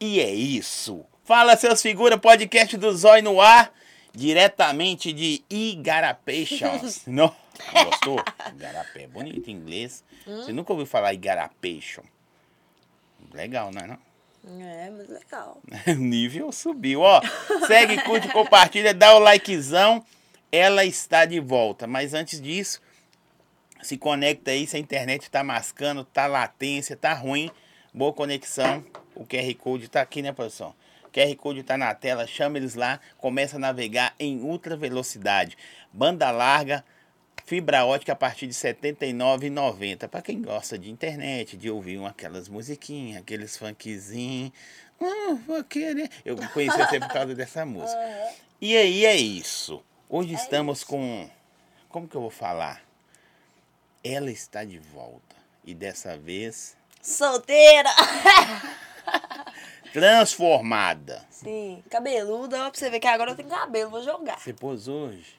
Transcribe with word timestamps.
E 0.00 0.20
é 0.20 0.32
isso. 0.32 1.04
Fala, 1.24 1.56
seus 1.56 1.82
figuras, 1.82 2.20
podcast 2.20 2.76
do 2.76 2.96
Zói 2.96 3.20
no 3.20 3.40
ar, 3.40 3.72
diretamente 4.14 5.12
de 5.12 5.42
Igarapeixas. 5.50 7.02
Não, 7.06 7.34
gostou? 7.84 8.22
Igarapé, 8.54 9.08
bonito 9.08 9.50
em 9.50 9.54
inglês. 9.54 10.04
Você 10.24 10.52
nunca 10.52 10.72
ouviu 10.72 10.86
falar 10.86 11.14
Igarapeixon? 11.14 12.04
Legal, 13.32 13.70
não 13.72 13.82
é 13.82 13.86
não? 13.88 13.98
É, 14.64 14.90
mas 14.90 15.08
legal. 15.08 15.60
O 15.88 15.94
nível 15.94 16.52
subiu, 16.52 17.00
ó. 17.00 17.20
Segue, 17.66 18.00
curte, 18.02 18.28
compartilha, 18.28 18.94
dá 18.94 19.14
o 19.16 19.18
likezão. 19.18 20.04
Ela 20.52 20.84
está 20.84 21.24
de 21.24 21.40
volta. 21.40 21.86
Mas 21.86 22.14
antes 22.14 22.40
disso, 22.40 22.80
se 23.82 23.98
conecta 23.98 24.52
aí, 24.52 24.66
se 24.66 24.76
a 24.76 24.80
internet 24.80 25.30
tá 25.30 25.42
mascando, 25.42 26.04
tá 26.04 26.26
latência, 26.26 26.96
tá 26.96 27.12
ruim. 27.12 27.50
Boa 27.92 28.12
conexão. 28.12 28.84
O 29.18 29.26
QR 29.26 29.52
Code 29.56 29.88
tá 29.88 30.00
aqui, 30.00 30.22
né, 30.22 30.32
produção? 30.32 30.72
O 31.04 31.10
QR 31.10 31.34
Code 31.36 31.64
tá 31.64 31.76
na 31.76 31.92
tela, 31.92 32.24
chama 32.26 32.56
eles 32.56 32.76
lá, 32.76 33.00
começa 33.18 33.56
a 33.56 33.58
navegar 33.58 34.14
em 34.18 34.40
ultra 34.40 34.76
velocidade. 34.76 35.58
Banda 35.92 36.30
larga, 36.30 36.84
fibra 37.44 37.84
ótica 37.84 38.12
a 38.12 38.16
partir 38.16 38.46
de 38.46 38.54
R$ 38.54 38.74
79,90. 38.74 40.06
Para 40.06 40.22
quem 40.22 40.40
gosta 40.40 40.78
de 40.78 40.88
internet, 40.88 41.56
de 41.56 41.68
ouvir 41.68 41.98
uma, 41.98 42.10
aquelas 42.10 42.48
musiquinhas, 42.48 43.20
aqueles 43.20 43.56
funkzinhos. 43.56 44.52
Ah, 45.00 45.36
vou 45.46 45.64
querer. 45.64 46.08
Eu 46.24 46.36
conheci 46.52 46.76
você 46.76 47.00
por 47.00 47.08
causa 47.08 47.34
dessa 47.34 47.66
música. 47.66 47.98
E 48.60 48.76
aí 48.76 49.04
é 49.04 49.16
isso. 49.16 49.82
Hoje 50.08 50.34
estamos 50.34 50.84
com. 50.84 51.28
Como 51.88 52.06
que 52.06 52.14
eu 52.14 52.20
vou 52.20 52.30
falar? 52.30 52.82
Ela 54.04 54.30
está 54.30 54.62
de 54.64 54.78
volta. 54.78 55.36
E 55.64 55.74
dessa 55.74 56.16
vez 56.16 56.78
Solteira! 57.02 57.90
transformada. 59.92 61.24
Sim, 61.30 61.82
cabeluda, 61.90 62.66
ó, 62.66 62.70
pra 62.70 62.78
você 62.78 62.90
ver 62.90 63.00
que 63.00 63.06
agora 63.06 63.32
eu 63.32 63.36
tenho 63.36 63.48
cabelo, 63.48 63.90
vou 63.90 64.02
jogar. 64.02 64.38
Você 64.38 64.52
pôs 64.52 64.88
hoje? 64.88 65.36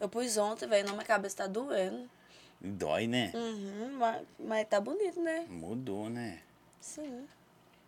Eu 0.00 0.08
pus 0.08 0.36
ontem, 0.36 0.66
velho, 0.66 0.86
não, 0.86 0.94
minha 0.94 1.04
cabeça 1.04 1.38
tá 1.38 1.46
doendo. 1.46 2.08
Dói, 2.60 3.06
né? 3.06 3.30
Uhum, 3.34 3.96
mas, 3.98 4.22
mas 4.38 4.68
tá 4.68 4.80
bonito, 4.80 5.20
né? 5.20 5.46
Mudou, 5.48 6.08
né? 6.10 6.40
Sim. 6.80 7.26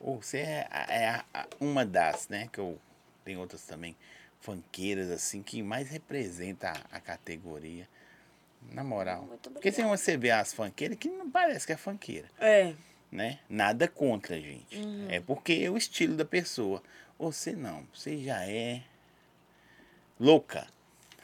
Ou 0.01 0.21
você 0.21 0.39
é, 0.39 0.69
é 0.71 1.25
uma 1.61 1.85
das, 1.85 2.29
né? 2.29 2.49
Que 2.51 2.59
eu 2.59 2.79
tem 3.25 3.37
outras 3.37 3.63
também, 3.65 3.97
funkeiras, 4.41 5.11
assim, 5.11 5.43
que 5.43 5.63
mais 5.63 5.89
representa 5.89 6.71
a, 6.71 6.97
a 6.97 7.01
categoria. 7.01 7.89
Na 8.71 8.85
moral. 8.85 9.23
Muito 9.23 9.51
Porque 9.51 9.73
se 9.73 9.83
você 9.83 10.17
vê 10.17 10.31
as 10.31 10.53
funkeiras, 10.53 10.97
que 10.97 11.09
não 11.09 11.29
parece 11.29 11.67
que 11.67 11.73
é 11.73 11.77
funkeira, 11.77 12.29
É. 12.39 12.75
né? 13.13 13.39
Nada 13.49 13.87
contra, 13.87 14.41
gente. 14.41 14.79
Uhum. 14.79 15.07
É 15.11 15.21
porque 15.21 15.53
é 15.63 15.71
o 15.71 15.77
estilo 15.77 16.17
da 16.17 16.25
pessoa. 16.25 16.83
Você 17.19 17.53
não, 17.53 17.87
você 17.95 18.17
já 18.19 18.49
é 18.49 18.83
louca. 20.19 20.67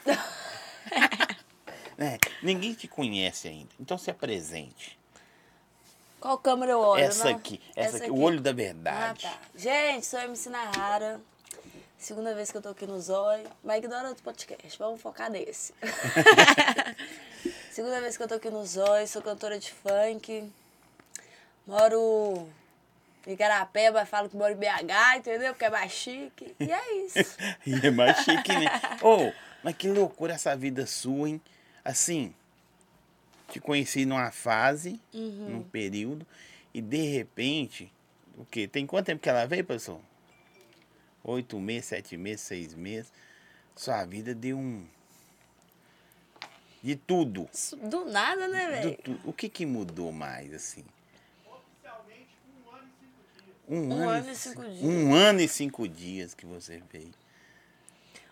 né? 1.97 2.19
Ninguém 2.43 2.75
te 2.75 2.87
conhece 2.87 3.49
ainda. 3.49 3.71
Então 3.81 3.97
se 3.97 4.11
apresente. 4.11 4.99
Qual 6.21 6.37
câmera 6.37 6.73
eu 6.73 6.81
olho, 6.81 7.03
essa 7.03 7.25
né? 7.25 7.31
aqui, 7.31 7.61
essa, 7.75 7.99
aqui, 7.99 8.11
o 8.11 8.21
olho 8.21 8.41
da 8.41 8.53
verdade. 8.53 9.27
Ah, 9.27 9.31
tá. 9.31 9.41
Gente, 9.57 10.05
sou 10.05 10.19
a 10.19 10.25
MC 10.25 10.51
Nahara. 10.51 11.21
Segunda 11.97 12.35
vez 12.35 12.51
que 12.51 12.57
eu 12.57 12.63
tô 12.63 12.69
aqui 12.69 12.87
no 12.87 13.01
Zói. 13.01 13.45
Mas 13.65 13.79
ignora 13.79 14.09
outro 14.09 14.23
podcast, 14.23 14.79
vamos 14.79 15.01
focar 15.01 15.31
nesse. 15.31 15.73
Segunda 17.71 18.01
vez 18.01 18.17
que 18.17 18.23
eu 18.23 18.29
tô 18.29 18.35
aqui 18.35 18.51
no 18.51 18.65
Zói, 18.67 19.07
sou 19.07 19.23
cantora 19.23 19.59
de 19.59 19.73
funk. 19.73 20.51
Moro 21.69 22.49
em 23.27 23.33
Igarapé, 23.33 23.91
mas 23.91 24.09
falo 24.09 24.27
que 24.31 24.35
moro 24.37 24.55
em 24.55 24.57
BH, 24.57 25.19
entendeu? 25.19 25.53
Porque 25.53 25.67
é 25.67 25.71
mais 25.71 25.93
chique. 25.93 26.57
E 26.59 26.73
é 26.73 26.95
isso. 27.05 27.37
E 27.67 27.87
é 27.87 27.91
mais 27.91 28.17
chique, 28.25 28.57
né? 28.57 28.65
Ô, 29.05 29.31
mas 29.63 29.77
que 29.77 29.87
loucura 29.87 30.33
essa 30.33 30.57
vida 30.57 30.87
sua, 30.87 31.29
hein? 31.29 31.41
Assim, 31.85 32.35
te 33.51 33.61
conheci 33.61 34.07
numa 34.07 34.31
fase, 34.31 34.99
Uhum. 35.13 35.45
num 35.49 35.63
período, 35.63 36.27
e 36.73 36.81
de 36.81 37.03
repente, 37.03 37.93
o 38.39 38.47
quê? 38.47 38.67
Tem 38.67 38.87
quanto 38.87 39.05
tempo 39.07 39.21
que 39.21 39.29
ela 39.29 39.45
veio, 39.47 39.63
pessoal? 39.65 40.01
Oito 41.23 41.59
meses, 41.61 41.85
sete 41.91 42.17
meses, 42.17 42.41
seis 42.41 42.73
meses. 42.73 43.13
Sua 43.77 44.07
vida 44.07 44.35
deu 44.35 44.57
um. 44.57 44.87
De 46.83 46.97
tudo. 46.97 47.47
Do 47.83 48.07
nada, 48.07 48.49
né, 48.49 48.71
velho? 48.71 49.21
O 49.25 49.35
que 49.35 49.51
que 49.51 49.67
mudou 49.67 50.11
mais, 50.13 50.55
assim? 50.55 50.83
Um, 53.69 53.89
Um 53.89 54.09
ano, 54.09 54.11
ano 54.11 54.31
e 54.31 54.35
cinco 54.37 54.63
dias. 54.63 54.83
Um 54.83 55.15
ano 55.15 55.41
e 55.41 55.49
cinco 55.49 55.89
dias 55.89 56.35
que 56.35 56.47
você 56.47 56.83
veio. 56.91 57.13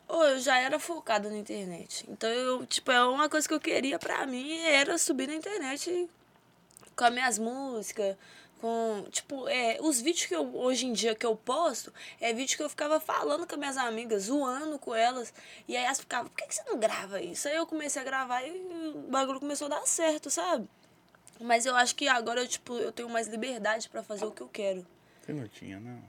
Ô, 0.09 0.23
eu 0.23 0.39
já 0.39 0.59
era 0.59 0.79
focada 0.79 1.29
na 1.29 1.37
internet. 1.37 2.07
Então, 2.09 2.31
eu, 2.31 2.65
tipo, 2.65 2.91
é 2.93 3.05
uma 3.05 3.29
coisa 3.29 3.47
que 3.47 3.53
eu 3.53 3.61
queria 3.61 3.99
pra 3.99 4.27
mim 4.27 4.57
era 4.61 4.97
subir 4.99 5.27
na 5.27 5.35
internet 5.35 6.09
com 6.95 7.05
as 7.05 7.13
minhas 7.13 7.39
músicas, 7.39 8.17
com, 8.61 9.05
tipo, 9.11 9.47
é, 9.49 9.79
os 9.81 10.01
vídeos 10.01 10.27
que 10.27 10.35
eu, 10.35 10.57
hoje 10.57 10.87
em 10.87 10.93
dia, 10.93 11.15
que 11.15 11.27
eu 11.27 11.37
posto, 11.37 11.93
é 12.21 12.33
vídeo 12.33 12.57
que 12.57 12.63
eu 12.63 12.71
ficava 12.71 12.99
falando 12.99 13.47
com 13.47 13.55
as 13.55 13.59
minhas 13.59 13.77
amigas, 13.77 14.23
zoando 14.25 14.79
com 14.79 14.95
elas. 14.95 15.35
E 15.69 15.77
aí 15.77 15.85
elas 15.85 16.01
ficavam, 16.01 16.31
por 16.31 16.37
que, 16.37 16.47
que 16.47 16.55
você 16.55 16.63
não 16.65 16.79
grava 16.79 17.21
isso? 17.21 17.49
Aí 17.49 17.57
eu 17.57 17.67
comecei 17.67 18.01
a 18.01 18.05
gravar 18.05 18.43
e 18.43 18.53
o 18.95 19.11
bagulho 19.11 19.41
começou 19.41 19.67
a 19.67 19.71
dar 19.71 19.87
certo, 19.87 20.31
sabe? 20.31 20.69
Mas 21.41 21.67
eu 21.67 21.77
acho 21.77 21.95
que 21.95 22.09
agora, 22.09 22.41
eu, 22.41 22.49
tipo, 22.49 22.75
eu 22.75 22.93
tenho 22.93 23.11
mais 23.11 23.27
liberdade 23.27 23.89
pra 23.91 24.03
fazer 24.03 24.25
o 24.25 24.31
que 24.31 24.41
eu 24.41 24.49
quero. 24.49 24.87
Você 25.26 25.32
não 25.32 25.48
tinha, 25.48 25.81
não? 25.81 26.00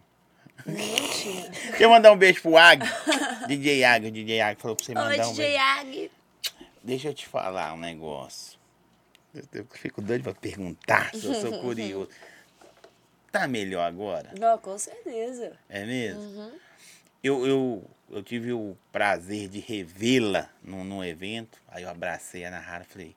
Não 0.63 1.09
tinha. 1.11 1.50
Deixa 1.50 1.83
eu 1.83 1.89
mandar 1.89 2.11
um 2.11 2.17
beijo 2.17 2.39
pro 2.39 2.55
Ag. 2.55 2.85
DJ 3.50 3.83
Ag, 3.83 4.07
o 4.07 4.11
DJ 4.11 4.41
Ag 4.41 4.61
falou 4.61 4.75
pra 4.75 4.85
você 4.85 4.91
Oi, 4.91 4.95
mandar 4.95 5.28
um 5.28 5.31
DJ 5.31 5.45
beijo. 5.47 5.63
Ag. 5.63 6.11
Deixa 6.83 7.07
eu 7.07 7.13
te 7.16 7.28
falar 7.28 7.73
um 7.73 7.78
negócio. 7.78 8.59
Eu, 9.33 9.44
eu 9.53 9.67
fico 9.72 10.03
doido 10.03 10.22
pra 10.22 10.35
perguntar, 10.35 11.16
se 11.16 11.25
eu 11.25 11.33
sou 11.33 11.57
curioso. 11.61 12.11
Tá 13.31 13.47
melhor 13.47 13.88
agora? 13.88 14.31
Não, 14.39 14.55
com 14.59 14.78
certeza. 14.78 15.57
É 15.67 15.84
mesmo? 15.84 16.22
Uhum. 16.22 16.51
Eu, 17.23 17.47
eu, 17.47 17.89
eu 18.11 18.23
tive 18.23 18.53
o 18.53 18.78
prazer 18.91 19.49
de 19.49 19.59
revê-la 19.59 20.47
num, 20.63 20.84
num 20.84 21.03
evento. 21.03 21.59
Aí 21.69 21.81
eu 21.81 21.89
abracei 21.89 22.45
a 22.45 22.51
Nahara 22.51 22.85
e 22.88 22.91
falei, 22.91 23.16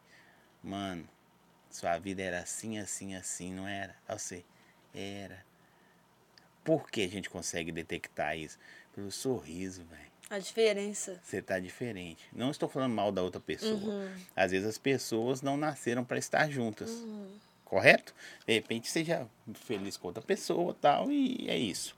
mano, 0.62 1.06
sua 1.70 1.98
vida 1.98 2.22
era 2.22 2.40
assim, 2.40 2.78
assim, 2.78 3.14
assim, 3.14 3.52
não 3.52 3.68
era? 3.68 3.94
Aí 4.08 4.18
você, 4.18 4.44
era. 4.94 5.49
Por 6.65 6.91
que 6.91 7.03
a 7.03 7.09
gente 7.09 7.28
consegue 7.31 7.72
detectar 7.72 8.37
isso? 8.37 8.59
Pelo 8.94 9.10
sorriso, 9.10 9.82
velho. 9.84 10.10
A 10.28 10.38
diferença. 10.38 11.19
Você 11.25 11.43
tá 11.43 11.59
diferente. 11.59 12.25
Não 12.32 12.50
estou 12.50 12.69
falando 12.69 12.94
mal 12.94 13.10
da 13.10 13.22
outra 13.22 13.41
pessoa. 13.41 13.72
Uhum. 13.75 14.12
Às 14.37 14.53
vezes 14.53 14.69
as 14.69 14.78
pessoas 14.78 15.43
não 15.43 15.56
nasceram 15.56 16.04
para 16.04 16.19
estar 16.19 16.48
juntas. 16.50 16.91
Correto? 17.65 18.15
De 18.47 18.53
repente 18.54 18.88
seja 18.88 19.26
feliz 19.66 19.97
com 19.97 20.09
outra 20.09 20.22
pessoa 20.22 20.76
tal, 20.81 21.10
e 21.10 21.48
é 21.48 21.56
isso. 21.56 21.97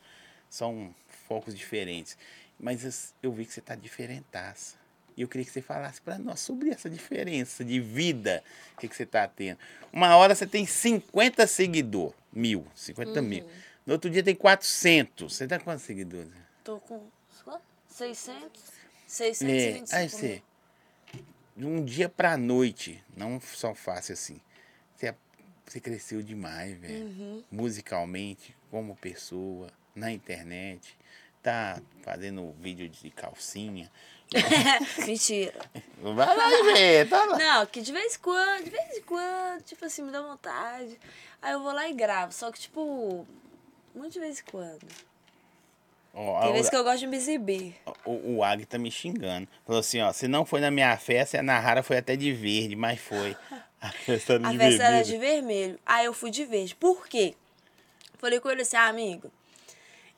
São 0.49 0.95
focos 1.29 1.55
diferentes. 1.55 2.17
Mas 2.59 2.85
as- 2.85 3.15
eu 3.23 3.33
vi 3.33 3.45
que 3.45 3.53
você 3.53 3.61
tá 3.61 3.75
diferentaça. 3.75 4.77
E 5.17 5.21
eu 5.23 5.29
queria 5.29 5.45
que 5.45 5.51
você 5.53 5.61
falasse 5.61 6.01
para 6.01 6.17
nós 6.19 6.41
sobre 6.41 6.71
essa 6.71 6.89
diferença 6.89 7.63
de 7.65 7.79
vida 7.81 8.43
que, 8.79 8.89
que 8.89 8.97
você 8.97 9.05
tá 9.05 9.27
tendo. 9.29 9.59
Uma 9.93 10.17
hora 10.17 10.35
você 10.35 10.47
tem 10.47 10.65
50 10.65 11.47
seguidores. 11.47 12.15
Mil. 12.33 12.67
50 12.75 13.21
mil. 13.21 13.47
No 13.87 13.95
outro 13.95 14.11
dia 14.11 14.23
tem 14.23 14.35
400. 14.35 15.35
Você 15.35 15.47
tá 15.47 15.59
com 15.59 15.65
quantos 15.65 15.85
seguidores? 15.85 16.31
Tô 16.63 16.79
com 16.81 17.01
quanto? 17.45 17.63
600? 17.89 18.43
É, 18.45 18.73
625 19.07 19.95
aí 19.95 20.09
você, 20.09 20.43
de 21.57 21.67
um 21.67 21.85
dia 21.85 22.09
pra 22.09 22.37
noite, 22.37 23.03
não 23.17 23.41
só 23.41 23.75
fácil 23.75 24.15
assim. 24.15 24.41
Você, 24.97 25.15
você 25.67 25.81
cresceu 25.81 26.23
demais, 26.23 26.79
velho. 26.79 27.05
Uhum. 27.05 27.45
Musicalmente, 27.51 28.57
como 28.71 28.97
pessoa, 28.97 29.69
na 29.95 30.11
internet. 30.11 30.97
Tá 31.43 31.83
fazendo 32.03 32.55
vídeo 32.61 32.89
de 32.89 33.11
calcinha. 33.11 33.91
Mentira. 35.05 35.55
Vai 36.01 36.37
lá 36.37 36.73
vê, 36.73 37.05
tá 37.05 37.25
lá. 37.25 37.37
Não, 37.37 37.67
que 37.67 37.83
de 37.83 37.93
vez 37.93 38.15
em 38.15 38.19
quando, 38.21 38.65
de 38.65 38.71
vez 38.71 38.97
em 38.97 39.03
quando, 39.03 39.63
tipo 39.63 39.85
assim, 39.85 40.03
me 40.03 40.13
dá 40.13 40.23
vontade. 40.23 40.99
Aí 41.43 41.53
eu 41.53 41.61
vou 41.61 41.73
lá 41.73 41.89
e 41.89 41.93
gravo. 41.93 42.33
Só 42.33 42.51
que, 42.51 42.61
tipo, 42.61 43.27
muito 43.95 44.13
de 44.13 44.21
vez 44.21 44.41
em 44.41 44.51
quando. 44.51 44.87
Ó, 46.15 46.43
Tem 46.43 46.53
vezes 46.53 46.69
que 46.69 46.77
eu 46.77 46.85
gosto 46.85 46.99
de 47.01 47.07
me 47.07 47.17
exibir. 47.17 47.75
o, 48.05 48.37
o 48.37 48.45
Ag 48.45 48.67
tá 48.67 48.77
me 48.79 48.91
xingando. 48.91 49.49
Falou 49.65 49.81
assim, 49.81 50.01
ó, 50.03 50.13
se 50.13 50.29
não 50.29 50.45
foi 50.45 50.61
na 50.61 50.71
minha 50.71 50.95
festa, 50.99 51.39
a 51.39 51.43
Nahara 51.43 51.83
foi 51.83 51.97
até 51.97 52.17
de 52.17 52.33
verde, 52.33 52.77
mas 52.77 53.01
foi. 53.01 53.37
A 53.81 53.91
festa 53.91 54.35
era 54.35 54.47
A 54.49 54.53
de 54.53 54.59
festa 54.59 54.83
era 54.85 55.03
de 55.03 55.19
vermelho. 55.19 55.77
Aí 55.85 56.05
eu 56.05 56.15
fui 56.15 56.31
de 56.31 56.45
verde. 56.45 56.73
Por 56.77 57.09
quê? 57.09 57.35
Falei 58.17 58.39
com 58.39 58.49
ele 58.49 58.63
assim, 58.63 58.77
ah, 58.77 58.87
amigo, 58.87 59.29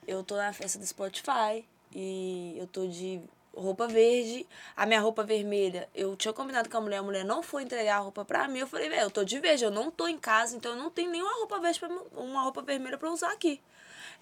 eu 0.07 0.23
tô 0.23 0.37
na 0.37 0.53
festa 0.53 0.79
do 0.79 0.87
Spotify 0.87 1.65
e 1.95 2.55
eu 2.59 2.67
tô 2.67 2.87
de 2.87 3.23
roupa 3.57 3.87
verde, 3.87 4.47
a 4.77 4.87
minha 4.87 5.01
roupa 5.01 5.23
vermelha. 5.23 5.89
Eu 5.95 6.17
tinha 6.17 6.33
combinado 6.33 6.69
com 6.69 6.77
a 6.77 6.81
mulher, 6.81 6.99
a 6.99 7.03
mulher 7.03 7.25
não 7.25 7.43
foi 7.43 7.63
entregar 7.63 7.97
a 7.97 8.01
roupa 8.01 8.25
pra 8.25 8.49
mim. 8.49 8.61
Eu 8.61 8.67
falei, 8.67 8.89
velho, 8.89 9.03
eu 9.03 9.11
tô 9.11 9.25
de 9.25 9.39
verde, 9.39 9.65
eu 9.65 9.71
não 9.71 9.91
tô 9.91 10.07
em 10.09 10.19
casa, 10.19 10.57
então 10.57 10.73
eu 10.73 10.79
não 10.79 10.91
tenho 10.91 11.11
nenhuma 11.11 11.33
roupa 11.35 11.59
verde 11.61 11.81
pra, 11.81 11.89
uma 12.17 12.43
roupa 12.43 12.63
vermelha 12.63 12.99
pra 12.99 13.11
usar 13.11 13.33
aqui. 13.33 13.61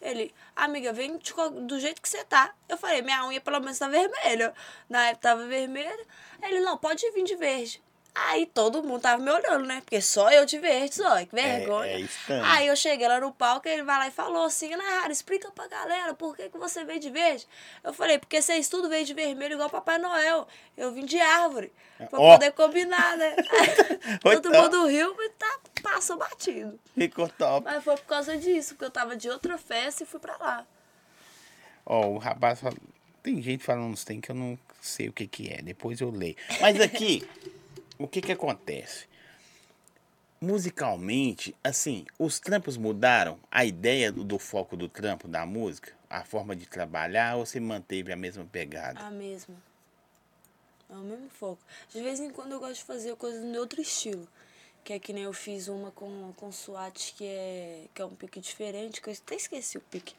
Ele, 0.00 0.34
amiga, 0.56 0.92
vem 0.92 1.18
do 1.66 1.78
jeito 1.78 2.02
que 2.02 2.08
você 2.08 2.24
tá. 2.24 2.52
Eu 2.68 2.76
falei, 2.76 3.02
minha 3.02 3.24
unha 3.26 3.40
pelo 3.40 3.60
menos 3.60 3.78
tá 3.78 3.88
vermelha. 3.88 4.52
Na 4.88 5.06
época 5.08 5.28
tava 5.28 5.46
vermelha. 5.46 6.06
Ele, 6.42 6.60
não, 6.60 6.76
pode 6.76 7.08
vir 7.12 7.24
de 7.24 7.36
verde. 7.36 7.82
Aí 8.14 8.44
todo 8.44 8.82
mundo 8.82 9.00
tava 9.00 9.22
me 9.22 9.30
olhando, 9.30 9.64
né? 9.64 9.80
Porque 9.80 10.00
só 10.02 10.30
eu 10.30 10.44
de 10.44 10.58
verde, 10.58 10.96
só, 10.96 11.24
que 11.24 11.34
vergonha. 11.34 11.92
É, 11.92 12.02
é 12.02 12.40
Aí 12.42 12.66
eu 12.66 12.76
cheguei 12.76 13.08
lá 13.08 13.18
no 13.18 13.32
palco 13.32 13.66
e 13.66 13.70
ele 13.70 13.82
vai 13.82 13.98
lá 13.98 14.08
e 14.08 14.10
falou 14.10 14.44
assim, 14.44 14.76
Nara, 14.76 15.10
explica 15.10 15.50
pra 15.50 15.66
galera 15.66 16.12
por 16.12 16.36
que, 16.36 16.50
que 16.50 16.58
você 16.58 16.84
veio 16.84 17.00
de 17.00 17.08
verde. 17.08 17.48
Eu 17.82 17.94
falei, 17.94 18.18
porque 18.18 18.42
vocês 18.42 18.68
tudo 18.68 18.90
veio 18.90 19.06
de 19.06 19.14
vermelho 19.14 19.54
igual 19.54 19.70
Papai 19.70 19.96
Noel. 19.96 20.46
Eu 20.76 20.92
vim 20.92 21.06
de 21.06 21.18
árvore, 21.18 21.72
pra 21.96 22.20
oh. 22.20 22.32
poder 22.32 22.52
combinar, 22.52 23.16
né? 23.16 23.34
todo 24.20 24.48
então. 24.48 24.62
mundo 24.62 24.86
riu 24.88 25.16
e 25.18 25.30
tá, 25.30 25.60
passou 25.82 26.18
batido. 26.18 26.78
Ficou 26.94 27.30
top. 27.30 27.64
Mas 27.64 27.82
foi 27.82 27.96
por 27.96 28.06
causa 28.06 28.36
disso, 28.36 28.74
porque 28.74 28.84
eu 28.84 28.90
tava 28.90 29.16
de 29.16 29.30
outra 29.30 29.56
festa 29.56 30.02
e 30.02 30.06
fui 30.06 30.20
pra 30.20 30.36
lá. 30.36 30.66
Ó, 31.86 32.00
oh, 32.00 32.14
o 32.14 32.18
rapaz 32.18 32.60
fala... 32.60 32.76
Tem 33.22 33.40
gente 33.40 33.64
falando 33.64 33.92
uns 33.92 34.04
tem 34.04 34.20
que 34.20 34.32
eu 34.32 34.34
não 34.34 34.58
sei 34.80 35.08
o 35.08 35.12
que 35.12 35.28
que 35.28 35.48
é, 35.48 35.62
depois 35.62 36.00
eu 36.00 36.10
leio. 36.10 36.36
Mas 36.60 36.80
aqui 36.80 37.26
o 38.04 38.08
que 38.08 38.20
que 38.20 38.32
acontece? 38.32 39.06
Musicalmente, 40.40 41.54
assim, 41.62 42.04
os 42.18 42.40
trampos 42.40 42.76
mudaram? 42.76 43.38
A 43.50 43.64
ideia 43.64 44.10
do, 44.10 44.24
do, 44.24 44.38
foco 44.38 44.76
do 44.76 44.88
trampo, 44.88 45.28
da 45.28 45.46
música? 45.46 45.92
A 46.10 46.24
forma 46.24 46.56
de 46.56 46.66
trabalhar 46.66 47.36
ou 47.36 47.46
você 47.46 47.60
manteve 47.60 48.12
a 48.12 48.16
mesma 48.16 48.44
pegada? 48.44 49.00
A 49.00 49.10
mesma. 49.10 49.54
É 50.90 50.94
o 50.94 50.98
mesmo 50.98 51.28
foco. 51.30 51.62
De 51.90 52.02
vez 52.02 52.18
em 52.18 52.30
quando 52.30 52.52
eu 52.52 52.60
gosto 52.60 52.74
de 52.74 52.84
fazer 52.84 53.14
coisas 53.16 53.40
de 53.40 53.58
outro 53.58 53.80
estilo. 53.80 54.28
Que 54.84 54.94
é 54.94 54.98
que 54.98 55.12
nem 55.12 55.22
eu 55.22 55.32
fiz 55.32 55.68
uma 55.68 55.92
com, 55.92 56.32
com 56.36 56.50
SWAT, 56.50 57.14
que 57.16 57.24
é, 57.24 57.84
que 57.94 58.02
é 58.02 58.04
um 58.04 58.14
pique 58.14 58.40
diferente, 58.40 59.00
que 59.00 59.08
eu 59.08 59.14
até 59.14 59.36
esqueci 59.36 59.78
o 59.78 59.80
pique. 59.80 60.16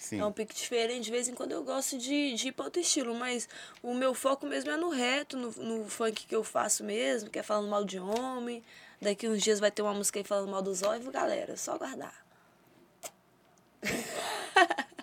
Sim. 0.00 0.18
É 0.18 0.24
um 0.24 0.32
pique 0.32 0.54
diferente. 0.54 1.04
De 1.04 1.10
vez 1.10 1.28
em 1.28 1.34
quando 1.34 1.52
eu 1.52 1.62
gosto 1.62 1.98
de, 1.98 2.32
de 2.32 2.48
ir 2.48 2.52
para 2.52 2.64
outro 2.64 2.80
estilo, 2.80 3.14
mas 3.14 3.46
o 3.82 3.92
meu 3.92 4.14
foco 4.14 4.46
mesmo 4.46 4.70
é 4.70 4.76
no 4.76 4.88
reto, 4.88 5.36
no, 5.36 5.50
no 5.50 5.88
funk 5.90 6.26
que 6.26 6.34
eu 6.34 6.42
faço 6.42 6.82
mesmo, 6.82 7.28
que 7.28 7.38
é 7.38 7.42
falando 7.42 7.68
mal 7.68 7.84
de 7.84 8.00
homem. 8.00 8.64
Daqui 9.00 9.28
uns 9.28 9.42
dias 9.42 9.60
vai 9.60 9.70
ter 9.70 9.82
uma 9.82 9.92
música 9.92 10.18
aí 10.18 10.24
falando 10.24 10.50
mal 10.50 10.62
dos 10.62 10.82
olhos, 10.82 11.06
galera. 11.08 11.54
Só 11.54 11.76
guardar. 11.76 12.14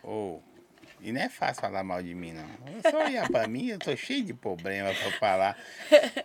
Oh, 0.04 0.40
e 1.00 1.12
não 1.12 1.22
é 1.22 1.30
fácil 1.30 1.62
falar 1.62 1.84
mal 1.84 2.02
de 2.02 2.16
mim, 2.16 2.34
não. 2.34 2.48
Só 2.90 3.06
olhar 3.06 3.30
pra 3.30 3.48
mim, 3.48 3.68
eu 3.68 3.78
tô 3.78 3.96
cheio 3.96 4.26
de 4.26 4.34
problema 4.34 4.90
pra 4.96 5.12
falar. 5.20 5.58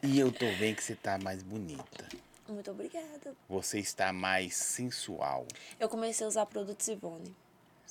E 0.02 0.18
eu 0.18 0.32
tô 0.32 0.46
vendo 0.52 0.76
que 0.76 0.82
você 0.82 0.94
tá 0.94 1.18
mais 1.18 1.42
bonita. 1.42 2.08
Muito 2.48 2.70
obrigada. 2.70 3.34
Você 3.50 3.78
está 3.78 4.14
mais 4.14 4.56
sensual. 4.56 5.46
Eu 5.78 5.90
comecei 5.90 6.24
a 6.24 6.28
usar 6.28 6.46
produtos 6.46 6.88
Ivone. 6.88 7.36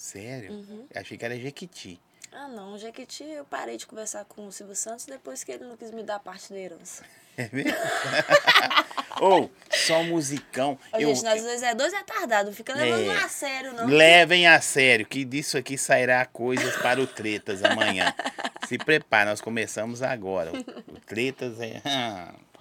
Sério? 0.01 0.53
Uhum. 0.53 0.87
Achei 0.95 1.15
que 1.15 1.23
era 1.23 1.37
Jequiti. 1.37 2.01
Ah, 2.31 2.47
não. 2.47 2.75
Jequiti, 2.75 3.23
eu 3.23 3.45
parei 3.45 3.77
de 3.77 3.85
conversar 3.85 4.25
com 4.25 4.47
o 4.47 4.51
Silvio 4.51 4.75
Santos 4.75 5.05
depois 5.05 5.43
que 5.43 5.51
ele 5.51 5.63
não 5.63 5.77
quis 5.77 5.91
me 5.91 6.01
dar 6.01 6.17
parte 6.19 6.51
da 6.51 6.59
herança. 6.59 7.03
É 7.37 7.49
mesmo? 7.53 7.71
Ou, 9.21 9.45
oh, 9.45 9.49
só 9.73 10.03
musicão. 10.03 10.77
Ô, 10.91 10.97
eu, 10.97 11.15
gente, 11.15 11.23
nós 11.23 11.41
dois 11.41 11.63
é 11.63 11.73
dois 11.73 11.93
retardados, 11.93 12.53
fica 12.57 12.73
levando 12.73 13.09
é, 13.09 13.23
a 13.23 13.29
sério, 13.29 13.71
não. 13.71 13.87
Levem 13.87 14.47
a 14.47 14.59
sério, 14.59 15.05
que 15.05 15.23
disso 15.23 15.57
aqui 15.57 15.77
sairá 15.77 16.25
coisas 16.25 16.75
para 16.75 16.99
o 16.99 17.07
Tretas 17.07 17.63
amanhã. 17.63 18.13
Se 18.67 18.77
prepare, 18.77 19.29
nós 19.29 19.39
começamos 19.39 20.01
agora. 20.01 20.51
O, 20.51 20.57
o 20.93 20.99
Tretas 20.99 21.61
é. 21.61 21.81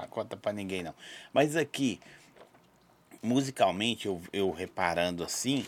Conta 0.09 0.37
para 0.37 0.53
ninguém, 0.53 0.85
não. 0.85 0.95
Mas 1.33 1.57
aqui, 1.57 1.99
musicalmente, 3.21 4.07
eu, 4.07 4.23
eu 4.33 4.53
reparando 4.53 5.25
assim, 5.25 5.67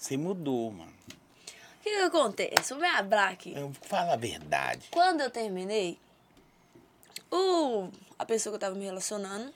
você 0.00 0.16
mudou, 0.16 0.72
mano. 0.72 0.92
O 1.08 1.82
que, 1.82 1.90
que 1.90 1.96
acontece? 1.96 2.72
Vou 2.72 2.80
me 2.80 2.88
abrir 2.88 3.18
aqui. 3.18 3.54
Fala 3.82 4.14
a 4.14 4.16
verdade. 4.16 4.88
Quando 4.90 5.20
eu 5.20 5.30
terminei, 5.30 5.98
o, 7.30 7.88
a 8.18 8.24
pessoa 8.24 8.52
que 8.52 8.56
eu 8.56 8.60
tava 8.60 8.74
me 8.74 8.86
relacionando, 8.86 9.52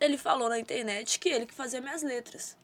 ele 0.00 0.18
falou 0.18 0.48
na 0.48 0.58
internet 0.58 1.20
que 1.20 1.28
ele 1.28 1.46
que 1.46 1.54
fazia 1.54 1.80
minhas 1.80 2.02
letras. 2.02 2.56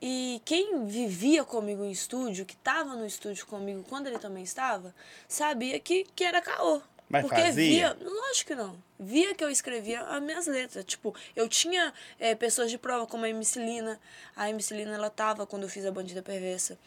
E 0.00 0.40
quem 0.46 0.86
vivia 0.86 1.44
comigo 1.44 1.84
em 1.84 1.90
estúdio, 1.90 2.46
que 2.46 2.54
estava 2.54 2.96
no 2.96 3.04
estúdio 3.04 3.46
comigo 3.46 3.84
quando 3.86 4.06
ele 4.06 4.18
também 4.18 4.42
estava, 4.42 4.94
sabia 5.28 5.78
que, 5.78 6.04
que 6.16 6.24
era 6.24 6.40
caô. 6.40 6.80
Mas 7.10 7.22
porque 7.22 7.42
fazia? 7.42 7.92
via. 7.92 7.96
Lógico 8.00 8.46
que 8.46 8.54
não. 8.54 8.80
Via 8.96 9.34
que 9.34 9.42
eu 9.42 9.50
escrevia 9.50 10.00
as 10.02 10.22
minhas 10.22 10.46
letras. 10.46 10.84
Tipo, 10.84 11.12
eu 11.34 11.48
tinha 11.48 11.92
é, 12.20 12.36
pessoas 12.36 12.70
de 12.70 12.78
prova, 12.78 13.04
como 13.04 13.24
a 13.24 13.28
Emicilina. 13.28 14.00
A 14.36 14.48
Emicilina, 14.48 14.94
ela 14.94 15.10
tava 15.10 15.44
quando 15.44 15.64
eu 15.64 15.68
fiz 15.68 15.84
a 15.84 15.90
Bandida 15.90 16.22
Perversa. 16.22 16.78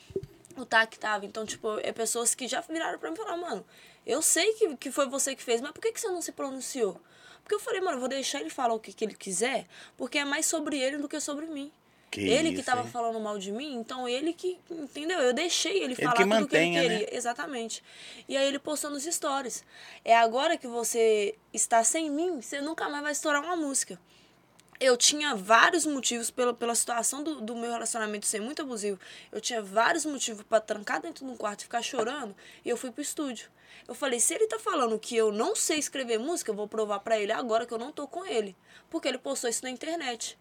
O 0.56 0.66
TAC 0.66 0.98
tava. 0.98 1.26
Então, 1.26 1.46
tipo, 1.46 1.78
é 1.80 1.92
pessoas 1.92 2.34
que 2.34 2.48
já 2.48 2.62
viraram 2.62 2.98
pra 2.98 3.10
mim 3.10 3.16
e 3.16 3.18
falaram, 3.18 3.42
mano, 3.42 3.66
eu 4.08 4.22
sei 4.22 4.54
que, 4.54 4.78
que 4.78 4.92
foi 4.92 5.10
você 5.10 5.36
que 5.36 5.44
fez, 5.44 5.60
mas 5.60 5.72
por 5.72 5.82
que, 5.82 5.92
que 5.92 6.00
você 6.00 6.08
não 6.08 6.22
se 6.22 6.32
pronunciou? 6.32 7.00
Porque 7.42 7.56
eu 7.56 7.60
falei, 7.60 7.82
mano, 7.82 7.98
eu 7.98 8.00
vou 8.00 8.08
deixar 8.08 8.40
ele 8.40 8.50
falar 8.50 8.74
o 8.74 8.80
que, 8.80 8.94
que 8.94 9.04
ele 9.04 9.16
quiser, 9.16 9.68
porque 9.98 10.18
é 10.18 10.24
mais 10.24 10.46
sobre 10.46 10.80
ele 10.80 10.98
do 10.98 11.10
que 11.10 11.20
sobre 11.20 11.48
mim. 11.48 11.70
Que 12.14 12.30
ele 12.30 12.50
isso, 12.50 12.58
que 12.58 12.64
tava 12.64 12.82
hein? 12.82 12.90
falando 12.90 13.20
mal 13.20 13.40
de 13.40 13.52
mim, 13.52 13.76
então 13.76 14.08
ele 14.08 14.34
que, 14.34 14.60
entendeu? 14.70 15.20
Eu 15.20 15.34
deixei 15.34 15.78
ele, 15.78 15.86
ele 15.86 15.96
falar 15.96 16.14
que 16.14 16.24
tudo 16.24 16.48
que 16.48 16.56
ele 16.56 16.72
queria. 16.72 17.00
Né? 17.00 17.06
Exatamente. 17.12 17.84
E 18.28 18.38
aí 18.38 18.48
ele 18.48 18.60
postou 18.60 18.92
nos 18.92 19.04
stories. 19.04 19.66
É 20.06 20.16
agora 20.16 20.56
que 20.58 20.68
você 20.68 21.36
está 21.52 21.84
sem 21.84 22.12
mim, 22.12 22.40
você 22.40 22.62
nunca 22.62 22.88
mais 22.88 23.02
vai 23.04 23.12
estourar 23.12 23.44
uma 23.44 23.56
música. 23.56 24.00
Eu 24.80 24.96
tinha 24.96 25.36
vários 25.36 25.86
motivos 25.86 26.30
pela, 26.30 26.54
pela 26.54 26.76
situação 26.76 27.24
do, 27.24 27.42
do 27.42 27.56
meu 27.56 27.72
relacionamento 27.72 28.26
ser 28.26 28.42
muito 28.42 28.62
abusivo. 28.62 29.00
Eu 29.32 29.42
tinha 29.42 29.62
vários 29.62 30.06
motivos 30.06 30.44
para 30.44 30.60
trancar 30.60 31.02
dentro 31.02 31.26
de 31.26 31.32
um 31.32 31.38
quarto 31.38 31.62
e 31.62 31.64
ficar 31.64 31.82
chorando. 31.82 32.36
E 32.64 32.70
eu 32.70 32.78
fui 32.78 32.92
pro 32.92 33.02
estúdio. 33.02 33.50
Eu 33.88 33.96
falei, 33.96 34.20
se 34.20 34.34
ele 34.34 34.48
tá 34.48 34.60
falando 34.60 35.00
que 35.00 35.16
eu 35.16 35.32
não 35.32 35.56
sei 35.56 35.80
escrever 35.80 36.20
música, 36.20 36.52
eu 36.52 36.56
vou 36.56 36.68
provar 36.68 37.00
para 37.00 37.20
ele 37.20 37.32
agora 37.32 37.66
que 37.66 37.74
eu 37.74 37.78
não 37.78 37.92
tô 37.92 38.08
com 38.08 38.26
ele. 38.26 38.56
Porque 38.90 39.08
ele 39.08 39.18
postou 39.18 39.50
isso 39.50 39.64
na 39.64 39.70
internet. 39.70 40.38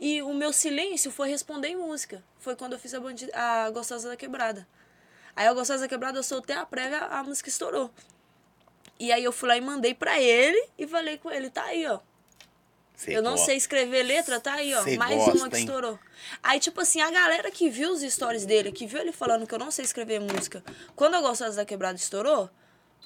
E 0.00 0.22
o 0.22 0.32
meu 0.32 0.50
silêncio 0.50 1.10
foi 1.10 1.28
responder 1.28 1.68
em 1.68 1.76
música. 1.76 2.24
Foi 2.38 2.56
quando 2.56 2.72
eu 2.72 2.78
fiz 2.78 2.94
a, 2.94 3.00
bandida, 3.00 3.30
a 3.36 3.70
Gostosa 3.70 4.08
da 4.08 4.16
Quebrada. 4.16 4.66
Aí 5.36 5.46
a 5.46 5.52
Gostosa 5.52 5.82
da 5.82 5.88
Quebrada 5.88 6.18
eu 6.18 6.22
soltei 6.22 6.56
a 6.56 6.64
prévia, 6.64 7.00
a 7.00 7.22
música 7.22 7.50
estourou. 7.50 7.90
E 8.98 9.12
aí 9.12 9.22
eu 9.22 9.30
fui 9.30 9.46
lá 9.48 9.58
e 9.58 9.60
mandei 9.60 9.92
pra 9.92 10.18
ele 10.18 10.68
e 10.78 10.86
falei 10.86 11.18
com 11.18 11.30
ele, 11.30 11.50
tá 11.50 11.64
aí, 11.64 11.86
ó. 11.86 12.00
Cê 12.96 13.16
eu 13.16 13.22
não 13.22 13.32
gosta. 13.32 13.46
sei 13.46 13.56
escrever 13.56 14.02
letra, 14.02 14.40
tá 14.40 14.54
aí, 14.54 14.74
ó. 14.74 14.82
Cê 14.82 14.96
mais 14.96 15.16
gosta, 15.16 15.36
uma 15.36 15.50
que 15.50 15.56
hein? 15.56 15.64
estourou. 15.64 15.98
Aí, 16.42 16.58
tipo 16.58 16.80
assim, 16.80 17.02
a 17.02 17.10
galera 17.10 17.50
que 17.50 17.68
viu 17.68 17.92
os 17.92 18.00
stories 18.00 18.46
dele, 18.46 18.72
que 18.72 18.86
viu 18.86 19.00
ele 19.00 19.12
falando 19.12 19.46
que 19.46 19.54
eu 19.54 19.58
não 19.58 19.70
sei 19.70 19.84
escrever 19.84 20.18
música, 20.18 20.64
quando 20.96 21.14
a 21.14 21.20
Gostosa 21.20 21.56
da 21.56 21.64
Quebrada 21.66 21.96
estourou, 21.96 22.48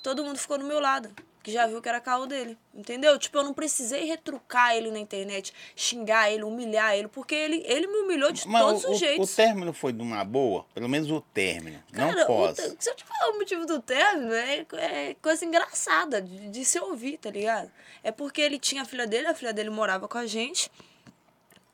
todo 0.00 0.24
mundo 0.24 0.38
ficou 0.38 0.58
do 0.58 0.64
meu 0.64 0.78
lado 0.78 1.12
que 1.44 1.52
já 1.52 1.66
viu 1.66 1.82
que 1.82 1.88
era 1.88 2.00
carro 2.00 2.26
dele. 2.26 2.56
Entendeu? 2.74 3.18
Tipo, 3.18 3.38
eu 3.38 3.44
não 3.44 3.52
precisei 3.52 4.06
retrucar 4.06 4.74
ele 4.74 4.90
na 4.90 4.98
internet, 4.98 5.52
xingar 5.76 6.32
ele, 6.32 6.42
humilhar 6.42 6.96
ele, 6.96 7.06
porque 7.06 7.34
ele, 7.34 7.62
ele 7.66 7.86
me 7.86 7.98
humilhou 7.98 8.32
de 8.32 8.48
Mas 8.48 8.62
todos 8.62 8.84
o, 8.84 8.92
os 8.92 8.98
jeitos. 8.98 9.30
O 9.30 9.36
término 9.36 9.72
foi 9.74 9.92
de 9.92 10.00
uma 10.00 10.24
boa? 10.24 10.64
Pelo 10.74 10.88
menos 10.88 11.10
o 11.10 11.20
término. 11.20 11.78
Cara, 11.92 12.14
não 12.16 12.26
posso. 12.26 12.74
se 12.78 12.90
eu 12.90 12.96
te 12.96 13.04
falar 13.04 13.32
o 13.32 13.38
motivo 13.38 13.66
do 13.66 13.80
término, 13.80 14.32
é, 14.32 14.66
é 14.72 15.14
coisa 15.20 15.44
engraçada 15.44 16.22
de, 16.22 16.48
de 16.48 16.64
se 16.64 16.80
ouvir, 16.80 17.18
tá 17.18 17.30
ligado? 17.30 17.70
É 18.02 18.10
porque 18.10 18.40
ele 18.40 18.58
tinha 18.58 18.80
a 18.80 18.86
filha 18.86 19.06
dele, 19.06 19.26
a 19.26 19.34
filha 19.34 19.52
dele 19.52 19.68
morava 19.68 20.08
com 20.08 20.16
a 20.16 20.26
gente. 20.26 20.72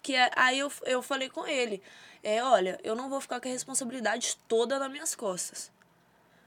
Que 0.03 0.17
é, 0.17 0.33
aí 0.35 0.59
eu, 0.59 0.73
eu 0.85 1.01
falei 1.01 1.29
com 1.29 1.47
ele, 1.47 1.81
é, 2.25 2.43
olha, 2.43 2.81
eu 2.83 2.97
não 2.97 3.09
vou 3.09 3.21
ficar 3.21 3.41
com 3.41 3.47
a 3.47 3.53
responsabilidade 3.53 4.37
toda 4.49 4.81
nas 4.81 4.91
minhas 4.91 5.15
costas. 5.15 5.71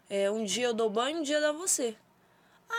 É, 0.10 0.30
um 0.30 0.44
dia 0.44 0.66
eu 0.66 0.74
dou 0.74 0.90
banho, 0.90 1.20
um 1.20 1.24
dia 1.24 1.40
dá 1.40 1.54
você. 1.54 1.96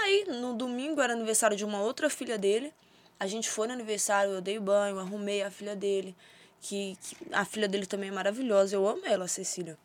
Aí, 0.02 0.24
no 0.28 0.54
domingo, 0.54 1.00
era 1.00 1.12
aniversário 1.12 1.56
de 1.56 1.64
uma 1.64 1.80
outra 1.80 2.10
filha 2.10 2.36
dele. 2.36 2.72
A 3.18 3.26
gente 3.26 3.48
foi 3.48 3.66
no 3.66 3.72
aniversário, 3.72 4.32
eu 4.32 4.40
dei 4.40 4.58
banho, 4.58 4.98
arrumei 4.98 5.42
a 5.42 5.50
filha 5.50 5.76
dele. 5.76 6.16
Que, 6.60 6.96
que 7.00 7.16
a 7.32 7.44
filha 7.44 7.68
dele 7.68 7.86
também 7.86 8.08
é 8.08 8.12
maravilhosa, 8.12 8.74
eu 8.74 8.86
amo 8.86 9.02
ela, 9.06 9.28
Cecília. 9.28 9.78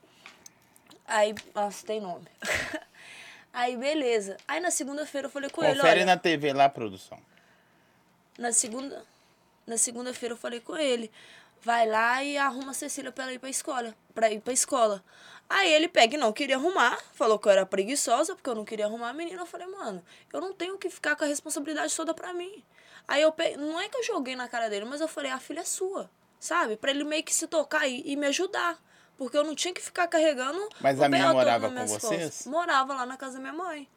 Aí, 1.05 1.33
nossa, 1.53 1.85
tem 1.85 1.99
nome. 1.99 2.25
Aí, 3.53 3.75
beleza. 3.75 4.37
Aí, 4.47 4.59
na 4.59 4.71
segunda-feira, 4.71 5.27
eu 5.27 5.31
falei 5.31 5.49
com 5.49 5.61
Confere 5.61 5.79
ele, 5.79 5.87
olha... 5.87 6.05
na 6.05 6.17
TV 6.17 6.53
lá, 6.53 6.69
produção. 6.69 7.19
Na 8.37 8.51
segunda... 8.51 9.03
Na 9.65 9.77
segunda-feira, 9.77 10.33
eu 10.33 10.37
falei 10.37 10.59
com 10.59 10.75
ele. 10.77 11.11
Vai 11.61 11.87
lá 11.87 12.23
e 12.23 12.37
arruma 12.37 12.71
a 12.71 12.73
Cecília 12.73 13.11
pra 13.11 13.25
ela 13.25 13.33
ir 13.33 13.39
pra 13.39 13.49
escola. 13.49 13.93
Pra 14.13 14.31
ir 14.31 14.39
pra 14.39 14.53
escola. 14.53 15.03
Aí 15.50 15.74
ele 15.74 15.88
pega 15.88 16.15
e 16.15 16.20
não 16.20 16.32
queria 16.32 16.58
arrumar, 16.58 16.98
falou 17.13 17.39
que 17.39 17.48
eu 17.48 17.51
era 17.51 17.65
preguiçosa 17.65 18.36
porque 18.36 18.50
eu 18.50 18.53
não 18.53 18.63
queria 18.63 18.86
arrumar 18.86 19.10
a 19.10 19.13
menina. 19.13 19.41
Eu 19.41 19.48
falei, 19.48 19.65
mano, 19.65 20.03
eu 20.32 20.39
não 20.39 20.53
tenho 20.53 20.77
que 20.77 20.89
ficar 20.89 21.15
com 21.15 21.24
a 21.24 21.27
responsabilidade 21.27 21.96
toda 21.96 22.13
pra 22.13 22.34
mim. 22.34 22.63
Aí 23.08 23.24
eu 23.24 23.32
peguei, 23.32 23.58
não 23.58 23.82
é 23.82 23.89
que 23.89 23.98
eu 23.98 24.03
joguei 24.03 24.36
na 24.36 24.48
cara 24.48 24.70
dele, 24.70 24.86
mas 24.86 25.01
eu 25.01 25.08
falei, 25.08 25.32
a 25.32 25.39
filha 25.39 25.62
é 25.62 25.65
sua, 25.65 26.08
sabe? 26.39 26.77
Pra 26.77 26.91
ele 26.91 27.03
meio 27.03 27.24
que 27.24 27.34
se 27.34 27.48
tocar 27.48 27.88
e, 27.88 28.03
e 28.06 28.15
me 28.15 28.27
ajudar. 28.27 28.79
Porque 29.18 29.36
eu 29.36 29.44
não 29.44 29.56
tinha 29.56 29.74
que 29.74 29.82
ficar 29.82 30.08
carregando. 30.08 30.70
Mas 30.79 31.01
a 31.01 31.10
minha 31.10 31.34
morava 31.34 31.68
com 31.70 31.86
vocês? 31.88 32.46
Morava 32.46 32.94
lá 32.94 33.06
na 33.06 33.18
casa 33.18 33.34
da 33.34 33.39
minha 33.39 33.51
mãe. 33.53 33.89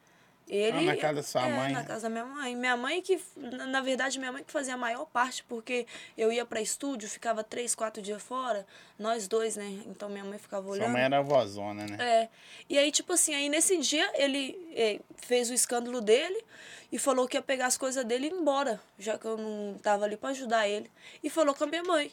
Ele, 0.47 0.77
Ah, 0.77 0.81
na 0.81 0.97
casa 0.97 1.13
da 1.15 1.23
sua 1.23 1.47
é, 1.47 1.53
mãe, 1.53 1.71
na 1.71 1.83
casa 1.83 2.01
da 2.03 2.09
minha 2.09 2.25
mãe. 2.25 2.55
Minha 2.55 2.75
mãe 2.77 3.01
que, 3.01 3.19
na 3.37 3.81
verdade, 3.81 4.19
minha 4.19 4.31
mãe 4.31 4.43
que 4.43 4.51
fazia 4.51 4.73
a 4.73 4.77
maior 4.77 5.05
parte, 5.05 5.43
porque 5.45 5.87
eu 6.17 6.31
ia 6.31 6.45
pra 6.45 6.61
estúdio, 6.61 7.07
ficava 7.09 7.43
três, 7.43 7.73
quatro 7.73 8.01
dias 8.01 8.21
fora, 8.21 8.65
nós 8.99 9.27
dois, 9.27 9.55
né? 9.55 9.65
Então 9.87 10.09
minha 10.09 10.23
mãe 10.25 10.37
ficava 10.37 10.63
Sua 10.63 10.73
olhando. 10.73 10.91
mãe 10.91 11.01
era 11.01 11.21
vozona, 11.21 11.85
né? 11.85 11.97
É. 11.99 12.29
E 12.69 12.77
aí, 12.77 12.91
tipo 12.91 13.13
assim, 13.13 13.33
aí 13.33 13.47
nesse 13.49 13.77
dia 13.77 14.09
ele 14.15 14.55
eh, 14.75 14.99
fez 15.15 15.49
o 15.49 15.53
escândalo 15.53 16.01
dele 16.01 16.43
e 16.91 16.99
falou 16.99 17.27
que 17.27 17.37
ia 17.37 17.41
pegar 17.41 17.67
as 17.67 17.77
coisas 17.77 18.03
dele 18.05 18.25
e 18.27 18.29
ir 18.29 18.33
embora, 18.33 18.79
já 18.99 19.17
que 19.17 19.25
eu 19.25 19.37
não 19.37 19.77
tava 19.81 20.05
ali 20.05 20.17
pra 20.17 20.29
ajudar 20.31 20.67
ele. 20.67 20.91
E 21.23 21.29
falou 21.29 21.55
com 21.55 21.63
a 21.63 21.67
minha 21.67 21.83
mãe. 21.83 22.11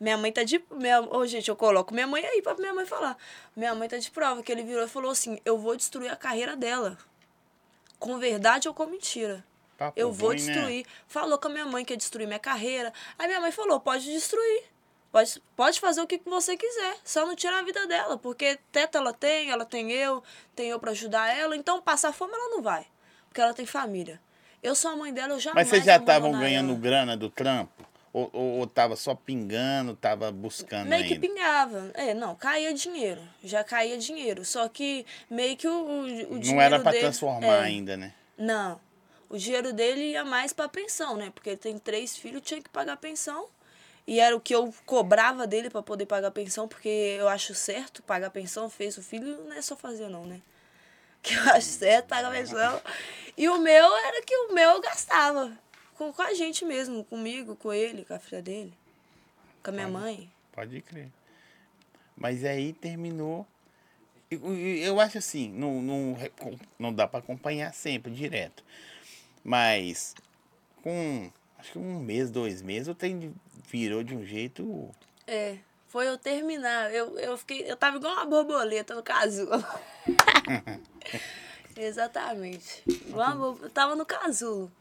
Minha 0.00 0.16
mãe 0.18 0.30
tá 0.32 0.42
de. 0.42 0.62
Minha, 0.70 1.00
ô, 1.02 1.26
gente, 1.26 1.48
eu 1.48 1.56
coloco 1.56 1.94
minha 1.94 2.06
mãe 2.06 2.24
aí 2.24 2.42
pra 2.42 2.54
minha 2.54 2.74
mãe 2.74 2.84
falar. 2.84 3.16
Minha 3.54 3.74
mãe 3.74 3.88
tá 3.88 3.96
de 3.96 4.10
prova, 4.10 4.42
que 4.42 4.50
ele 4.52 4.62
virou 4.62 4.84
e 4.84 4.88
falou 4.88 5.10
assim: 5.10 5.38
eu 5.44 5.56
vou 5.56 5.74
destruir 5.76 6.10
a 6.10 6.16
carreira 6.16 6.54
dela. 6.56 6.98
Com 8.06 8.18
verdade 8.18 8.68
ou 8.68 8.74
com 8.74 8.86
mentira. 8.86 9.44
Papo 9.76 9.98
Eu 9.98 10.10
vou 10.10 10.30
ruim, 10.30 10.40
né? 10.40 10.52
destruir. 10.52 10.86
Falou 11.06 11.38
com 11.38 11.48
a 11.48 11.50
minha 11.50 11.66
mãe 11.66 11.84
que 11.84 11.92
ia 11.92 11.96
destruir 11.96 12.26
minha 12.26 12.38
carreira. 12.38 12.92
Aí 13.18 13.26
minha 13.26 13.40
mãe 13.40 13.52
falou: 13.52 13.78
pode 13.78 14.04
destruir. 14.10 14.64
Pode, 15.12 15.42
pode 15.54 15.80
fazer 15.80 16.00
o 16.00 16.06
que 16.06 16.20
você 16.24 16.56
quiser. 16.56 16.96
Só 17.04 17.24
não 17.26 17.34
tirar 17.34 17.60
a 17.60 17.62
vida 17.62 17.86
dela. 17.86 18.18
Porque 18.18 18.58
teta 18.70 18.98
ela 18.98 19.12
tem, 19.12 19.50
ela 19.50 19.64
tem 19.64 19.90
eu, 19.92 20.22
tem 20.54 20.68
eu 20.68 20.78
pra 20.78 20.90
ajudar 20.90 21.34
ela. 21.34 21.56
Então 21.56 21.80
passar 21.80 22.12
fome 22.12 22.32
ela 22.34 22.50
não 22.50 22.62
vai. 22.62 22.86
Porque 23.28 23.40
ela 23.40 23.54
tem 23.54 23.66
família. 23.66 24.20
Eu 24.62 24.74
sou 24.74 24.90
a 24.90 24.96
mãe 24.96 25.12
dela, 25.12 25.34
eu 25.34 25.40
jamais 25.40 25.66
Mas 25.66 25.68
vocês 25.68 25.84
já 25.84 25.96
estavam 25.96 26.32
ganhando 26.32 26.70
ela. 26.70 26.78
grana 26.78 27.16
do 27.16 27.30
trampo? 27.30 27.75
Ou, 28.16 28.30
ou, 28.32 28.58
ou 28.60 28.66
tava 28.66 28.96
só 28.96 29.14
pingando, 29.14 29.94
tava 29.94 30.32
buscando 30.32 30.88
Meio 30.88 31.04
que 31.04 31.12
ainda? 31.12 31.28
pingava. 31.28 31.90
É, 31.92 32.14
não, 32.14 32.34
caía 32.34 32.72
dinheiro. 32.72 33.20
Já 33.44 33.62
caía 33.62 33.98
dinheiro. 33.98 34.42
Só 34.42 34.66
que 34.70 35.04
meio 35.28 35.54
que 35.54 35.68
o, 35.68 35.70
o, 35.70 36.00
o 36.00 36.06
dinheiro 36.06 36.46
Não 36.46 36.62
era 36.62 36.80
pra 36.80 36.92
dele- 36.92 37.02
transformar 37.02 37.46
é, 37.58 37.60
ainda, 37.60 37.94
né? 37.94 38.14
Não. 38.38 38.80
O 39.28 39.36
dinheiro 39.36 39.70
dele 39.70 40.12
ia 40.12 40.24
mais 40.24 40.54
pra 40.54 40.66
pensão, 40.66 41.14
né? 41.14 41.30
Porque 41.34 41.50
ele 41.50 41.56
tem 41.58 41.78
três 41.78 42.16
filhos, 42.16 42.40
tinha 42.40 42.62
que 42.62 42.70
pagar 42.70 42.96
pensão. 42.96 43.48
E 44.06 44.18
era 44.18 44.34
o 44.34 44.40
que 44.40 44.54
eu 44.54 44.72
cobrava 44.86 45.46
dele 45.46 45.68
pra 45.68 45.82
poder 45.82 46.06
pagar 46.06 46.30
pensão, 46.30 46.66
porque 46.66 46.88
eu 46.88 47.28
acho 47.28 47.54
certo 47.54 48.02
pagar 48.02 48.30
pensão, 48.30 48.70
fez 48.70 48.96
o 48.96 49.02
filho, 49.02 49.44
não 49.44 49.52
é 49.52 49.60
só 49.60 49.76
fazer 49.76 50.08
não, 50.08 50.24
né? 50.24 50.40
Que 51.22 51.34
eu 51.34 51.42
acho 51.52 51.66
certo 51.66 52.06
pagar 52.06 52.32
pensão. 52.32 52.80
E 53.36 53.46
o 53.46 53.58
meu 53.58 53.94
era 53.94 54.22
que 54.22 54.34
o 54.34 54.54
meu 54.54 54.70
eu 54.70 54.80
gastava. 54.80 55.52
Com, 55.96 56.12
com 56.12 56.22
a 56.22 56.34
gente 56.34 56.64
mesmo, 56.64 57.04
comigo, 57.04 57.56
com 57.56 57.72
ele, 57.72 58.04
com 58.04 58.14
a 58.14 58.18
filha 58.18 58.42
dele, 58.42 58.72
com 59.62 59.70
a 59.70 59.72
minha 59.72 59.88
mãe. 59.88 60.30
Pode 60.52 60.80
crer. 60.82 61.08
Mas 62.16 62.44
aí 62.44 62.72
terminou. 62.72 63.46
Eu, 64.30 64.40
eu- 64.56 65.00
acho 65.00 65.18
assim, 65.18 65.48
não, 65.50 65.80
não, 65.80 66.16
não 66.78 66.92
dá 66.92 67.06
pra 67.06 67.20
acompanhar 67.20 67.72
sempre, 67.72 68.12
direto. 68.12 68.64
Mas 69.44 70.14
com 70.82 71.30
acho 71.58 71.72
que 71.72 71.78
um 71.78 72.00
mês, 72.00 72.30
dois 72.30 72.60
meses, 72.62 72.88
o 72.88 72.94
trem 72.94 73.34
virou 73.70 74.02
de 74.02 74.14
um 74.14 74.24
jeito. 74.24 74.90
É, 75.26 75.58
foi 75.88 76.08
eu 76.08 76.18
terminar. 76.18 76.92
Eu, 76.92 77.18
eu 77.18 77.36
fiquei. 77.38 77.70
Eu 77.70 77.76
tava 77.76 77.96
igual 77.98 78.14
uma 78.14 78.26
borboleta 78.26 78.94
no 78.94 79.02
casulo. 79.02 79.50
Exatamente. 81.76 82.82
Igual 82.86 83.36
uma 83.36 83.64
Eu 83.64 83.70
tava 83.70 83.94
no 83.94 84.04
casulo. 84.06 84.72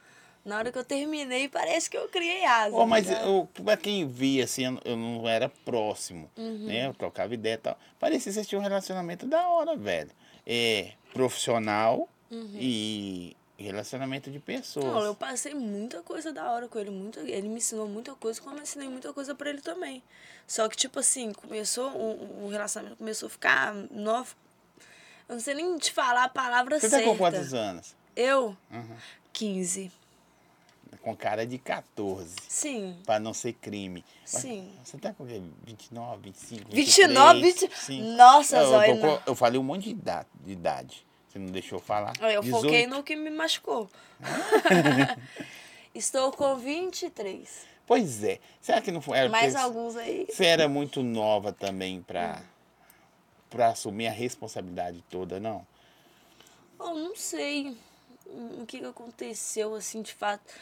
Na 0.45 0.57
hora 0.59 0.71
que 0.71 0.77
eu 0.77 0.85
terminei, 0.85 1.49
parece 1.49 1.89
que 1.89 1.97
eu 1.97 2.07
criei 2.07 2.45
asa. 2.45 2.75
Oh, 2.75 2.85
mas 2.85 3.07
né? 3.07 3.19
pra 3.63 3.75
quem 3.75 4.07
via, 4.07 4.43
assim, 4.43 4.63
eu 4.85 4.95
não- 4.95 5.27
era 5.27 5.49
próximo, 5.49 6.29
Uhum. 6.37 6.67
né? 6.67 6.85
Eu 6.87 6.93
trocava 6.93 7.33
ideia 7.33 7.55
e 7.55 7.57
tal. 7.57 7.77
Parecia 7.99 8.29
que 8.29 8.33
vocês 8.35 8.47
tinham 8.47 8.59
um 8.61 8.63
relacionamento 8.63 9.25
da 9.25 9.47
hora, 9.49 9.75
velho. 9.75 10.11
É 10.45 10.91
profissional 11.11 12.07
e 12.53 13.35
relacionamento 13.57 14.29
de 14.29 14.37
pessoas. 14.39 14.85
Uhum. 14.85 14.91
Não, 14.93 15.01
eu 15.05 15.15
passei 15.15 15.53
muita 15.55 16.03
coisa 16.03 16.31
da 16.31 16.51
hora 16.51 16.67
com 16.67 16.77
ele. 16.77 16.91
Muita, 16.91 17.21
ele 17.21 17.47
me 17.47 17.57
ensinou 17.57 17.87
muita 17.87 18.13
coisa, 18.13 18.39
como 18.41 18.57
eu 18.57 18.61
ensinei 18.63 18.87
muita 18.87 19.11
coisa 19.13 19.33
pra 19.33 19.49
ele 19.49 19.61
também. 19.61 20.03
Só 20.45 20.67
que, 20.69 20.77
tipo 20.77 20.99
assim, 20.99 21.33
começou. 21.33 21.89
O, 21.91 22.45
o 22.45 22.49
relacionamento 22.49 22.97
começou 22.97 23.27
a 23.27 23.29
ficar. 23.29 23.73
Novo. 23.89 24.35
Eu 25.27 25.35
não 25.35 25.39
sei 25.41 25.55
nem 25.55 25.75
te 25.79 25.91
falar 25.91 26.25
a 26.25 26.29
palavra 26.29 26.79
Você 26.79 26.87
certa. 26.89 27.05
tá 27.05 27.11
com 27.11 27.17
quantos 27.17 27.51
anos? 27.53 27.95
Eu? 28.15 28.55
Uhum. 28.71 28.95
15. 29.33 29.91
Com 31.01 31.15
cara 31.15 31.45
de 31.45 31.57
14. 31.57 32.35
Sim. 32.47 32.97
Pra 33.05 33.19
não 33.19 33.33
ser 33.33 33.53
crime. 33.53 34.03
Mas 34.21 34.41
Sim. 34.41 34.71
Você 34.83 34.97
tá 34.97 35.13
com 35.13 35.23
o 35.23 35.27
quê? 35.27 35.41
29, 35.65 36.21
25, 36.23 36.71
29, 36.71 37.41
23? 37.41 37.71
20 37.71 37.85
Sim. 37.85 38.15
Nossa, 38.15 38.57
eu, 38.57 38.61
eu, 38.61 38.69
Zóia, 38.69 38.95
não. 38.95 39.21
eu 39.25 39.35
falei 39.35 39.59
um 39.59 39.63
monte 39.63 39.83
de 39.83 39.89
idade. 39.91 40.27
De 40.43 40.51
idade. 40.51 41.05
Você 41.27 41.39
não 41.39 41.47
deixou 41.47 41.79
eu 41.79 41.83
falar? 41.83 42.13
Eu 42.21 42.41
18. 42.41 42.61
foquei 42.61 42.87
no 42.87 43.03
que 43.03 43.15
me 43.15 43.29
machucou. 43.29 43.89
Estou 45.93 46.31
com 46.31 46.55
23. 46.55 47.67
Pois 47.85 48.23
é. 48.23 48.39
Será 48.61 48.81
que 48.81 48.91
não 48.91 49.01
foi? 49.01 49.17
Era 49.17 49.29
Mais 49.29 49.55
alguns 49.55 49.95
aí. 49.95 50.27
Você 50.29 50.45
era 50.45 50.67
muito 50.67 51.03
nova 51.03 51.53
também 51.53 52.01
pra, 52.01 52.41
pra 53.49 53.67
assumir 53.69 54.07
a 54.07 54.11
responsabilidade 54.11 55.03
toda, 55.09 55.39
não? 55.39 55.65
Eu 56.79 56.95
não 56.95 57.15
sei 57.15 57.77
o 58.25 58.65
que, 58.65 58.79
que 58.79 58.85
aconteceu, 58.85 59.75
assim, 59.75 60.01
de 60.01 60.13
fato. 60.13 60.53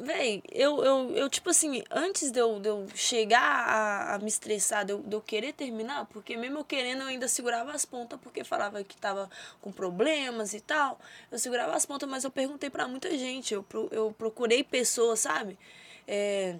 Véi, 0.00 0.42
eu, 0.52 0.84
eu, 0.84 1.10
eu, 1.16 1.28
tipo 1.28 1.50
assim, 1.50 1.82
antes 1.90 2.30
de 2.30 2.38
eu, 2.38 2.60
de 2.60 2.68
eu 2.68 2.86
chegar 2.94 3.42
a, 3.42 4.14
a 4.14 4.18
me 4.20 4.28
estressar, 4.28 4.84
de 4.84 4.92
eu, 4.92 5.00
de 5.02 5.12
eu 5.12 5.20
querer 5.20 5.52
terminar, 5.52 6.06
porque 6.06 6.36
mesmo 6.36 6.58
eu 6.58 6.64
querendo, 6.64 7.02
eu 7.02 7.08
ainda 7.08 7.26
segurava 7.26 7.72
as 7.72 7.84
pontas, 7.84 8.18
porque 8.22 8.44
falava 8.44 8.82
que 8.84 8.96
tava 8.96 9.28
com 9.60 9.72
problemas 9.72 10.54
e 10.54 10.60
tal. 10.60 11.00
Eu 11.32 11.38
segurava 11.38 11.74
as 11.74 11.84
pontas, 11.84 12.08
mas 12.08 12.22
eu 12.22 12.30
perguntei 12.30 12.70
pra 12.70 12.86
muita 12.86 13.10
gente, 13.18 13.54
eu, 13.54 13.64
eu 13.90 14.14
procurei 14.16 14.62
pessoas, 14.62 15.18
sabe? 15.18 15.58
É, 16.06 16.56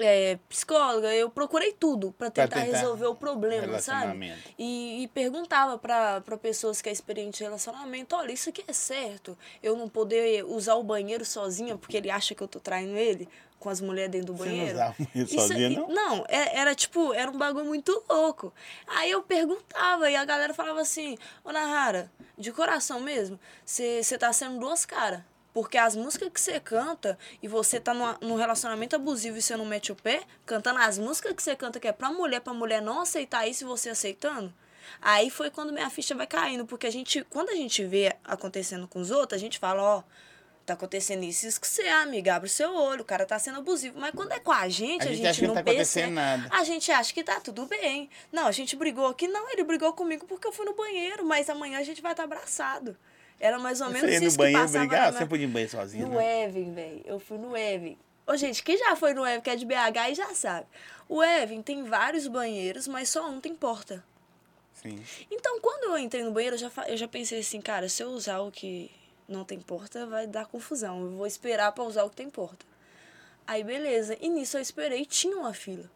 é, 0.00 0.38
psicóloga, 0.48 1.14
eu 1.14 1.28
procurei 1.30 1.72
tudo 1.72 2.12
pra 2.12 2.30
Pra 2.30 2.44
tentar, 2.46 2.60
tentar 2.62 2.76
resolver 2.78 3.06
o 3.06 3.14
problema, 3.14 3.78
sabe? 3.80 4.32
E, 4.58 5.02
e 5.04 5.08
perguntava 5.08 5.78
pra 5.78 6.20
pra 6.20 6.36
pessoas 6.36 6.80
que 6.80 6.88
é 6.88 6.92
experiente 6.92 7.42
em 7.42 7.46
relacionamento, 7.46 8.16
olha, 8.16 8.32
isso 8.32 8.48
aqui 8.48 8.64
é 8.66 8.72
certo. 8.72 9.36
Eu 9.62 9.76
não 9.76 9.88
poder 9.88 10.44
usar 10.44 10.74
o 10.74 10.82
banheiro 10.82 11.24
sozinha 11.24 11.76
porque 11.76 11.96
ele 11.96 12.10
acha 12.10 12.34
que 12.34 12.42
eu 12.42 12.48
tô 12.48 12.58
traindo 12.60 12.96
ele 12.96 13.28
com 13.58 13.70
as 13.70 13.80
mulheres 13.80 14.10
dentro 14.10 14.26
do 14.26 14.36
Você 14.36 14.44
não 14.44 14.50
banheiro. 14.56 14.74
usava 14.74 14.94
o 14.98 15.04
banheiro 15.06 15.30
Isso- 15.30 15.40
sozinha, 15.48 15.68
e- 15.68 15.76
não? 15.76 15.88
Não, 15.88 16.24
é- 16.28 16.58
era 16.58 16.74
tipo, 16.74 17.14
era 17.14 17.30
um 17.30 17.38
bagulho 17.38 17.64
muito 17.64 18.02
louco. 18.10 18.52
Aí 18.86 19.10
eu 19.10 19.22
perguntava 19.22 20.10
e 20.10 20.16
a 20.16 20.24
galera 20.24 20.52
falava 20.52 20.80
assim, 20.82 21.16
ô 21.42 21.50
Nahara, 21.50 22.10
de 22.36 22.52
coração 22.52 23.00
mesmo, 23.00 23.38
você 23.64 24.02
tá 24.18 24.32
sendo 24.32 24.58
duas 24.58 24.84
caras. 24.84 25.20
Porque 25.54 25.78
as 25.78 25.94
músicas 25.96 26.28
que 26.32 26.40
você 26.40 26.58
canta 26.60 27.16
e 27.40 27.46
você 27.48 27.78
tá 27.80 27.94
numa- 27.94 28.18
num 28.20 28.34
relacionamento 28.34 28.96
abusivo 28.96 29.38
e 29.38 29.40
você 29.40 29.56
não 29.56 29.64
mete 29.64 29.92
o 29.92 29.96
pé, 29.96 30.24
cantando 30.44 30.80
as 30.80 30.98
músicas 30.98 31.32
que 31.32 31.42
você 31.42 31.54
canta 31.56 31.78
que 31.80 31.86
é 31.88 31.92
pra 31.92 32.10
mulher, 32.10 32.40
pra 32.40 32.52
mulher 32.52 32.82
não 32.82 33.00
aceitar 33.00 33.46
isso 33.46 33.62
e 33.64 33.66
você 33.66 33.88
aceitando. 33.88 34.52
Aí 35.00 35.30
foi 35.30 35.50
quando 35.50 35.72
minha 35.72 35.88
ficha 35.88 36.14
vai 36.14 36.26
caindo, 36.26 36.66
porque 36.66 36.86
a 36.86 36.90
gente, 36.90 37.22
quando 37.30 37.50
a 37.50 37.54
gente 37.54 37.84
vê 37.84 38.14
acontecendo 38.24 38.86
com 38.88 38.98
os 39.00 39.10
outros, 39.12 39.36
a 39.36 39.40
gente 39.40 39.58
fala, 39.60 39.80
ó, 39.82 40.02
tá 40.66 40.74
acontecendo 40.74 41.22
isso, 41.24 41.46
isso 41.46 41.60
que 41.60 41.68
você, 41.68 41.86
amiga, 41.88 42.34
abre 42.34 42.48
o 42.48 42.50
seu 42.52 42.74
olho, 42.74 43.02
o 43.02 43.04
cara 43.04 43.24
tá 43.24 43.38
sendo 43.38 43.58
abusivo. 43.58 43.98
Mas 44.00 44.10
quando 44.12 44.32
é 44.32 44.40
com 44.40 44.50
a 44.50 44.68
gente, 44.68 45.02
A 45.02 45.04
a, 45.04 45.08
gente 45.08 45.16
gente, 45.18 45.26
acha 45.28 45.38
que 45.40 45.46
não 45.46 45.54
não 45.54 45.62
tá 45.62 45.70
acontecendo 45.70 46.12
nada. 46.14 46.48
A 46.50 46.64
gente 46.64 46.90
acha 46.90 47.14
que 47.14 47.22
tá 47.22 47.38
tudo 47.38 47.66
bem. 47.66 48.10
Não, 48.32 48.46
a 48.46 48.52
gente 48.52 48.74
brigou 48.74 49.06
aqui. 49.06 49.28
Não, 49.28 49.50
ele 49.52 49.62
brigou 49.62 49.92
comigo 49.92 50.26
porque 50.26 50.46
eu 50.48 50.52
fui 50.52 50.64
no 50.66 50.74
banheiro, 50.74 51.24
mas 51.24 51.48
amanhã 51.48 51.78
a 51.78 51.82
gente 51.84 52.02
vai 52.02 52.12
estar 52.12 52.24
abraçado. 52.24 52.96
Era 53.40 53.58
mais 53.58 53.80
ou 53.80 53.88
menos 53.88 54.02
Você 54.02 54.12
ia 54.12 54.16
isso 54.18 54.24
no 54.24 54.30
que 54.32 54.38
banheiro 54.38 54.62
passava 54.62 54.86
brigar? 54.86 55.12
Você 55.12 55.26
podia 55.26 55.44
ir 55.44 55.46
no 55.48 55.52
banheiro 55.52 55.72
sozinha, 55.72 56.06
no 56.06 56.14
não? 56.14 56.20
Evan, 56.20 56.72
velho. 56.72 57.02
Eu 57.04 57.18
fui 57.18 57.38
no 57.38 57.56
Evan. 57.56 57.96
Ô, 58.26 58.36
gente, 58.36 58.62
quem 58.62 58.78
já 58.78 58.96
foi 58.96 59.12
no 59.12 59.26
Evan, 59.26 59.40
que 59.40 59.50
é 59.50 59.56
de 59.56 59.66
BH, 59.66 60.10
e 60.10 60.14
já 60.14 60.34
sabe. 60.34 60.66
O 61.08 61.22
Evan 61.22 61.60
tem 61.62 61.84
vários 61.84 62.26
banheiros, 62.26 62.88
mas 62.88 63.08
só 63.08 63.28
um 63.28 63.40
tem 63.40 63.54
porta. 63.54 64.02
Sim. 64.72 65.02
Então, 65.30 65.60
quando 65.60 65.84
eu 65.84 65.98
entrei 65.98 66.22
no 66.22 66.30
banheiro, 66.30 66.56
eu 66.56 66.60
já, 66.60 66.70
eu 66.88 66.96
já 66.96 67.08
pensei 67.08 67.40
assim, 67.40 67.60
cara, 67.60 67.88
se 67.88 68.02
eu 68.02 68.08
usar 68.08 68.40
o 68.40 68.50
que 68.50 68.90
não 69.28 69.44
tem 69.44 69.60
porta, 69.60 70.06
vai 70.06 70.26
dar 70.26 70.46
confusão. 70.46 71.02
Eu 71.02 71.10
vou 71.10 71.26
esperar 71.26 71.72
pra 71.72 71.84
usar 71.84 72.04
o 72.04 72.10
que 72.10 72.16
tem 72.16 72.30
porta. 72.30 72.64
Aí, 73.46 73.62
beleza. 73.62 74.16
E 74.20 74.28
nisso 74.28 74.56
eu 74.56 74.60
esperei 74.62 75.02
e 75.02 75.06
tinha 75.06 75.36
uma 75.36 75.52
fila. 75.52 75.90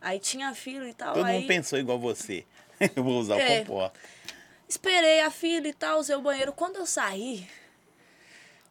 Aí 0.00 0.18
tinha 0.18 0.48
a 0.48 0.54
fila 0.54 0.88
e 0.88 0.94
tal. 0.94 1.14
Todo 1.14 1.24
aí... 1.24 1.38
mundo 1.40 1.48
pensou 1.48 1.78
igual 1.78 1.98
você. 1.98 2.44
Eu 2.96 3.04
vou 3.04 3.20
usar 3.20 3.38
É. 3.38 3.60
o 3.60 3.66
comporta. 3.66 4.00
Esperei 4.72 5.20
a 5.20 5.30
fila 5.30 5.68
e 5.68 5.74
tal, 5.74 5.98
usei 5.98 6.16
o 6.16 6.22
banheiro. 6.22 6.50
Quando 6.50 6.76
eu 6.76 6.86
saí, 6.86 7.46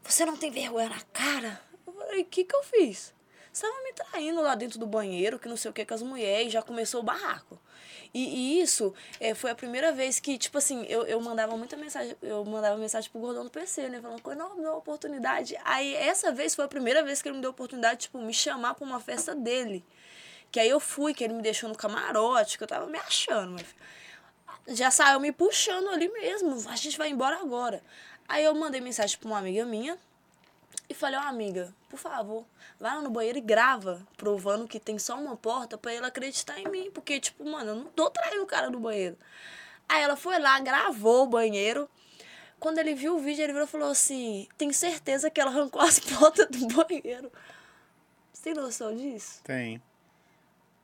você 0.01 0.25
não 0.25 0.36
tem 0.36 0.50
vergonha 0.50 0.89
na 0.89 1.00
cara? 1.13 1.62
Eu 1.86 1.93
falei, 1.93 2.24
o 2.24 2.25
que 2.25 2.43
que 2.43 2.55
eu 2.55 2.63
fiz? 2.63 3.13
Você 3.53 3.67
tava 3.67 3.84
me 3.84 3.93
traindo 3.93 4.41
lá 4.41 4.55
dentro 4.55 4.79
do 4.79 4.88
banheiro, 4.88 5.38
que 5.38 5.48
não 5.48 5.55
sei 5.55 5.70
o 5.70 5.74
que, 5.75 5.86
com 5.86 5.93
as 5.93 6.01
mulheres, 6.01 6.51
já 6.51 6.63
começou 6.63 7.01
o 7.01 7.03
barraco. 7.03 7.62
E, 8.12 8.20
e 8.20 8.62
isso 8.62 8.96
é, 9.20 9.36
foi 9.36 9.51
a 9.51 9.55
primeira 9.55 9.91
vez 9.91 10.20
que, 10.20 10.39
tipo 10.39 10.58
assim, 10.58 10.84
eu, 10.86 11.03
eu 11.03 11.22
mandava 11.22 11.55
muita 11.55 11.77
mensagem, 11.77 12.17
eu 12.24 12.43
mandava 12.46 12.77
mensagem 12.77 13.12
pro 13.12 13.22
gordão 13.22 13.43
do 13.43 13.51
PC, 13.51 13.88
né? 13.88 14.01
Falando, 14.01 14.24
não, 14.36 14.55
me 14.55 14.62
deu 14.63 14.72
uma 14.72 14.77
oportunidade. 14.79 15.55
Aí 15.63 15.93
essa 15.93 16.31
vez 16.31 16.55
foi 16.55 16.65
a 16.65 16.67
primeira 16.67 17.03
vez 17.03 17.22
que 17.22 17.29
ele 17.29 17.36
me 17.36 17.41
deu 17.41 17.51
a 17.51 17.53
oportunidade, 17.53 18.00
tipo, 18.00 18.17
me 18.17 18.34
chamar 18.34 18.74
pra 18.74 18.84
uma 18.84 19.00
festa 19.00 19.36
dele. 19.36 19.86
Que 20.51 20.60
aí 20.60 20.67
eu 20.67 20.79
fui, 20.79 21.13
que 21.13 21.24
ele 21.24 21.36
me 21.36 21.43
deixou 21.43 21.70
no 21.70 21.75
camarote, 21.75 22.58
que 22.58 22.63
eu 22.63 22.67
tava 22.67 22.88
me 22.88 22.98
achando, 22.98 23.51
meu 23.51 23.60
filho 23.63 24.01
já 24.68 24.91
saiu 24.91 25.20
me 25.20 25.32
puxando 25.32 25.89
ali 25.89 26.10
mesmo. 26.10 26.70
A 26.70 26.75
gente 26.75 26.98
vai 26.98 27.10
embora 27.10 27.39
agora. 27.39 27.84
Aí 28.27 28.44
eu 28.44 28.53
mandei 28.56 28.80
mensagem 28.82 29.18
pra 29.18 29.27
uma 29.27 29.39
amiga 29.39 29.65
minha 29.65 29.98
e 30.89 30.94
falei, 30.94 31.20
ó, 31.20 31.24
amiga, 31.24 31.74
por 31.89 31.98
favor, 31.98 32.46
vai 32.80 32.96
lá 32.96 33.01
no 33.01 33.10
banheiro 33.10 33.38
e 33.38 33.41
grava, 33.41 34.06
provando 34.18 34.68
que 34.68 34.80
tem 34.80 34.98
só 34.98 35.18
uma 35.20 35.36
porta 35.36 35.77
pra 35.77 35.94
ele 35.94 36.06
acreditar 36.06 36.60
em 36.60 36.68
mim. 36.68 36.91
Porque, 36.91 37.20
tipo, 37.20 37.44
mano, 37.44 37.72
eu 37.72 37.75
não 37.75 37.86
tô 37.86 38.10
traindo 38.10 38.44
o 38.44 38.48
cara 38.48 38.70
no 38.70 38.80
banheiro. 38.80 39.18
Aí 39.88 40.01
ela 40.01 40.15
foi 40.15 40.39
lá, 40.39 40.60
gravou 40.60 41.24
o 41.24 41.27
banheiro. 41.27 41.89
Quando 42.60 42.77
ele 42.77 42.94
viu 42.94 43.15
o 43.15 43.20
vídeo, 43.20 43.44
ele 43.44 43.53
virou 43.53 43.68
e 43.68 43.72
falou 43.72 43.89
assim: 43.89 44.48
tem 44.58 44.72
certeza 44.72 45.30
que 45.30 45.41
ela 45.41 45.51
arrancou 45.51 45.82
as 45.82 46.00
portas 46.00 46.48
do 46.48 46.68
banheiro. 46.68 47.32
Você 48.32 48.44
tem 48.44 48.53
noção 48.53 48.96
disso? 48.96 49.41
Tem. 49.44 49.82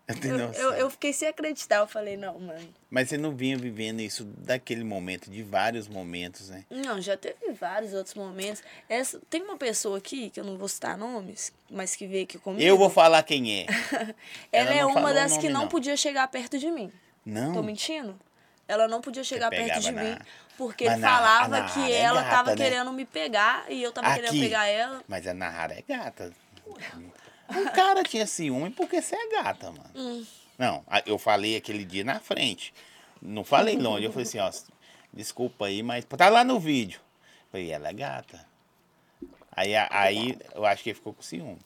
Eu 0.07 0.37
Eu, 0.53 0.73
eu, 0.73 0.89
fiquei 0.89 1.11
sem 1.11 1.27
acreditar. 1.27 1.77
Eu 1.79 1.87
falei, 1.87 2.15
não, 2.15 2.39
mano. 2.39 2.73
Mas 2.89 3.09
você 3.09 3.17
não 3.17 3.35
vinha 3.35 3.57
vivendo 3.57 3.99
isso 3.99 4.23
daquele 4.23 4.83
momento, 4.85 5.29
de 5.29 5.43
vários 5.43 5.89
momentos, 5.89 6.47
né? 6.49 6.63
Não, 6.69 7.01
já 7.01 7.17
teve 7.17 7.51
vários 7.51 7.93
outros 7.93 8.15
momentos. 8.15 8.63
Essa, 8.87 9.19
tem 9.29 9.41
uma 9.41 9.57
pessoa 9.57 9.97
aqui, 9.97 10.29
que 10.29 10.39
eu 10.39 10.45
não 10.45 10.57
vou 10.57 10.69
citar 10.69 10.97
nomes, 10.97 11.51
mas 11.69 11.93
que 11.93 12.07
veio 12.07 12.23
aqui 12.23 12.37
comigo. 12.39 12.63
Eu 12.63 12.77
vou 12.77 12.89
falar 12.89 13.21
quem 13.23 13.61
é. 13.63 13.65
Ela, 14.49 14.69
Ela 14.71 14.73
é 14.75 14.85
uma 14.85 15.13
das 15.13 15.37
que 15.37 15.49
não, 15.49 15.61
não. 15.63 15.67
podia 15.67 15.97
chegar 15.97 16.25
perto 16.29 16.57
de 16.57 16.71
mim. 16.71 16.89
Não. 17.25 17.51
Tô 17.53 17.61
mentindo? 17.61 18.17
Ela 18.65 18.87
não 18.87 19.01
podia 19.01 19.23
chegar 19.25 19.49
perto 19.49 19.79
de 19.81 19.91
na- 19.91 20.03
mim 20.03 20.17
porque 20.57 20.85
Mas 20.85 20.93
ele 20.95 21.01
na- 21.01 21.09
falava 21.09 21.61
que 21.73 21.91
é 21.91 21.97
ela 21.99 22.21
gata, 22.23 22.35
tava 22.35 22.49
né? 22.51 22.55
querendo 22.55 22.91
me 22.91 23.05
pegar 23.05 23.65
e 23.69 23.83
eu 23.83 23.91
tava 23.91 24.13
querendo 24.15 24.29
Aqui. 24.29 24.39
pegar 24.39 24.65
ela. 24.67 25.03
Mas 25.07 25.27
a 25.27 25.33
Nahara 25.33 25.73
é 25.73 25.81
gata. 25.87 26.33
O 27.49 27.71
cara 27.71 28.03
tinha 28.03 28.25
ciúme 28.27 28.69
porque 28.71 29.01
você 29.01 29.15
é 29.15 29.29
gata, 29.29 29.71
mano. 29.71 29.89
Hum. 29.95 30.25
Não, 30.57 30.83
eu 31.05 31.17
falei 31.17 31.55
aquele 31.55 31.85
dia 31.85 32.03
na 32.03 32.19
frente. 32.19 32.73
Não 33.21 33.43
falei 33.43 33.75
longe. 33.77 34.05
Eu 34.05 34.11
falei 34.11 34.27
assim, 34.27 34.39
ó, 34.39 34.51
desculpa 35.13 35.65
aí, 35.65 35.81
mas 35.83 36.03
tá 36.05 36.29
lá 36.29 36.43
no 36.43 36.59
vídeo. 36.59 36.99
Eu 37.21 37.51
falei, 37.51 37.71
ela 37.71 37.89
é 37.89 37.93
gata. 37.93 38.45
Aí, 39.51 39.75
aí 39.75 40.37
eu 40.53 40.65
acho 40.65 40.83
que 40.83 40.89
ele 40.89 40.95
ficou 40.95 41.13
com 41.13 41.21
ciúme. 41.21 41.59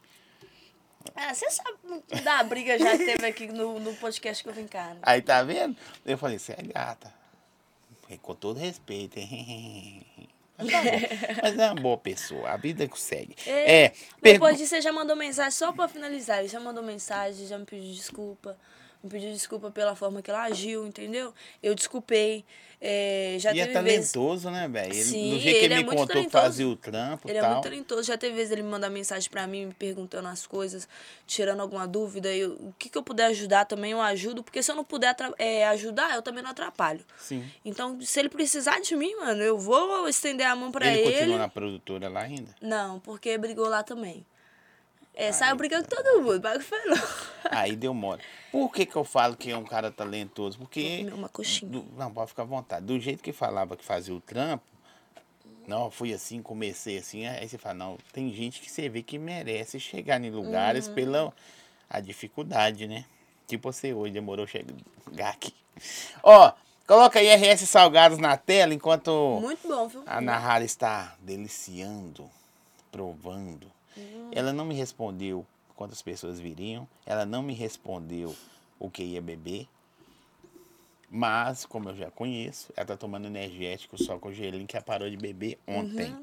Ah, 1.16 1.34
você 1.34 1.50
sabe 1.50 1.78
da 2.24 2.44
briga 2.44 2.78
já 2.78 2.92
que 2.98 3.06
teve 3.06 3.26
aqui 3.26 3.48
no, 3.48 3.80
no 3.80 3.94
podcast 3.96 4.44
que 4.44 4.50
eu 4.50 4.54
vim 4.54 4.68
cá. 4.68 4.94
né? 4.94 5.00
Aí 5.02 5.22
tá 5.22 5.42
vendo? 5.44 5.76
Eu 6.06 6.18
falei, 6.18 6.38
você 6.38 6.54
é 6.54 6.62
gata. 6.62 7.12
Falei, 8.04 8.18
Com 8.20 8.36
todo 8.36 8.60
respeito, 8.60 9.18
hein? 9.18 10.06
Mas, 10.62 10.72
tá. 10.72 11.42
Mas 11.44 11.60
é 11.60 11.66
uma 11.72 11.76
boa 11.82 11.98
pessoa, 11.98 12.50
a 12.50 12.58
vida 12.58 12.88
que 12.88 13.00
segue. 13.00 13.36
É, 13.46 13.90
pergu- 13.90 14.00
Depois 14.22 14.58
disso, 14.58 14.70
você 14.70 14.82
já 14.82 14.92
mandou 14.92 15.16
mensagem, 15.16 15.52
só 15.52 15.72
pra 15.72 15.88
finalizar. 15.88 16.40
Ele 16.40 16.48
já 16.48 16.60
mandou 16.60 16.84
mensagem, 16.84 17.48
já 17.48 17.58
me 17.58 17.66
pediu 17.66 17.94
desculpa. 17.94 18.58
Me 19.04 19.10
pediu 19.10 19.32
desculpa 19.32 19.72
pela 19.72 19.96
forma 19.96 20.22
que 20.22 20.30
ela 20.30 20.44
agiu, 20.44 20.86
entendeu? 20.86 21.34
Eu 21.62 21.74
desculpei. 21.74 22.46
É, 22.84 23.36
já 23.40 23.54
e 23.54 23.60
é 23.60 23.68
teve 23.68 23.80
vezes. 23.82 24.12
talentoso, 24.12 24.50
né, 24.50 24.68
velho? 24.68 24.90
Do 24.90 25.04
jeito 25.04 25.42
que 25.42 25.66
ele 25.66 25.74
é 25.74 25.78
me 25.78 25.84
muito 25.84 25.98
contou 25.98 26.08
que 26.08 26.14
talentoso. 26.14 26.44
fazia 26.44 26.68
o 26.68 26.76
trampo 26.76 27.30
Ele 27.30 27.38
é 27.38 27.42
tal. 27.42 27.52
muito 27.52 27.64
talentoso. 27.64 28.04
Já 28.04 28.18
teve 28.18 28.36
vezes 28.36 28.52
ele 28.52 28.64
me 28.64 28.70
mandar 28.70 28.90
mensagem 28.90 29.30
pra 29.30 29.46
mim, 29.46 29.68
me 29.68 29.74
perguntando 29.74 30.28
as 30.28 30.48
coisas, 30.48 30.90
tirando 31.28 31.60
alguma 31.60 31.88
dúvida. 31.88 32.34
Eu, 32.34 32.54
o 32.54 32.74
que, 32.80 32.90
que 32.90 32.98
eu 32.98 33.04
puder 33.04 33.26
ajudar 33.28 33.66
também, 33.66 33.92
eu 33.92 34.02
ajudo. 34.02 34.42
Porque 34.44 34.64
se 34.64 34.72
eu 34.72 34.76
não 34.76 34.84
puder 34.84 35.16
é, 35.38 35.68
ajudar, 35.68 36.16
eu 36.16 36.24
também 36.24 36.42
não 36.44 36.50
atrapalho. 36.50 37.06
Sim. 37.20 37.48
Então, 37.64 38.02
se 38.02 38.20
ele 38.20 38.30
precisar 38.30 38.80
de 38.82 38.96
mim, 38.96 39.16
mano, 39.16 39.44
eu 39.44 39.60
vou 39.60 40.08
estender 40.08 40.48
a 40.48 40.56
mão 40.56 40.72
pra 40.72 40.88
ele, 40.88 41.02
ele. 41.02 41.14
continua 41.18 41.38
na 41.38 41.50
produtora 41.50 42.10
lá 42.10 42.22
ainda? 42.22 42.56
Não, 42.60 43.00
porque 43.00 43.38
brigou 43.38 43.70
lá 43.70 43.84
também. 43.84 44.26
É, 45.14 45.32
saiu 45.32 45.56
brigando 45.56 45.88
com 45.88 45.96
todo 45.96 46.22
mundo, 46.22 46.40
bagulho 46.40 46.64
foi 46.64 46.84
louco. 46.86 47.08
Aí 47.52 47.76
deu 47.76 47.94
mole. 47.94 48.22
Por 48.52 48.72
que, 48.72 48.86
que 48.86 48.96
eu 48.96 49.04
falo 49.04 49.36
que 49.36 49.52
é 49.52 49.58
um 49.58 49.64
cara 49.64 49.92
talentoso? 49.92 50.58
Porque. 50.58 51.06
uma 51.14 51.28
coxinha. 51.30 51.70
do- 51.70 51.86
não, 51.98 52.12
pode 52.14 52.30
ficar 52.30 52.44
à 52.44 52.46
vontade. 52.46 52.86
Do 52.86 53.00
jeito 53.00 53.22
que 53.22 53.34
falava 53.34 53.76
que 53.76 53.84
fazia 53.84 54.14
o 54.16 54.22
trampo, 54.22 54.64
não, 55.68 55.92
fui 55.92 56.14
assim, 56.14 56.42
comecei 56.42 56.98
assim. 56.98 57.26
Aí 57.28 57.48
você 57.48 57.58
fala, 57.58 57.76
não, 57.76 57.98
tem 58.14 58.34
gente 58.34 58.62
que 58.62 58.70
você 58.72 58.88
vê 58.90 59.02
que 59.04 59.18
merece 59.20 59.80
chegar 59.80 60.22
em 60.24 60.30
lugares 60.30 60.88
Uhum. 60.88 60.94
pela 60.96 61.34
a 61.90 62.00
dificuldade, 62.00 62.88
né? 62.88 63.06
Tipo 63.48 63.72
você 63.72 63.94
hoje, 63.94 64.14
demorou 64.14 64.48
chegar 64.48 65.30
aqui. 65.30 65.54
Ó, 66.24 66.54
coloca 66.88 67.20
aí 67.20 67.28
RS 67.28 67.68
Salgados 67.68 68.18
na 68.18 68.38
tela 68.38 68.74
enquanto 68.74 69.40
Muito 69.42 69.68
bom, 69.68 69.88
viu? 69.90 70.04
a 70.06 70.22
Nahara 70.22 70.64
está 70.64 71.16
deliciando, 71.20 72.30
provando. 72.92 73.70
Ela 74.32 74.54
não 74.54 74.66
me 74.66 74.76
respondeu 74.76 75.46
quantas 75.76 76.02
pessoas 76.02 76.40
viriam. 76.40 76.88
Ela 77.06 77.26
não 77.26 77.42
me 77.42 77.54
respondeu 77.54 78.36
o 78.80 78.90
que 78.90 79.04
ia 79.04 79.22
beber. 79.22 79.68
Mas, 81.10 81.66
como 81.66 81.90
eu 81.90 81.96
já 81.96 82.10
conheço, 82.10 82.72
ela 82.76 82.88
tá 82.88 82.96
tomando 82.96 83.28
energético 83.28 84.02
só 84.02 84.18
com 84.18 84.32
gelinho 84.32 84.66
que 84.66 84.78
ela 84.78 84.86
parou 84.86 85.10
de 85.10 85.18
beber 85.18 85.60
ontem. 85.68 86.16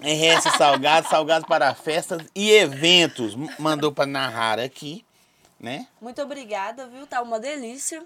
RS 0.00 0.56
Salgados, 0.58 1.08
Salgados 1.08 1.48
para 1.48 1.74
festas 1.74 2.22
e 2.34 2.50
eventos. 2.50 3.34
Mandou 3.58 3.90
para 3.90 4.04
Nahara 4.04 4.64
aqui, 4.64 5.04
né? 5.58 5.88
Muito 6.00 6.20
obrigada, 6.20 6.86
viu? 6.86 7.06
Tá 7.06 7.22
uma 7.22 7.40
delícia. 7.40 8.04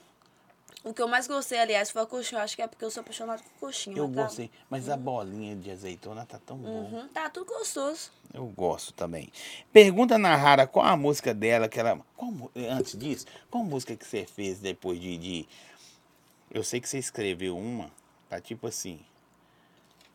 O 0.83 0.95
que 0.95 1.03
eu 1.03 1.09
mais 1.09 1.27
gostei, 1.27 1.59
aliás, 1.59 1.91
foi 1.91 2.01
a 2.01 2.07
coxinha. 2.07 2.41
Acho 2.43 2.57
que 2.57 2.63
é 2.63 2.67
porque 2.67 2.83
eu 2.85 2.91
sou 2.91 3.03
apaixonada 3.03 3.43
por 3.43 3.53
coxinha. 3.69 3.97
Eu 3.99 4.09
tá- 4.09 4.23
gostei. 4.23 4.51
Mas 4.71 4.89
a 4.89 4.97
bolinha 4.97 5.55
de 5.55 5.71
azeitona 5.71 6.25
tá 6.25 6.39
tão 6.39 6.57
boa. 6.57 6.71
Uhum, 7.03 7.09
tá 7.09 7.29
tudo 7.29 7.47
gostoso. 7.47 8.11
Eu 8.33 8.47
gosto 8.47 8.93
também. 8.95 9.31
Pergunta 9.73 10.17
na 10.17 10.35
Rara 10.37 10.67
qual 10.67 10.87
a 10.87 10.97
música 10.97 11.35
dela 11.35 11.69
que 11.69 11.79
ela. 11.79 12.01
Qual, 12.17 12.31
mu- 12.33 12.51
antes 12.57 12.97
disso, 12.99 13.27
qual 13.51 13.63
música 13.63 13.95
que 13.95 14.07
você 14.07 14.25
fez 14.25 14.59
depois 14.59 14.99
de, 14.99 15.19
de- 15.19 15.49
Eu 16.51 16.65
sei 16.65 16.81
que 16.81 16.89
você 16.89 16.99
escreveu 16.99 17.59
uma, 17.59 17.91
tá 18.31 18.41
tipo 18.41 18.67
assim. 18.67 19.01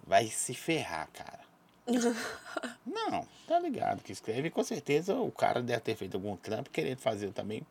Vai 0.04 0.28
se 0.28 0.54
ferrar, 0.56 1.08
cara. 1.14 1.45
Não, 2.86 3.28
tá 3.48 3.60
ligado 3.60 4.02
que 4.02 4.12
escreve. 4.12 4.50
Com 4.50 4.64
certeza 4.64 5.16
o 5.16 5.32
cara 5.32 5.62
deve 5.62 5.82
ter 5.82 5.96
feito 5.96 6.16
algum 6.16 6.36
trampo 6.36 6.70
querendo 6.70 6.98
fazer 6.98 7.32
também. 7.32 7.66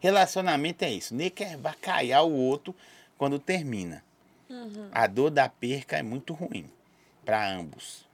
Relacionamento 0.00 0.84
é 0.84 0.90
isso. 0.90 1.14
Nem 1.14 1.30
quer 1.30 1.56
vacaiar 1.56 2.24
o 2.24 2.32
outro 2.32 2.74
quando 3.18 3.38
termina. 3.38 4.04
A 4.92 5.06
dor 5.06 5.30
da 5.30 5.48
perca 5.48 5.96
é 5.96 6.02
muito 6.02 6.32
ruim 6.32 6.70
para 7.24 7.48
ambos. 7.50 8.06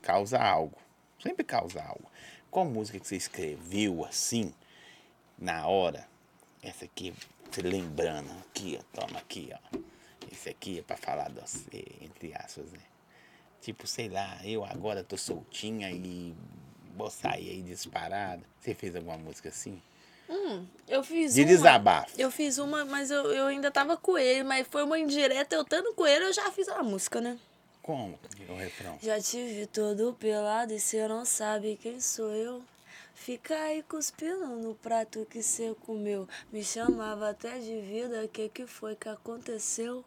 Causa 0.00 0.38
algo. 0.38 0.78
Sempre 1.20 1.44
causa 1.44 1.82
algo. 1.82 2.08
Qual 2.50 2.64
música 2.64 3.00
que 3.00 3.08
você 3.08 3.16
escreveu 3.16 4.04
assim, 4.04 4.54
na 5.36 5.66
hora? 5.66 6.06
Essa 6.62 6.84
aqui, 6.84 7.12
você 7.50 7.62
lembrando. 7.62 8.30
Aqui, 8.48 8.78
ó. 8.78 9.00
Toma 9.00 9.18
aqui, 9.18 9.52
ó. 9.52 9.78
Esse 10.30 10.50
aqui 10.50 10.78
é 10.78 10.82
pra 10.82 10.96
falar 10.96 11.28
de 11.30 11.40
você, 11.40 11.84
entre 12.00 12.32
aspas, 12.34 12.70
né? 12.70 12.93
Tipo, 13.64 13.86
sei 13.86 14.10
lá, 14.10 14.38
eu 14.44 14.62
agora 14.62 15.02
tô 15.02 15.16
soltinha 15.16 15.90
e 15.90 16.34
vou 16.94 17.10
sair 17.10 17.48
aí 17.48 17.62
disparada. 17.62 18.42
Você 18.60 18.74
fez 18.74 18.94
alguma 18.94 19.16
música 19.16 19.48
assim? 19.48 19.80
Eu 20.86 21.02
fiz 21.02 21.32
De 21.32 21.40
uma. 21.40 21.46
desabafo. 21.48 22.20
Eu 22.20 22.30
fiz 22.30 22.58
uma, 22.58 22.84
mas 22.84 23.10
eu, 23.10 23.24
eu 23.32 23.46
ainda 23.46 23.70
tava 23.70 23.96
com 23.96 24.18
ele. 24.18 24.42
Mas 24.42 24.66
foi 24.70 24.82
uma 24.84 24.98
indireta. 24.98 25.56
Eu 25.56 25.62
estando 25.62 25.94
com 25.94 26.06
ele, 26.06 26.26
eu 26.26 26.32
já 26.34 26.50
fiz 26.50 26.68
a 26.68 26.82
música, 26.82 27.22
né? 27.22 27.38
Como? 27.80 28.18
O 28.50 28.54
refrão. 28.54 28.98
Já 29.02 29.18
tive 29.18 29.66
todo 29.66 30.12
pelado 30.12 30.74
e 30.74 30.78
cê 30.78 31.08
não 31.08 31.24
sabe 31.24 31.78
quem 31.80 32.02
sou 32.02 32.32
eu. 32.32 32.62
Fica 33.14 33.54
aí 33.54 33.82
cuspindo 33.82 34.46
no 34.46 34.74
prato 34.74 35.26
que 35.30 35.42
cê 35.42 35.74
comeu. 35.86 36.28
Me 36.52 36.62
chamava 36.62 37.30
até 37.30 37.58
de 37.58 37.80
vida, 37.80 38.28
que 38.28 38.50
que 38.50 38.66
foi 38.66 38.94
que 38.94 39.08
aconteceu? 39.08 40.04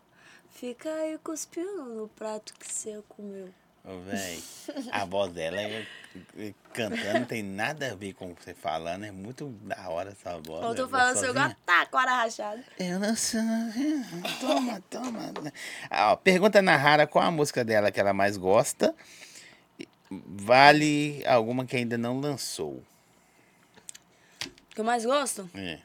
Fica 0.52 0.90
aí 0.90 1.18
cuspindo 1.20 1.86
no 1.86 2.08
prato 2.08 2.54
que 2.54 2.72
cê 2.72 3.02
comeu. 3.08 3.50
Ô, 3.88 4.00
véi, 4.02 4.44
a 4.92 5.06
voz 5.06 5.32
dela 5.32 5.62
é, 5.62 5.86
cantando 6.74 7.26
tem 7.26 7.42
nada 7.42 7.94
a 7.94 7.96
ver 7.96 8.14
com 8.14 8.34
você 8.34 8.54
falando, 8.54 9.06
é 9.06 9.12
muito 9.12 9.48
da 9.62 9.90
hora 9.90 10.12
essa 10.12 10.38
voz. 10.40 10.66
Eu 10.66 10.76
tô 10.76 10.90
falando 10.90 11.16
seu 11.16 11.34
gato 11.34 11.56
tá 11.66 11.86
com 11.86 11.98
a 11.98 12.02
hora 12.02 12.16
rachada. 12.16 12.62
Eu 12.78 13.00
não 13.00 13.16
sei. 13.16 13.40
Toma, 14.42 14.84
toma. 14.90 15.32
Ah, 15.90 16.12
ó, 16.12 16.16
pergunta 16.18 16.62
na 16.62 16.76
Rara 16.76 17.08
qual 17.08 17.24
a 17.24 17.32
música 17.32 17.64
dela 17.64 17.90
que 17.90 18.00
ela 18.00 18.14
mais 18.14 18.36
gosta. 18.36 18.94
Vale 20.12 21.24
alguma 21.26 21.66
que 21.66 21.78
ainda 21.78 21.98
não 21.98 22.20
lançou. 22.20 22.84
Que 24.72 24.82
eu 24.82 24.86
mais 24.86 25.06
gosto? 25.06 25.50
É. 25.56 25.80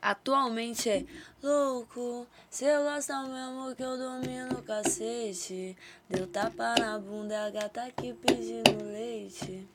Atualmente 0.00 0.88
é 0.88 1.04
louco, 1.42 2.26
cê 2.50 2.66
gosta 2.78 3.22
mesmo 3.24 3.74
que 3.74 3.82
eu 3.82 3.96
domino 3.98 4.62
cacete. 4.62 5.76
Deu 6.08 6.26
tapa 6.26 6.74
na 6.78 6.98
bunda, 6.98 7.46
a 7.46 7.50
gata 7.50 7.84
aqui 7.84 8.12
pedindo 8.14 8.84
leite. 8.84 9.66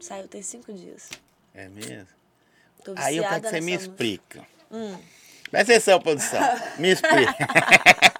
Saiu 0.00 0.28
tem 0.28 0.42
cinco 0.42 0.72
dias. 0.72 1.10
É 1.54 1.68
mesmo? 1.68 2.06
Aí 2.96 3.16
eu 3.16 3.24
quero 3.24 3.40
que 3.42 3.48
você 3.48 3.60
me 3.60 3.72
música. 3.72 3.90
explica. 3.92 4.46
Hum. 4.70 4.98
Presta 5.50 5.72
atenção, 5.72 6.00
produção. 6.00 6.40
Me 6.78 6.90
explica. 6.90 7.34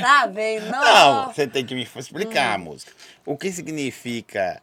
Tá 0.00 0.26
bem, 0.26 0.60
não. 0.60 0.70
Não, 0.70 1.32
você 1.32 1.46
tem 1.46 1.64
que 1.64 1.74
me 1.74 1.82
explicar 1.82 2.50
Hum. 2.50 2.54
a 2.54 2.58
música. 2.58 2.92
O 3.24 3.36
que 3.38 3.50
significa 3.50 4.60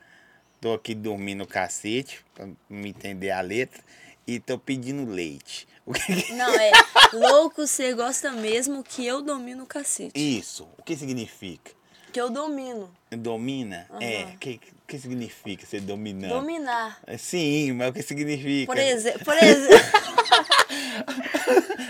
tô 0.62 0.74
aqui 0.74 0.94
dormindo 0.94 1.40
no 1.40 1.48
cacete, 1.48 2.24
pra 2.34 2.48
me 2.70 2.90
entender 2.90 3.32
a 3.32 3.42
letra, 3.42 3.82
e 4.28 4.40
tô 4.40 4.58
pedindo 4.58 5.10
leite. 5.12 5.68
O 5.86 5.94
que 5.94 6.34
Não, 6.34 6.50
é 6.54 6.72
louco, 7.14 7.66
você 7.68 7.94
gosta 7.94 8.32
mesmo 8.32 8.84
que 8.84 9.06
eu 9.06 9.22
domino 9.22 9.64
o 9.64 9.68
cacete. 9.68 10.12
Isso, 10.16 10.68
o 10.78 10.84
que 10.84 10.96
significa? 10.96 11.72
Que 12.12 12.20
eu 12.20 12.30
domino. 12.30 12.90
Domina? 13.12 13.86
É. 14.00 14.24
Aham. 14.24 14.32
O 14.34 14.38
que, 14.40 14.60
que 14.88 14.98
significa 15.00 15.66
ser 15.66 15.82
dominante? 15.82 16.34
Dominar. 16.34 17.00
É, 17.06 17.18
Sim, 17.18 17.74
mas 17.74 17.90
o 17.90 17.94
que 17.94 18.02
significa? 18.02 18.72
Por 18.72 18.78
exemplo, 18.80 19.26
por 19.26 19.38
exemplo. 19.44 19.86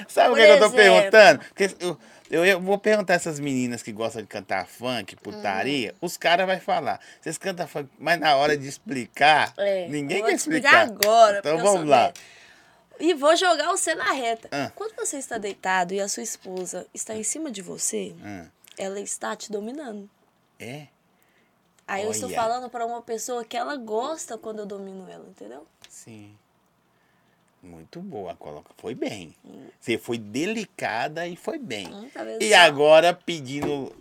Sabe 0.08 0.29
o 0.29 0.31
por 0.31 0.38
que, 0.39 0.45
que 0.45 0.51
eu 0.51 0.60
tô 0.60 0.65
exemplo. 0.65 0.75
perguntando? 0.75 1.39
Porque 1.39 1.75
eu, 1.79 1.97
eu, 2.31 2.45
eu 2.45 2.62
vou 2.62 2.77
perguntar 2.77 3.13
essas 3.15 3.39
meninas 3.39 3.81
que 3.84 3.91
gostam 3.91 4.21
de 4.21 4.27
cantar 4.27 4.65
funk, 4.67 5.15
putaria, 5.17 5.91
Hum. 5.93 5.97
os 6.05 6.17
caras 6.17 6.45
vão 6.47 6.60
falar. 6.60 6.99
Vocês 7.21 7.38
cantam 7.38 7.67
funk, 7.67 7.89
mas 7.99 8.19
na 8.19 8.36
hora 8.36 8.58
de 8.58 8.67
explicar, 8.67 9.53
É, 9.58 9.88
ninguém 9.88 10.23
quer 10.23 10.34
explicar 10.34 10.86
explicar. 10.86 11.08
agora, 11.08 11.39
Então 11.39 11.58
vamos 11.60 11.88
lá. 11.88 12.12
E 12.99 13.13
vou 13.13 13.36
jogar 13.36 13.67
você 13.69 13.93
na 13.95 14.12
reta. 14.12 14.47
Ah. 14.51 14.71
Quando 14.75 14.95
você 14.95 15.17
está 15.17 15.38
deitado 15.38 15.93
e 15.93 15.99
a 15.99 16.08
sua 16.08 16.23
esposa 16.23 16.88
está 16.93 17.15
em 17.15 17.23
cima 17.23 17.51
de 17.51 17.62
você, 17.62 18.15
Ah, 18.23 18.45
ela 18.77 18.99
está 18.99 19.36
te 19.36 19.51
dominando. 19.51 20.10
é? 20.60 20.88
Aí 21.88 22.03
eu 22.03 22.10
estou 22.12 22.29
Olha. 22.29 22.36
falando 22.36 22.67
para 22.69 22.84
uma 22.84 22.99
pessoa 23.01 23.45
que 23.45 23.55
ela 23.55 23.75
gosta 23.75 24.39
quando 24.39 24.58
eu 24.60 24.65
domino 24.65 25.08
ela, 25.08 25.27
entendeu? 25.29 25.67
Sim. 25.88 26.36
Muito 27.62 27.99
boa, 27.99 28.36
coloca. 28.36 28.71
Foi 28.77 28.95
bem. 28.95 29.36
Hum. 29.45 29.67
Você 29.79 29.97
foi 29.97 30.17
delicada 30.17 31.27
e 31.27 31.36
foi 31.36 31.60
bem. 31.60 31.88
Hum, 31.93 32.10
tá 32.12 32.23
e 32.39 32.53
agora 32.55 33.13
pedindo. 33.13 33.95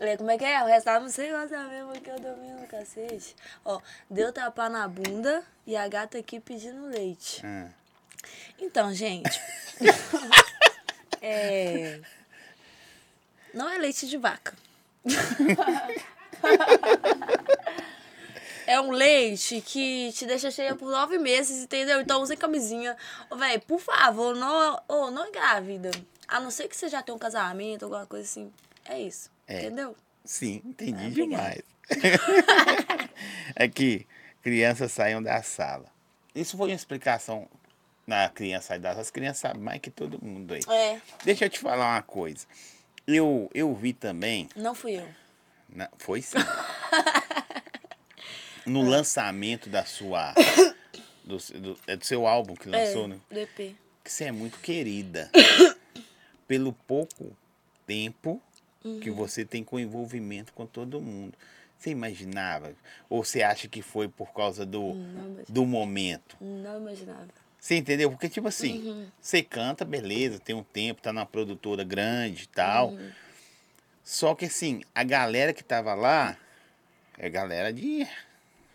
É, 0.00 0.16
como 0.16 0.30
é 0.30 0.36
que 0.36 0.44
é? 0.44 0.62
O 0.62 0.66
resto 0.66 0.90
não 0.90 1.08
sei 1.08 1.30
gosta 1.30 1.56
mesmo 1.68 1.92
que 2.00 2.10
eu 2.10 2.18
domino, 2.18 2.66
cacete. 2.66 3.34
Ó, 3.64 3.80
deu 4.10 4.32
tapar 4.32 4.68
na 4.68 4.86
bunda 4.86 5.44
e 5.66 5.76
a 5.76 5.86
gata 5.88 6.18
aqui 6.18 6.38
pedindo 6.38 6.86
leite. 6.86 7.40
Ah, 7.44 7.70
Então, 8.58 8.94
gente. 8.94 9.40
é. 11.20 12.00
Não 13.52 13.68
é 13.68 13.78
leite 13.78 14.06
de 14.06 14.16
vaca. 14.16 14.54
É 18.66 18.80
um 18.80 18.90
leite 18.90 19.60
que 19.60 20.10
te 20.12 20.26
deixa 20.26 20.50
cheia 20.50 20.74
por 20.74 20.90
nove 20.90 21.18
meses, 21.18 21.62
entendeu? 21.62 22.00
Então 22.00 22.20
use 22.20 22.36
camisinha. 22.36 22.96
Véi, 23.38 23.60
por 23.60 23.78
favor, 23.78 24.34
não, 24.34 24.82
ô, 24.88 25.08
não 25.08 25.28
engravida. 25.28 25.92
A 26.26 26.40
não 26.40 26.50
ser 26.50 26.66
que 26.66 26.76
você 26.76 26.88
já 26.88 27.00
tenha 27.00 27.14
um 27.14 27.18
casamento, 27.18 27.84
alguma 27.84 28.04
coisa 28.06 28.24
assim. 28.24 28.52
É 28.84 29.00
isso. 29.00 29.30
É. 29.46 29.60
Entendeu? 29.60 29.94
sim, 30.24 30.60
entendi 30.64 31.04
Ah, 31.04 31.06
obrigada. 31.06 31.64
demais. 31.88 33.10
Aqui, 33.54 34.04
crianças 34.42 34.90
saiam 34.90 35.22
da 35.22 35.40
sala. 35.44 35.86
Isso 36.34 36.56
foi 36.56 36.70
uma 36.70 36.74
explicação. 36.74 37.48
Na 38.06 38.28
criança 38.28 38.68
sai 38.68 38.78
da 38.78 38.90
sala, 38.90 39.00
as 39.00 39.10
crianças 39.10 39.38
sabem 39.38 39.60
mais 39.62 39.80
que 39.80 39.90
todo 39.90 40.24
mundo 40.24 40.54
aí. 40.54 40.60
É, 40.68 41.00
Deixa 41.24 41.46
eu 41.46 41.50
te 41.50 41.58
falar 41.58 41.94
uma 41.94 42.02
coisa. 42.02 42.46
Eu, 43.06 43.50
eu 43.52 43.74
vi 43.74 43.92
também. 43.92 44.48
não 44.54 44.74
fui 44.74 44.96
eu. 44.98 45.08
na- 45.68 45.90
foi 45.98 46.22
sim. 46.22 46.38
no 48.64 48.82
lançamento 48.82 49.68
da 49.68 49.84
sua. 49.84 50.32
Do, 51.24 51.38
do- 51.60 51.78
é 51.88 51.96
do 51.96 52.06
seu 52.06 52.24
álbum 52.24 52.54
que 52.54 52.68
lançou, 52.68 53.06
é, 53.06 53.08
né? 53.08 53.20
DP. 53.28 53.74
Que 54.04 54.12
você 54.12 54.26
é 54.26 54.30
muito 54.32 54.60
querida. 54.60 55.28
pelo 56.46 56.72
pouco 56.72 57.36
tempo 57.84 58.40
que 59.02 59.10
Uhum. 59.10 59.16
você 59.16 59.44
tem 59.44 59.64
com 59.64 59.80
envolvimento 59.80 60.52
com 60.52 60.64
todo 60.64 61.00
mundo. 61.00 61.36
Você 61.76 61.90
imaginava? 61.90 62.72
Ou 63.10 63.24
você 63.24 63.42
acha 63.42 63.66
que 63.66 63.82
foi 63.82 64.06
por 64.06 64.32
causa 64.32 64.64
do, 64.64 64.94
Não, 64.94 65.30
mas- 65.36 65.48
do 65.48 65.66
momento? 65.66 66.36
não 66.40 66.76
imaginava. 66.80 67.26
Você 67.66 67.74
entendeu? 67.74 68.08
Porque, 68.12 68.28
tipo 68.28 68.46
assim, 68.46 68.78
Uhum. 68.78 69.08
você 69.20 69.42
canta, 69.42 69.84
beleza, 69.84 70.38
tem 70.38 70.54
um 70.54 70.62
tempo, 70.62 71.02
tá 71.02 71.12
numa 71.12 71.26
produtora 71.26 71.82
grande 71.82 72.44
e 72.44 72.46
tal. 72.46 72.90
Uhum. 72.90 73.10
Só 74.04 74.36
que, 74.36 74.44
assim, 74.44 74.84
a 74.94 75.02
galera 75.02 75.52
que 75.52 75.64
tava 75.64 75.92
lá 75.92 76.38
é 77.18 77.28
galera 77.28 77.72
de 77.72 78.06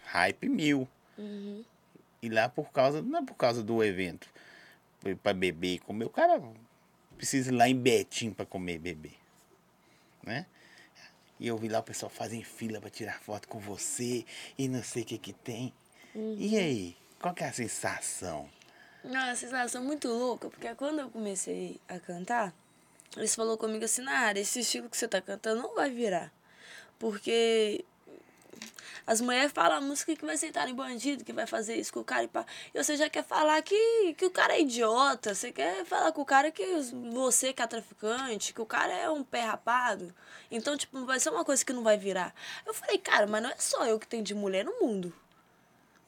hype 0.08 0.50
mil. 0.50 0.86
Uhum. 1.18 1.64
E 2.22 2.28
lá 2.28 2.50
por 2.50 2.70
causa, 2.74 3.02
não 3.02 3.20
é 3.20 3.26
por 3.26 3.36
causa 3.36 3.64
do 3.64 3.82
evento, 3.82 4.28
foi 5.00 5.16
pra 5.16 5.32
beber 5.32 5.76
e 5.76 5.80
comer. 5.80 6.04
O 6.04 6.10
cara 6.10 6.44
precisa 7.16 7.50
ir 7.50 7.56
lá 7.56 7.70
em 7.70 7.76
Betim 7.78 8.32
pra 8.32 8.46
comer 8.46 8.76
e 8.76 8.80
beber. 8.80 9.16
Né? 10.22 10.46
E 11.40 11.48
eu 11.48 11.58
vi 11.58 11.70
lá 11.70 11.80
o 11.80 11.84
pessoal 11.84 12.10
fazendo 12.10 12.44
fila 12.44 12.82
pra 12.82 12.90
tirar 12.90 13.22
foto 13.22 13.48
com 13.48 13.58
você 13.58 14.26
e 14.58 14.68
não 14.68 14.84
sei 14.84 15.04
o 15.04 15.06
que 15.06 15.18
que 15.18 15.32
tem. 15.32 15.74
E 16.14 16.58
aí, 16.58 16.98
qual 17.22 17.34
que 17.34 17.42
é 17.42 17.48
a 17.48 17.54
sensação? 17.54 18.50
Não, 19.04 19.32
a 19.32 19.36
sensação 19.36 19.84
muito 19.84 20.08
louca, 20.08 20.50
porque 20.50 20.74
quando 20.76 21.00
eu 21.00 21.10
comecei 21.10 21.80
a 21.88 22.00
cantar, 22.00 22.54
eles 23.18 23.34
falaram 23.36 23.58
comigo 23.58 23.84
assim, 23.84 24.02
Nara, 24.02 24.40
esse 24.40 24.60
estilo 24.60 24.90
que 24.90 24.96
você 24.96 25.08
tá 25.08 25.20
cantando 25.20 25.62
não 25.62 25.76
vai 25.76 25.90
virar. 25.90 26.32
Porque 27.00 27.84
as 29.06 29.20
mulheres 29.20 29.52
falam 29.52 29.78
a 29.80 29.82
música 29.82 30.16
que 30.16 30.26
vai 30.26 30.38
sentar 30.38 30.70
em 30.70 30.76
bandido, 30.76 31.26
que 31.26 31.34
vai 31.34 31.48
fazer 31.48 31.76
isso 31.76 31.92
com 31.92 32.02
o 32.02 32.04
cara 32.04 32.24
e 32.24 32.28
pá. 32.28 32.46
E 32.74 32.82
você 32.82 32.96
já 32.96 33.10
quer 33.10 33.24
falar 33.24 33.62
que, 33.64 34.14
que 34.14 34.26
o 34.26 34.30
cara 34.30 34.54
é 34.54 34.62
idiota, 34.62 35.34
você 35.34 35.52
quer 35.52 35.84
falar 35.86 36.12
com 36.12 36.22
o 36.22 36.26
cara 36.26 36.52
que 36.52 36.64
você 37.12 37.52
que 37.52 37.62
é 37.62 37.68
traficante, 37.68 38.54
que 38.54 38.62
o 38.62 38.66
cara 38.66 38.94
é 38.94 39.10
um 39.10 39.24
pé 39.24 39.42
rapado. 39.42 40.14
Então, 40.52 40.78
tipo, 40.78 41.06
vai 41.06 41.20
ser 41.20 41.32
uma 41.32 41.44
coisa 41.44 41.66
que 41.66 41.74
não 41.74 41.84
vai 41.84 41.98
virar. 41.98 42.34
Eu 42.66 42.74
falei, 42.74 42.98
cara, 43.00 43.26
mas 43.26 43.42
não 43.42 43.50
é 43.50 43.56
só 43.58 43.86
eu 43.86 44.00
que 44.00 44.08
tenho 44.08 44.24
de 44.24 44.36
mulher 44.36 44.64
no 44.64 44.80
mundo. 44.80 45.14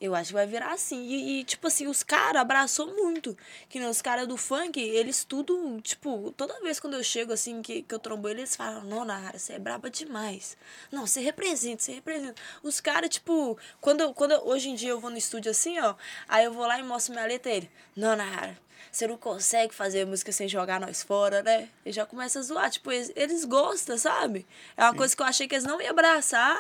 Eu 0.03 0.13
acho 0.13 0.27
que 0.27 0.33
vai 0.33 0.45
virar 0.45 0.73
assim. 0.73 1.01
E, 1.05 1.39
e, 1.39 1.43
tipo 1.45 1.65
assim, 1.65 1.87
os 1.87 2.03
caras 2.03 2.41
abraçou 2.41 2.87
muito. 2.93 3.37
Que 3.69 3.79
nem 3.79 3.87
os 3.87 4.01
caras 4.01 4.27
do 4.27 4.35
funk, 4.35 4.77
eles 4.77 5.23
tudo, 5.23 5.79
tipo, 5.79 6.33
toda 6.35 6.59
vez 6.59 6.77
quando 6.77 6.95
eu 6.95 7.03
chego 7.03 7.31
assim, 7.31 7.61
que, 7.61 7.83
que 7.83 7.95
eu 7.95 7.99
trombo 7.99 8.27
eles, 8.27 8.39
eles 8.41 8.55
falam, 8.57 8.83
não, 8.83 9.05
Nara, 9.05 9.39
você 9.39 9.53
é 9.53 9.59
braba 9.59 9.89
demais. 9.89 10.57
Não, 10.91 11.07
você 11.07 11.21
representa, 11.21 11.81
você 11.81 11.93
representa. 11.93 12.41
Os 12.61 12.81
caras, 12.81 13.11
tipo, 13.11 13.57
quando, 13.79 14.01
eu, 14.01 14.13
quando 14.13 14.31
eu- 14.33 14.45
hoje 14.45 14.69
em 14.69 14.75
dia 14.75 14.89
eu 14.89 14.99
vou 14.99 15.09
no 15.09 15.17
estúdio 15.17 15.49
assim, 15.51 15.79
ó, 15.79 15.95
aí 16.27 16.43
eu 16.43 16.51
vou 16.51 16.67
lá 16.67 16.77
e 16.77 16.83
mostro 16.83 17.13
minha 17.13 17.25
letra 17.25 17.53
ele. 17.53 17.71
Não, 17.95 18.13
Nara, 18.13 18.57
você 18.91 19.07
não 19.07 19.15
consegue 19.15 19.73
fazer 19.73 20.05
música 20.05 20.33
sem 20.33 20.49
jogar 20.49 20.81
nós 20.81 21.01
fora, 21.01 21.41
né? 21.41 21.69
E 21.85 21.93
já 21.93 22.05
começa 22.05 22.39
a 22.39 22.41
zoar. 22.41 22.69
Tipo, 22.69 22.91
eles, 22.91 23.09
eles 23.15 23.45
gostam, 23.45 23.97
sabe? 23.97 24.45
É 24.75 24.83
uma 24.83 24.93
coisa 24.95 25.15
que 25.15 25.21
eu 25.21 25.25
achei 25.25 25.47
que 25.47 25.55
eles 25.55 25.63
não 25.65 25.81
iam 25.81 25.91
abraçar. 25.91 26.59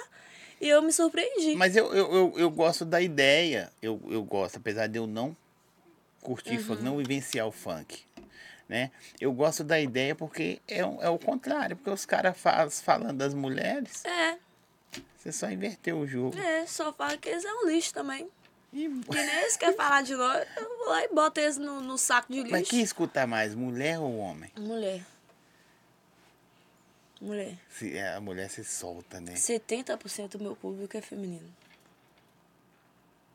E 0.63 0.69
eu 0.69 0.81
me 0.81 0.93
surpreendi. 0.93 1.55
Mas 1.55 1.75
eu, 1.75 1.93
eu, 1.93 2.13
eu, 2.13 2.33
eu 2.37 2.49
gosto 2.49 2.85
da 2.85 3.01
ideia. 3.01 3.69
Eu, 3.81 4.01
eu 4.09 4.23
gosto, 4.23 4.55
apesar 4.57 4.87
de 4.87 4.97
eu 4.97 5.05
não 5.05 5.35
curtir 6.21 6.57
funk, 6.57 6.81
não 6.81 6.95
vivenciar 6.97 7.45
o 7.45 7.51
funk. 7.51 8.01
Né? 8.69 8.89
Eu 9.19 9.33
gosto 9.33 9.61
da 9.61 9.77
ideia 9.77 10.15
porque 10.15 10.61
é, 10.65 10.85
o- 10.85 11.01
é 11.01 11.09
o 11.09 11.19
contrário. 11.19 11.75
Porque 11.75 11.89
os 11.89 12.05
caras 12.05 12.37
faz, 12.37 12.79
falando 12.79 13.17
das 13.17 13.33
mulheres, 13.33 14.05
É, 14.05 14.37
você 15.17 15.33
só 15.33 15.51
inverteu 15.51 15.99
o 15.99 16.07
jogo. 16.07 16.37
é, 16.39 16.65
só 16.65 16.93
fala 16.93 17.17
que 17.17 17.27
eles 17.27 17.43
é 17.43 17.53
um 17.53 17.67
lixo 17.67 17.93
também. 17.93 18.29
E- 18.71 18.87
nem 18.87 19.39
eles 19.41 19.57
querem 19.57 19.75
falar 19.75 20.01
de 20.01 20.15
nós, 20.15 20.47
eu 20.55 20.77
vou 20.79 20.89
lá 20.89 21.03
e 21.03 21.09
boto 21.09 21.41
eles 21.41 21.57
no, 21.57 21.81
no 21.81 21.97
saco 21.97 22.31
de 22.31 22.41
Mas 22.43 22.51
lixo. 22.61 22.71
quem 22.71 22.81
escuta 22.81 23.27
mais, 23.27 23.53
mulher 23.53 23.99
ou 23.99 24.17
homem? 24.17 24.49
Mulher. 24.57 25.01
Mulher. 27.23 27.55
Se, 27.69 27.97
é, 27.97 28.13
a 28.15 28.19
mulher 28.19 28.49
se 28.49 28.65
solta, 28.65 29.21
né? 29.21 29.33
70% 29.35 30.31
do 30.31 30.39
meu 30.43 30.57
público 30.57 30.97
é 30.97 31.01
feminino. 31.01 31.49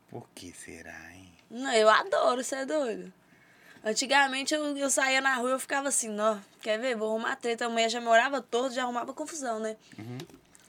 Por 0.09 0.27
que 0.35 0.51
será, 0.53 1.11
hein? 1.13 1.31
Não, 1.49 1.73
eu 1.73 1.89
adoro, 1.89 2.43
você 2.43 2.57
é 2.57 2.65
doido. 2.67 3.11
Antigamente 3.83 4.53
eu, 4.53 4.77
eu 4.77 4.89
saía 4.91 5.21
na 5.21 5.33
rua 5.35 5.49
e 5.49 5.53
eu 5.53 5.59
ficava 5.59 5.87
assim, 5.87 6.15
ó, 6.19 6.37
quer 6.61 6.77
ver? 6.79 6.95
Vou 6.95 7.09
arrumar 7.09 7.35
treta. 7.37 7.65
A 7.65 7.69
mulher 7.69 7.89
já 7.89 7.99
me 7.99 8.07
olhava 8.07 8.41
todo, 8.41 8.73
já 8.73 8.83
arrumava 8.83 9.11
confusão, 9.13 9.59
né? 9.59 9.75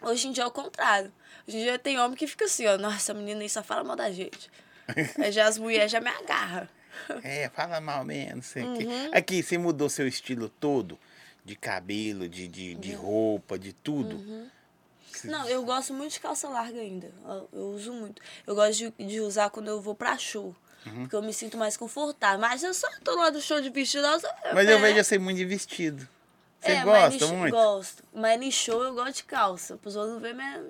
Hoje 0.00 0.28
em 0.28 0.32
dia 0.32 0.44
é 0.44 0.46
o 0.46 0.50
contrário. 0.50 1.12
Hoje 1.46 1.58
em 1.58 1.62
dia 1.62 1.78
tem 1.78 1.98
homem 1.98 2.16
que 2.16 2.26
fica 2.26 2.46
assim, 2.46 2.66
ó, 2.66 2.78
nossa, 2.78 2.96
essa 2.96 3.14
menina 3.14 3.42
aí 3.42 3.50
só 3.50 3.62
fala 3.62 3.84
mal 3.84 3.96
da 3.96 4.10
gente. 4.10 4.50
Aí 5.22 5.30
já 5.30 5.46
as 5.46 5.56
mulheres 5.58 5.92
já 5.92 6.00
me 6.00 6.08
agarram. 6.08 6.68
É, 7.22 7.48
fala 7.50 7.80
mal 7.80 8.02
mesmo, 8.04 8.36
não 8.36 8.42
sei 8.42 8.64
o 8.64 8.66
Uhum. 8.66 8.76
quê. 8.78 8.86
Aqui, 9.12 9.40
você 9.42 9.56
mudou 9.56 9.88
seu 9.88 10.08
estilo 10.08 10.48
todo? 10.48 10.98
De 11.50 11.56
cabelo, 11.56 12.28
de, 12.28 12.46
de, 12.46 12.76
de 12.76 12.92
roupa, 12.92 13.58
de 13.58 13.72
tudo? 13.72 14.14
Uhum. 14.14 14.48
Não, 15.24 15.48
eu 15.48 15.64
gosto 15.64 15.92
muito 15.92 16.12
de 16.12 16.20
calça 16.20 16.48
larga 16.48 16.78
ainda. 16.80 17.10
Eu, 17.26 17.48
eu 17.52 17.64
uso 17.72 17.92
muito. 17.92 18.22
Eu 18.46 18.54
gosto 18.54 18.78
de, 18.96 19.04
de 19.04 19.20
usar 19.20 19.50
quando 19.50 19.66
eu 19.66 19.80
vou 19.80 19.92
pra 19.92 20.16
show. 20.16 20.54
Uhum. 20.86 21.00
Porque 21.02 21.16
eu 21.16 21.20
me 21.22 21.32
sinto 21.34 21.58
mais 21.58 21.76
confortável. 21.76 22.38
Mas 22.38 22.62
eu 22.62 22.72
só 22.72 22.86
tô 23.02 23.16
lá 23.16 23.30
do 23.30 23.40
show 23.40 23.60
de 23.60 23.68
vestido. 23.68 24.06
Eu, 24.06 24.20
Mas 24.54 24.68
eu 24.68 24.78
vejo 24.78 25.02
você 25.02 25.18
muito 25.18 25.38
de 25.38 25.44
vestido. 25.44 26.08
Você 26.60 26.70
é, 26.70 26.84
mas 26.84 27.14
gosta 27.14 27.26
show- 27.26 27.36
muito? 27.36 27.52
Gosto. 27.52 28.04
Mas 28.14 28.40
em 28.40 28.50
show 28.52 28.84
eu 28.84 28.94
gosto 28.94 29.16
de 29.16 29.24
calça. 29.24 29.76
Pra 29.76 29.88
os 29.88 29.96
outros 29.96 30.14
não 30.14 30.20
verem 30.20 30.36
minha 30.36 30.64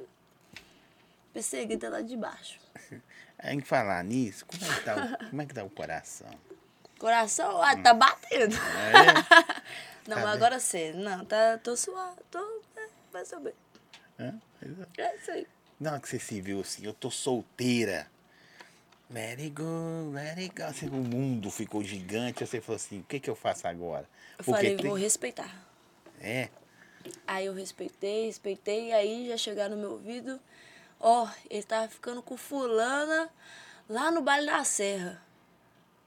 perseguida 1.34 1.90
lá 1.90 2.00
de 2.00 2.16
baixo. 2.16 2.58
Em 3.44 3.60
falar 3.60 4.02
nisso, 4.04 4.46
como 4.46 4.64
é 4.64 4.74
que 4.74 4.84
tá 4.84 4.96
o, 4.96 5.28
como 5.30 5.42
é 5.42 5.46
que 5.46 5.54
tá 5.54 5.62
o 5.64 5.70
coração? 5.70 6.30
Coração, 6.98 7.62
ah, 7.62 7.74
tá 7.76 7.92
batendo. 7.94 8.54
É? 8.56 9.60
Não, 10.06 10.16
mas 10.16 10.26
agora 10.26 10.58
sério. 10.60 11.00
Não, 11.00 11.24
tá, 11.24 11.58
tô 11.58 11.76
suave. 11.76 12.20
Tô, 12.30 12.38
é, 12.76 12.88
vai 13.12 13.24
saber. 13.24 13.54
Hã? 14.18 14.34
É 14.98 15.16
isso 15.16 15.30
aí. 15.30 15.46
Hora 15.84 15.98
que 16.00 16.08
você 16.08 16.18
se 16.18 16.40
viu 16.40 16.60
assim, 16.60 16.84
eu 16.84 16.92
tô 16.92 17.10
solteira. 17.10 18.06
Let 19.10 19.40
it 19.40 19.50
go, 19.50 20.10
let 20.12 20.38
it 20.38 20.54
go. 20.54 20.64
Assim, 20.64 20.88
o 20.88 20.92
mundo 20.92 21.50
ficou 21.50 21.82
gigante. 21.82 22.46
Você 22.46 22.60
falou 22.60 22.76
assim, 22.76 23.00
o 23.00 23.04
que 23.04 23.18
que 23.18 23.28
eu 23.30 23.34
faço 23.34 23.66
agora? 23.66 24.08
Eu 24.38 24.44
Porque 24.44 24.52
falei, 24.52 24.76
tem- 24.76 24.86
vou 24.86 24.94
respeitar. 24.94 25.50
É. 26.20 26.48
Aí 27.26 27.46
eu 27.46 27.54
respeitei, 27.54 28.26
respeitei, 28.26 28.88
e 28.88 28.92
aí 28.92 29.28
já 29.28 29.36
chegaram 29.36 29.74
no 29.74 29.80
meu 29.80 29.92
ouvido, 29.92 30.38
ó, 30.98 31.28
ele 31.48 31.62
tava 31.62 31.88
ficando 31.88 32.22
com 32.22 32.36
fulana 32.36 33.30
lá 33.88 34.10
no 34.10 34.20
baile 34.20 34.46
da 34.46 34.62
Serra. 34.64 35.20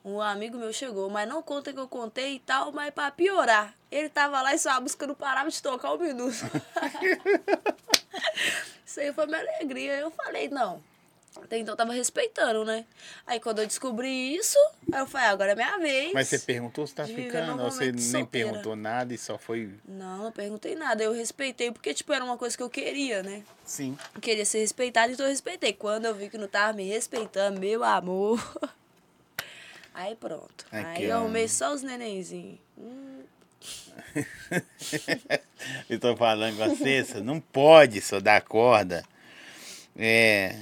Um 0.05 0.19
amigo 0.19 0.57
meu 0.57 0.73
chegou, 0.73 1.09
mas 1.09 1.29
não 1.29 1.41
conta 1.41 1.71
que 1.71 1.79
eu 1.79 1.87
contei 1.87 2.35
e 2.35 2.39
tal, 2.39 2.73
mas 2.73 2.93
pra 2.93 3.09
piorar, 3.09 3.73
ele 3.89 4.09
tava 4.09 4.41
lá 4.41 4.53
e 4.53 4.59
sua 4.59 4.81
música 4.81 5.07
não 5.07 5.15
parava 5.15 5.49
de 5.49 5.61
tocar 5.61 5.93
um 5.93 5.97
minuto. 5.97 6.35
Isso 8.85 8.99
aí 8.99 9.13
foi 9.13 9.25
minha 9.25 9.39
alegria. 9.39 9.99
Eu 9.99 10.11
falei, 10.11 10.49
não. 10.49 10.83
Até 11.41 11.57
então 11.57 11.73
eu 11.73 11.77
tava 11.77 11.93
respeitando, 11.93 12.63
né? 12.63 12.85
Aí 13.25 13.39
quando 13.39 13.59
eu 13.59 13.65
descobri 13.65 14.35
isso, 14.35 14.57
aí 14.91 14.99
eu 14.99 15.07
falei, 15.07 15.27
ah, 15.27 15.31
agora 15.31 15.51
é 15.53 15.55
minha 15.55 15.79
vez. 15.79 16.13
Mas 16.13 16.27
você 16.27 16.37
perguntou 16.37 16.85
se 16.85 16.93
tá 16.93 17.05
ficando, 17.05 17.63
ou 17.63 17.71
você 17.71 17.91
nem 17.91 17.99
solteira. 17.99 18.49
perguntou 18.49 18.75
nada 18.75 19.13
e 19.13 19.17
só 19.17 19.37
foi. 19.37 19.73
Não, 19.83 20.25
não 20.25 20.31
perguntei 20.31 20.75
nada. 20.75 21.03
Eu 21.03 21.11
respeitei, 21.11 21.71
porque, 21.71 21.93
tipo, 21.93 22.13
era 22.13 22.23
uma 22.23 22.37
coisa 22.37 22.55
que 22.55 22.61
eu 22.61 22.69
queria, 22.69 23.23
né? 23.23 23.43
Sim. 23.65 23.97
Eu 24.13 24.21
queria 24.21 24.45
ser 24.45 24.59
respeitada, 24.59 25.11
então 25.11 25.25
eu 25.25 25.31
respeitei. 25.31 25.73
Quando 25.73 26.05
eu 26.05 26.13
vi 26.13 26.29
que 26.29 26.37
não 26.37 26.47
tava 26.47 26.73
me 26.73 26.87
respeitando, 26.87 27.59
meu 27.59 27.83
amor. 27.83 28.39
Aí 29.93 30.15
pronto. 30.15 30.65
Aqui, 30.71 30.85
aí 30.85 31.03
eu 31.05 31.17
arrumei 31.17 31.47
só 31.47 31.73
os 31.73 31.83
nenenzinhos. 31.83 32.59
Hum, 32.77 33.23
Eu 35.89 35.99
tô 35.99 36.15
falando 36.15 36.57
com 36.57 36.69
você, 36.69 37.03
você 37.03 37.21
não 37.21 37.39
pode 37.39 38.01
só 38.01 38.19
dar 38.19 38.41
corda. 38.41 39.03
É. 39.95 40.55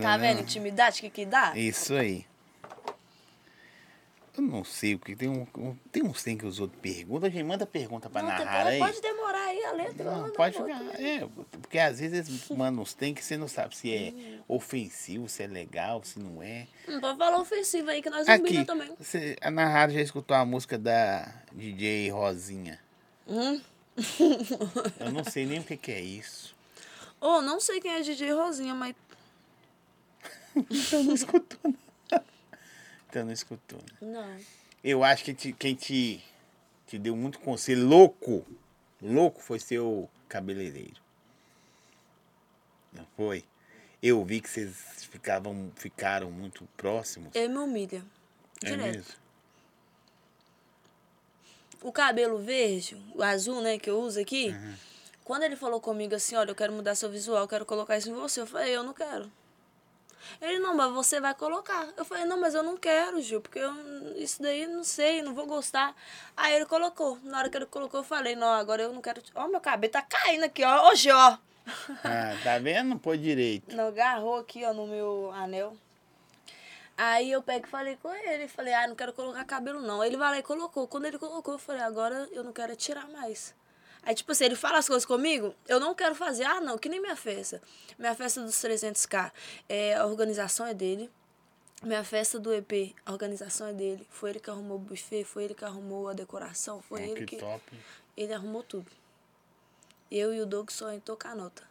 Tá 0.00 0.16
vendo? 0.16 0.40
Intimidade, 0.40 0.98
o 0.98 1.02
que 1.02 1.10
que 1.10 1.26
dá? 1.26 1.56
Isso 1.56 1.94
aí. 1.94 2.26
Eu 4.36 4.42
não 4.42 4.64
sei, 4.64 4.96
porque 4.96 5.14
tem, 5.14 5.28
um, 5.28 5.46
tem 5.92 6.02
uns 6.02 6.22
tem 6.24 6.36
que 6.36 6.44
os 6.44 6.58
outros 6.58 6.80
perguntam. 6.80 7.28
A 7.28 7.30
gente 7.30 7.44
manda 7.44 7.64
pergunta 7.64 8.10
pra 8.10 8.20
Não, 8.20 8.28
narrar 8.28 8.66
aí. 8.66 8.80
pode 8.80 9.00
demorar 9.00 9.44
aí 9.44 9.64
a 9.64 9.72
letra. 9.72 10.04
Não, 10.10 10.30
pode 10.32 10.56
jogar. 10.58 10.80
É, 11.00 11.28
porque 11.62 11.78
às 11.78 12.00
vezes 12.00 12.28
eles 12.28 12.48
mandam 12.50 12.82
uns 12.82 12.94
tem 12.94 13.14
que 13.14 13.22
você 13.24 13.36
não 13.36 13.46
sabe 13.46 13.76
se 13.76 13.94
é 13.94 14.10
Hum. 14.12 14.40
ofensivo, 14.48 15.28
se 15.28 15.44
é 15.44 15.46
legal, 15.46 16.02
se 16.02 16.18
não 16.18 16.42
é. 16.42 16.66
Não 16.88 17.00
pode 17.00 17.16
falar 17.16 17.40
ofensivo 17.40 17.90
aí 17.90 18.02
que 18.02 18.10
nós 18.10 18.28
Aqui, 18.28 18.64
também. 18.64 18.90
você, 18.98 19.36
a 19.40 19.52
narrada 19.52 19.92
já 19.92 20.00
escutou 20.00 20.36
a 20.36 20.44
música 20.44 20.76
da 20.76 21.32
DJ 21.52 22.10
Rosinha. 22.10 22.80
Hum? 23.28 23.60
Eu 24.98 25.12
não 25.12 25.22
sei 25.22 25.46
nem 25.46 25.60
o 25.60 25.64
que, 25.64 25.76
que 25.76 25.92
é 25.92 26.00
isso. 26.00 26.52
Oh, 27.20 27.40
não 27.40 27.60
sei 27.60 27.80
quem 27.80 27.92
é 27.92 28.00
DJ 28.00 28.32
Rosinha, 28.32 28.74
mas 28.74 28.96
Então 30.56 31.04
não 31.04 31.14
escutou, 31.14 31.58
não. 31.62 31.83
Não 33.22 33.32
escutou. 33.32 33.78
né? 34.00 34.08
não. 34.12 34.40
Eu 34.82 35.04
acho 35.04 35.24
que 35.24 35.32
te- 35.32 35.52
quem 35.52 35.74
te, 35.74 36.22
te 36.86 36.98
deu 36.98 37.14
muito 37.14 37.38
conselho 37.38 37.86
louco, 37.86 38.44
louco 39.00 39.40
foi 39.40 39.58
seu 39.58 40.10
cabeleireiro. 40.28 40.96
Não 42.92 43.06
foi? 43.16 43.44
Eu 44.02 44.22
vi 44.24 44.40
que 44.40 44.48
vocês 44.50 44.76
ficavam, 45.10 45.72
ficaram 45.76 46.30
muito 46.30 46.68
próximos. 46.76 47.30
Ele 47.34 47.48
me 47.48 47.58
humilha. 47.58 48.04
É 48.62 48.70
Direto. 48.70 48.94
mesmo? 48.96 49.24
o 51.82 51.92
cabelo 51.92 52.38
verde, 52.38 52.96
o 53.14 53.22
azul, 53.22 53.60
né, 53.60 53.78
que 53.78 53.90
eu 53.90 54.00
uso 54.00 54.18
aqui, 54.18 54.48
Uhum. 54.48 54.74
quando 55.22 55.42
ele 55.42 55.54
falou 55.54 55.78
comigo 55.82 56.14
assim, 56.14 56.34
olha, 56.34 56.50
eu 56.50 56.54
quero 56.54 56.72
mudar 56.72 56.94
seu 56.94 57.10
visual, 57.10 57.42
eu 57.42 57.48
quero 57.48 57.66
colocar 57.66 57.98
isso 57.98 58.08
em 58.08 58.14
você, 58.14 58.40
eu 58.40 58.46
falei, 58.46 58.74
eu 58.74 58.82
não 58.82 58.94
quero. 58.94 59.30
Ele, 60.40 60.58
não, 60.58 60.74
mas 60.74 60.92
você 60.92 61.20
vai 61.20 61.34
colocar. 61.34 61.88
Eu 61.96 62.04
falei, 62.04 62.24
não, 62.24 62.40
mas 62.40 62.54
eu 62.54 62.62
não 62.62 62.76
quero, 62.76 63.20
Gil, 63.20 63.40
porque 63.40 63.58
eu, 63.58 63.72
isso 64.16 64.42
daí 64.42 64.66
não 64.66 64.84
sei, 64.84 65.22
não 65.22 65.34
vou 65.34 65.46
gostar. 65.46 65.94
Aí 66.36 66.54
ele 66.54 66.66
colocou. 66.66 67.18
Na 67.22 67.38
hora 67.38 67.50
que 67.50 67.56
ele 67.56 67.66
colocou, 67.66 68.00
eu 68.00 68.04
falei, 68.04 68.36
não, 68.36 68.48
agora 68.48 68.82
eu 68.82 68.92
não 68.92 69.00
quero. 69.00 69.22
Ó, 69.34 69.48
meu 69.48 69.60
cabelo 69.60 69.92
tá 69.92 70.02
caindo 70.02 70.44
aqui, 70.44 70.64
ó. 70.64 70.88
Hoje, 70.88 71.10
ó. 71.10 71.38
Ah, 72.04 72.36
tá 72.42 72.58
vendo? 72.58 72.90
Não 72.90 72.98
pôs 72.98 73.20
direito. 73.20 73.74
Não, 73.74 73.88
agarrou 73.88 74.38
aqui, 74.38 74.64
ó, 74.64 74.72
no 74.74 74.86
meu 74.86 75.30
anel. 75.32 75.76
Aí 76.96 77.32
eu 77.32 77.42
pego 77.42 77.66
e 77.66 77.70
falei 77.70 77.96
com 77.96 78.14
ele, 78.14 78.46
falei, 78.46 78.72
ah, 78.72 78.86
não 78.86 78.94
quero 78.94 79.12
colocar 79.12 79.44
cabelo 79.44 79.80
não. 79.80 80.04
Ele 80.04 80.16
vai 80.16 80.30
lá 80.30 80.38
e 80.38 80.42
colocou. 80.42 80.86
Quando 80.86 81.06
ele 81.06 81.18
colocou, 81.18 81.54
eu 81.54 81.58
falei, 81.58 81.82
agora 81.82 82.28
eu 82.30 82.44
não 82.44 82.52
quero 82.52 82.72
é 82.72 82.76
tirar 82.76 83.08
mais. 83.08 83.54
Aí, 84.04 84.14
tipo 84.14 84.30
assim, 84.32 84.44
ele 84.44 84.56
fala 84.56 84.78
as 84.78 84.86
coisas 84.86 85.04
comigo, 85.06 85.54
eu 85.66 85.80
não 85.80 85.94
quero 85.94 86.14
fazer. 86.14 86.44
Ah, 86.44 86.60
não, 86.60 86.76
que 86.78 86.88
nem 86.88 87.00
minha 87.00 87.16
festa. 87.16 87.60
Minha 87.98 88.14
festa 88.14 88.40
dos 88.42 88.54
300k, 88.56 89.32
é, 89.68 89.94
a 89.94 90.04
organização 90.06 90.66
é 90.66 90.74
dele. 90.74 91.10
Minha 91.82 92.02
festa 92.04 92.38
do 92.38 92.52
EP, 92.52 92.94
a 93.04 93.12
organização 93.12 93.66
é 93.68 93.72
dele. 93.72 94.06
Foi 94.10 94.30
ele 94.30 94.40
que 94.40 94.48
arrumou 94.50 94.76
o 94.76 94.80
buffet, 94.80 95.24
foi 95.24 95.44
ele 95.44 95.54
que 95.54 95.64
arrumou 95.64 96.08
a 96.08 96.12
decoração, 96.14 96.80
foi 96.82 97.02
Ah, 97.02 97.06
ele 97.06 97.26
que 97.26 97.36
que... 97.36 97.36
top. 97.36 97.62
Ele 98.16 98.32
arrumou 98.32 98.62
tudo. 98.62 98.90
Eu 100.10 100.32
e 100.32 100.40
o 100.40 100.46
Doug 100.46 100.70
só 100.70 100.92
entrou 100.92 101.16
com 101.16 101.28
a 101.28 101.34
nota. 101.34 101.62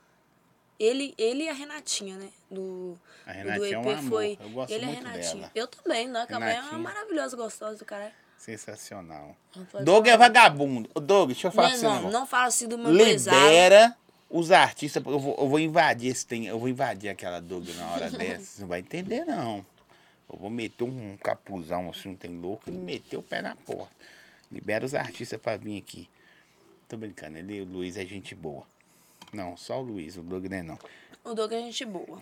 Ele, 0.80 1.14
ele 1.18 1.44
e 1.44 1.50
a 1.50 1.54
Renatinha, 1.54 2.18
né? 2.18 2.30
Do, 2.52 3.00
A 3.26 3.32
do 3.32 3.38
Renatinha 3.38 3.76
é 3.76 3.80
um 3.80 3.90
amor. 3.90 4.10
foi. 4.10 4.38
Eu 4.42 4.50
gosto 4.50 4.72
ele 4.72 4.86
e 4.86 4.90
a 4.90 4.92
Renatinha. 4.92 5.36
dela. 5.36 5.52
Eu 5.56 5.68
também, 5.68 6.08
né? 6.08 6.26
Que 6.28 6.34
a 6.34 6.36
é 6.36 6.40
uma 6.40 6.46
Renatinha. 6.48 6.80
maravilhosa, 6.80 7.38
gostosa 7.38 7.78
do 7.78 7.86
cara. 7.86 8.12
Sensacional. 8.44 9.38
Doug 9.86 10.06
é 10.06 10.18
vagabundo. 10.18 10.90
Doug, 11.00 11.30
deixa 11.30 11.48
eu 11.48 11.52
falar 11.52 11.78
Não, 11.78 12.00
um 12.00 12.02
não, 12.02 12.12
não 12.12 12.28
fala 12.28 12.48
assim 12.48 12.68
do 12.68 12.78
meu. 12.78 12.92
Libera 12.92 13.96
os 14.30 14.52
artistas. 14.52 15.02
Eu 15.06 15.18
vou, 15.18 15.38
eu 15.40 15.48
vou 15.48 15.60
invadir 15.62 16.12
esse 16.12 16.28
tem, 16.28 16.48
eu 16.48 16.60
vou 16.60 16.68
invadir 16.68 17.08
aquela 17.08 17.40
Doug 17.40 17.70
na 17.70 17.90
hora 17.92 18.10
dessa. 18.12 18.44
Você 18.44 18.62
não 18.64 18.68
vai 18.68 18.82
entender, 18.82 19.24
não. 19.24 19.66
Eu 20.30 20.38
vou 20.38 20.50
meter 20.50 20.84
um 20.84 21.16
capuzão 21.16 21.90
assim, 21.90 22.10
não 22.10 22.16
tem 22.18 22.38
louco, 22.38 22.70
e 22.70 22.74
meter 22.74 23.16
o 23.16 23.24
pé 23.24 23.42
na 23.42 23.56
porta. 23.56 23.94
Libera 24.52 24.86
os 24.86 24.94
artistas 24.94 25.40
pra 25.40 25.56
vir 25.56 25.78
aqui. 25.78 26.10
Tô 26.90 26.98
brincando, 26.98 27.38
ele, 27.38 27.62
o 27.62 27.66
Luiz 27.66 27.96
é 27.96 28.06
gente 28.06 28.36
boa. 28.36 28.64
Não, 29.32 29.56
só 29.56 29.80
o 29.80 29.84
Luiz, 29.84 30.18
o 30.18 30.22
Doug 30.22 30.48
não 30.48 30.58
é 30.58 30.64
não. 30.64 30.80
O 31.24 31.34
Doug 31.34 31.54
é 31.54 31.62
gente 31.62 31.86
boa. 31.86 32.20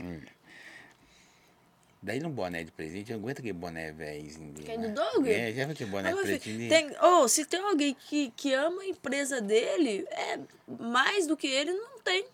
Daí 2.03 2.19
no 2.19 2.29
boné 2.29 2.63
de 2.63 2.71
presente, 2.71 3.11
eu 3.11 3.19
aguento 3.19 3.39
aquele 3.39 3.53
boné 3.53 3.91
velhozinho 3.91 4.51
dele. 4.53 4.65
Quem, 4.65 4.79
do 4.81 4.87
né? 4.87 4.93
Doug? 4.93 5.27
É, 5.27 5.51
já 5.53 5.65
viu 5.65 5.73
aquele 5.73 5.89
boné 5.91 6.11
Ah, 6.11 6.17
filho, 6.17 6.39
dele? 6.39 6.67
tem, 6.69 6.91
oh, 6.99 7.27
se 7.27 7.45
tem 7.45 7.59
alguém 7.59 7.93
que, 7.93 8.31
que 8.35 8.53
ama 8.55 8.81
a 8.81 8.87
empresa 8.87 9.39
dele, 9.39 10.07
é 10.09 10.39
mais 10.79 11.27
do 11.27 11.37
que 11.37 11.45
ele, 11.45 11.71
não 11.71 11.99
tem. 11.99 12.25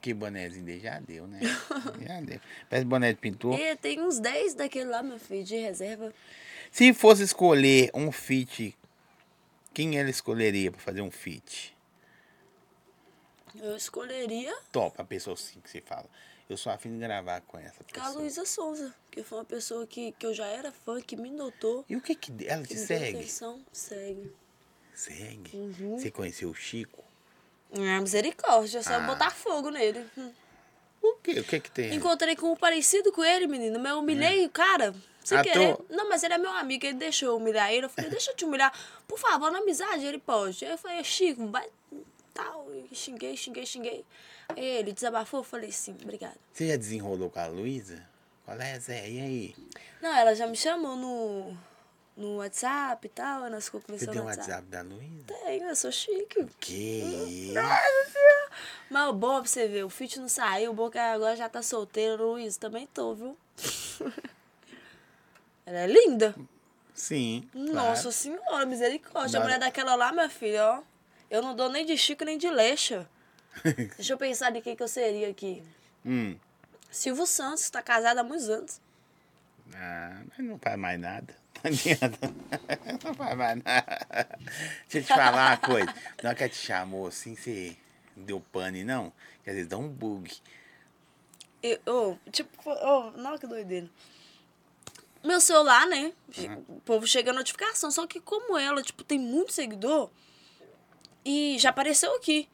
Que 0.00 0.14
bonézinho 0.14 0.64
dele 0.64 0.78
já 0.78 1.00
deu, 1.00 1.26
né? 1.26 1.40
já 2.06 2.20
deu. 2.20 2.40
Parece 2.70 2.86
boné 2.86 3.12
de 3.12 3.18
pintor. 3.18 3.58
E 3.58 3.74
tem 3.74 4.00
uns 4.00 4.20
10 4.20 4.54
daquele 4.54 4.88
lá, 4.88 5.02
meu 5.02 5.18
filho, 5.18 5.42
de 5.42 5.56
reserva. 5.56 6.14
Se 6.70 6.94
fosse 6.94 7.24
escolher 7.24 7.90
um 7.92 8.12
fit, 8.12 8.78
quem 9.74 9.98
ela 9.98 10.10
escolheria 10.10 10.70
pra 10.70 10.80
fazer 10.80 11.00
um 11.00 11.10
fit? 11.10 11.76
Eu 13.60 13.76
escolheria 13.76 14.54
Top, 14.70 14.94
a 15.00 15.04
pessoa 15.04 15.34
assim 15.34 15.58
que 15.60 15.68
você 15.68 15.80
fala. 15.80 16.08
Eu 16.48 16.56
sou 16.56 16.72
afim 16.72 16.92
de 16.92 16.98
gravar 16.98 17.40
com 17.42 17.58
essa 17.58 17.82
a 17.82 17.84
pessoa. 17.84 18.08
Luísa 18.20 18.44
Souza, 18.46 18.94
que 19.10 19.22
foi 19.22 19.38
uma 19.38 19.44
pessoa 19.44 19.86
que, 19.86 20.12
que 20.12 20.24
eu 20.24 20.32
já 20.32 20.46
era 20.46 20.72
fã, 20.72 21.00
que 21.00 21.14
me 21.16 21.30
notou. 21.30 21.84
E 21.88 21.94
o 21.96 22.00
que 22.00 22.14
que 22.14 22.32
ela 22.46 22.62
te 22.62 22.68
que 22.68 22.76
segue? 22.76 23.18
atenção. 23.18 23.60
Segue. 23.70 24.32
Segue. 24.94 25.56
Uhum. 25.56 25.98
Você 25.98 26.10
conheceu 26.10 26.48
o 26.48 26.54
Chico? 26.54 27.04
É 27.72 28.00
misericórdia, 28.00 28.82
só 28.82 28.94
Ah. 28.94 29.00
botar 29.00 29.30
fogo 29.30 29.68
nele. 29.70 30.06
Hum. 30.16 30.32
O 31.02 31.12
quê? 31.22 31.38
O 31.38 31.44
que 31.44 31.60
que 31.60 31.70
tem? 31.70 31.94
Encontrei 31.94 32.34
com 32.34 32.50
um 32.50 32.56
parecido 32.56 33.12
com 33.12 33.22
ele, 33.22 33.46
menino. 33.46 33.78
Mas 33.78 33.92
eu 33.92 33.98
humilhei 33.98 34.46
o 34.46 34.50
cara. 34.50 34.94
Sem 35.22 35.36
Ah, 35.38 35.42
querer. 35.42 35.76
tô- 35.76 35.84
Não, 35.90 36.08
mas 36.08 36.22
ele 36.24 36.32
é 36.34 36.38
meu 36.38 36.50
amigo, 36.50 36.86
ele 36.86 36.96
deixou 36.96 37.28
eu 37.28 37.36
humilhar 37.36 37.70
ele. 37.70 37.84
Eu 37.84 37.90
falei, 37.90 38.10
deixa 38.10 38.30
eu 38.30 38.34
te 38.36 38.44
humilhar. 38.46 38.72
Por 39.06 39.18
favor, 39.18 39.52
na 39.52 39.58
amizade, 39.58 40.04
ele 40.06 40.18
pode. 40.18 40.64
Aí 40.64 40.70
eu 40.72 40.78
falei, 40.78 41.04
Chico, 41.04 41.46
vai. 41.48 41.68
Tal. 42.32 42.66
E 42.90 42.94
xinguei, 42.96 43.36
xinguei, 43.36 43.66
xinguei. 43.66 44.04
Ele 44.56 44.92
desabafou, 44.92 45.40
eu 45.40 45.44
falei, 45.44 45.70
sim, 45.70 45.96
obrigada. 46.02 46.36
Você 46.52 46.68
já 46.68 46.76
desenrolou 46.76 47.30
com 47.30 47.38
a 47.38 47.46
Luísa? 47.46 48.02
Qual 48.44 48.58
é, 48.60 48.78
Zé? 48.78 49.08
E 49.08 49.20
aí? 49.20 49.56
Não, 50.00 50.14
ela 50.16 50.34
já 50.34 50.46
me 50.46 50.56
chamou 50.56 50.96
no, 50.96 51.56
no 52.16 52.36
WhatsApp 52.36 53.06
e 53.06 53.10
tal. 53.10 53.50
Nós 53.50 53.64
Você 53.64 53.70
conversando 53.70 54.12
tem 54.12 54.20
um 54.20 54.24
no 54.24 54.30
WhatsApp. 54.30 54.62
Da 54.68 54.80
Luísa? 54.80 55.24
Tenho, 55.26 55.68
eu 55.68 55.76
sou 55.76 55.92
chique. 55.92 56.46
Que 56.58 57.52
isso? 57.52 57.54
Mas 58.90 59.08
o 59.08 59.12
bom 59.12 59.36
é 59.36 59.40
pra 59.40 59.48
você 59.48 59.68
ver, 59.68 59.84
o 59.84 59.90
Fit 59.90 60.18
não 60.18 60.28
saiu, 60.28 60.70
o 60.70 60.74
bom 60.74 60.88
é 60.88 60.90
que 60.92 60.98
agora 60.98 61.36
já 61.36 61.48
tá 61.48 61.62
solteiro, 61.62 62.32
Luiz, 62.32 62.56
também 62.56 62.86
tô, 62.86 63.14
viu? 63.14 63.36
Ela 65.66 65.80
é 65.80 65.86
linda. 65.86 66.34
Sim. 66.94 67.48
Nossa 67.52 68.02
claro. 68.02 68.12
senhora, 68.12 68.66
misericórdia. 68.66 69.38
A 69.38 69.42
mulher 69.42 69.58
daquela 69.58 69.94
lá, 69.94 70.10
minha 70.10 70.30
filha, 70.30 70.64
ó. 70.64 70.82
Eu 71.30 71.42
não 71.42 71.54
dou 71.54 71.68
nem 71.68 71.84
de 71.84 71.96
Chico 71.98 72.24
nem 72.24 72.38
de 72.38 72.48
Leixa. 72.48 73.06
Deixa 73.96 74.12
eu 74.12 74.18
pensar 74.18 74.50
de 74.50 74.60
quem 74.60 74.76
que 74.76 74.82
eu 74.82 74.88
seria 74.88 75.28
aqui. 75.28 75.62
Hum. 76.04 76.36
Silvio 76.90 77.26
Santos, 77.26 77.68
tá 77.70 77.82
casado 77.82 78.18
há 78.18 78.24
muitos 78.24 78.48
anos. 78.48 78.80
Ah, 79.74 80.22
mas 80.28 80.46
não 80.46 80.58
faz 80.58 80.78
mais 80.78 80.98
nada. 80.98 81.36
Não 81.64 81.72
adianta. 81.72 82.18
Não 83.04 83.14
faz 83.14 83.36
mais 83.36 83.62
nada. 83.64 84.38
Deixa 84.88 84.98
eu 84.98 85.02
te 85.02 85.08
falar 85.08 85.50
uma 85.50 85.56
coisa. 85.56 85.92
Na 86.22 86.28
hora 86.28 86.36
que 86.36 86.44
ela 86.44 86.52
te 86.52 86.56
chamou 86.56 87.08
assim, 87.08 87.34
você 87.34 87.76
deu 88.16 88.40
pane, 88.52 88.84
não? 88.84 89.12
Que 89.42 89.50
às 89.50 89.56
vezes 89.56 89.68
dá 89.68 89.76
um 89.76 89.88
bug. 89.88 90.32
Eu, 91.60 91.80
ô, 91.84 92.16
tipo, 92.30 92.50
ô, 92.70 93.10
não, 93.10 93.36
que 93.36 93.46
doideira. 93.48 93.90
Meu 95.24 95.40
celular, 95.40 95.84
né? 95.86 96.12
O 96.68 96.80
povo 96.80 97.08
chega 97.08 97.32
a 97.32 97.34
notificação. 97.34 97.90
Só 97.90 98.06
que 98.06 98.20
como 98.20 98.56
ela, 98.56 98.80
tipo, 98.80 99.02
tem 99.02 99.18
muito 99.18 99.52
seguidor. 99.52 100.10
E 101.30 101.58
já 101.58 101.68
apareceu 101.68 102.14
aqui. 102.14 102.48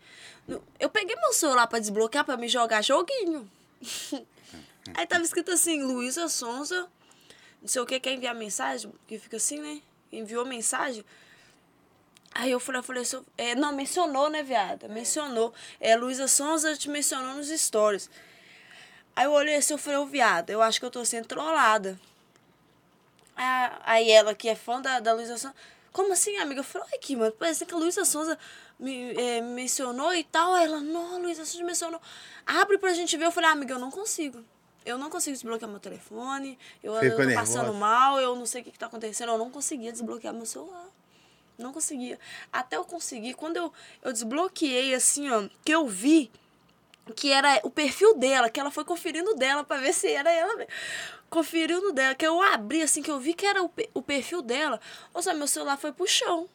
Eu 0.80 0.90
peguei 0.90 1.14
meu 1.14 1.32
celular 1.32 1.68
pra 1.68 1.78
desbloquear 1.78 2.24
pra 2.24 2.36
me 2.36 2.48
jogar 2.48 2.82
joguinho. 2.82 3.48
Aí 4.94 5.06
tava 5.06 5.22
escrito 5.22 5.52
assim, 5.52 5.80
Luísa 5.80 6.28
Sonza, 6.28 6.88
não 7.62 7.68
sei 7.68 7.80
o 7.80 7.86
que, 7.86 8.00
quer 8.00 8.14
enviar 8.14 8.34
mensagem, 8.34 8.92
que 9.06 9.16
fica 9.16 9.36
assim, 9.36 9.60
né? 9.60 9.80
Enviou 10.10 10.44
mensagem. 10.44 11.04
Aí 12.34 12.50
eu 12.50 12.58
falei, 12.58 12.80
eu 12.80 12.82
falei, 12.82 13.02
assim, 13.02 13.24
é, 13.38 13.54
não, 13.54 13.72
mencionou, 13.72 14.28
né, 14.28 14.42
viada? 14.42 14.88
Mencionou. 14.88 15.54
É, 15.78 15.94
Luísa 15.94 16.26
Sonza 16.26 16.76
te 16.76 16.90
mencionou 16.90 17.36
nos 17.36 17.48
stories. 17.50 18.10
Aí 19.14 19.26
eu 19.26 19.30
olhei 19.30 19.54
assim, 19.54 19.74
eu 19.74 19.78
falei, 19.78 20.00
ô, 20.00 20.06
viado, 20.06 20.50
eu 20.50 20.60
acho 20.60 20.80
que 20.80 20.84
eu 20.84 20.90
tô 20.90 21.04
sendo 21.04 21.28
trollada. 21.28 21.96
Aí 23.36 24.10
ela, 24.10 24.34
que 24.34 24.48
é 24.48 24.56
fã 24.56 24.82
da, 24.82 24.98
da 24.98 25.12
Luísa 25.12 25.38
Sonza, 25.38 25.54
como 25.92 26.12
assim, 26.12 26.36
amiga? 26.38 26.58
Eu 26.58 26.64
falei, 26.64 26.88
aqui, 26.92 27.14
mano, 27.14 27.30
parece 27.38 27.64
que 27.64 27.72
a 27.72 27.76
Luísa 27.76 28.04
Sonza 28.04 28.36
me 28.78 29.14
é, 29.14 29.40
mencionou 29.40 30.12
e 30.14 30.24
tal. 30.24 30.54
Aí 30.54 30.64
ela, 30.64 30.80
não, 30.80 31.20
Luísa 31.20 31.44
Sonza 31.44 31.64
mencionou. 31.64 32.00
Abre 32.46 32.78
pra 32.78 32.92
gente 32.92 33.16
ver. 33.16 33.26
Eu 33.26 33.32
falei, 33.32 33.50
ah, 33.50 33.52
amiga, 33.52 33.74
eu 33.74 33.78
não 33.78 33.90
consigo. 33.90 34.44
Eu 34.84 34.98
não 34.98 35.08
consigo 35.08 35.34
desbloquear 35.34 35.70
meu 35.70 35.80
telefone. 35.80 36.58
Eu, 36.82 36.94
eu 36.94 37.16
tô 37.16 37.34
passando 37.34 37.72
mal, 37.72 38.20
eu 38.20 38.36
não 38.36 38.44
sei 38.44 38.60
o 38.60 38.64
que, 38.64 38.70
que 38.70 38.78
tá 38.78 38.86
acontecendo. 38.86 39.32
Eu 39.32 39.38
não 39.38 39.50
conseguia 39.50 39.90
desbloquear 39.90 40.34
meu 40.34 40.44
celular. 40.44 40.86
Não 41.56 41.72
conseguia. 41.72 42.18
Até 42.52 42.76
eu 42.76 42.84
conseguir, 42.84 43.34
quando 43.34 43.56
eu, 43.56 43.72
eu 44.02 44.12
desbloqueei, 44.12 44.94
assim, 44.94 45.30
ó, 45.30 45.48
que 45.64 45.72
eu 45.72 45.86
vi 45.86 46.30
que 47.14 47.30
era 47.30 47.60
o 47.62 47.70
perfil 47.70 48.14
dela, 48.16 48.48
que 48.48 48.58
ela 48.58 48.70
foi 48.70 48.84
conferindo 48.84 49.34
dela 49.34 49.62
para 49.62 49.80
ver 49.80 49.92
se 49.92 50.10
era 50.10 50.30
ela 50.32 50.56
mesmo. 50.56 50.72
Conferiu 51.30 51.80
no 51.80 51.92
dela, 51.92 52.14
que 52.14 52.26
eu 52.26 52.40
abri, 52.42 52.82
assim, 52.82 53.02
que 53.02 53.10
eu 53.10 53.18
vi 53.18 53.34
que 53.34 53.46
era 53.46 53.62
o, 53.62 53.70
o 53.92 54.02
perfil 54.02 54.42
dela. 54.42 54.80
Ou 55.12 55.22
seja, 55.22 55.36
meu 55.36 55.46
celular 55.46 55.76
foi 55.76 55.92
pro 55.92 56.06
chão. 56.06 56.48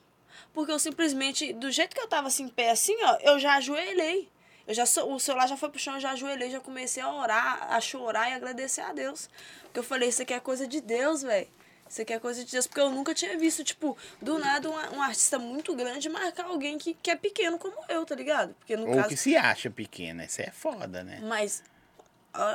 Porque 0.54 0.72
eu 0.72 0.80
simplesmente, 0.80 1.54
do 1.54 1.72
jeito 1.72 1.96
que 1.96 2.02
eu 2.02 2.08
tava 2.08 2.28
assim, 2.28 2.44
em 2.44 2.50
pé, 2.50 2.72
assim, 2.72 2.96
ó, 3.04 3.18
eu 3.22 3.40
já 3.40 3.56
ajoelhei. 3.56 4.30
Eu 4.68 4.74
já, 4.76 4.84
o 4.84 5.20
celular 5.20 5.48
já 5.48 5.58
foi 5.58 5.70
pro 5.70 5.80
chão, 5.80 5.96
eu 5.96 6.00
já 6.00 6.12
ajoelhei, 6.12 6.52
já 6.52 6.60
comecei 6.60 7.02
a 7.02 7.12
orar, 7.12 7.74
a 7.74 7.82
chorar 7.82 8.30
e 8.30 8.34
agradecer 8.34 8.82
a 8.82 8.94
Deus. 8.94 9.28
Porque 9.64 9.80
eu 9.80 9.84
falei, 9.84 10.10
isso 10.10 10.22
aqui 10.22 10.34
é 10.34 10.40
coisa 10.40 10.68
de 10.68 10.80
Deus, 10.80 11.24
velho. 11.24 11.48
Isso 11.90 12.04
aqui 12.04 12.14
é 12.14 12.20
coisa 12.20 12.46
de 12.46 12.52
Deus. 12.52 12.68
Porque 12.68 12.80
eu 12.80 12.92
nunca 12.92 13.16
tinha 13.16 13.36
visto, 13.36 13.64
tipo, 13.64 13.98
do 14.22 14.38
nada 14.38 14.70
um, 14.70 14.98
um 14.98 15.02
artista 15.02 15.40
muito 15.40 15.76
grande 15.76 16.08
marcar 16.08 16.46
alguém 16.46 16.78
que, 16.78 16.94
que 16.94 17.10
é 17.10 17.16
pequeno 17.16 17.58
como 17.58 17.76
eu, 17.90 18.06
tá 18.06 18.14
ligado? 18.14 18.54
Porque 18.60 18.78
no 18.78 18.88
Ou 18.88 18.96
caso... 18.96 19.10
que 19.10 19.18
se 19.18 19.36
acha 19.36 19.72
pequena. 19.72 20.26
Isso 20.26 20.40
é 20.40 20.52
foda, 20.52 21.04
né? 21.04 21.20
Mas, 21.24 21.64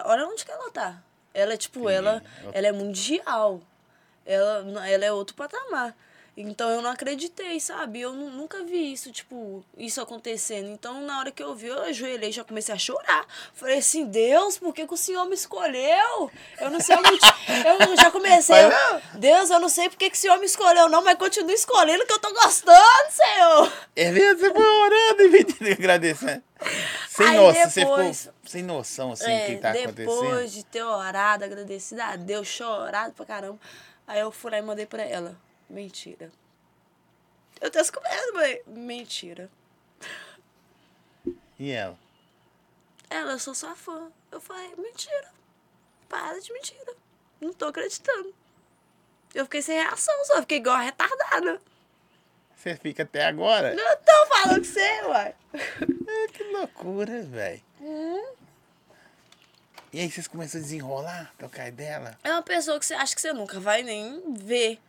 olha 0.04 0.28
onde 0.28 0.44
que 0.44 0.52
ela 0.52 0.70
tá. 0.70 1.02
Ela 1.34 1.54
é, 1.54 1.56
tipo, 1.56 1.80
Sim. 1.80 1.94
ela, 1.94 2.22
ela 2.52 2.66
é 2.68 2.72
mundial. 2.72 3.60
Ela, 4.24 4.88
ela 4.88 5.04
é 5.04 5.12
outro 5.12 5.34
patamar. 5.34 5.96
Então 6.36 6.68
eu 6.68 6.82
não 6.82 6.90
acreditei, 6.90 7.60
sabe? 7.60 8.00
Eu 8.00 8.12
nunca 8.12 8.64
vi 8.64 8.92
isso, 8.92 9.12
tipo, 9.12 9.64
isso 9.78 10.00
acontecendo. 10.00 10.68
Então 10.68 11.00
na 11.02 11.20
hora 11.20 11.30
que 11.30 11.42
eu 11.42 11.54
vi, 11.54 11.68
eu 11.68 11.80
ajoelhei 11.82 12.32
já 12.32 12.42
comecei 12.42 12.74
a 12.74 12.78
chorar. 12.78 13.24
Falei 13.54 13.78
assim, 13.78 14.04
Deus, 14.06 14.58
por 14.58 14.74
que, 14.74 14.86
que 14.86 14.94
o 14.94 14.96
Senhor 14.96 15.24
me 15.26 15.34
escolheu? 15.34 16.30
Eu 16.60 16.70
não 16.70 16.80
sei 16.80 16.96
o 16.96 17.02
motivo. 17.02 17.34
eu 17.88 17.96
já 17.96 18.10
comecei. 18.10 18.56
Eu, 18.56 18.70
Deus, 19.14 19.50
eu 19.50 19.60
não 19.60 19.68
sei 19.68 19.88
por 19.88 19.96
que, 19.96 20.10
que 20.10 20.16
o 20.16 20.20
Senhor 20.20 20.38
me 20.38 20.46
escolheu, 20.46 20.88
não, 20.88 21.04
mas 21.04 21.16
continue 21.16 21.54
escolhendo 21.54 22.04
que 22.04 22.12
eu 22.12 22.18
tô 22.18 22.32
gostando, 22.32 23.10
Senhor. 23.10 23.72
É 23.94 24.10
mesmo, 24.10 24.40
você 24.40 24.52
foi 24.52 24.66
orando 24.66 25.22
e 25.22 25.28
me 25.28 25.72
agradecendo. 25.72 26.42
Sem 27.08 27.26
Aí 27.26 27.36
noção, 27.36 27.52
depois, 27.52 27.70
você 27.70 27.80
ficou 27.80 28.34
sem 28.44 28.62
noção 28.62 29.12
assim 29.12 29.30
é, 29.30 29.46
que 29.46 29.56
tá 29.56 29.70
depois 29.70 29.84
acontecendo. 29.84 30.22
Depois 30.22 30.52
de 30.52 30.64
ter 30.64 30.82
orado, 30.82 31.44
agradecido 31.44 32.02
a 32.02 32.16
Deus, 32.16 32.48
chorado 32.48 33.12
pra 33.12 33.24
caramba. 33.24 33.58
Aí 34.06 34.20
eu 34.20 34.32
fui 34.32 34.50
lá 34.50 34.58
e 34.58 34.62
mandei 34.62 34.86
pra 34.86 35.02
ela. 35.02 35.36
Mentira. 35.68 36.30
Eu 37.60 37.70
tô 37.70 37.78
descoberto, 37.78 38.34
mãe. 38.34 38.62
Mentira. 38.66 39.50
E 41.58 41.70
ela? 41.70 41.98
Ela, 43.08 43.32
eu 43.32 43.38
sou 43.38 43.54
sua 43.54 43.74
fã. 43.74 44.10
Eu 44.30 44.40
falei, 44.40 44.74
mentira. 44.76 45.32
Para 46.08 46.38
de 46.40 46.52
mentira. 46.52 46.94
Não 47.40 47.52
tô 47.52 47.66
acreditando. 47.66 48.34
Eu 49.34 49.44
fiquei 49.44 49.62
sem 49.62 49.76
reação, 49.76 50.14
só 50.24 50.40
fiquei 50.40 50.58
igual 50.58 50.76
a 50.76 50.80
retardada. 50.82 51.60
Você 52.56 52.76
fica 52.76 53.02
até 53.02 53.26
agora? 53.26 53.74
Não 53.74 53.96
tô 53.96 54.26
falando 54.26 54.60
que 54.60 54.66
você, 54.66 55.02
uai. 55.02 55.34
É, 55.54 56.28
que 56.28 56.44
loucura, 56.44 57.22
velho. 57.22 57.62
Hum. 57.80 58.34
E 59.92 60.00
aí 60.00 60.10
vocês 60.10 60.26
começam 60.26 60.60
a 60.60 60.62
desenrolar, 60.62 61.32
tocar 61.38 61.70
dela? 61.70 62.18
É 62.24 62.30
uma 62.32 62.42
pessoa 62.42 62.80
que 62.80 62.86
você 62.86 62.94
acha 62.94 63.14
que 63.14 63.20
você 63.20 63.32
nunca 63.32 63.60
vai 63.60 63.82
nem 63.82 64.34
ver. 64.34 64.80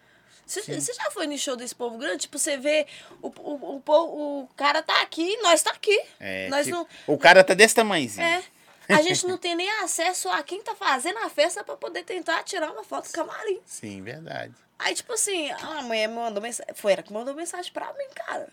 Você, 0.45 0.93
já 0.93 1.09
foi 1.11 1.25
no 1.25 1.37
show 1.37 1.55
desse 1.55 1.73
povo 1.73 1.97
grande? 1.97 2.19
Tipo, 2.19 2.37
você 2.37 2.55
vê 2.57 2.85
o, 3.21 3.27
o, 3.27 3.81
o, 3.85 4.41
o 4.43 4.47
cara 4.55 4.83
tá 4.83 5.01
aqui, 5.01 5.35
nós 5.41 5.63
tá 5.63 5.71
aqui. 5.71 5.99
É, 6.19 6.47
nós 6.49 6.65
tipo, 6.65 6.77
não... 6.77 6.87
O 7.07 7.17
cara 7.17 7.43
tá 7.43 7.53
desse 7.53 7.73
tamanhozinho. 7.73 8.25
É. 8.25 8.43
A 8.89 9.01
gente 9.01 9.25
não 9.27 9.37
tem 9.37 9.55
nem 9.55 9.69
acesso 9.81 10.29
a 10.29 10.43
quem 10.43 10.61
tá 10.61 10.75
fazendo 10.75 11.17
a 11.19 11.29
festa 11.29 11.63
pra 11.63 11.75
poder 11.75 12.03
tentar 12.03 12.43
tirar 12.43 12.71
uma 12.71 12.83
foto 12.83 13.07
do 13.07 13.13
camarim. 13.13 13.59
Sim, 13.65 14.03
verdade. 14.03 14.53
Aí, 14.77 14.93
tipo 14.93 15.13
assim, 15.13 15.49
a 15.51 15.81
mulher 15.81 16.07
me 16.07 16.15
mandou 16.15 16.41
mensagem. 16.43 16.73
Foi 16.75 16.93
ela 16.93 17.01
que 17.01 17.11
mandou 17.11 17.33
mensagem 17.33 17.71
pra 17.71 17.91
mim, 17.93 18.07
cara. 18.13 18.47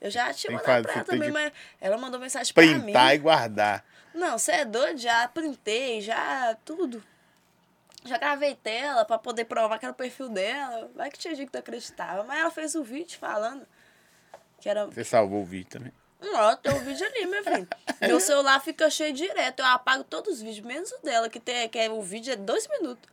Eu 0.00 0.10
já 0.10 0.32
tinha 0.32 0.52
mandado 0.52 0.82
pra 0.84 0.92
ela 0.92 1.04
também, 1.04 1.30
mas 1.30 1.52
ela 1.80 1.98
mandou 1.98 2.20
mensagem 2.20 2.54
pra 2.54 2.64
mim. 2.64 2.80
Printar 2.80 3.14
e 3.14 3.18
guardar. 3.18 3.84
Não, 4.14 4.38
você 4.38 4.52
é 4.52 4.64
doido? 4.64 4.98
Já 4.98 5.28
printei, 5.28 6.00
já 6.00 6.56
tudo. 6.64 7.02
Já 8.06 8.18
gravei 8.18 8.54
tela 8.54 9.04
pra 9.04 9.18
poder 9.18 9.44
provar 9.44 9.78
que 9.78 9.84
era 9.84 9.92
o 9.92 9.96
perfil 9.96 10.28
dela. 10.28 10.90
Vai 10.94 11.10
que 11.10 11.18
tinha 11.18 11.34
gente 11.34 11.48
que 11.48 11.54
não 11.54 11.60
acreditava. 11.60 12.24
Mas 12.24 12.38
ela 12.38 12.50
fez 12.50 12.74
o 12.74 12.82
vídeo 12.82 13.18
falando 13.18 13.66
que 14.60 14.68
era. 14.68 14.86
Você 14.86 15.04
salvou 15.04 15.42
o 15.42 15.44
vídeo 15.44 15.70
também? 15.70 15.92
Não, 16.20 16.56
tem 16.56 16.72
o 16.72 16.80
vídeo 16.80 17.06
ali, 17.06 17.26
meu 17.26 17.44
filho. 17.44 17.68
Meu 18.00 18.20
celular 18.20 18.60
fica 18.60 18.88
cheio 18.90 19.12
direto. 19.12 19.60
Eu 19.60 19.66
apago 19.66 20.02
todos 20.04 20.34
os 20.34 20.42
vídeos, 20.42 20.66
menos 20.66 20.90
o 20.92 20.98
dela, 21.02 21.28
que, 21.28 21.38
tem, 21.38 21.68
que 21.68 21.78
é, 21.78 21.90
o 21.90 22.02
vídeo 22.02 22.32
é 22.32 22.36
dois 22.36 22.66
minutos. 22.68 23.08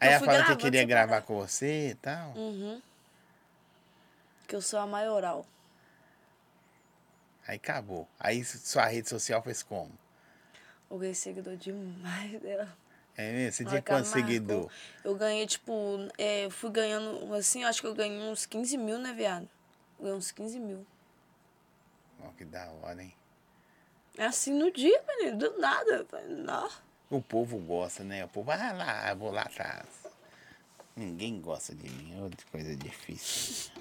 Aí 0.00 0.08
ela 0.08 0.24
falou 0.24 0.44
que 0.44 0.56
queria 0.56 0.84
gravar 0.84 1.20
com 1.22 1.36
você 1.36 1.90
e 1.90 1.94
tal. 1.94 2.30
Uhum. 2.30 2.80
Que 4.48 4.56
eu 4.56 4.62
sou 4.62 4.80
a 4.80 4.86
maioral. 4.86 5.46
Aí 7.46 7.56
acabou. 7.56 8.08
Aí 8.18 8.44
sua 8.44 8.86
rede 8.86 9.08
social 9.08 9.42
fez 9.42 9.62
como? 9.62 9.92
Eu 10.90 10.98
ganhei 10.98 11.14
seguidor 11.14 11.56
demais 11.56 12.40
dela. 12.40 12.68
É? 13.20 13.50
Você 13.50 13.64
tinha 13.64 13.82
quanto 13.82 14.06
seguidor? 14.06 14.70
Eu 15.04 15.14
ganhei, 15.14 15.46
tipo, 15.46 15.98
é, 16.16 16.48
fui 16.50 16.70
ganhando, 16.70 17.34
assim, 17.34 17.64
acho 17.64 17.80
que 17.80 17.86
eu 17.86 17.94
ganhei 17.94 18.18
uns 18.30 18.46
15 18.46 18.76
mil, 18.78 18.98
né, 18.98 19.12
viado? 19.12 19.48
Ganhei 19.98 20.14
uns 20.14 20.30
15 20.32 20.58
mil. 20.58 20.86
Oh, 22.24 22.28
que 22.32 22.44
da 22.44 22.68
hora, 22.82 23.02
hein? 23.02 23.14
É 24.16 24.24
assim 24.24 24.52
no 24.52 24.70
dia, 24.70 25.02
menino, 25.08 25.38
do 25.38 25.58
nada. 25.58 26.06
Não. 26.28 26.68
O 27.08 27.20
povo 27.20 27.58
gosta, 27.58 28.04
né? 28.04 28.24
O 28.24 28.28
povo, 28.28 28.46
vai 28.46 28.60
ah, 28.60 28.72
lá, 28.72 29.14
vou 29.14 29.30
lá 29.30 29.42
atrás. 29.42 29.86
Ninguém 30.96 31.40
gosta 31.40 31.74
de 31.74 31.88
mim, 31.88 32.18
é 32.18 32.22
outra 32.22 32.46
coisa 32.50 32.76
difícil. 32.76 33.72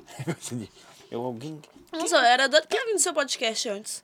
eu, 1.12 1.22
alguém... 1.22 1.62
Nossa, 1.92 2.16
eu 2.16 2.22
era 2.22 2.48
doido 2.48 2.68
que 2.68 2.76
ia 2.76 2.86
vir 2.86 2.94
no 2.94 3.00
seu 3.00 3.14
podcast 3.14 3.68
antes. 3.70 4.04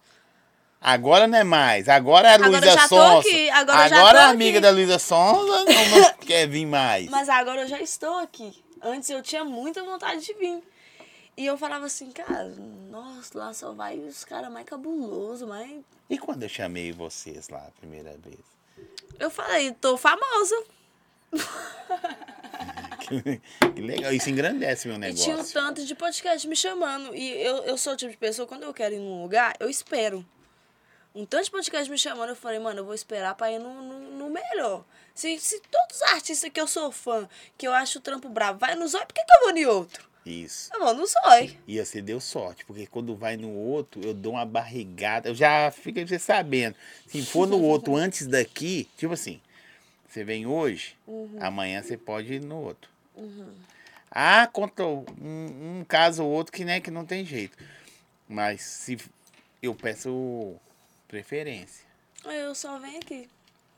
Agora 0.86 1.26
não 1.26 1.40
é 1.40 1.44
mais. 1.44 1.90
Agora 1.90 2.30
é 2.30 2.36
a 2.36 2.38
Luísa. 2.38 2.74
Aqui. 3.18 3.50
Agora, 3.50 3.86
agora 3.86 4.22
a 4.26 4.30
amiga 4.30 4.60
aqui. 4.60 4.68
da 4.68 4.70
Luísa 4.70 5.00
Sonsa 5.00 5.42
não, 5.42 5.66
não 5.66 6.14
quer 6.22 6.48
vir 6.48 6.68
mais. 6.68 7.10
Mas 7.10 7.28
agora 7.28 7.62
eu 7.62 7.68
já 7.68 7.82
estou 7.82 8.20
aqui. 8.20 8.64
Antes 8.84 9.10
eu 9.10 9.24
tinha 9.24 9.44
muita 9.44 9.84
vontade 9.84 10.24
de 10.24 10.32
vir. 10.36 10.62
E 11.36 11.44
eu 11.44 11.58
falava 11.58 11.88
assim, 11.88 12.12
cara, 12.12 12.54
nossa, 12.92 13.36
lá 13.36 13.52
só 13.52 13.74
vai 13.74 13.98
os 13.98 14.24
caras 14.24 14.52
mais 14.52 14.68
cabulosos, 14.68 15.48
mais. 15.50 15.72
E 16.08 16.20
quando 16.20 16.44
eu 16.44 16.50
chamei 16.50 16.92
vocês 16.92 17.50
lá 17.50 17.66
a 17.68 17.72
primeira 17.80 18.16
vez? 18.18 18.38
Eu 19.18 19.32
falei, 19.32 19.72
tô 19.72 19.98
famosa. 19.98 20.56
que, 23.00 23.42
que, 23.74 23.82
legal, 23.82 24.14
isso 24.14 24.30
engrandece 24.30 24.88
meu 24.88 25.00
negócio. 25.00 25.24
E 25.24 25.26
tinha 25.26 25.38
um 25.38 25.44
tanto 25.44 25.84
de 25.84 25.96
podcast 25.96 26.48
me 26.48 26.56
chamando. 26.56 27.16
E 27.16 27.32
eu, 27.42 27.64
eu 27.64 27.76
sou 27.76 27.94
o 27.94 27.98
tipo 27.98 28.12
de 28.12 28.18
pessoa, 28.20 28.48
quando 28.48 28.62
eu 28.62 28.74
quero 28.74 28.94
ir 28.94 29.00
num 29.00 29.24
lugar, 29.24 29.56
eu 29.60 29.68
espero 29.68 30.24
um 31.16 31.26
tanto 31.26 31.46
de 31.46 31.52
podcast 31.52 31.90
me 31.90 31.98
chamando, 31.98 32.30
eu 32.30 32.36
falei, 32.36 32.60
mano, 32.60 32.82
eu 32.82 32.86
vou 32.86 32.94
esperar 32.94 33.34
pra 33.36 33.50
ir 33.52 33.58
no, 33.58 33.74
no, 33.82 34.00
no, 34.18 34.30
melhor. 34.30 34.84
Se, 35.14 35.40
se 35.40 35.62
todos 35.62 35.96
os 35.96 36.02
artistas 36.04 36.52
que 36.52 36.60
eu 36.60 36.68
sou 36.68 36.92
fã, 36.92 37.28
que 37.58 37.66
eu 37.66 37.74
acho 37.74 38.00
o 38.00 38.02
trampo 38.02 38.28
bravo, 38.28 38.60
vai 38.60 38.76
no 38.76 38.86
zóio, 38.86 39.08
por 39.08 39.14
que, 39.14 39.24
que 39.24 39.34
eu 39.34 39.42
vou 39.42 39.58
em 39.58 39.66
outro? 39.66 40.10
Isso. 40.26 40.70
Eu 40.74 40.80
vou 40.82 40.94
no 40.94 41.06
zóio. 41.06 41.58
E 41.66 41.80
você 41.80 42.02
deu 42.02 42.20
sorte, 42.20 42.66
porque 42.66 42.86
quando 42.86 43.16
vai 43.16 43.38
no 43.38 43.50
outro, 43.50 44.02
eu 44.04 44.14
dou 44.14 44.34
uma 44.34 44.46
barrigada. 44.46 45.30
Eu 45.30 45.36
já 45.36 45.72
fico 45.72 46.06
você 46.06 46.20
sabendo. 46.20 46.76
Se 47.08 47.24
for 47.24 47.48
no 47.48 47.62
outro 47.62 47.96
antes 47.96 48.28
daqui, 48.28 48.90
tipo 48.98 49.14
assim, 49.14 49.40
você 50.08 50.24
vem 50.24 50.46
hoje, 50.46 50.98
uhum. 51.08 51.38
amanhã 51.40 51.82
você 51.82 51.96
pode 51.96 52.34
ir 52.34 52.42
no 52.42 52.60
outro. 52.60 52.90
Uhum. 53.16 53.54
Ah, 54.10 54.48
conta 54.52 54.84
um, 54.84 55.06
um 55.80 55.86
caso 55.88 56.24
ou 56.24 56.32
outro 56.32 56.52
que, 56.52 56.66
né, 56.66 56.80
que 56.82 56.90
não 56.90 57.06
tem 57.06 57.24
jeito. 57.24 57.58
Mas 58.28 58.62
se 58.64 58.98
eu 59.62 59.76
peço 59.76 60.60
preferência. 61.16 61.86
Eu 62.26 62.54
só 62.54 62.78
venho 62.78 62.98
aqui. 62.98 63.30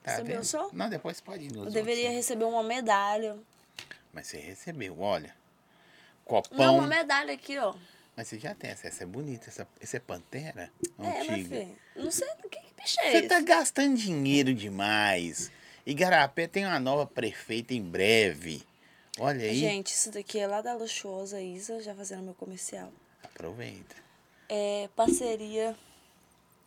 Tá 0.01 0.11
Recebeu 0.11 0.43
só? 0.43 0.69
Não, 0.73 0.89
depois 0.89 1.21
pode 1.21 1.43
ir 1.43 1.51
nos 1.51 1.67
Eu 1.67 1.71
deveria 1.71 2.09
receber 2.09 2.45
uma 2.45 2.63
medalha. 2.63 3.37
Mas 4.11 4.27
você 4.27 4.37
recebeu, 4.37 4.99
olha. 4.99 5.35
Copão. 6.25 6.57
Não, 6.57 6.77
uma 6.79 6.87
medalha 6.87 7.33
aqui, 7.33 7.57
ó. 7.59 7.75
Mas 8.15 8.27
você 8.27 8.39
já 8.39 8.55
tem 8.55 8.71
essa, 8.71 8.87
essa 8.87 9.03
é 9.03 9.05
bonita, 9.05 9.49
essa, 9.49 9.67
essa 9.79 9.97
é 9.97 9.99
pantera? 9.99 10.71
É, 10.97 11.21
Antiga. 11.21 11.67
Não 11.95 12.09
sei 12.09 12.27
do 12.41 12.49
que, 12.49 12.57
que 12.59 12.81
bicho 12.81 12.99
é 13.01 13.11
Você 13.11 13.17
esse. 13.17 13.27
tá 13.27 13.39
gastando 13.41 13.95
dinheiro 13.95 14.55
demais. 14.55 15.51
Igarapé 15.85 16.47
tem 16.47 16.65
uma 16.65 16.79
nova 16.79 17.05
prefeita 17.05 17.75
em 17.75 17.83
breve. 17.83 18.63
Olha 19.19 19.45
aí. 19.45 19.59
Gente, 19.59 19.91
isso 19.93 20.09
daqui 20.11 20.39
é 20.39 20.47
lá 20.47 20.61
da 20.61 20.73
Luxuosa 20.73 21.39
Isa, 21.39 21.81
já 21.83 21.93
fazendo 21.93 22.23
meu 22.23 22.33
comercial. 22.33 22.91
Aproveita. 23.23 23.95
É 24.49 24.89
parceria 24.95 25.75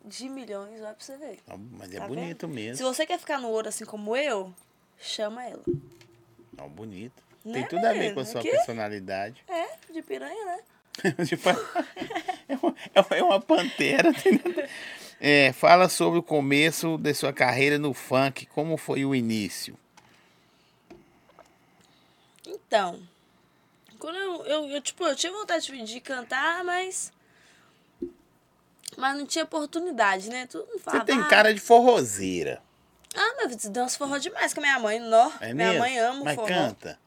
de 0.05 0.27
milhões, 0.29 0.79
vai 0.79 0.93
pra 0.93 1.03
você 1.03 1.17
ver. 1.17 1.39
Ó, 1.49 1.57
Mas 1.57 1.93
é 1.93 1.99
Tá 1.99 2.07
bonito 2.07 2.47
vendo? 2.47 2.55
Se 2.75 2.81
mesmo. 2.83 2.93
você 2.93 3.05
quer 3.05 3.19
ficar 3.19 3.39
no 3.39 3.49
ouro 3.49 3.67
assim 3.69 3.85
como 3.85 4.15
eu, 4.15 4.53
chama 4.99 5.43
ela. 5.45 5.63
Ó, 6.57 6.67
bonito. 6.67 7.21
Né, 7.43 7.53
Tem 7.53 7.67
tudo 7.67 7.85
a 7.85 7.93
ver 7.93 8.13
com 8.13 8.19
a 8.19 8.25
sua 8.25 8.41
Aqui? 8.41 8.51
personalidade. 8.51 9.43
É, 9.47 9.67
de 9.91 10.01
piranha, 10.01 10.45
né? 10.45 10.59
Tipo, 11.27 11.49
é, 12.49 12.55
uma, 12.61 12.75
é 12.93 12.99
uma- 13.01 13.17
é 13.17 13.23
uma 13.23 13.39
pantera. 13.41 14.11
É, 15.23 15.53
fala 15.53 15.87
sobre 15.87 16.17
o 16.17 16.23
começo 16.23 16.97
da 16.97 17.13
sua 17.13 17.31
carreira 17.31 17.77
no 17.77 17.93
funk. 17.93 18.47
Como 18.47 18.75
foi 18.75 19.05
o 19.05 19.13
início? 19.13 19.77
Então, 22.47 22.99
quando 23.99 24.15
eu, 24.17 24.45
eu, 24.45 24.65
eu, 24.69 24.81
tipo, 24.81 25.05
eu 25.05 25.15
tinha 25.15 25.31
vontade 25.31 25.67
de, 25.67 25.83
de 25.83 25.99
cantar, 26.01 26.63
mas. 26.63 27.13
Mas 28.97 29.17
não 29.17 29.25
tinha 29.25 29.43
oportunidade, 29.45 30.29
né? 30.29 30.45
Todo 30.47 30.61
mundo 30.67 30.77
Você 30.77 30.83
falava. 30.83 31.05
tem 31.05 31.19
"Ah, 31.19 31.27
cara 31.27 31.53
de 31.53 31.59
forrozeira. 31.59 32.61
Ah, 33.15 33.35
meu 33.37 33.49
filho, 33.49 33.71
dança 33.71 33.97
forró 33.97 34.17
demais 34.17 34.53
com 34.53 34.59
a 34.59 34.63
minha 34.63 34.79
mãe, 34.79 34.99
nó. 34.99 35.31
É 35.39 35.53
minha 35.53 35.67
mesmo? 35.69 35.79
mãe 35.79 35.99
ama 35.99 36.23
Mas 36.25 36.35
forró. 36.35 36.47
canta. 36.47 36.99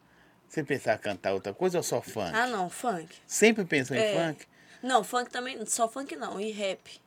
Você 0.48 0.62
pensar 0.62 0.98
cantar 0.98 1.32
outra 1.34 1.52
coisa 1.52 1.78
ou 1.78 1.82
só 1.82 2.00
funk? 2.00 2.30
Ah, 2.34 2.46
não, 2.46 2.68
funk. 2.70 3.08
Sempre 3.26 3.64
pensou 3.64 3.96
em 3.96 4.00
É. 4.00 4.14
funk? 4.28 4.46
Não, 4.82 5.02
funk 5.02 5.30
também, 5.30 5.64
só 5.66 5.88
funk 5.88 6.14
não, 6.16 6.38
e 6.40 6.50
rap. 6.52 7.00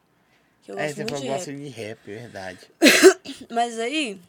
Que 0.64 0.72
eu 0.72 0.78
É, 0.80 0.84
gosto 0.84 0.96
você 0.96 1.02
muito 1.04 1.10
falou 1.14 1.24
de 1.24 1.28
gosta 1.30 1.52
rap. 1.52 1.60
de 1.62 1.70
rap, 1.70 2.00
é 2.12 2.14
verdade. 2.20 2.60
Mas 3.52 3.80
aí, 3.80 4.20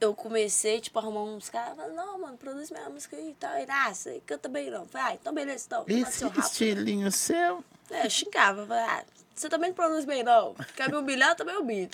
eu 0.00 0.14
comecei, 0.14 0.80
tipo, 0.80 0.98
a 0.98 1.02
arrumar 1.02 1.24
uns 1.24 1.50
caras, 1.50 1.76
falaram, 1.76 1.94
não, 1.94 2.18
mano, 2.20 2.38
produz 2.38 2.70
minha 2.70 2.88
música 2.88 3.16
aí 3.16 3.30
e 3.30 3.34
tal. 3.34 3.56
E, 3.58 3.66
ah, 3.68 3.92
você 3.92 4.22
canta 4.24 4.48
bem 4.48 4.70
não. 4.70 4.86
Falei, 4.86 5.08
ah, 5.08 5.14
então 5.20 5.34
beleza, 5.34 5.64
então. 5.66 5.84
Esse 5.88 6.12
seu 6.20 6.28
rabo. 6.28 6.40
estilinho 6.40 7.10
seu. 7.12 7.64
É, 7.90 8.06
eu 8.06 8.10
xingava, 8.10 8.64
falei, 8.66 8.84
ah, 8.84 9.04
você 9.38 9.48
também 9.48 9.70
não 9.70 9.76
produz 9.76 10.04
bem 10.04 10.22
não. 10.22 10.54
Quer 10.76 10.90
me 10.90 10.96
humilhar, 10.96 11.30
eu 11.30 11.36
também 11.36 11.56
humilho. 11.56 11.90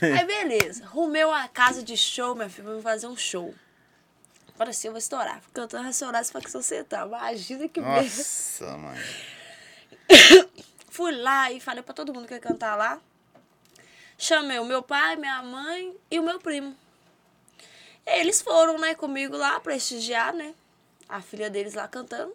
Aí, 0.00 0.24
beleza, 0.24 0.84
arrumei 0.84 1.24
uma 1.24 1.46
casa 1.48 1.82
de 1.82 1.96
show, 1.96 2.34
minha 2.34 2.48
filha, 2.48 2.70
pra 2.70 2.82
fazer 2.82 3.06
um 3.06 3.16
show. 3.16 3.54
Parecia, 4.56 4.88
eu 4.88 4.92
vou 4.92 4.98
estourar. 4.98 5.42
Cantando 5.52 5.92
se 5.92 6.04
for 6.30 6.40
que 6.42 6.50
você 6.50 6.84
tá. 6.84 7.04
Imagina 7.04 7.68
que 7.68 7.80
merda. 7.80 8.02
Nossa, 8.02 8.76
mãe. 8.76 8.98
Fui 10.88 11.10
lá 11.10 11.50
e 11.50 11.58
falei 11.58 11.82
pra 11.82 11.92
todo 11.92 12.14
mundo 12.14 12.28
que 12.28 12.34
ia 12.34 12.40
cantar 12.40 12.76
lá. 12.76 13.00
Chamei 14.16 14.60
o 14.60 14.64
meu 14.64 14.80
pai, 14.80 15.16
minha 15.16 15.42
mãe 15.42 15.96
e 16.08 16.20
o 16.20 16.22
meu 16.22 16.38
primo. 16.38 16.76
Eles 18.06 18.40
foram, 18.40 18.78
né, 18.78 18.94
comigo 18.94 19.36
lá 19.36 19.58
prestigiar, 19.58 20.32
né? 20.32 20.54
A 21.08 21.20
filha 21.20 21.50
deles 21.50 21.74
lá 21.74 21.88
cantando. 21.88 22.34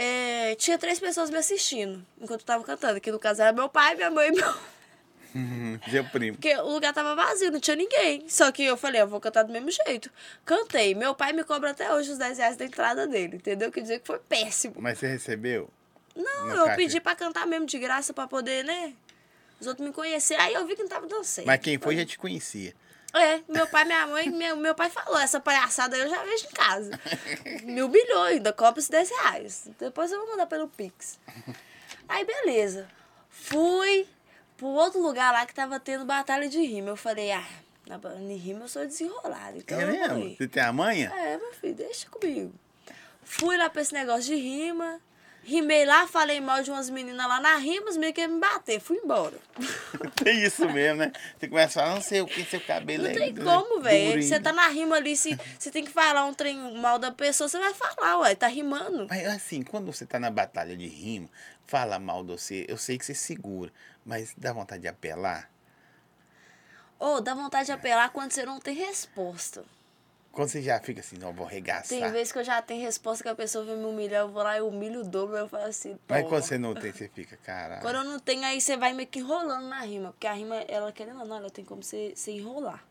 É, 0.00 0.54
tinha 0.54 0.78
três 0.78 1.00
pessoas 1.00 1.28
me 1.28 1.38
assistindo 1.38 2.06
enquanto 2.20 2.42
eu 2.42 2.46
tava 2.46 2.62
cantando. 2.62 3.00
Que 3.00 3.10
no 3.10 3.18
caso 3.18 3.42
era 3.42 3.52
meu 3.52 3.68
pai, 3.68 3.96
minha 3.96 4.08
mãe 4.08 4.28
e 4.28 4.30
meu. 4.30 4.54
Seu 5.90 6.04
primo. 6.04 6.36
Porque 6.36 6.54
o 6.54 6.70
lugar 6.70 6.94
tava 6.94 7.16
vazio, 7.16 7.50
não 7.50 7.58
tinha 7.58 7.74
ninguém. 7.74 8.24
Só 8.28 8.52
que 8.52 8.62
eu 8.62 8.76
falei, 8.76 9.00
eu 9.00 9.08
vou 9.08 9.20
cantar 9.20 9.42
do 9.42 9.52
mesmo 9.52 9.72
jeito. 9.72 10.08
Cantei. 10.44 10.94
Meu 10.94 11.16
pai 11.16 11.32
me 11.32 11.42
cobra 11.42 11.72
até 11.72 11.92
hoje 11.92 12.12
os 12.12 12.18
10 12.18 12.38
reais 12.38 12.56
da 12.56 12.64
entrada 12.64 13.08
dele, 13.08 13.38
entendeu? 13.38 13.72
Quer 13.72 13.80
dizer 13.80 13.98
que 13.98 14.06
foi 14.06 14.20
péssimo. 14.20 14.76
Mas 14.78 15.00
você 15.00 15.08
recebeu? 15.08 15.68
Não, 16.14 16.48
eu 16.48 16.64
caixa. 16.66 16.76
pedi 16.76 17.00
pra 17.00 17.16
cantar 17.16 17.44
mesmo 17.44 17.66
de 17.66 17.78
graça 17.80 18.14
pra 18.14 18.28
poder, 18.28 18.64
né? 18.64 18.92
Os 19.60 19.66
outros 19.66 19.84
me 19.84 19.92
conhecerem. 19.92 20.44
Aí 20.44 20.54
eu 20.54 20.64
vi 20.64 20.76
que 20.76 20.82
não 20.82 20.88
tava 20.88 21.08
certo. 21.24 21.46
Mas 21.46 21.60
quem 21.60 21.76
foi 21.76 21.96
já 21.96 22.06
te 22.06 22.16
conhecia. 22.16 22.72
É, 23.14 23.40
meu 23.48 23.66
pai, 23.66 23.84
minha 23.84 24.06
mãe, 24.06 24.28
meu, 24.28 24.56
meu 24.56 24.74
pai 24.74 24.90
falou, 24.90 25.18
essa 25.18 25.40
palhaçada 25.40 25.96
eu 25.96 26.08
já 26.08 26.22
vejo 26.24 26.46
em 26.46 26.50
casa. 26.50 26.90
Me 27.64 27.82
humilhou 27.82 28.22
ainda, 28.22 28.52
cobra 28.52 28.78
esses 28.78 28.90
10 28.90 29.10
reais. 29.10 29.70
Depois 29.78 30.12
eu 30.12 30.18
vou 30.20 30.30
mandar 30.30 30.46
pelo 30.46 30.68
Pix. 30.68 31.18
Aí, 32.08 32.24
beleza. 32.24 32.88
Fui 33.30 34.06
pro 34.56 34.66
outro 34.66 35.00
lugar 35.00 35.32
lá 35.32 35.46
que 35.46 35.54
tava 35.54 35.80
tendo 35.80 36.04
batalha 36.04 36.48
de 36.48 36.60
rima. 36.60 36.90
Eu 36.90 36.96
falei, 36.96 37.32
ah, 37.32 37.46
na 37.86 37.98
em 38.20 38.36
rima 38.36 38.64
eu 38.64 38.68
sou 38.68 38.84
desenrolada, 38.84 39.56
então 39.56 39.80
é 39.80 39.84
eu 39.84 39.88
mesmo? 39.88 40.36
Você 40.36 40.46
tem 40.48 40.62
a 40.62 40.72
manha? 40.72 41.10
É, 41.16 41.38
meu 41.38 41.52
filho, 41.54 41.74
deixa 41.74 42.08
comigo. 42.10 42.52
Fui 43.22 43.56
lá 43.56 43.70
pra 43.70 43.82
esse 43.82 43.94
negócio 43.94 44.24
de 44.24 44.34
rima. 44.34 45.00
Rimei 45.48 45.86
lá, 45.86 46.06
falei 46.06 46.42
mal 46.42 46.62
de 46.62 46.70
umas 46.70 46.90
meninas 46.90 47.26
lá 47.26 47.40
na 47.40 47.56
rima, 47.56 47.88
os 47.88 47.96
meninos 47.96 48.14
queriam 48.14 48.34
me 48.34 48.38
bater. 48.38 48.78
Fui 48.80 48.98
embora. 48.98 49.34
Tem 50.22 50.42
isso 50.44 50.68
mesmo, 50.68 50.98
né? 50.98 51.10
Você 51.38 51.48
começa 51.48 51.80
a 51.80 51.82
falar, 51.84 51.94
não 51.94 52.02
sei 52.02 52.20
o 52.20 52.26
que, 52.26 52.44
seu 52.44 52.60
cabelo 52.60 53.04
Não 53.04 53.10
é 53.10 53.14
tem 53.14 53.32
du- 53.32 53.42
como, 53.42 53.80
velho. 53.80 54.22
Você 54.22 54.38
tá 54.38 54.52
na 54.52 54.68
rima 54.68 54.96
ali, 54.96 55.16
se 55.16 55.38
você 55.58 55.70
tem 55.70 55.82
que 55.86 55.90
falar 55.90 56.26
um 56.26 56.34
trem 56.34 56.76
mal 56.78 56.98
da 56.98 57.10
pessoa, 57.10 57.48
você 57.48 57.58
vai 57.58 57.72
falar, 57.72 58.18
ué, 58.18 58.34
tá 58.34 58.46
rimando. 58.46 59.06
Mas 59.08 59.26
assim, 59.26 59.62
quando 59.62 59.90
você 59.90 60.04
tá 60.04 60.18
na 60.20 60.30
batalha 60.30 60.76
de 60.76 60.86
rima, 60.86 61.30
fala 61.66 61.98
mal 61.98 62.22
de 62.22 62.32
você, 62.32 62.66
eu 62.68 62.76
sei 62.76 62.98
que 62.98 63.06
você 63.06 63.14
segura, 63.14 63.72
mas 64.04 64.34
dá 64.36 64.52
vontade 64.52 64.82
de 64.82 64.88
apelar? 64.88 65.50
Ou 66.98 67.22
dá 67.22 67.32
vontade 67.32 67.66
de 67.66 67.72
apelar 67.72 68.10
quando 68.10 68.32
você 68.32 68.44
não 68.44 68.60
tem 68.60 68.74
resposta. 68.74 69.64
Quando 70.32 70.50
você 70.50 70.62
já 70.62 70.78
fica 70.80 71.00
assim, 71.00 71.16
não, 71.18 71.32
vou 71.32 71.46
arregaçar. 71.46 71.88
Tem 71.88 72.12
vezes 72.12 72.32
que 72.32 72.38
eu 72.38 72.44
já 72.44 72.62
tenho 72.62 72.80
resposta 72.82 73.24
que 73.24 73.28
a 73.28 73.34
pessoa 73.34 73.64
vem 73.64 73.76
me 73.76 73.84
humilhar, 73.86 74.20
eu 74.22 74.28
vou 74.28 74.42
lá 74.42 74.56
e 74.56 74.60
humilho 74.60 75.00
o 75.00 75.04
dobro, 75.04 75.36
eu 75.36 75.48
falo 75.48 75.64
assim, 75.64 75.98
Mas 76.08 76.18
toma. 76.18 76.28
quando 76.28 76.42
você 76.44 76.58
não 76.58 76.74
tem, 76.74 76.92
você 76.92 77.08
fica, 77.08 77.36
caralho. 77.38 77.82
Quando 77.82 77.96
eu 77.96 78.04
não 78.04 78.20
tenho, 78.20 78.44
aí 78.44 78.60
você 78.60 78.76
vai 78.76 78.92
meio 78.92 79.08
que 79.08 79.18
enrolando 79.18 79.66
na 79.66 79.80
rima. 79.80 80.12
Porque 80.12 80.26
a 80.28 80.32
rima, 80.32 80.56
ela 80.68 80.92
querendo 80.92 81.20
ou 81.20 81.26
não, 81.26 81.36
ela 81.38 81.50
tem 81.50 81.64
como 81.64 81.82
você, 81.82 82.12
você 82.14 82.30
enrolar. 82.30 82.84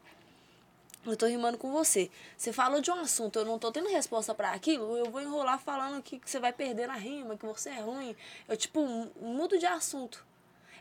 Eu 1.06 1.16
tô 1.16 1.26
rimando 1.26 1.58
com 1.58 1.72
você. 1.72 2.12
Você 2.36 2.52
falou 2.52 2.82
de 2.82 2.92
um 2.92 2.96
assunto, 2.96 3.40
eu 3.40 3.46
não 3.46 3.58
tô 3.58 3.72
tendo 3.72 3.88
resposta 3.88 4.36
pra 4.36 4.52
aquilo, 4.52 4.98
eu 4.98 5.10
vou 5.10 5.22
enrolar 5.22 5.58
falando 5.58 6.02
que, 6.04 6.20
que 6.20 6.30
você 6.30 6.38
vai 6.40 6.52
perder 6.52 6.88
na 6.88 6.96
rima, 6.96 7.38
que 7.38 7.46
você 7.46 7.70
é 7.70 7.80
ruim. 7.80 8.14
Eu, 8.46 8.58
tipo, 8.58 8.86
mu- 8.86 9.12
mudo 9.22 9.58
de 9.58 9.66
assunto. 9.66 10.26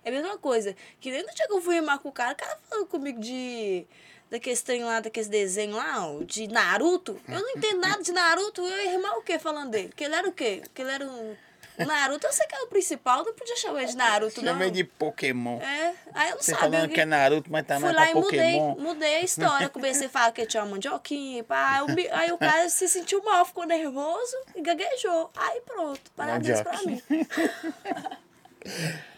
É 0.02 0.08
a 0.08 0.12
mesma 0.12 0.36
coisa. 0.36 0.74
Que 1.00 1.12
nem 1.12 1.22
no 1.24 1.32
dia 1.32 1.46
que 1.46 1.52
eu 1.52 1.60
fui 1.60 1.76
rimar 1.76 2.00
com 2.00 2.08
o 2.08 2.12
cara, 2.12 2.32
o 2.32 2.36
cara 2.36 2.58
falou 2.68 2.86
comigo 2.86 3.20
de. 3.20 3.86
Daqueles 4.30 4.60
trem 4.62 4.82
lá, 4.84 4.98
daqueles 5.00 5.28
desenhos 5.28 5.76
lá, 5.76 6.08
ó, 6.08 6.22
de 6.24 6.48
Naruto. 6.48 7.20
Eu 7.28 7.40
não 7.40 7.50
entendo 7.50 7.80
nada 7.80 8.02
de 8.02 8.10
Naruto. 8.12 8.60
Eu 8.60 8.84
ia 8.84 8.90
rimar 8.90 9.16
o 9.18 9.22
quê 9.22 9.38
falando 9.38 9.70
dele? 9.70 9.92
Que 9.94 10.04
ele 10.04 10.14
era 10.14 10.28
o 10.28 10.32
quê? 10.32 10.62
Que 10.74 10.82
ele 10.82 10.90
era 10.90 11.06
um. 11.06 11.36
Naruto, 11.78 12.26
eu 12.26 12.32
sei 12.32 12.46
que 12.46 12.54
era 12.54 12.64
o 12.64 12.68
principal, 12.68 13.22
não 13.22 13.34
podia 13.34 13.54
chamar 13.56 13.82
ele 13.82 13.90
de 13.90 13.96
Naruto, 13.98 14.40
não. 14.42 14.52
Chamei 14.54 14.70
de 14.70 14.82
Pokémon. 14.82 15.60
É, 15.60 15.94
aí 16.14 16.30
eu 16.30 16.36
não 16.36 16.42
Você 16.42 16.52
sabia. 16.52 16.70
falando 16.70 16.90
que 16.90 17.00
é 17.00 17.04
Naruto, 17.04 17.52
mas 17.52 17.66
tá 17.66 17.74
Fui 17.78 17.84
mais 17.84 17.96
lá 17.96 18.02
pra 18.02 18.10
e 18.10 18.14
mudei, 18.14 18.58
Pokémon. 18.58 18.74
mudei 18.78 19.14
a 19.16 19.20
história. 19.20 19.68
Comecei 19.68 20.06
a 20.06 20.10
falar 20.10 20.32
que 20.32 20.46
tinha 20.46 20.62
uma 20.62 20.70
mandioquinha, 20.70 21.44
pá. 21.44 21.84
Aí, 21.86 22.08
aí 22.10 22.32
o 22.32 22.38
cara 22.38 22.66
se 22.70 22.88
sentiu 22.88 23.22
mal, 23.22 23.44
ficou 23.44 23.66
nervoso 23.66 24.36
e 24.54 24.62
gaguejou. 24.62 25.30
Aí 25.36 25.60
pronto, 25.60 26.10
parabéns 26.16 26.62
pra 26.62 26.82
mim. 26.82 27.00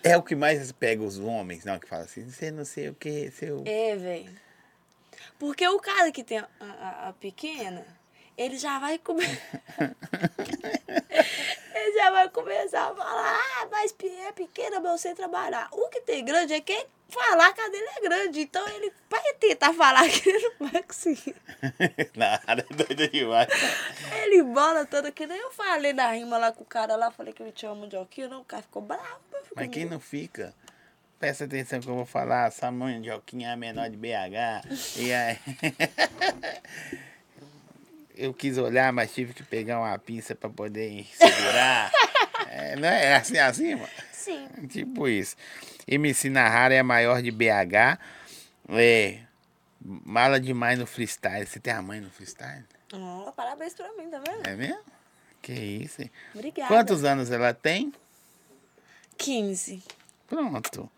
É 0.03 0.15
o 0.17 0.23
que 0.23 0.35
mais 0.35 0.71
pega 0.73 1.03
os 1.03 1.19
homens, 1.19 1.65
não? 1.65 1.79
Que 1.79 1.89
fala 1.89 2.03
assim, 2.05 2.29
você 2.31 2.51
não 2.51 2.65
sei 2.67 2.91
o 2.91 2.95
que, 2.95 3.31
seu... 3.31 3.63
É, 3.67 3.97
velho. 3.97 4.31
Porque 5.39 5.67
o 5.69 5.79
cara 5.79 6.11
que 6.11 6.25
tem 6.25 6.39
a, 6.39 6.49
a- 6.61 7.09
a 7.09 7.13
pequena, 7.13 7.87
ele 8.37 8.59
já 8.59 8.79
vai 8.79 8.99
comer. 8.99 9.41
ele 11.75 11.93
já 11.95 12.11
vai 12.11 12.29
começar 12.29 12.91
a 12.91 12.95
falar, 12.95 13.39
ah, 13.41 13.69
mas 13.71 13.95
é 14.03 14.33
pequena, 14.33 14.81
mas 14.81 14.93
eu 14.93 14.99
sei 14.99 15.15
trabalhar. 15.15 15.69
O 15.73 15.89
que 15.89 16.01
tem 16.01 16.25
grande 16.25 16.55
é 16.55 16.61
quem 16.61 16.87
falar 17.09 17.53
que 17.53 17.61
a 17.61 17.69
dele 17.69 17.87
é 17.97 18.01
grande. 18.01 18.41
Então 18.41 18.67
ele 18.69 18.93
vai 19.09 19.33
tentar 19.35 19.73
falar 19.73 20.09
que 20.09 20.29
ele 20.29 20.55
não 20.59 20.69
vai 20.69 20.83
conseguir. 20.83 21.37
Nada, 22.17 22.67
é 22.69 22.75
doido 22.75 23.09
demais. 23.09 23.49
Ele 24.23 24.43
bola 24.43 24.85
toda, 24.87 25.11
que 25.13 25.27
nem 25.27 25.39
eu 25.39 25.51
falei 25.53 25.93
na 25.93 26.11
rima 26.13 26.37
lá 26.39 26.53
com 26.53 26.63
o 26.63 26.67
cara 26.67 26.97
lá, 26.97 27.11
falei 27.11 27.33
que 27.33 27.43
ele 27.43 27.53
tinha 27.53 27.75
mandioquinha, 27.75 28.29
não, 28.29 28.41
o 28.41 28.45
cara 28.45 28.63
ficou 28.63 28.83
bravo. 28.83 29.21
mas 29.55 29.69
quem 29.71 29.85
não 29.87 30.01
fica, 30.01 30.55
presta 31.19 31.45
atenção 31.45 31.81
que 31.81 31.89
eu 31.89 31.95
vou 31.95 32.07
falar, 32.07 32.49
essa 32.49 32.71
mandioquinha 32.71 33.49
é 33.49 33.53
a 33.53 33.57
menor 33.57 33.89
de 33.91 33.97
BH. 33.97 34.97
E 34.97 35.13
aí... 35.13 35.39
Eu 38.19 38.35
quis 38.35 38.59
olhar, 38.59 38.93
mas 38.93 39.15
tive 39.15 39.33
que 39.33 39.45
pegar 39.45 39.79
uma 39.79 39.97
pinça 39.97 40.35
pra 40.35 40.51
poder 40.51 41.07
segurar. 41.15 41.91
É, 42.51 42.77
não 42.77 42.89
é 42.89 43.15
assim 43.15 43.37
acima? 43.37 43.87
Sim. 44.11 44.49
Tipo 44.69 45.07
isso. 45.07 45.37
MC 45.87 46.31
Nahara 46.31 46.73
é 46.73 46.79
a 46.79 46.85
maior 46.85 47.21
de 47.21 47.31
BH. 47.31 48.01
É. 48.71 49.21
Mala 49.81 50.41
demais 50.41 50.79
no 50.79 50.87
freestyle. 50.87 51.47
Você 51.47 51.61
tem 51.61 51.75
a 51.75 51.83
mãe 51.83 52.01
no 52.01 52.09
freestyle? 52.11 52.65
Ó, 52.95 53.31
parabéns 53.33 53.75
pra 53.75 53.93
mim, 53.93 54.09
tá 54.09 54.19
vendo? 54.27 54.47
É 54.47 54.57
mesmo? 54.57 54.81
Que 55.43 55.53
isso, 55.53 56.01
hein? 56.01 56.11
Obrigada. 56.35 56.69
Quantos 56.69 57.05
anos 57.05 57.31
ela 57.31 57.53
tem? 57.53 57.93
15. 59.19 59.83
Pronto. 60.27 60.91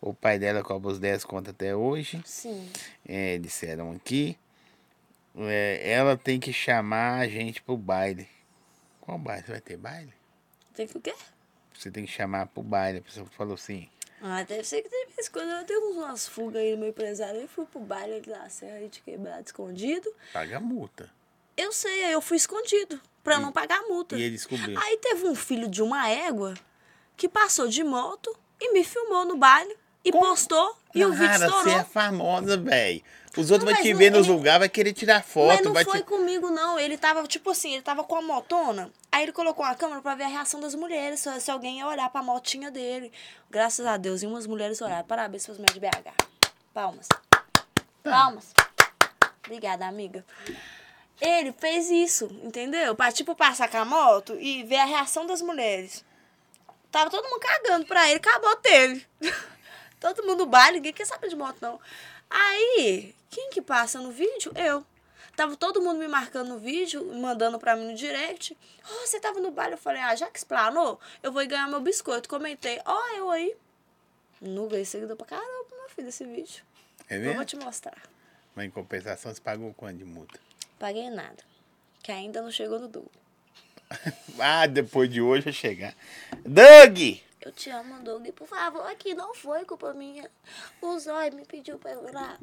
O 0.00 0.12
pai 0.14 0.38
dela 0.38 0.62
cobra 0.62 0.90
os 0.90 0.98
10 0.98 1.24
contas 1.24 1.54
até 1.54 1.74
hoje. 1.74 2.22
Sim. 2.24 2.70
É, 3.06 3.38
disseram 3.38 3.92
aqui. 3.92 4.38
É, 5.36 5.90
ela 5.90 6.16
tem 6.16 6.40
que 6.40 6.52
chamar 6.52 7.20
a 7.20 7.28
gente 7.28 7.62
pro 7.62 7.76
baile. 7.76 8.28
Qual 9.00 9.18
baile? 9.18 9.44
Vai 9.46 9.60
ter 9.60 9.76
baile? 9.76 10.12
Tem 10.74 10.86
que 10.86 10.96
o 10.96 11.00
quê? 11.00 11.14
você 11.78 11.90
tem 11.90 12.04
que 12.04 12.12
chamar 12.12 12.46
pro 12.46 12.62
baile. 12.62 12.98
A 12.98 13.02
pessoa 13.02 13.26
falou 13.36 13.54
assim. 13.54 13.88
Ah, 14.20 14.42
deve 14.42 14.64
ser 14.64 14.82
que 14.82 14.88
tem 14.88 15.06
vezes 15.08 15.28
quando 15.28 15.50
eu 15.50 15.64
tenho 15.64 15.90
umas 15.90 16.26
fugas 16.26 16.62
aí 16.62 16.72
no 16.72 16.78
meu 16.78 16.88
empresário. 16.88 17.40
Eu 17.40 17.48
fui 17.48 17.66
pro 17.66 17.80
baile 17.80 18.14
ali 18.14 18.26
da 18.26 18.48
Serra 18.48 18.76
aí 18.76 18.88
de 18.88 19.00
quebrado 19.02 19.44
escondido. 19.44 20.10
Paga 20.32 20.58
multa. 20.58 21.10
Eu 21.56 21.72
sei, 21.72 22.04
aí 22.04 22.12
eu 22.12 22.20
fui 22.20 22.36
escondido. 22.36 23.00
Pra 23.22 23.38
não 23.38 23.52
pagar 23.52 23.82
multa. 23.82 24.16
E 24.16 24.22
ele 24.22 24.36
descobriu. 24.36 24.78
Aí 24.80 24.98
teve 24.98 25.26
um 25.26 25.34
filho 25.34 25.68
de 25.68 25.82
uma 25.82 26.08
égua 26.08 26.54
que 27.16 27.28
passou 27.28 27.68
de 27.68 27.82
moto 27.82 28.34
e 28.60 28.72
me 28.72 28.84
filmou 28.84 29.24
no 29.24 29.36
baile 29.36 29.76
e 30.06 30.12
Como? 30.12 30.24
postou 30.24 30.76
e 30.94 31.04
o 31.04 31.10
vídeo 31.12 31.26
Cara, 31.26 31.38
você 31.38 31.44
estourou. 31.58 31.80
é 31.80 31.84
famosa, 31.84 32.56
velho. 32.56 33.02
Os 33.36 33.50
outros 33.50 33.58
Não, 33.58 33.66
vão 33.66 33.72
mas 33.74 33.82
te 33.82 33.92
não- 33.92 33.98
ver 33.98 34.10
nos 34.10 34.26
ele- 34.26 34.34
lugares, 34.34 34.58
vai 34.60 34.68
querer 34.70 34.92
tirar 34.94 35.16
Mas 35.16 35.26
foto. 35.26 35.64
não 35.64 35.72
vai 35.74 35.84
foi 35.84 35.98
te... 35.98 36.04
comigo, 36.04 36.48
não. 36.48 36.78
Ele 36.78 36.96
tava, 36.96 37.22
tipo 37.26 37.50
assim, 37.50 37.74
ele 37.74 37.82
tava 37.82 38.02
com 38.02 38.16
a 38.16 38.22
motona. 38.22 38.90
Aí 39.12 39.24
ele 39.24 39.32
colocou 39.32 39.62
a 39.64 39.74
câmera 39.74 40.00
pra 40.00 40.14
ver 40.14 40.24
a 40.24 40.28
reação 40.28 40.58
das 40.58 40.74
mulheres, 40.74 41.20
se, 41.20 41.40
se 41.40 41.50
alguém 41.50 41.78
ia 41.80 41.86
olhar 41.86 42.08
pra 42.08 42.22
motinha 42.22 42.70
dele. 42.70 43.12
Graças 43.50 43.84
a 43.84 43.98
Deus, 43.98 44.22
e 44.22 44.26
umas 44.26 44.46
mulheres 44.46 44.80
olharam. 44.80 45.04
Parabéns 45.06 45.44
pras 45.44 45.58
mulheres 45.58 45.74
de 45.74 45.80
BH. 45.80 46.14
Palmas. 46.72 47.08
Palmas. 48.02 48.52
Obrigada, 49.44 49.86
amiga. 49.86 50.24
Ele 51.20 51.52
fez 51.52 51.90
isso, 51.90 52.26
entendeu? 52.42 52.94
Pra, 52.94 53.12
tipo, 53.12 53.34
passar 53.34 53.68
com 53.68 53.76
a 53.78 53.84
moto 53.84 54.34
e 54.40 54.62
ver 54.64 54.76
a 54.76 54.84
reação 54.84 55.26
das 55.26 55.42
mulheres. 55.42 56.02
Tava 56.90 57.10
todo 57.10 57.28
mundo 57.28 57.40
cagando 57.40 57.84
pra 57.86 58.08
ele, 58.08 58.16
acabou 58.16 58.56
teve. 58.56 59.04
todo 60.00 60.22
mundo 60.24 60.38
no 60.40 60.46
baile, 60.46 60.76
ninguém 60.76 60.92
quer 60.92 61.06
saber 61.06 61.28
de 61.28 61.36
moto, 61.36 61.56
não. 61.60 61.80
Aí, 62.30 63.14
quem 63.30 63.50
que 63.50 63.60
passa 63.62 64.00
no 64.00 64.10
vídeo? 64.10 64.52
Eu. 64.54 64.84
Tava 65.36 65.54
todo 65.54 65.82
mundo 65.82 65.98
me 65.98 66.08
marcando 66.08 66.48
no 66.48 66.58
vídeo, 66.58 67.04
mandando 67.14 67.58
pra 67.58 67.76
mim 67.76 67.88
no 67.90 67.94
direct. 67.94 68.56
Oh, 68.90 69.06
você 69.06 69.20
tava 69.20 69.38
no 69.38 69.50
baile? 69.50 69.74
Eu 69.74 69.78
falei, 69.78 70.00
ah, 70.00 70.16
já 70.16 70.30
que 70.30 70.38
explanou, 70.38 70.98
eu 71.22 71.30
vou 71.30 71.46
ganhar 71.46 71.68
meu 71.68 71.80
biscoito. 71.80 72.26
Comentei, 72.28 72.80
ó, 72.86 72.94
oh, 72.96 73.16
eu 73.16 73.30
aí. 73.30 73.54
Não 74.40 74.66
ganhei 74.66 74.84
seguidor 74.86 75.16
pra 75.16 75.26
caramba, 75.26 75.66
meu 75.70 75.88
filho, 75.90 76.08
esse 76.08 76.24
vídeo. 76.24 76.64
É 77.08 77.16
Eu 77.16 77.20
mesmo? 77.20 77.34
vou 77.36 77.44
te 77.44 77.56
mostrar. 77.56 78.02
Mas 78.54 78.66
em 78.66 78.70
compensação, 78.70 79.32
você 79.32 79.40
pagou 79.40 79.74
quanto 79.74 79.98
de 79.98 80.04
multa? 80.04 80.40
Paguei 80.78 81.10
nada. 81.10 81.44
Que 82.02 82.10
ainda 82.12 82.40
não 82.40 82.50
chegou 82.50 82.78
no 82.78 82.88
Doug. 82.88 83.06
Ah, 84.38 84.66
depois 84.66 85.08
de 85.10 85.20
hoje 85.20 85.44
vai 85.44 85.52
chegar. 85.52 85.94
Doug! 86.44 87.20
Eu 87.46 87.52
te 87.52 87.70
amo, 87.70 88.02
Doug. 88.02 88.26
Por 88.32 88.48
favor, 88.48 88.84
aqui 88.90 89.14
não 89.14 89.32
foi 89.32 89.64
culpa 89.64 89.94
minha. 89.94 90.28
O 90.82 90.98
Zói 90.98 91.30
me 91.30 91.44
pediu 91.46 91.78
pra 91.78 91.92
eu 91.92 92.08
ir 92.08 92.12
lá. 92.12 92.36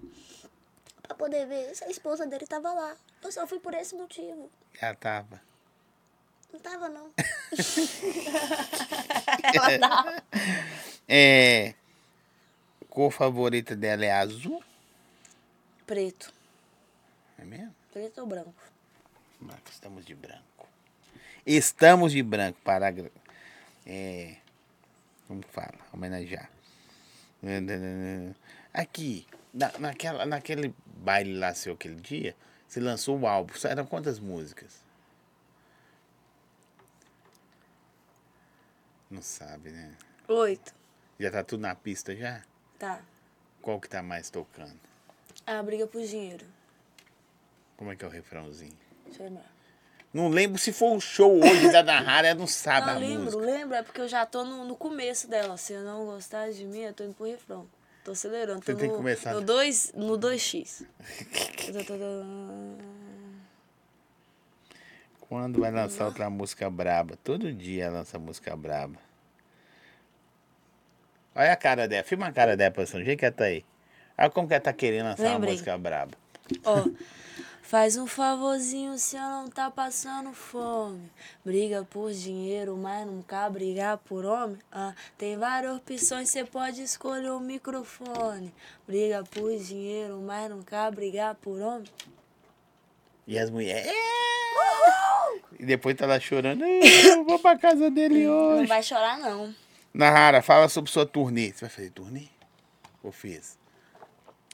Pra 1.01 1.13
poder 1.13 1.45
ver 1.45 1.75
se 1.75 1.83
a 1.83 1.89
esposa 1.89 2.25
dele 2.25 2.47
tava 2.47 2.71
lá. 2.73 2.95
Eu 3.21 3.29
só 3.29 3.45
fui 3.45 3.59
por 3.59 3.73
esse 3.73 3.93
motivo. 3.95 4.49
Já 4.79 4.95
tava. 4.95 5.41
Não 6.53 6.59
tava, 6.61 6.87
não. 6.87 7.11
Ela 9.53 9.77
tava. 9.89 10.23
É. 11.05 11.73
Cor 12.89 13.11
favorita 13.11 13.75
dela 13.75 14.05
é 14.05 14.11
azul? 14.13 14.63
Preto. 15.85 16.31
É 17.37 17.43
mesmo? 17.43 17.75
Preto 17.91 18.21
ou 18.21 18.27
branco? 18.27 18.53
Estamos 19.69 20.05
de 20.05 20.15
branco. 20.15 20.65
Estamos 21.45 22.13
de 22.13 22.23
branco 22.23 22.57
para. 22.63 22.87
agra- 22.87 23.11
É. 23.85 24.37
Como 25.27 25.41
que 25.41 25.49
fala? 25.49 25.77
Homenagear. 25.91 26.49
Aqui, 28.73 29.27
na, 29.53 29.71
naquela, 29.79 30.25
naquele 30.25 30.73
baile 30.85 31.33
lá 31.37 31.53
seu 31.53 31.73
aquele 31.73 31.95
dia, 31.95 32.35
você 32.67 32.79
lançou 32.79 33.19
o 33.19 33.27
álbum. 33.27 33.53
Eram 33.65 33.85
quantas 33.85 34.19
músicas? 34.19 34.83
Não 39.09 39.21
sabe, 39.21 39.69
né? 39.69 39.95
Oito. 40.27 40.73
Já 41.19 41.29
tá 41.29 41.43
tudo 41.43 41.61
na 41.61 41.75
pista 41.75 42.15
já? 42.15 42.41
Tá. 42.79 43.01
Qual 43.61 43.79
que 43.79 43.87
tá 43.87 44.01
mais 44.01 44.29
tocando? 44.29 44.79
A 45.45 45.61
briga 45.61 45.85
por 45.85 46.01
dinheiro. 46.01 46.45
Como 47.77 47.91
é 47.91 47.95
que 47.95 48.03
é 48.03 48.07
o 48.07 48.11
refrãozinho? 48.11 48.77
Deixa 49.05 49.21
eu 49.21 49.27
lembrar. 49.27 49.52
Não 50.13 50.29
lembro 50.29 50.59
se 50.59 50.71
foi 50.71 50.89
um 50.89 50.99
show 50.99 51.39
hoje 51.43 51.71
da 51.71 51.81
Nahara, 51.81 52.27
ela 52.27 52.39
não 52.39 52.45
sabe 52.45 52.85
Não, 52.87 52.93
a 52.93 52.97
lembro, 52.99 53.23
música. 53.23 53.41
lembro. 53.43 53.75
É 53.75 53.81
porque 53.81 53.99
eu 54.01 54.07
já 54.07 54.25
tô 54.25 54.43
no, 54.45 54.63
no 54.63 54.75
começo 54.75 55.27
dela. 55.27 55.57
Se 55.57 55.73
eu 55.73 55.81
não 55.83 56.05
gostar 56.05 56.51
de 56.51 56.63
mim, 56.65 56.81
eu 56.81 56.93
tô 56.93 57.03
indo 57.03 57.15
pro 57.15 57.25
refrão. 57.25 57.67
Tô 58.03 58.11
acelerando. 58.11 58.59
Tô 58.59 58.65
Você 58.65 58.75
tem 58.75 58.87
que 58.89 58.91
no, 58.91 58.97
começar. 58.97 59.33
No 59.33 59.41
2 59.41 59.93
no 59.95 60.15
2x. 60.17 60.85
Eu 61.67 61.73
tô- 61.73 61.83
tô- 61.85 61.97
tô- 61.97 62.83
Quando 65.27 65.59
vai 65.61 65.71
lançar 65.71 66.05
outra 66.05 66.29
música 66.29 66.69
braba? 66.69 67.17
Todo 67.23 67.51
dia 67.51 67.89
lança 67.89 68.19
música 68.19 68.55
braba. 68.55 68.97
Olha 71.33 71.53
a 71.53 71.55
cara 71.55 71.87
dela. 71.87 72.03
Filma 72.03 72.27
a 72.27 72.31
cara 72.31 72.55
dela, 72.55 72.69
pessoal. 72.71 73.01
Do 73.01 73.05
jeito 73.05 73.17
que 73.17 73.25
ela 73.25 73.33
tá 73.33 73.45
aí. 73.45 73.65
Olha 74.15 74.29
como 74.29 74.47
que 74.47 74.53
ela 74.53 74.61
tá 74.61 74.71
querendo 74.73 75.05
lançar 75.05 75.23
uma 75.23 75.33
Lembrei. 75.33 75.53
música 75.53 75.75
braba. 75.75 76.11
Ó, 76.65 76.85
faz 77.73 77.97
um 77.97 78.05
favorzinho 78.05 78.99
se 78.99 79.15
eu 79.15 79.23
não 79.23 79.47
tá 79.49 79.71
passando 79.71 80.31
fome. 80.31 81.11
Briga 81.43 81.83
por 81.83 82.11
dinheiro, 82.13 82.77
mas 82.77 83.07
nunca 83.07 83.49
brigar 83.49 83.97
por 83.97 84.25
homem. 84.25 84.59
Ah, 84.71 84.93
tem 85.17 85.35
várias 85.37 85.75
opções, 85.77 86.29
você 86.29 86.43
pode 86.45 86.83
escolher 86.83 87.31
o 87.31 87.39
microfone. 87.39 88.53
Briga 88.85 89.23
por 89.23 89.49
dinheiro, 89.57 90.21
mas 90.23 90.51
nunca 90.51 90.91
brigar 90.91 91.33
por 91.33 91.59
homem. 91.59 91.87
E 93.25 93.39
as 93.39 93.49
mulheres. 93.49 93.87
"É!" 93.91 95.39
E 95.59 95.65
depois 95.65 95.95
tá 95.95 96.05
lá 96.05 96.19
chorando. 96.19 96.63
"Ah, 96.63 96.67
Eu 96.67 97.23
vou 97.25 97.39
pra 97.39 97.57
casa 97.57 97.89
dele 97.89 98.27
Não 98.27 98.57
hoje. 98.59 98.67
vai 98.67 98.83
chorar, 98.83 99.17
não. 99.17 99.51
Nahara, 99.91 100.43
fala 100.43 100.69
sobre 100.69 100.91
sua 100.91 101.07
turnê. 101.07 101.51
Você 101.51 101.61
vai 101.61 101.69
fazer 101.71 101.89
turnê? 101.89 102.27
Ou 103.01 103.11
fez? 103.11 103.57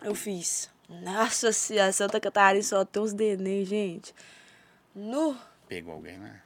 Eu 0.01 0.15
fiz. 0.15 0.70
Nossa 0.89 1.51
senhora, 1.51 1.91
Santa 1.91 2.19
Catarina 2.19 2.63
só 2.63 2.83
tem 2.83 3.01
uns 3.01 3.13
neném, 3.13 3.63
gente. 3.63 4.13
No. 4.95 5.37
Pegou 5.67 5.93
alguém 5.93 6.17
lá? 6.17 6.41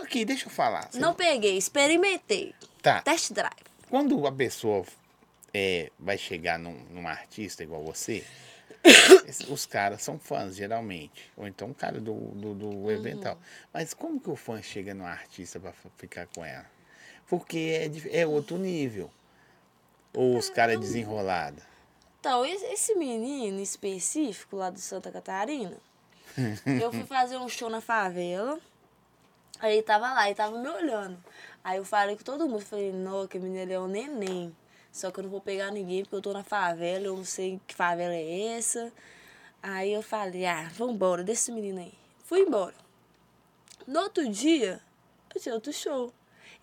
Aqui, 0.00 0.24
deixa 0.24 0.46
eu 0.46 0.50
falar. 0.50 0.90
Você- 0.90 0.98
Não 0.98 1.14
peguei, 1.14 1.56
experimentei. 1.56 2.54
Tá. 2.82 3.00
Test 3.02 3.32
drive. 3.32 3.52
Quando 3.88 4.26
a 4.26 4.32
pessoa 4.32 4.84
é, 5.54 5.90
vai 5.98 6.18
chegar 6.18 6.58
num, 6.58 6.74
num 6.90 7.06
artista 7.06 7.62
igual 7.62 7.84
você, 7.84 8.24
os 9.48 9.64
caras 9.64 10.02
são 10.02 10.18
fãs, 10.18 10.56
geralmente. 10.56 11.30
Ou 11.36 11.46
então 11.46 11.70
o 11.70 11.74
cara 11.74 12.00
do, 12.00 12.14
do, 12.14 12.54
do 12.54 12.90
evento. 12.90 13.18
e 13.20 13.22
tal. 13.22 13.38
Mas 13.72 13.94
como 13.94 14.18
que 14.20 14.28
o 14.30 14.34
fã 14.36 14.60
chega 14.60 14.92
no 14.92 15.04
artista 15.06 15.60
pra 15.60 15.70
f- 15.70 15.88
ficar 15.98 16.26
com 16.34 16.44
ela? 16.44 16.66
Porque 17.28 17.90
é, 18.12 18.22
é 18.22 18.26
outro 18.26 18.58
nível. 18.58 19.08
Ou 20.12 20.36
os 20.36 20.50
caras 20.50 20.80
desenrolados. 20.80 21.62
Então, 22.22 22.44
esse 22.44 22.94
menino 22.94 23.58
específico 23.58 24.54
lá 24.54 24.70
do 24.70 24.78
Santa 24.78 25.10
Catarina, 25.10 25.76
eu 26.80 26.92
fui 26.92 27.02
fazer 27.02 27.36
um 27.36 27.48
show 27.48 27.68
na 27.68 27.80
favela. 27.80 28.60
Aí 29.58 29.72
ele 29.72 29.82
tava 29.82 30.12
lá, 30.12 30.26
ele 30.26 30.36
tava 30.36 30.56
me 30.56 30.68
olhando. 30.68 31.18
Aí 31.64 31.78
eu 31.78 31.84
falei 31.84 32.14
com 32.14 32.22
todo 32.22 32.48
mundo, 32.48 32.60
falei, 32.60 32.92
não, 32.92 33.26
que 33.26 33.40
menino 33.40 33.72
é 33.72 33.80
um 33.80 33.88
neném. 33.88 34.56
Só 34.92 35.10
que 35.10 35.18
eu 35.18 35.24
não 35.24 35.30
vou 35.30 35.40
pegar 35.40 35.72
ninguém 35.72 36.04
porque 36.04 36.14
eu 36.14 36.22
tô 36.22 36.32
na 36.32 36.44
favela, 36.44 37.06
eu 37.06 37.16
não 37.16 37.24
sei 37.24 37.60
que 37.66 37.74
favela 37.74 38.14
é 38.14 38.56
essa. 38.56 38.92
Aí 39.60 39.92
eu 39.92 40.00
falei, 40.00 40.46
ah, 40.46 40.70
vambora, 40.76 41.24
deixa 41.24 41.40
esse 41.40 41.52
menino 41.52 41.80
aí. 41.80 41.92
Fui 42.22 42.42
embora. 42.42 42.76
No 43.84 43.98
outro 43.98 44.28
dia, 44.28 44.80
eu 45.34 45.40
tinha 45.40 45.56
outro 45.56 45.72
show. 45.72 46.14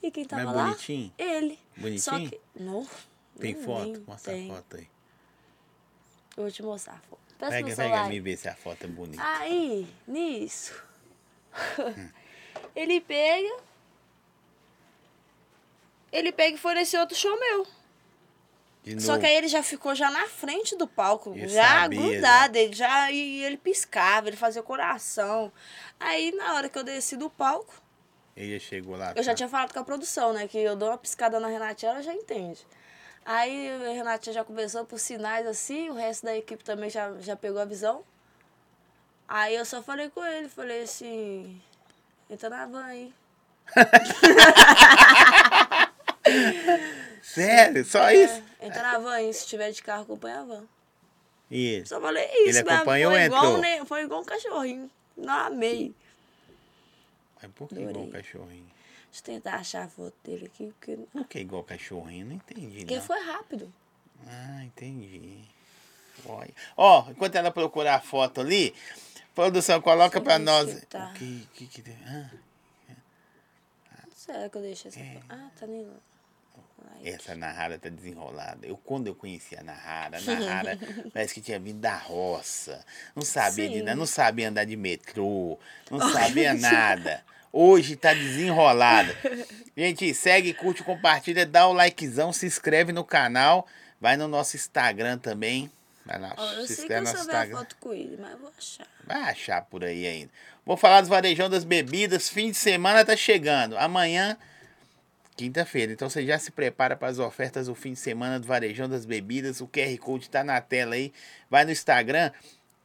E 0.01 0.10
quem 0.10 0.24
tava 0.24 0.45
Mas 0.45 0.55
lá? 0.55 0.66
bonitinho? 0.68 1.14
Ele. 1.18 1.60
Só 1.99 2.12
Bonitinho? 2.12 2.30
que. 2.30 2.39
Não. 2.55 2.88
Tem 3.38 3.55
foto? 3.55 4.01
Mostra 4.07 4.32
tem. 4.32 4.49
a 4.49 4.55
foto 4.55 4.78
aí. 4.78 4.88
Eu 6.39 6.43
vou 6.43 6.51
te 6.51 6.63
mostrar 6.63 6.93
a 6.93 6.99
foto. 6.99 7.19
Presta 7.37 7.55
Pega, 7.57 7.75
pega 7.75 8.03
me 8.05 8.19
ver 8.21 8.37
se 8.37 8.47
a 8.47 8.55
foto 8.55 8.85
é 8.85 8.87
bonita. 8.87 9.21
Aí, 9.21 9.85
nisso, 10.07 10.73
ele 12.73 13.01
pega. 13.01 13.57
Ele 16.13 16.31
pega 16.31 16.55
e 16.55 16.57
foi 16.57 16.75
nesse 16.75 16.95
outro 16.97 17.13
show 17.17 17.37
meu. 17.37 17.67
Só 18.99 19.19
que 19.19 19.25
aí 19.25 19.35
ele 19.35 19.49
já 19.49 19.61
ficou 19.61 19.93
já 19.93 20.09
na 20.09 20.27
frente 20.27 20.77
do 20.77 20.87
palco, 20.87 21.33
Eu 21.35 21.49
já 21.49 21.81
sabia, 21.81 21.99
grudado, 21.99 22.57
ele 22.57 22.73
já 22.73 23.11
e 23.11 23.43
ele 23.43 23.57
piscava, 23.57 24.29
ele 24.29 24.37
fazia 24.37 24.63
coração. 24.63 25.51
Aí 25.99 26.31
na 26.31 26.55
hora 26.55 26.69
que 26.69 26.77
eu 26.79 26.83
desci 26.85 27.17
do 27.17 27.29
palco, 27.29 27.73
Ele 28.35 28.57
já 28.57 28.65
chegou 28.65 28.95
lá. 28.95 29.11
eu 29.13 29.21
já 29.21 29.35
tinha 29.35 29.49
falado 29.49 29.73
com 29.73 29.79
a 29.79 29.83
produção, 29.83 30.31
né? 30.31 30.47
Que 30.47 30.57
eu 30.59 30.77
dou 30.77 30.87
uma 30.87 30.97
piscada 30.97 31.37
na 31.37 31.49
Renatinha, 31.49 31.91
ela 31.91 32.01
já 32.01 32.13
entende. 32.13 32.65
Aí 33.26 33.70
a 33.70 33.91
Renatinha 33.93 34.34
já 34.34 34.43
conversou 34.43 34.86
por 34.86 34.99
sinais 34.99 35.45
assim, 35.45 35.89
o 35.89 35.93
resto 35.93 36.26
da 36.26 36.36
equipe 36.36 36.63
também 36.63 36.89
já, 36.89 37.13
já 37.20 37.36
pegou 37.36 37.61
a 37.61 37.65
visão. 37.65 38.03
Aí 39.28 39.55
eu 39.55 39.65
só 39.65 39.84
falei 39.84 40.09
com 40.09 40.26
ele, 40.26 40.49
falei 40.49 40.82
assim, 40.84 41.61
entra 42.30 42.49
na 42.49 42.65
van 42.65 42.84
aí. 42.86 43.13
Sério? 47.22 47.86
Só 47.86 48.09
isso? 48.11 48.41
É, 48.59 48.67
entra 48.67 48.82
na 48.82 48.97
van 48.99 49.11
aí, 49.11 49.34
se 49.34 49.45
tiver 49.47 49.72
de 49.72 49.82
carro, 49.84 50.03
acompanha 50.03 50.39
a 50.41 50.45
van. 50.45 50.63
E? 51.51 51.84
Só 51.86 51.99
falei 51.99 52.26
isso, 52.47 52.59
Ele 52.59 52.72
acompanhou 52.72 53.11
foi 53.11 53.22
igual, 53.24 53.57
ne- 53.57 53.86
foi 53.86 54.01
igual 54.03 54.22
um 54.22 54.26
cachorrinho. 54.26 54.89
Não 55.17 55.34
amei. 55.34 55.93
Mas 57.41 57.51
por 57.51 57.67
que 57.67 57.76
Adorei. 57.76 57.89
igual 57.91 58.05
um 58.05 58.11
cachorrinho? 58.11 58.72
Deixa 59.12 59.20
eu 59.22 59.24
tentar 59.36 59.55
achar 59.55 59.86
a 59.86 59.88
foto 59.88 60.14
dele 60.24 60.45
aqui, 60.45 60.68
porque, 60.80 60.97
Por 61.12 61.28
que 61.28 61.39
igual 61.39 61.64
cachorrinho? 61.64 62.28
Não 62.28 62.36
entendi, 62.36 62.80
porque 62.80 62.95
não. 62.97 63.01
foi 63.03 63.20
rápido. 63.22 63.74
Ah, 64.28 64.64
entendi. 64.64 65.41
Olha. 66.26 66.53
Ó, 66.78 67.10
enquanto 67.10 67.36
ela 67.36 67.49
procurar 67.51 67.95
a 67.95 68.01
foto 68.01 68.41
ali, 68.41 68.76
produção, 69.34 69.82
coloca 69.82 70.20
ver 70.20 70.38
nós. 70.39 70.82
tá. 70.89 71.10
O 71.10 71.14
que, 71.14 71.47
que, 71.53 71.68
que 71.68 71.82
tem? 71.82 71.97
Ah, 72.05 72.30
Será 74.16 74.49
que 74.49 74.57
eu 74.57 74.62
deixei 74.62 74.89
essa 74.89 74.99
É. 74.99 75.14
foto? 75.16 75.26
Ah, 75.30 75.49
tá 75.60 75.66
nem. 75.68 75.88
Like. 76.82 77.10
essa 77.10 77.36
Nahara 77.36 77.78
tá 77.78 77.89
desenrolada. 77.89 78.66
Eu, 78.66 78.78
quando 78.78 79.07
eu 79.07 79.16
conheci 79.16 79.55
a 79.57 79.64
Nahara, 79.64 80.18
a 80.18 80.22
Nahara 80.22 80.80
parece 81.14 81.34
que 81.34 81.41
tinha 81.41 81.60
vindo 81.60 81.80
da 81.80 81.97
roça. 81.97 82.86
Não 83.16 83.24
sabia 83.24 83.68
de 83.70 83.82
não 83.95 84.05
sabia 84.05 84.47
andar 84.49 84.64
de 84.66 84.76
metrô, 84.78 85.57
não 85.91 85.99
sabia 86.12 86.53
nada. 86.53 87.24
Hoje 87.51 87.95
tá 87.95 88.13
desenrolada. 88.13 89.15
Gente, 89.75 90.13
segue, 90.13 90.53
curte, 90.53 90.83
compartilha, 90.83 91.45
dá 91.45 91.67
o 91.67 91.73
likezão, 91.73 92.31
se 92.31 92.45
inscreve 92.45 92.91
no 92.91 93.03
canal, 93.03 93.65
vai 93.99 94.17
no 94.17 94.27
nosso 94.27 94.55
Instagram 94.55 95.17
também. 95.17 95.71
Vai 96.05 96.19
lá, 96.19 96.33
Ó, 96.37 96.53
eu 96.53 96.67
se 96.67 96.75
sei 96.75 96.87
que 96.87 96.93
eu 96.93 96.97
a 96.97 97.01
Instagram. 97.01 97.57
foto 97.57 97.75
com 97.79 97.93
ele, 97.93 98.17
mas 98.19 98.37
vou 98.39 98.51
achar. 98.57 98.87
Vai 99.05 99.21
achar 99.21 99.61
por 99.63 99.83
aí 99.83 100.07
ainda. 100.07 100.31
Vou 100.65 100.75
falar 100.77 101.01
dos 101.01 101.09
varejão 101.09 101.49
das 101.49 101.63
bebidas. 101.63 102.29
Fim 102.29 102.51
de 102.51 102.57
semana 102.57 103.05
tá 103.05 103.15
chegando. 103.15 103.77
Amanhã, 103.77 104.37
quinta-feira. 105.35 105.91
Então 105.93 106.09
você 106.09 106.25
já 106.25 106.37
se 106.37 106.51
prepara 106.51 106.95
para 106.95 107.07
as 107.07 107.19
ofertas 107.19 107.67
do 107.67 107.75
fim 107.75 107.93
de 107.93 107.99
semana 107.99 108.39
do 108.39 108.47
varejão 108.47 108.89
das 108.89 109.05
bebidas. 109.05 109.61
O 109.61 109.67
QR 109.67 109.97
Code 109.99 110.29
tá 110.29 110.43
na 110.43 110.59
tela 110.61 110.95
aí. 110.95 111.13
Vai 111.49 111.63
no 111.65 111.71
Instagram. 111.71 112.31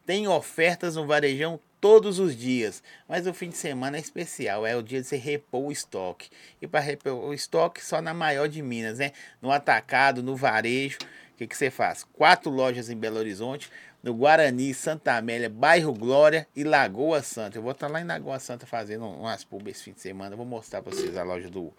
Tem 0.07 0.29
ofertas 0.29 0.97
no 0.97 1.07
varejão 1.07 1.59
todos 1.85 2.19
os 2.19 2.35
dias. 2.35 2.83
Mas 3.07 3.27
o 3.27 3.35
fim 3.35 3.51
de 3.51 3.59
semana 3.59 3.99
é 3.99 4.01
especial. 4.01 4.65
É 4.65 4.75
o 4.75 4.83
dia 4.83 5.03
de 5.03 5.07
você 5.07 5.19
repor 5.19 5.65
o 5.65 5.71
estoque. 5.71 6.31
E 6.63 6.67
para 6.67 6.81
repor 6.81 7.13
o 7.13 7.35
estoque, 7.35 7.85
só 7.85 8.01
na 8.01 8.15
maior 8.15 8.49
de 8.49 8.63
Minas, 8.63 9.01
né? 9.01 9.13
No 9.43 9.53
atacado, 9.53 10.23
no 10.23 10.35
varejo. 10.35 10.97
O 11.35 11.37
que, 11.37 11.47
que 11.47 11.55
você 11.55 11.71
faz? 11.71 12.03
Quatro 12.03 12.51
lojas 12.51 12.89
em 12.89 12.97
Belo 12.97 13.19
Horizonte, 13.19 13.71
no 14.03 14.15
Guarani, 14.15 14.73
Santa 14.73 15.15
Amélia, 15.19 15.51
Bairro 15.51 15.93
Glória 15.93 16.49
e 16.57 16.65
Lagoa 16.65 17.23
Santa. 17.23 17.59
Eu 17.59 17.63
vou 17.63 17.73
estar 17.73 17.89
lá 17.89 18.01
em 18.01 18.05
Lagoa 18.05 18.39
Santa 18.39 18.65
fazendo 18.65 19.07
umas 19.07 19.45
pubs 19.45 19.77
esse 19.77 19.85
fim 19.85 19.93
de 19.93 20.01
semana. 20.01 20.33
Eu 20.33 20.39
vou 20.39 20.47
mostrar 20.47 20.81
para 20.81 20.91
vocês 20.91 21.15
a 21.19 21.23
loja 21.23 21.51
do 21.51 21.71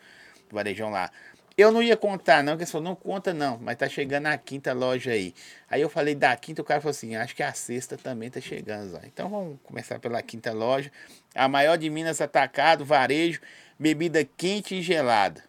Varejão 0.51 0.91
lá. 0.91 1.09
Eu 1.57 1.71
não 1.71 1.81
ia 1.81 1.95
contar, 1.95 2.43
não, 2.43 2.57
que 2.57 2.63
ele 2.63 2.69
falou, 2.71 2.83
não 2.89 2.95
conta 2.95 3.33
não, 3.33 3.57
mas 3.57 3.77
tá 3.77 3.87
chegando 3.87 4.25
a 4.27 4.37
quinta 4.37 4.73
loja 4.73 5.11
aí. 5.11 5.33
Aí 5.69 5.79
eu 5.81 5.89
falei 5.89 6.13
da 6.13 6.35
quinta, 6.35 6.61
o 6.61 6.65
cara 6.65 6.81
falou 6.81 6.91
assim, 6.91 7.15
acho 7.15 7.33
que 7.33 7.41
a 7.41 7.53
sexta 7.53 7.97
também 7.97 8.29
tá 8.29 8.41
chegando. 8.41 8.99
Então 9.05 9.29
vamos 9.29 9.57
começar 9.63 9.97
pela 9.97 10.21
quinta 10.21 10.51
loja. 10.51 10.91
A 11.33 11.47
maior 11.47 11.77
de 11.77 11.89
Minas 11.89 12.19
Atacado, 12.19 12.83
varejo, 12.83 13.39
bebida 13.79 14.25
quente 14.25 14.75
e 14.75 14.81
gelada. 14.81 15.41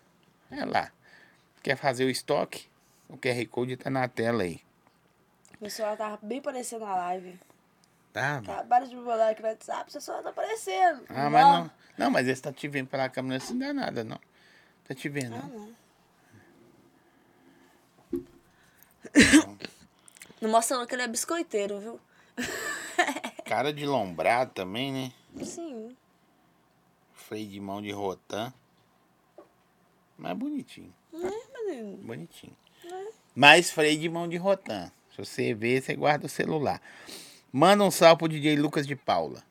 É 0.48 0.64
lá. 0.64 0.92
Quer 1.60 1.76
fazer 1.76 2.04
o 2.04 2.10
estoque? 2.10 2.66
O 3.08 3.16
QR 3.16 3.44
Code 3.48 3.76
tá 3.76 3.90
na 3.90 4.06
tela 4.06 4.44
aí. 4.44 4.60
Meu 5.60 5.70
celular 5.70 5.96
tava 5.96 6.18
bem 6.22 6.40
parecendo 6.40 6.84
na 6.84 6.94
live. 6.94 7.36
Tá, 8.12 8.34
mano. 8.34 8.52
Acabaram 8.52 8.86
de 8.88 8.94
me 8.94 9.02
mandar 9.02 9.30
aqui 9.30 9.42
no 9.42 9.48
WhatsApp, 9.48 9.90
seu 9.90 10.00
celular 10.00 10.22
tá 10.22 10.30
aparecendo. 10.30 11.02
Ah, 11.08 11.28
mas 11.28 11.44
não. 11.46 11.70
Não, 11.98 12.10
mas 12.10 12.28
esse 12.28 12.42
tá 12.42 12.52
te 12.52 12.68
vendo 12.68 12.86
pela 12.86 13.08
câmera, 13.08 13.38
isso 13.42 13.52
não 13.54 13.66
dá 13.66 13.72
nada, 13.74 14.04
não. 14.04 14.20
Tá 14.86 14.94
te 14.94 15.08
vendo, 15.08 15.34
Ah, 15.34 15.38
não? 15.42 15.48
não. 15.48 15.85
Não 20.40 20.50
mostra 20.50 20.76
não 20.76 20.86
que 20.86 20.94
ele 20.94 21.02
é 21.02 21.08
biscoiteiro, 21.08 21.80
viu? 21.80 22.00
Cara 23.46 23.72
de 23.72 23.86
lombrado 23.86 24.52
também, 24.52 24.92
né? 24.92 25.12
Sim. 25.42 25.96
Freio 27.14 27.48
de 27.48 27.58
mão 27.58 27.80
de 27.80 27.90
rotan. 27.90 28.52
Mas 30.18 30.36
bonitinho. 30.36 30.92
Não 31.12 31.26
é, 31.26 31.64
menino? 31.64 31.96
Bonitinho. 31.98 32.56
Mais 33.34 33.70
freio 33.70 33.98
de 33.98 34.08
mão 34.08 34.28
de 34.28 34.36
rotan. 34.36 34.90
Se 35.10 35.24
você 35.24 35.54
ver, 35.54 35.82
você 35.82 35.94
guarda 35.96 36.26
o 36.26 36.28
celular. 36.28 36.80
Manda 37.50 37.84
um 37.84 37.90
salve 37.90 38.18
pro 38.18 38.28
DJ 38.28 38.56
Lucas 38.56 38.86
de 38.86 38.94
Paula. 38.94 39.42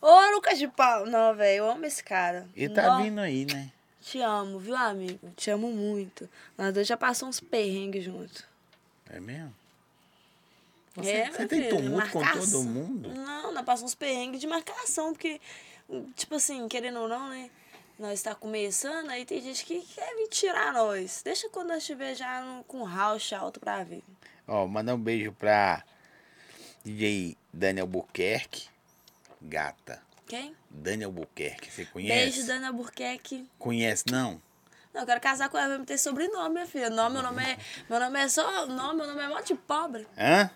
Ô, 0.00 0.30
Lucas 0.34 0.58
de 0.58 0.68
Paulo. 0.68 1.10
Não, 1.10 1.34
velho, 1.34 1.58
eu 1.58 1.70
amo 1.70 1.84
esse 1.84 2.02
cara. 2.02 2.48
Ele 2.56 2.72
tá 2.72 2.86
Nó, 2.86 3.02
vindo 3.02 3.20
aí, 3.20 3.44
né? 3.44 3.70
Te 4.00 4.20
amo, 4.20 4.58
viu, 4.58 4.76
amigo? 4.76 5.30
Te 5.36 5.50
amo 5.50 5.70
muito. 5.70 6.28
Nós 6.56 6.72
dois 6.72 6.86
já 6.86 6.96
passamos 6.96 7.36
uns 7.36 7.48
perrengues 7.48 8.04
juntos. 8.04 8.44
É 9.10 9.20
mesmo? 9.20 9.54
Você, 10.94 11.10
É, 11.10 11.30
você 11.30 11.46
tem 11.46 11.68
tumulto 11.68 12.10
com 12.10 12.22
todo 12.22 12.62
mundo? 12.64 13.14
Não, 13.14 13.52
nós 13.52 13.64
passamos 13.64 13.92
uns 13.92 13.94
perrengues 13.94 14.40
de 14.40 14.46
marcação, 14.46 15.12
porque, 15.12 15.40
tipo 16.14 16.34
assim, 16.34 16.66
querendo 16.68 17.00
ou 17.00 17.08
não, 17.08 17.28
né? 17.28 17.50
Nós 17.98 18.22
tá 18.22 18.34
começando, 18.34 19.08
aí 19.10 19.24
tem 19.24 19.40
gente 19.40 19.64
que 19.64 19.80
quer 19.80 20.14
vir 20.16 20.28
tirar 20.28 20.72
nós. 20.72 21.22
Deixa 21.22 21.48
quando 21.48 21.68
nós 21.68 21.78
estiver 21.78 22.14
já 22.14 22.42
no, 22.42 22.64
com 22.64 22.82
rauch 22.82 23.34
alto 23.34 23.58
pra 23.60 23.82
ver. 23.84 24.02
Ó, 24.46 24.66
mandar 24.66 24.94
um 24.94 24.98
beijo 25.00 25.32
pra 25.32 25.82
DJ 26.84 27.36
Daniel 27.52 27.86
Buquerque. 27.86 28.68
Gata. 29.40 30.02
Quem? 30.26 30.54
Daniel 30.68 31.12
Buquerque, 31.12 31.70
você 31.70 31.84
conhece? 31.86 32.32
Beijo, 32.36 32.46
Dana 32.46 32.72
Burqueque. 32.72 33.48
Conhece, 33.58 34.04
não? 34.10 34.42
Não, 34.96 35.02
eu 35.02 35.06
quero 35.06 35.20
casar 35.20 35.50
com 35.50 35.58
ela, 35.58 35.68
vai 35.68 35.78
me 35.78 35.84
ter 35.84 35.98
sobrenome, 35.98 36.54
minha 36.54 36.66
filha. 36.66 36.88
Nome, 36.88 37.16
meu 37.16 37.22
nome 37.22 37.42
é. 37.44 37.58
Meu 37.86 38.00
nome 38.00 38.18
é 38.18 38.28
só. 38.30 38.64
Nome, 38.64 38.96
meu 38.96 39.06
nome 39.06 39.20
é 39.22 39.28
mote 39.28 39.54
pobre. 39.54 40.08
Hã? 40.16 40.50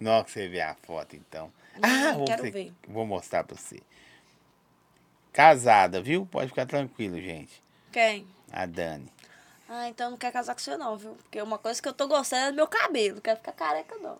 Não, 0.00 0.24
que 0.24 0.32
você 0.32 0.48
vê 0.48 0.60
a 0.60 0.74
foto, 0.74 1.14
então. 1.14 1.52
Ah, 1.80 2.14
vou, 2.14 2.24
quero 2.24 2.42
ter- 2.42 2.50
ver. 2.50 2.72
vou 2.88 3.06
mostrar 3.06 3.44
pra 3.44 3.56
você. 3.56 3.80
Casada, 5.32 6.02
viu? 6.02 6.26
Pode 6.26 6.48
ficar 6.48 6.66
tranquilo, 6.66 7.20
gente. 7.20 7.62
Quem? 7.92 8.26
A 8.52 8.66
Dani. 8.66 9.08
Ah, 9.68 9.88
então 9.88 10.10
não 10.10 10.18
quer 10.18 10.32
casar 10.32 10.54
com 10.54 10.60
você 10.60 10.76
não, 10.76 10.96
viu? 10.96 11.12
Porque 11.14 11.40
uma 11.40 11.58
coisa 11.58 11.80
que 11.80 11.88
eu 11.88 11.92
tô 11.92 12.08
gostando 12.08 12.46
é 12.48 12.50
do 12.50 12.56
meu 12.56 12.66
cabelo. 12.66 13.14
Não 13.16 13.22
quero 13.22 13.36
ficar 13.38 13.52
careca, 13.52 13.94
não. 14.00 14.18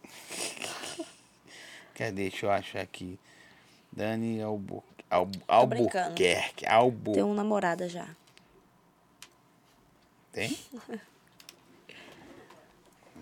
Cadê? 1.96 2.12
Deixa 2.30 2.46
eu 2.46 2.52
achar 2.52 2.82
aqui. 2.82 3.18
Dani 3.90 4.40
Albu... 4.40 4.84
Albu... 5.10 5.42
Albuquerque. 5.48 6.64
Albu... 6.66 7.14
Tem 7.14 7.24
um 7.24 7.34
namorada 7.34 7.88
já. 7.88 8.06
Tem? 10.32 10.58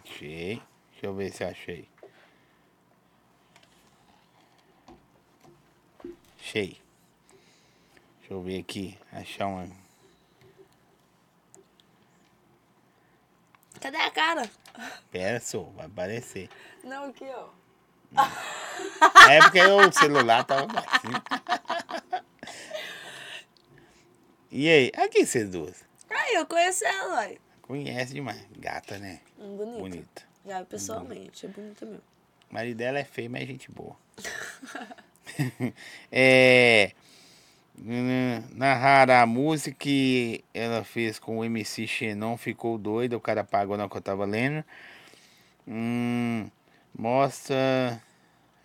Achei. 0.04 0.62
Deixa 0.92 1.06
eu 1.06 1.14
ver 1.14 1.30
se 1.30 1.44
achei. 1.44 1.88
Achei. 6.38 6.80
Deixa 8.18 8.32
eu 8.32 8.40
ver 8.40 8.60
aqui. 8.60 8.98
Achar 9.12 9.46
uma. 9.46 9.68
Cadê 13.80 13.98
a 13.98 14.10
cara? 14.10 14.50
Pera, 15.10 15.38
só, 15.40 15.64
vai 15.64 15.86
aparecer. 15.86 16.48
Não, 16.82 17.10
aqui, 17.10 17.24
ó. 17.24 17.48
É 19.28 19.40
porque 19.40 19.60
o 19.60 19.92
celular 19.92 20.44
tava 20.44 20.66
baixinho. 20.66 21.22
E 24.58 24.70
aí? 24.70 24.92
Aqui 24.96 25.26
vocês 25.26 25.50
duas. 25.50 25.85
Eu 26.36 26.46
conheço 26.46 26.84
ela. 26.84 27.30
Conhece 27.62 28.12
demais. 28.12 28.46
Gata, 28.58 28.98
né? 28.98 29.20
Bonita. 29.38 29.78
Bonita. 29.78 30.22
Já 30.44 30.64
pessoalmente, 30.64 31.46
é 31.46 31.48
bonita 31.48 31.86
mesmo. 31.86 32.02
O 32.50 32.54
marido 32.54 32.76
dela 32.76 32.98
é 32.98 33.04
feio, 33.04 33.30
mas 33.30 33.42
é 33.42 33.46
gente 33.46 33.70
boa. 33.70 33.96
é. 36.12 36.92
Narrar 38.52 39.10
a 39.10 39.26
música 39.26 39.76
que 39.78 40.44
ela 40.54 40.84
fez 40.84 41.18
com 41.18 41.38
o 41.38 41.44
MC 41.44 41.86
Xenon 41.86 42.36
ficou 42.36 42.78
doida, 42.78 43.16
o 43.16 43.20
cara 43.20 43.42
pagou 43.42 43.76
na 43.76 43.88
que 43.88 43.96
eu 43.96 44.00
tava 44.00 44.24
lendo. 44.24 44.64
Hum, 45.66 46.48
mostra 46.96 48.00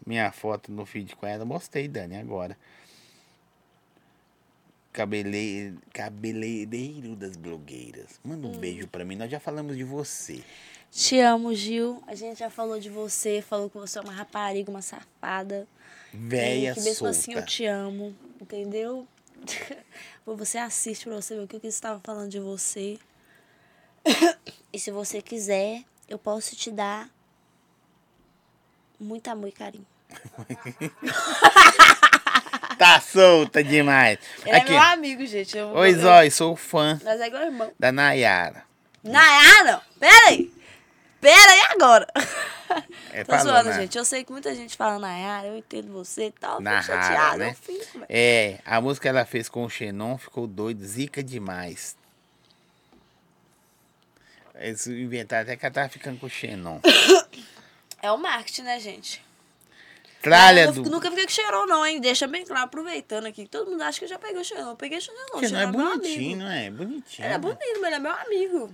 minha 0.05 0.31
foto 0.31 0.71
no 0.71 0.85
feed 0.85 1.15
com 1.15 1.25
ela. 1.25 1.45
Mostrei, 1.45 1.87
Dani, 1.87 2.17
agora. 2.17 2.57
Cabele... 4.91 5.77
Cabeleireiro 5.93 7.15
das 7.15 7.35
blogueiras. 7.35 8.19
Manda 8.23 8.47
um 8.47 8.57
beijo 8.57 8.87
pra 8.87 9.05
mim. 9.05 9.15
Nós 9.15 9.31
já 9.31 9.39
falamos 9.39 9.77
de 9.77 9.83
você. 9.83 10.43
Te 10.91 11.19
amo, 11.19 11.53
Gil. 11.53 12.03
A 12.05 12.15
gente 12.15 12.39
já 12.39 12.49
falou 12.49 12.79
de 12.79 12.89
você, 12.89 13.41
falou 13.41 13.69
que 13.69 13.77
você 13.77 13.99
é 13.99 14.01
uma 14.01 14.11
rapariga, 14.11 14.69
uma 14.69 14.81
safada. 14.81 15.67
Véia 16.13 16.71
E 16.71 16.73
que 16.73 16.81
mesmo 16.81 16.95
solta. 16.95 17.11
assim 17.11 17.33
eu 17.33 17.45
te 17.45 17.65
amo, 17.65 18.13
entendeu? 18.41 19.07
você 20.25 20.57
assiste 20.57 21.05
pra 21.05 21.15
você 21.15 21.35
ver 21.35 21.43
o 21.43 21.47
que 21.47 21.55
eu 21.55 21.61
estava 21.69 21.99
falando 22.01 22.29
de 22.29 22.39
você. 22.39 22.99
E 24.73 24.79
se 24.79 24.91
você 24.91 25.21
quiser, 25.21 25.83
eu 26.09 26.19
posso 26.19 26.55
te 26.55 26.69
dar 26.69 27.09
muito 28.99 29.27
amor 29.29 29.47
e 29.47 29.51
carinho. 29.53 29.85
Tá 32.81 32.99
solta 32.99 33.63
demais. 33.63 34.17
Ele 34.43 34.55
Aqui. 34.55 34.69
é 34.69 34.79
meu 34.79 34.81
amigo, 34.81 35.23
gente. 35.27 35.55
Eu, 35.55 35.67
Oi, 35.67 35.93
eu- 35.93 35.99
Zói, 35.99 36.31
sou 36.31 36.55
fã 36.55 36.99
Nós 37.03 37.21
é 37.21 37.27
igual 37.27 37.43
irmão. 37.43 37.71
da 37.79 37.91
Nayara. 37.91 38.63
Nayara, 39.03 39.83
pera 39.99 40.29
aí. 40.29 40.51
Pera 41.21 41.51
aí 41.51 41.61
agora. 41.75 42.07
É, 43.13 43.23
Tô 43.23 43.33
falou, 43.35 43.53
zoando, 43.53 43.69
né? 43.69 43.81
gente. 43.81 43.95
Eu 43.97 44.03
sei 44.03 44.23
que 44.23 44.31
muita 44.31 44.55
gente 44.55 44.75
fala 44.75 44.97
Nayara, 44.97 45.45
eu 45.49 45.57
entendo 45.57 45.91
você 45.93 46.27
e 46.27 46.31
tal. 46.31 46.59
Na 46.59 46.81
Fico 46.81 46.95
chateada, 46.97 47.37
né? 47.37 47.49
eu 47.51 47.53
fico, 47.53 47.99
velho. 47.99 48.05
É, 48.09 48.57
a 48.65 48.81
música 48.81 49.09
ela 49.09 49.25
fez 49.25 49.47
com 49.47 49.63
o 49.63 49.69
Xenon, 49.69 50.17
ficou 50.17 50.47
doido, 50.47 50.83
zica 50.83 51.21
demais. 51.21 51.95
Eles 54.55 54.87
inventaram 54.87 55.43
até 55.43 55.55
que 55.55 55.65
ela 55.65 55.73
tava 55.73 55.89
ficando 55.89 56.19
com 56.19 56.25
o 56.25 56.29
Xenon. 56.29 56.79
É 58.03 58.11
o 58.11 58.17
marketing, 58.17 58.63
né, 58.63 58.79
gente? 58.79 59.23
Tralha 60.21 60.65
eu 60.65 60.71
do. 60.73 60.89
nunca 60.89 61.09
fiquei 61.09 61.25
com 61.25 61.31
cheirão, 61.31 61.65
não, 61.65 61.85
hein? 61.85 61.99
Deixa 61.99 62.27
bem 62.27 62.45
claro, 62.45 62.65
aproveitando 62.65 63.25
aqui. 63.25 63.47
Todo 63.47 63.71
mundo 63.71 63.81
acha 63.81 63.99
que 63.99 64.05
eu 64.05 64.09
já 64.09 64.19
peguei 64.19 64.41
o 64.41 64.45
cheirão. 64.45 64.69
Eu 64.69 64.75
peguei 64.75 64.97
o 64.97 65.01
cheirão, 65.01 65.25
não. 65.33 65.39
Xenon 65.39 65.59
é 65.59 65.65
meu 65.65 65.73
bonitinho, 65.73 66.37
não 66.37 66.51
é? 66.51 66.69
Bonitinho. 66.69 67.25
Ele 67.25 67.33
é 67.33 67.37
bonito, 67.37 67.81
mas 67.81 67.85
ele 67.85 67.95
é 67.95 67.99
meu 67.99 68.11
amigo. 68.11 68.73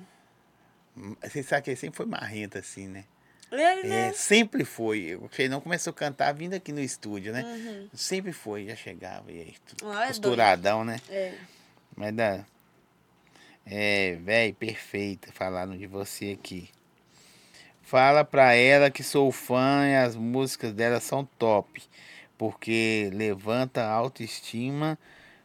Você 1.24 1.43
sabe 1.43 1.62
que 1.64 1.70
ele 1.70 1.78
sempre 1.78 1.98
foi 1.98 2.06
marrento 2.06 2.58
assim, 2.58 2.88
né? 2.88 3.06
Ele, 3.52 3.62
É, 3.62 3.84
né? 3.84 4.14
sempre 4.14 4.66
foi. 4.66 5.16
O 5.16 5.30
Xenon 5.32 5.62
começou 5.62 5.91
a 5.91 5.93
cantar 5.93 6.34
vindo 6.34 6.54
aqui 6.54 6.74
no 6.74 6.82
estúdio, 6.82 7.32
né? 7.32 7.43
Uhum. 7.43 7.89
Sempre 7.93 8.34
foi, 8.34 8.66
já 8.66 8.76
chegava 8.76 9.32
e 9.32 9.39
aí. 9.39 9.56
tudo 9.66 9.89
Ah, 9.89 10.08
é 10.08 10.84
né? 10.84 11.00
É. 11.10 11.34
Mas 11.95 12.14
dá. 12.14 12.45
É, 13.66 14.16
velho, 14.22 14.54
perfeita. 14.56 15.32
Falaram 15.32 15.78
de 15.78 15.88
você 15.88 16.38
aqui. 16.38 16.70
Fala 17.88 18.26
pra 18.26 18.54
ela 18.54 18.92
que 18.92 19.02
sou 19.02 19.32
fã 19.32 19.88
e 19.88 19.96
as 19.96 20.14
músicas 20.14 20.74
dela 20.74 21.00
são 21.00 21.24
top. 21.24 21.82
Porque 22.38 23.10
levanta 23.14 23.82
a 23.82 23.90
autoestima. 23.90 25.00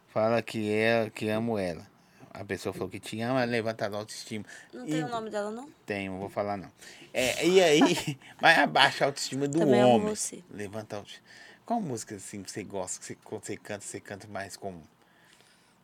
Fala 0.09 0.43
que 0.43 0.73
é 0.73 1.09
que 1.15 1.29
amo 1.29 1.57
ela. 1.57 1.87
A 2.35 2.45
pessoa 2.45 2.73
falou 2.73 2.89
que 2.89 2.99
te 2.99 3.21
ama, 3.21 3.45
levanta 3.45 3.87
a 3.87 3.97
autoestima. 3.97 4.45
Não 4.73 4.85
E- 4.85 4.91
tem 4.91 5.05
o 5.05 5.09
nome 5.09 5.31
dela, 5.31 5.53
não? 5.53 5.71
Tem, 5.87 6.09
não 6.09 6.19
vou 6.19 6.29
falar 6.29 6.57
não. 6.57 6.69
É, 7.15 7.47
e 7.47 7.63
aí, 7.63 8.19
vai 8.41 8.57
abaixar 8.57 9.07
a 9.07 9.11
autoestima 9.11 9.47
do 9.47 9.61
Também 9.61 9.81
amo 9.81 9.95
homem. 9.95 10.09
você. 10.09 10.43
Levanta 10.51 10.97
a 10.97 10.99
autoestima. 10.99 11.25
Qual 11.65 11.81
música 11.81 12.17
assim 12.17 12.43
que 12.43 12.51
você 12.51 12.65
gosta? 12.65 12.99
Que 12.99 13.07
você, 13.07 13.15
quando 13.23 13.45
você 13.45 13.57
canta, 13.57 13.85
você 13.85 14.01
canta 14.01 14.27
mais 14.27 14.57
com 14.57 14.83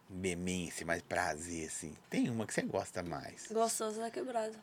demência, 0.09 0.85
mais 0.85 1.03
prazer, 1.03 1.69
assim? 1.69 1.95
Tem 2.11 2.29
uma 2.29 2.45
que 2.49 2.53
você 2.53 2.63
gosta 2.63 3.01
mais. 3.01 3.47
Gostosa 3.49 4.01
da 4.01 4.11
quebrada. 4.11 4.59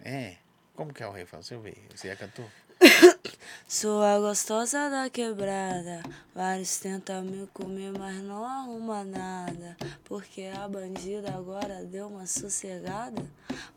É. 0.00 0.36
Como 0.76 0.92
que 0.92 1.02
é 1.02 1.06
o 1.08 1.10
refrão? 1.12 1.40
Eu 1.50 1.60
ver. 1.60 1.86
Você 1.94 2.08
já 2.08 2.16
cantou? 2.16 2.44
Sou 3.66 4.02
a 4.02 4.18
gostosa 4.18 4.90
da 4.90 5.08
quebrada. 5.08 6.02
Vários 6.34 6.76
tentam 6.78 7.22
me 7.22 7.46
comer, 7.48 7.92
mas 7.98 8.16
não 8.22 8.44
arruma 8.44 9.02
nada. 9.02 9.76
Porque 10.04 10.50
a 10.54 10.68
bandida 10.68 11.34
agora 11.34 11.82
deu 11.84 12.08
uma 12.08 12.26
sossegada. 12.26 13.22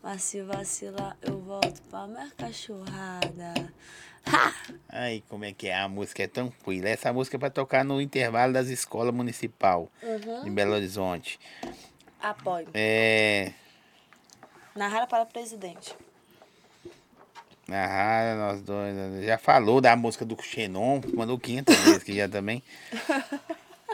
Mas 0.04 0.24
se 0.24 0.42
vacilar, 0.42 1.16
eu 1.22 1.40
volto 1.40 1.82
pra 1.84 2.06
minha 2.06 2.30
cachorrada. 2.38 3.74
Ha! 4.26 4.54
Aí, 4.90 5.22
como 5.30 5.46
é 5.46 5.54
que 5.54 5.70
é? 5.70 5.80
A 5.80 5.88
música 5.88 6.24
é 6.24 6.28
tranquila. 6.28 6.90
Essa 6.90 7.14
música 7.14 7.38
é 7.38 7.40
pra 7.40 7.50
tocar 7.50 7.86
no 7.86 8.02
intervalo 8.02 8.52
das 8.54 8.68
escolas 8.68 9.16
municipal 9.16 9.90
Uhum. 10.04 10.48
em 10.48 10.54
Belo 10.54 10.74
Horizonte. 10.74 11.40
Apoio. 12.22 12.68
É. 12.74 13.54
Narrar 14.76 15.08
para 15.08 15.26
presidente. 15.26 15.96
Na 17.70 17.86
rara, 17.86 18.36
nós 18.36 18.62
dois. 18.62 18.96
né? 18.96 19.22
Já 19.26 19.38
falou 19.38 19.80
da 19.80 19.96
música 19.96 20.26
do 20.26 20.36
Xenon, 20.42 21.02
mandou 21.14 21.38
500 21.38 21.76
vezes 21.76 22.04
que 22.04 22.16
já 22.16 22.28
também. 22.28 22.64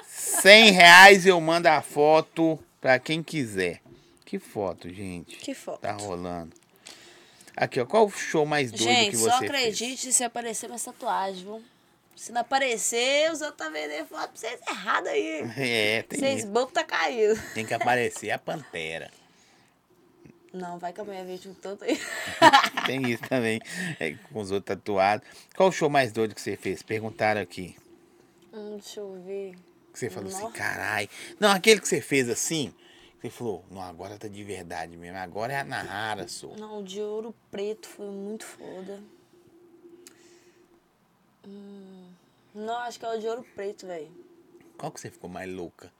100 0.07 0.71
reais 0.71 1.25
eu 1.25 1.39
mando 1.41 1.67
a 1.67 1.81
foto 1.81 2.57
pra 2.79 2.97
quem 2.99 3.21
quiser. 3.21 3.81
Que 4.23 4.39
foto, 4.39 4.89
gente? 4.93 5.35
Que 5.37 5.53
foto. 5.53 5.81
Tá 5.81 5.91
rolando. 5.91 6.53
Aqui, 7.55 7.79
ó. 7.79 7.85
Qual 7.85 8.05
o 8.05 8.09
show 8.09 8.45
mais 8.45 8.71
doido 8.71 8.87
que 8.87 8.93
Gente, 8.93 9.17
você 9.17 9.29
só 9.29 9.39
fez? 9.39 9.51
acredite 9.51 10.13
se 10.13 10.23
aparecer 10.23 10.67
minha 10.67 10.79
tatuagem, 10.79 11.43
viu? 11.43 11.61
Se 12.15 12.31
não 12.31 12.41
aparecer, 12.41 13.29
os 13.31 13.41
outros 13.41 13.57
tá 13.57 13.69
vendendo 13.69 14.07
foto 14.07 14.29
pra 14.29 14.31
vocês 14.33 14.59
errado 14.69 15.07
aí. 15.07 15.45
É, 15.57 16.01
tem 16.03 16.19
Vocês 16.19 16.45
bancos 16.45 16.73
tá 16.73 16.83
caído. 16.83 17.39
Tem 17.53 17.65
que 17.65 17.73
aparecer 17.73 18.31
a 18.31 18.39
Pantera. 18.39 19.11
Não, 20.55 20.79
vai 20.79 20.93
que 20.93 21.01
a 21.01 21.03
mulher 21.03 21.25
veio 21.25 21.37
de 21.37 21.49
um 21.49 21.53
tanto 21.53 21.83
aí. 21.83 21.99
Tem 22.85 23.01
isso 23.11 23.23
também. 23.27 23.59
é, 23.99 24.13
com 24.31 24.39
os 24.39 24.51
outros 24.51 24.75
tatuados. 24.75 25.27
Qual 25.55 25.69
o 25.69 25.71
show 25.71 25.89
mais 25.89 26.11
doido 26.13 26.33
que 26.33 26.41
você 26.41 26.55
fez? 26.55 26.81
Perguntaram 26.81 27.41
aqui. 27.41 27.75
hum, 28.53 28.77
deixa 28.77 29.01
eu 29.01 29.21
ver. 29.25 29.55
Que 29.91 29.99
você 29.99 30.09
falou 30.09 30.29
assim, 30.29 30.43
Nossa. 30.43 30.55
carai. 30.57 31.09
Não, 31.39 31.49
aquele 31.51 31.79
que 31.81 31.87
você 31.87 31.99
fez 32.01 32.29
assim. 32.29 32.73
Você 33.21 33.29
falou, 33.29 33.65
não, 33.71 33.81
agora 33.81 34.17
tá 34.17 34.27
de 34.27 34.43
verdade 34.43 34.95
mesmo. 34.95 35.17
Agora 35.17 35.51
é 35.53 35.59
a 35.59 35.63
Nahara, 35.63 36.27
sou. 36.27 36.55
Não, 36.57 36.79
o 36.79 36.83
de 36.83 37.01
ouro 37.01 37.33
preto 37.51 37.87
foi 37.87 38.09
muito 38.09 38.45
foda. 38.45 39.01
Hum, 41.47 42.09
não, 42.53 42.77
acho 42.79 42.99
que 42.99 43.05
é 43.05 43.09
o 43.09 43.19
de 43.19 43.27
ouro 43.27 43.45
preto, 43.55 43.85
velho. 43.87 44.09
Qual 44.77 44.91
que 44.91 44.99
você 44.99 45.09
ficou 45.09 45.29
mais 45.29 45.51
louca? 45.51 45.91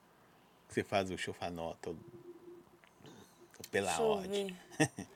Que 0.67 0.73
você 0.75 0.83
faz 0.83 1.09
o 1.11 1.17
chofanota 1.17 1.93
pela 3.71 3.87
Deixa 3.87 4.01
ordem. 4.03 4.57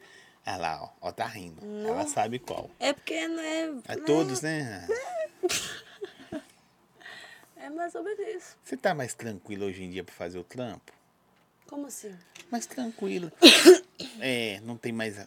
Olha 0.48 0.58
lá, 0.58 0.84
ó, 0.84 1.08
ó, 1.10 1.12
tá 1.12 1.28
rindo. 1.28 1.64
Não. 1.64 1.90
Ela 1.92 2.08
sabe 2.08 2.40
qual. 2.40 2.70
É 2.80 2.92
porque 2.94 3.28
não 3.28 3.42
é. 3.44 3.68
Né? 3.68 3.82
todos, 4.06 4.42
né? 4.42 4.88
É 7.62 7.70
mais 7.70 7.94
ou 7.94 8.02
menos 8.04 8.20
isso. 8.20 8.58
Você 8.64 8.78
tá 8.78 8.94
mais 8.96 9.14
tranquilo 9.14 9.66
hoje 9.66 9.84
em 9.84 9.90
dia 9.90 10.04
pra 10.04 10.16
fazer 10.16 10.40
o 10.40 10.44
trampo? 10.44 10.94
Como 11.68 11.88
assim? 11.88 12.16
Mais 12.52 12.66
tranquilo. 12.66 13.32
É, 14.22 14.62
não 14.64 14.78
tem 14.78 14.92
mais 14.94 15.18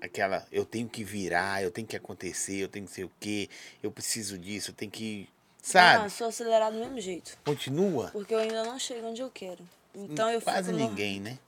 aquela, 0.00 0.46
eu 0.52 0.64
tenho 0.64 0.88
que 0.88 1.02
virar, 1.02 1.62
eu 1.62 1.70
tenho 1.70 1.86
que 1.86 1.96
acontecer, 1.96 2.56
eu 2.56 2.68
tenho 2.68 2.86
que 2.86 2.92
sei 2.92 3.04
o 3.04 3.10
quê, 3.20 3.48
eu 3.82 3.90
preciso 3.90 4.38
disso, 4.38 4.70
eu 4.70 4.74
tenho 4.74 4.90
que. 4.90 5.28
Não, 5.28 5.70
Sabe? 5.70 6.04
eu 6.04 6.10
sou 6.10 6.28
acelerado 6.28 6.74
do 6.74 6.78
mesmo 6.80 7.00
jeito. 7.00 7.36
Continua. 7.44 8.08
Porque 8.12 8.32
eu 8.34 8.38
ainda 8.38 8.62
não 8.64 8.78
chego 8.78 9.08
onde 9.08 9.20
eu 9.20 9.30
quero. 9.30 9.68
Então 9.94 10.30
eu 10.30 10.40
Quase 10.40 10.70
fico 10.72 10.78
no- 10.80 10.88
ninguém, 10.90 11.20
né? 11.20 11.38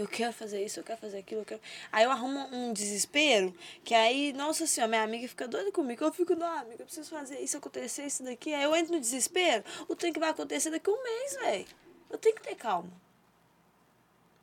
Eu 0.00 0.08
quero 0.08 0.32
fazer 0.32 0.64
isso, 0.64 0.80
eu 0.80 0.84
quero 0.84 0.98
fazer 0.98 1.18
aquilo, 1.18 1.42
eu 1.42 1.44
quero. 1.44 1.60
Aí 1.92 2.04
eu 2.04 2.10
arrumo 2.10 2.38
um 2.50 2.72
desespero, 2.72 3.54
que 3.84 3.94
aí, 3.94 4.32
nossa 4.32 4.66
senhora, 4.66 4.88
minha 4.88 5.02
amiga 5.02 5.28
fica 5.28 5.46
doida 5.46 5.70
comigo. 5.70 6.02
Eu 6.02 6.10
fico, 6.10 6.34
não, 6.34 6.46
amiga, 6.46 6.80
eu 6.80 6.86
preciso 6.86 7.10
fazer 7.10 7.38
isso, 7.38 7.58
acontecer 7.58 8.06
isso 8.06 8.22
daqui. 8.22 8.54
Aí 8.54 8.62
eu 8.62 8.74
entro 8.74 8.94
no 8.94 8.98
desespero, 8.98 9.62
o 9.88 9.94
trem 9.94 10.10
que 10.10 10.18
vai 10.18 10.30
acontecer 10.30 10.70
daqui 10.70 10.88
a 10.88 10.92
um 10.94 11.02
mês, 11.02 11.36
velho. 11.36 11.66
Eu 12.08 12.16
tenho 12.16 12.34
que 12.34 12.40
ter 12.40 12.54
calma. 12.54 12.90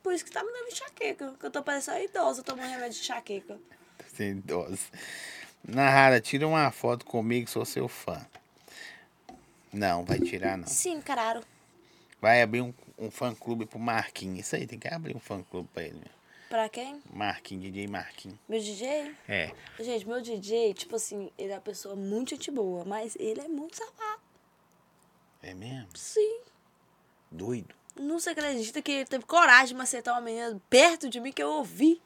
Por 0.00 0.12
isso 0.12 0.24
que 0.24 0.30
tá 0.30 0.44
me 0.44 0.52
dando 0.52 0.68
enxaqueca. 0.68 1.34
Que 1.40 1.46
eu 1.46 1.50
tô 1.50 1.60
parecendo 1.60 1.96
uma 1.96 2.04
idosa 2.04 2.40
tomando 2.44 2.70
remédio 2.70 2.92
de 2.92 3.00
enxaqueca. 3.00 3.58
Sem 4.14 4.30
idosa. 4.30 4.78
Nahara, 5.66 6.20
tira 6.20 6.46
uma 6.46 6.70
foto 6.70 7.04
comigo, 7.04 7.50
sou 7.50 7.64
seu 7.64 7.88
fã. 7.88 8.24
Não, 9.72 10.04
vai 10.04 10.20
tirar 10.20 10.56
não. 10.56 10.68
Sim, 10.68 11.00
caralho. 11.00 11.42
Vai 12.20 12.42
abrir 12.42 12.60
um, 12.60 12.72
um 12.98 13.10
fã 13.10 13.34
clube 13.34 13.66
pro 13.66 13.78
Marquinhos. 13.78 14.40
Isso 14.40 14.56
aí, 14.56 14.66
tem 14.66 14.78
que 14.78 14.88
abrir 14.88 15.16
um 15.16 15.20
fã 15.20 15.42
clube 15.42 15.68
pra 15.72 15.82
ele. 15.84 15.94
Meu. 15.98 16.18
Pra 16.48 16.68
quem? 16.68 17.02
Marquinhos, 17.12 17.62
DJ 17.64 17.86
Marquinhos. 17.86 18.38
Meu 18.48 18.58
DJ? 18.58 19.14
É. 19.28 19.52
Gente, 19.78 20.06
meu 20.06 20.20
DJ, 20.22 20.72
tipo 20.74 20.96
assim, 20.96 21.30
ele 21.36 21.52
é 21.52 21.54
uma 21.56 21.60
pessoa 21.60 21.94
muito 21.94 22.30
gente 22.30 22.50
boa, 22.50 22.84
mas 22.86 23.14
ele 23.16 23.40
é 23.40 23.48
muito 23.48 23.76
safado. 23.76 24.22
É 25.42 25.52
mesmo? 25.54 25.88
Sim. 25.94 26.40
Doido. 27.30 27.74
Não 27.94 28.18
se 28.18 28.30
acredita 28.30 28.80
que 28.80 28.90
ele 28.92 29.04
teve 29.04 29.24
coragem 29.26 29.68
de 29.68 29.74
macetar 29.74 30.14
uma 30.14 30.20
menina 30.20 30.60
perto 30.70 31.08
de 31.08 31.20
mim 31.20 31.32
que 31.32 31.42
eu 31.42 31.50
ouvi. 31.50 32.00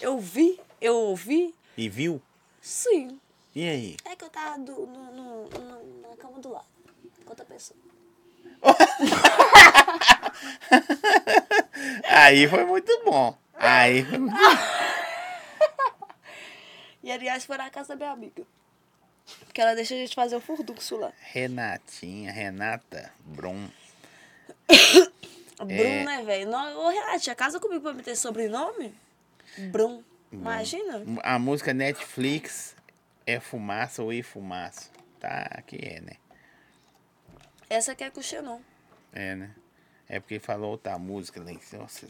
Eu 0.00 0.18
vi, 0.18 0.60
eu 0.80 0.94
ouvi. 0.94 1.54
E 1.76 1.88
viu? 1.88 2.20
Sim. 2.60 3.18
E 3.54 3.66
aí? 3.66 3.96
É 4.04 4.14
que 4.14 4.24
eu 4.24 4.28
tava 4.28 4.58
do- 4.58 4.86
no, 4.86 5.12
no- 5.12 5.48
no- 5.48 6.00
na 6.10 6.16
cama 6.16 6.38
do 6.38 6.50
lado. 6.50 6.66
Com 7.24 7.30
outra 7.30 7.44
pessoa. 7.46 7.78
Aí 12.08 12.48
foi 12.48 12.64
muito 12.64 13.02
bom. 13.04 13.36
Aí 13.54 14.04
foi 14.04 14.18
muito 14.18 14.36
E 17.02 17.12
aliás, 17.12 17.44
foi 17.44 17.56
na 17.56 17.70
casa 17.70 17.90
da 17.90 17.96
minha 17.96 18.10
amiga. 18.10 18.42
Porque 19.44 19.60
ela 19.60 19.74
deixa 19.74 19.94
a 19.94 19.98
gente 19.98 20.14
fazer 20.14 20.36
o 20.36 20.40
furduxo 20.40 20.96
lá. 20.96 21.12
Renatinha, 21.20 22.32
Renata 22.32 23.12
Brum. 23.20 23.68
Brum, 25.58 26.04
né, 26.04 26.22
velho? 26.24 26.50
Ô, 26.50 26.88
Renatinha, 26.88 27.34
casa 27.34 27.58
comigo 27.58 27.82
pra 27.82 27.92
me 27.92 28.02
ter 28.02 28.16
sobrenome? 28.16 28.94
Brum. 29.70 30.02
Imagina. 30.30 31.02
A 31.22 31.38
música 31.38 31.72
Netflix 31.72 32.76
é 33.26 33.40
fumaça 33.40 34.02
ou 34.02 34.12
e 34.12 34.22
fumaça. 34.22 34.90
Tá, 35.18 35.48
aqui 35.52 35.78
é, 35.80 36.00
né? 36.00 36.12
Essa 37.68 37.92
aqui 37.92 38.04
é 38.04 38.10
com 38.10 38.20
o 38.20 38.22
Xenon. 38.22 38.60
É, 39.12 39.34
né? 39.34 39.50
É 40.08 40.20
porque 40.20 40.38
falou 40.38 40.70
outra 40.70 40.98
música 40.98 41.42
cima. 41.60 41.82
Nossa, 41.82 42.06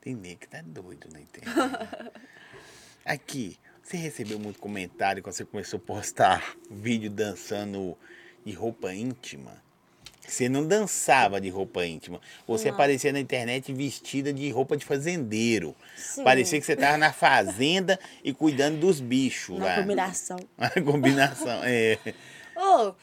tem 0.00 0.14
nego 0.14 0.40
que 0.40 0.48
tá 0.48 0.62
doido 0.64 1.08
na 1.12 1.20
internet. 1.20 1.52
Aqui, 3.04 3.58
você 3.82 3.96
recebeu 3.96 4.38
muito 4.38 4.60
comentário 4.60 5.22
quando 5.22 5.34
você 5.34 5.44
começou 5.44 5.78
a 5.78 5.80
postar 5.80 6.56
vídeo 6.70 7.10
dançando 7.10 7.98
de 8.44 8.52
roupa 8.52 8.94
íntima? 8.94 9.60
Você 10.20 10.48
não 10.48 10.64
dançava 10.64 11.40
de 11.40 11.48
roupa 11.48 11.84
íntima. 11.84 12.20
Você 12.46 12.68
aparecia 12.68 13.12
na 13.12 13.18
internet 13.18 13.72
vestida 13.72 14.32
de 14.32 14.48
roupa 14.50 14.76
de 14.76 14.84
fazendeiro. 14.84 15.74
Sim. 15.96 16.22
Parecia 16.22 16.60
que 16.60 16.64
você 16.64 16.76
tava 16.76 16.96
na 16.96 17.12
fazenda 17.12 17.98
e 18.22 18.32
cuidando 18.32 18.78
dos 18.78 19.00
bichos 19.00 19.58
Na 19.58 19.64
lá. 19.64 19.76
combinação. 19.76 20.38
A 20.56 20.80
combinação, 20.80 21.60
é. 21.64 21.98
Ô, 22.54 22.94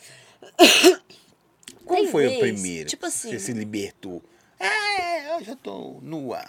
Como 1.89 2.03
Tem 2.03 2.11
foi 2.11 2.25
o 2.27 2.29
vez, 2.29 2.39
primeiro? 2.39 2.87
tipo 2.89 3.05
assim- 3.07 3.31
Você 3.31 3.39
se 3.39 3.51
libertou. 3.51 4.21
É, 4.59 5.35
eu 5.35 5.43
já 5.43 5.55
tô 5.55 5.97
nua. 6.03 6.45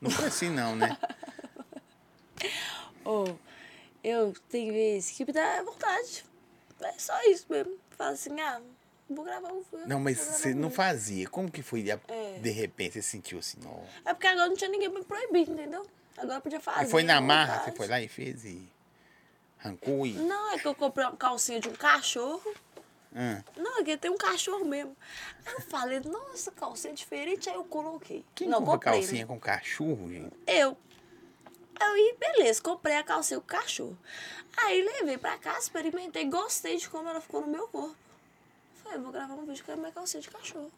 Não 0.00 0.08
foi 0.08 0.26
assim 0.26 0.48
não, 0.48 0.76
né? 0.76 0.96
ô, 3.04 3.24
eu 4.04 4.32
tenho 4.48 4.72
vezes 4.72 5.10
que 5.10 5.24
me 5.24 5.32
dá 5.32 5.62
vontade. 5.64 6.24
É 6.80 6.92
só 6.96 7.20
isso 7.24 7.46
mesmo. 7.50 7.72
Fala 7.90 8.12
assim, 8.12 8.40
ah, 8.40 8.60
vou 9.08 9.24
gravar 9.24 9.52
um 9.52 9.64
filme. 9.64 9.84
Não, 9.86 9.98
mas 9.98 10.18
você 10.18 10.54
não 10.54 10.70
fazia. 10.70 11.28
Como 11.28 11.50
que 11.50 11.60
foi? 11.62 11.82
de- 11.82 11.90
É. 11.90 12.38
De 12.40 12.50
repente 12.50 12.92
você 12.94 13.02
sentiu 13.02 13.40
assim, 13.40 13.58
não. 13.62 13.82
É 14.04 14.14
porque 14.14 14.28
agora 14.28 14.48
não 14.48 14.56
tinha 14.56 14.70
ninguém 14.70 14.88
pra 14.90 15.00
me 15.00 15.04
proibir, 15.04 15.48
entendeu? 15.50 15.84
Agora 16.16 16.38
eu 16.38 16.40
podia 16.40 16.60
fazer. 16.60 16.80
Aí 16.80 16.86
foi 16.88 17.02
na 17.02 17.20
marra, 17.20 17.54
vontade. 17.58 17.70
você 17.72 17.76
foi 17.76 17.86
lá 17.88 18.00
e 18.00 18.06
fez 18.08 18.44
e 18.44 18.62
arrancou 19.58 20.06
e. 20.06 20.12
Não, 20.12 20.52
é 20.52 20.58
que 20.58 20.66
eu 20.68 20.74
comprei 20.74 21.04
uma 21.04 21.16
calcinha 21.16 21.58
de 21.60 21.68
um 21.68 21.74
cachorro. 21.74 22.54
Ah, 23.14 23.42
Não, 23.56 23.82
que 23.82 23.96
tem 23.96 24.10
um 24.10 24.16
cachorro 24.16 24.64
mesmo. 24.64 24.96
Aí 25.44 25.54
eu 25.54 25.60
falei, 25.62 26.00
nossa, 26.00 26.50
calcinha 26.52 26.94
diferente, 26.94 27.48
aí 27.48 27.56
eu 27.56 27.64
coloquei. 27.64 28.24
quem 28.34 28.48
não, 28.48 28.64
compra 28.64 28.92
né? 28.92 28.98
calcinha 28.98 29.26
com 29.26 29.38
cachorro, 29.40 30.08
gente? 30.08 30.32
Eu. 30.46 30.76
Aí, 31.78 32.14
beleza, 32.18 32.62
comprei 32.62 32.96
a 32.96 33.02
calcinha 33.02 33.40
com 33.40 33.46
o 33.46 33.48
cachorro. 33.48 33.98
Aí 34.56 34.82
levei 34.82 35.18
pra 35.18 35.38
casa, 35.38 35.60
experimentei, 35.60 36.24
gostei 36.26 36.76
de 36.76 36.88
como 36.88 37.08
ela 37.08 37.20
ficou 37.20 37.40
no 37.40 37.48
meu 37.48 37.66
corpo. 37.68 37.96
Falei, 38.82 38.98
vou 38.98 39.10
gravar 39.10 39.34
um 39.34 39.46
vídeo 39.46 39.64
com 39.64 39.72
a 39.72 39.76
minha 39.76 39.92
calcinha 39.92 40.20
de 40.20 40.30
cachorro. 40.30 40.70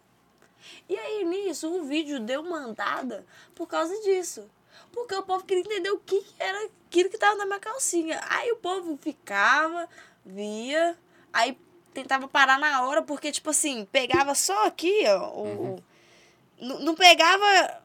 E 0.89 0.97
aí, 0.97 1.25
nisso, 1.25 1.69
o 1.69 1.85
vídeo 1.85 2.21
deu 2.21 2.43
mandada 2.45 3.27
por 3.55 3.67
causa 3.67 3.95
disso. 4.03 4.49
Porque 4.93 5.15
o 5.15 5.23
povo 5.23 5.45
queria 5.45 5.63
entender 5.63 5.91
o 5.91 5.99
que 5.99 6.21
que 6.23 6.43
era 6.43 6.67
aquilo 6.67 7.11
que 7.11 7.19
tava 7.19 7.37
na 7.37 7.47
minha 7.47 7.61
calcinha. 7.61 8.21
Aí 8.29 8.51
o 8.53 8.57
povo 8.57 8.97
ficava, 8.97 9.89
via, 10.25 10.97
aí 11.33 11.59
tentava 11.93 12.27
parar 12.29 12.59
na 12.59 12.83
hora, 12.83 13.03
porque, 13.03 13.31
tipo 13.33 13.51
assim, 13.51 13.85
pegava 13.93 14.35
só 14.35 14.67
aqui, 14.67 15.05
ó. 15.07 15.29
o- 15.31 15.75
o- 15.77 15.83
não, 16.61 16.79
não 16.81 16.95
pegava. 16.95 17.81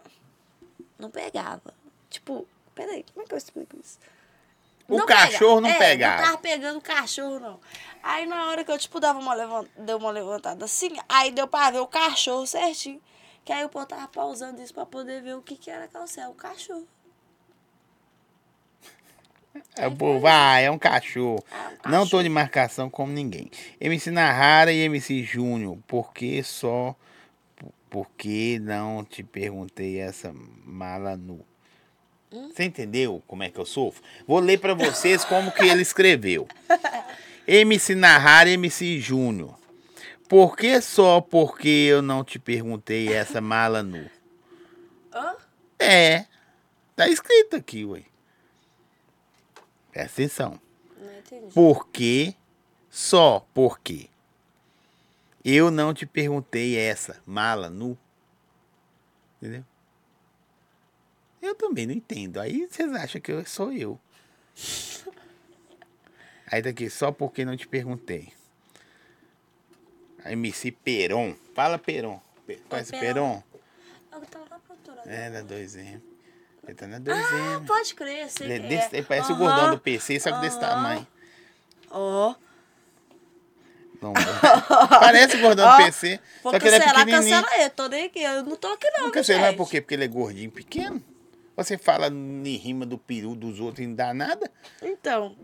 Não 1.00 1.10
pegava. 1.12 1.74
Tipo, 2.10 2.48
peraí, 2.74 3.04
como 3.14 3.24
é 3.26 3.28
que 3.28 3.34
eu 3.34 3.38
explico 3.38 3.78
isso? 3.80 4.00
O 4.88 4.96
cachorro 5.06 5.62
não 5.62 5.70
é, 5.70 5.78
pegava. 5.78 6.16
Não 6.22 6.26
tava 6.30 6.38
pegando 6.38 6.78
o 6.78 6.82
cachorro, 6.82 7.40
não. 7.40 7.60
Aí 8.02 8.26
na 8.26 8.48
hora 8.48 8.64
que 8.64 8.72
eu, 8.72 8.78
tipo, 8.78 9.00
dava 9.00 9.20
uma, 9.20 9.34
levan- 9.34 9.68
deu 9.78 9.98
uma 9.98 10.12
levantada 10.12 10.64
assim, 10.64 10.96
aí 11.10 11.30
deu 11.32 11.48
pra 11.48 11.70
ver 11.72 11.80
o 11.80 11.88
cachorro 11.88 12.48
certinho. 12.48 13.02
Que 13.44 13.52
aí 13.52 13.64
o 13.66 13.70
povo 13.70 13.86
tava 13.86 14.08
pausando 14.08 14.62
isso 14.62 14.74
pra 14.74 14.86
poder 14.86 15.22
ver 15.22 15.36
o 15.36 15.42
que 15.42 15.56
que 15.56 15.70
era 15.70 15.88
a. 15.94 16.30
O 16.30 16.34
cachorro. 16.34 16.88
É, 19.76 19.90
pô, 19.90 20.20
vai, 20.20 20.66
é 20.66 20.72
um 20.72 20.78
cachorro. 20.78 21.44
Ah, 21.52 21.72
um 21.86 21.92
Não 21.92 22.08
tô 22.08 22.22
de 22.22 22.30
marcação 22.30 22.90
como 22.90 23.12
ninguém. 23.12 23.50
MC 23.80 24.12
Nahara 24.12 24.72
e 24.72 24.80
MC 24.80 25.24
Júnior, 25.24 25.78
por 25.88 26.14
que 26.14 26.42
só. 26.44 26.96
Por 27.90 28.10
que 28.18 28.60
não 28.60 29.04
te 29.04 29.24
perguntei 29.24 30.00
essa 30.00 30.34
mala 30.66 31.16
nu? 31.16 31.46
Hum? 32.32 32.50
Você 32.54 32.66
entendeu 32.66 33.24
como 33.26 33.44
é 33.44 33.50
que 33.50 33.58
eu 33.58 33.66
sofro? 33.66 34.04
Vou 34.28 34.40
ler 34.40 34.60
pra 34.60 34.74
vocês 34.74 35.24
como 35.24 35.52
que 35.52 35.64
ele 35.64 35.82
escreveu. 35.82 36.48
MC 37.48 37.96
Nahara 37.96 38.50
e 38.50 38.54
MC 38.54 39.00
Júnior. 39.00 39.58
Por 40.28 40.58
que 40.58 40.82
só 40.82 41.22
porque 41.22 41.70
eu 41.70 42.02
não 42.02 42.24
te 42.24 42.38
perguntei 42.38 43.14
essa 43.14 43.40
mala 43.40 43.82
nu? 43.82 44.10
Hã? 45.14 45.36
É. 45.80 46.26
Tá 46.98 47.08
escrito 47.08 47.56
aqui, 47.56 47.86
ué. 47.86 48.04
Presta 49.98 50.22
atenção. 50.22 50.62
Não 51.00 51.18
entendi. 51.18 51.54
Porque, 51.56 52.36
só 52.88 53.40
porque 53.52 54.08
eu 55.44 55.72
não 55.72 55.92
te 55.92 56.06
perguntei 56.06 56.78
essa 56.78 57.20
mala 57.26 57.68
nu. 57.68 57.98
Entendeu? 59.42 59.64
Eu 61.42 61.56
também 61.56 61.88
não 61.88 61.94
entendo. 61.96 62.40
Aí 62.40 62.68
vocês 62.68 62.92
acham 62.94 63.20
que 63.20 63.32
eu 63.32 63.44
sou 63.46 63.72
eu. 63.74 64.00
Aí 66.52 66.62
daqui, 66.62 66.90
só 66.92 67.12
porque 67.12 67.44
não 67.44 67.58
te 67.58 67.68
perguntei. 67.68 68.32
MC 70.26 70.72
Peron. 70.72 71.36
Fala 71.56 71.80
Peron. 71.80 72.22
Pe- 72.46 72.58
Conhece 72.70 72.92
Peron. 72.92 73.42
Peron? 73.42 73.44
Eu 74.12 74.26
tava 74.28 74.46
na 74.50 74.60
produtora. 74.60 75.02
É, 75.06 75.30
da 75.32 75.42
2M. 75.44 76.02
Ele 76.68 76.76
tá 76.76 76.86
na 76.88 76.98
Ah, 76.98 77.00
2M. 77.00 77.66
pode 77.66 77.96
crer, 77.96 78.30
sei 78.30 78.48
Ele, 78.52 78.66
é 78.66 78.68
desse- 78.70 78.96
é. 78.96 78.98
ele 79.00 79.06
parece 79.08 79.32
o 79.32 79.36
Aham. 79.36 79.44
gordão 79.46 79.70
do 79.72 79.80
PC, 79.80 80.20
só 80.20 80.32
que 80.34 80.42
desse 80.42 80.58
Aham. 80.58 80.68
tamanho. 80.68 81.08
Ó. 81.90 82.36
Não, 84.02 84.14
parece 84.90 85.38
o 85.38 85.42
gordão 85.42 85.66
Ó, 85.68 85.72
do 85.78 85.84
PC, 85.86 86.20
Vou 86.44 86.52
só 86.54 86.60
que 86.60 86.68
ele 86.68 86.76
é 86.76 86.80
cancelar, 86.80 87.06
cancela 87.08 87.48
ele. 87.58 87.70
Tô 87.72 87.88
nem 87.88 88.06
aqui. 88.06 88.22
Eu 88.22 88.44
não 88.44 88.56
tô 88.56 88.68
aqui 88.68 88.88
não, 88.92 89.06
Não 89.06 89.12
cancelar 89.12 89.48
gente? 89.50 89.58
por 89.58 89.70
quê? 89.70 89.82
Porque 89.82 89.96
ele 89.96 90.04
é 90.04 90.08
gordinho 90.08 90.52
pequeno? 90.52 91.04
Você 91.56 91.78
fala 91.78 92.08
em 92.08 92.56
rima 92.58 92.86
do 92.86 92.98
peru 93.00 93.34
dos 93.34 93.60
outros 93.60 93.84
e 93.84 93.88
não 93.88 93.96
dá 93.96 94.14
nada? 94.14 94.52
Então, 94.84 95.36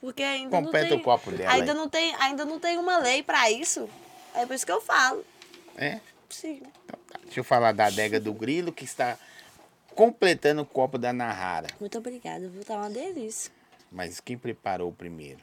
porque 0.00 0.22
ainda 0.22 0.50
Completa 0.50 0.84
não 0.84 0.90
tem... 0.90 1.00
o 1.00 1.02
copo 1.02 1.30
dela 1.30 1.50
Ainda 1.52 1.72
aí. 1.72 1.78
não, 1.78 1.88
tem, 1.88 2.14
ainda 2.16 2.44
não 2.44 2.58
tem 2.60 2.76
uma 2.76 2.98
lei 2.98 3.22
pra 3.22 3.50
isso. 3.50 3.88
É 4.34 4.44
por 4.44 4.52
isso 4.54 4.66
que 4.66 4.72
eu 4.72 4.82
falo. 4.82 5.24
É? 5.76 6.00
Sim. 6.28 6.60
Então 6.84 7.00
tá. 7.08 7.18
Deixa 7.24 7.40
eu 7.40 7.44
falar 7.44 7.72
da 7.72 7.86
adega 7.86 8.20
do 8.20 8.34
grilo 8.34 8.70
que 8.70 8.84
está 8.84 9.16
completando 9.98 10.62
o 10.62 10.64
copo 10.64 10.96
da 10.96 11.12
Nahara. 11.12 11.66
Muito 11.80 11.98
obrigada, 11.98 12.48
viu? 12.48 12.64
Tá 12.64 12.76
uma 12.76 12.88
delícia. 12.88 13.50
Mas 13.90 14.20
quem 14.20 14.38
preparou 14.38 14.90
o 14.90 14.92
primeiro? 14.92 15.40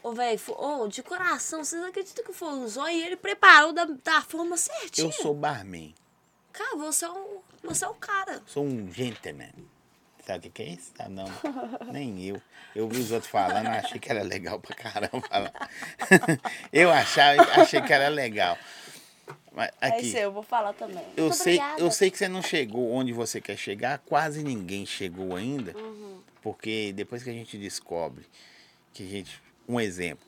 Ô, 0.00 0.12
velho, 0.12 0.40
ô, 0.56 0.86
de 0.86 1.02
coração, 1.02 1.64
vocês 1.64 1.82
acreditam 1.82 2.24
que 2.24 2.32
foi 2.32 2.50
o 2.50 2.68
Zóio 2.68 2.96
e 2.96 3.02
ele 3.02 3.16
preparou 3.16 3.72
da, 3.72 3.84
da 3.84 4.22
forma 4.22 4.56
certinha? 4.56 5.08
Eu 5.08 5.12
sou 5.12 5.34
barman. 5.34 5.92
Cara, 6.52 6.76
você 6.76 7.04
é, 7.04 7.10
um, 7.10 7.40
você 7.64 7.84
é 7.84 7.88
o 7.88 7.94
cara. 7.94 8.40
Sou 8.46 8.64
um 8.64 8.92
gentleman. 8.92 9.50
Sabe 10.24 10.38
o 10.38 10.42
que, 10.42 10.50
que 10.50 10.62
é 10.62 10.66
isso? 10.74 10.92
Ah, 10.96 11.08
não. 11.08 11.26
Nem 11.90 12.24
eu. 12.24 12.40
Eu 12.76 12.88
vi 12.88 13.00
os 13.00 13.10
outros 13.10 13.28
falando, 13.28 13.66
achei 13.66 13.98
que 13.98 14.08
era 14.08 14.22
legal 14.22 14.60
pra 14.60 14.76
caramba 14.76 15.52
eu 16.72 16.92
achava, 16.92 17.42
achei 17.60 17.82
que 17.82 17.92
era 17.92 18.08
legal. 18.08 18.56
Mas 19.60 19.70
É 19.78 19.88
aqui, 19.88 20.06
isso 20.06 20.16
aí, 20.16 20.22
eu 20.22 20.32
vou 20.32 20.42
falar 20.42 20.72
também. 20.72 21.04
eu 21.18 21.24
Muito 21.24 21.36
sei, 21.36 21.56
obrigada. 21.58 21.80
eu 21.82 21.90
sei 21.90 22.10
que 22.10 22.16
você 22.16 22.28
não 22.28 22.40
chegou 22.40 22.90
onde 22.92 23.12
você 23.12 23.42
quer 23.42 23.58
chegar, 23.58 23.98
quase 23.98 24.42
ninguém 24.42 24.86
chegou 24.86 25.36
ainda. 25.36 25.76
Uhum. 25.76 26.18
Porque 26.40 26.94
depois 26.94 27.22
que 27.22 27.28
a 27.28 27.32
gente 27.34 27.58
descobre 27.58 28.24
que 28.94 29.02
a 29.02 29.06
gente. 29.06 29.38
Um 29.68 29.78
exemplo. 29.78 30.24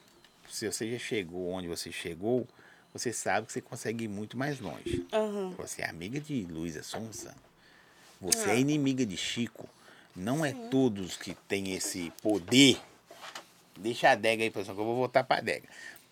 Se 0.50 0.70
você 0.70 0.90
já 0.92 0.98
chegou 0.98 1.48
onde 1.50 1.66
você 1.66 1.90
chegou, 1.90 2.46
você 2.92 3.10
sabe 3.10 3.46
que 3.46 3.54
você 3.54 3.62
consegue 3.62 4.04
ir 4.04 4.08
muito 4.08 4.36
mais 4.36 4.60
longe. 4.60 5.06
Aham. 5.10 5.54
Você 5.56 5.80
é 5.80 5.88
amiga 5.88 6.20
de 6.20 6.42
Luísa 6.44 6.82
Sonza. 6.82 7.34
Você 8.20 8.50
Ah. 8.50 8.54
é 8.54 8.58
inimiga 8.60 9.06
de 9.06 9.16
Chico. 9.16 9.66
Não 10.14 10.44
é 10.44 10.52
todos 10.70 11.16
que 11.16 11.34
têm 11.48 11.72
esse 11.72 12.12
poder. 12.22 12.78
Deixa 13.78 14.10
a 14.10 14.12
adega 14.12 14.42
aí, 14.44 14.50
pessoal, 14.50 14.74
que 14.76 14.82
eu 14.82 14.84
vou 14.86 14.96
voltar 14.96 15.24
pra 15.24 15.38
adega. 15.38 15.66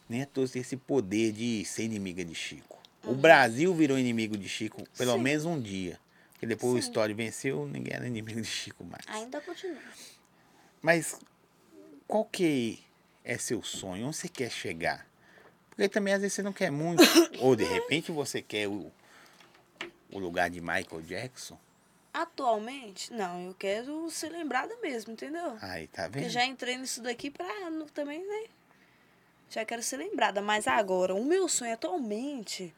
Nem 0.08 0.22
é 0.22 0.24
todos 0.24 0.48
que 0.50 0.54
têm 0.54 0.62
esse 0.62 0.76
poder 0.78 1.32
de 1.32 1.62
ser 1.66 1.84
inimiga 1.84 2.24
de 2.24 2.34
Chico. 2.34 2.79
O 3.05 3.14
Brasil 3.14 3.74
virou 3.74 3.98
inimigo 3.98 4.36
de 4.36 4.48
Chico 4.48 4.84
pelo 4.96 5.14
Sim. 5.14 5.18
menos 5.20 5.44
um 5.44 5.61
dia. 5.61 5.98
Porque 6.32 6.46
depois 6.46 6.72
o 6.72 6.76
Sim. 6.76 6.88
Story 6.88 7.14
venceu, 7.14 7.66
ninguém 7.66 7.94
era 7.94 8.07
inimigo 8.07 8.40
de 8.40 8.46
Chico 8.46 8.84
mais. 8.84 9.05
Ainda 9.09 9.40
continua. 9.40 9.80
Mas 10.82 11.18
qual 12.07 12.24
que 12.24 12.78
é 13.24 13.36
seu 13.38 13.62
sonho? 13.62 14.07
Onde 14.07 14.16
você 14.16 14.28
quer 14.28 14.51
chegar? 14.51 15.07
Porque 15.70 15.88
também 15.88 16.14
às 16.14 16.20
vezes 16.20 16.34
você 16.34 16.42
não 16.42 16.53
quer 16.53 16.70
muito. 16.70 17.03
Ou 17.40 17.57
de 17.57 17.64
repente 17.64 18.11
você 18.12 18.42
quer 18.42 18.68
o, 18.68 18.90
o 20.12 20.18
lugar 20.18 20.51
de 20.51 20.61
Michael 20.61 21.03
Jackson. 21.03 21.59
Atualmente, 22.12 23.12
não, 23.12 23.46
eu 23.46 23.55
quero 23.55 24.11
ser 24.11 24.30
lembrada 24.30 24.74
mesmo, 24.82 25.12
entendeu? 25.12 25.57
Aí, 25.61 25.86
tá 25.86 26.05
Porque 26.05 26.20
vendo? 26.20 26.30
já 26.30 26.44
entrei 26.44 26.76
nisso 26.76 27.01
daqui 27.03 27.30
pra 27.30 27.46
também, 27.94 28.26
né? 28.26 28.48
Já 29.48 29.64
quero 29.64 29.82
ser 29.82 29.96
lembrada. 29.96 30.42
Mas 30.42 30.66
agora, 30.66 31.14
o 31.14 31.24
meu 31.24 31.48
sonho 31.48 31.72
atualmente 31.72 32.74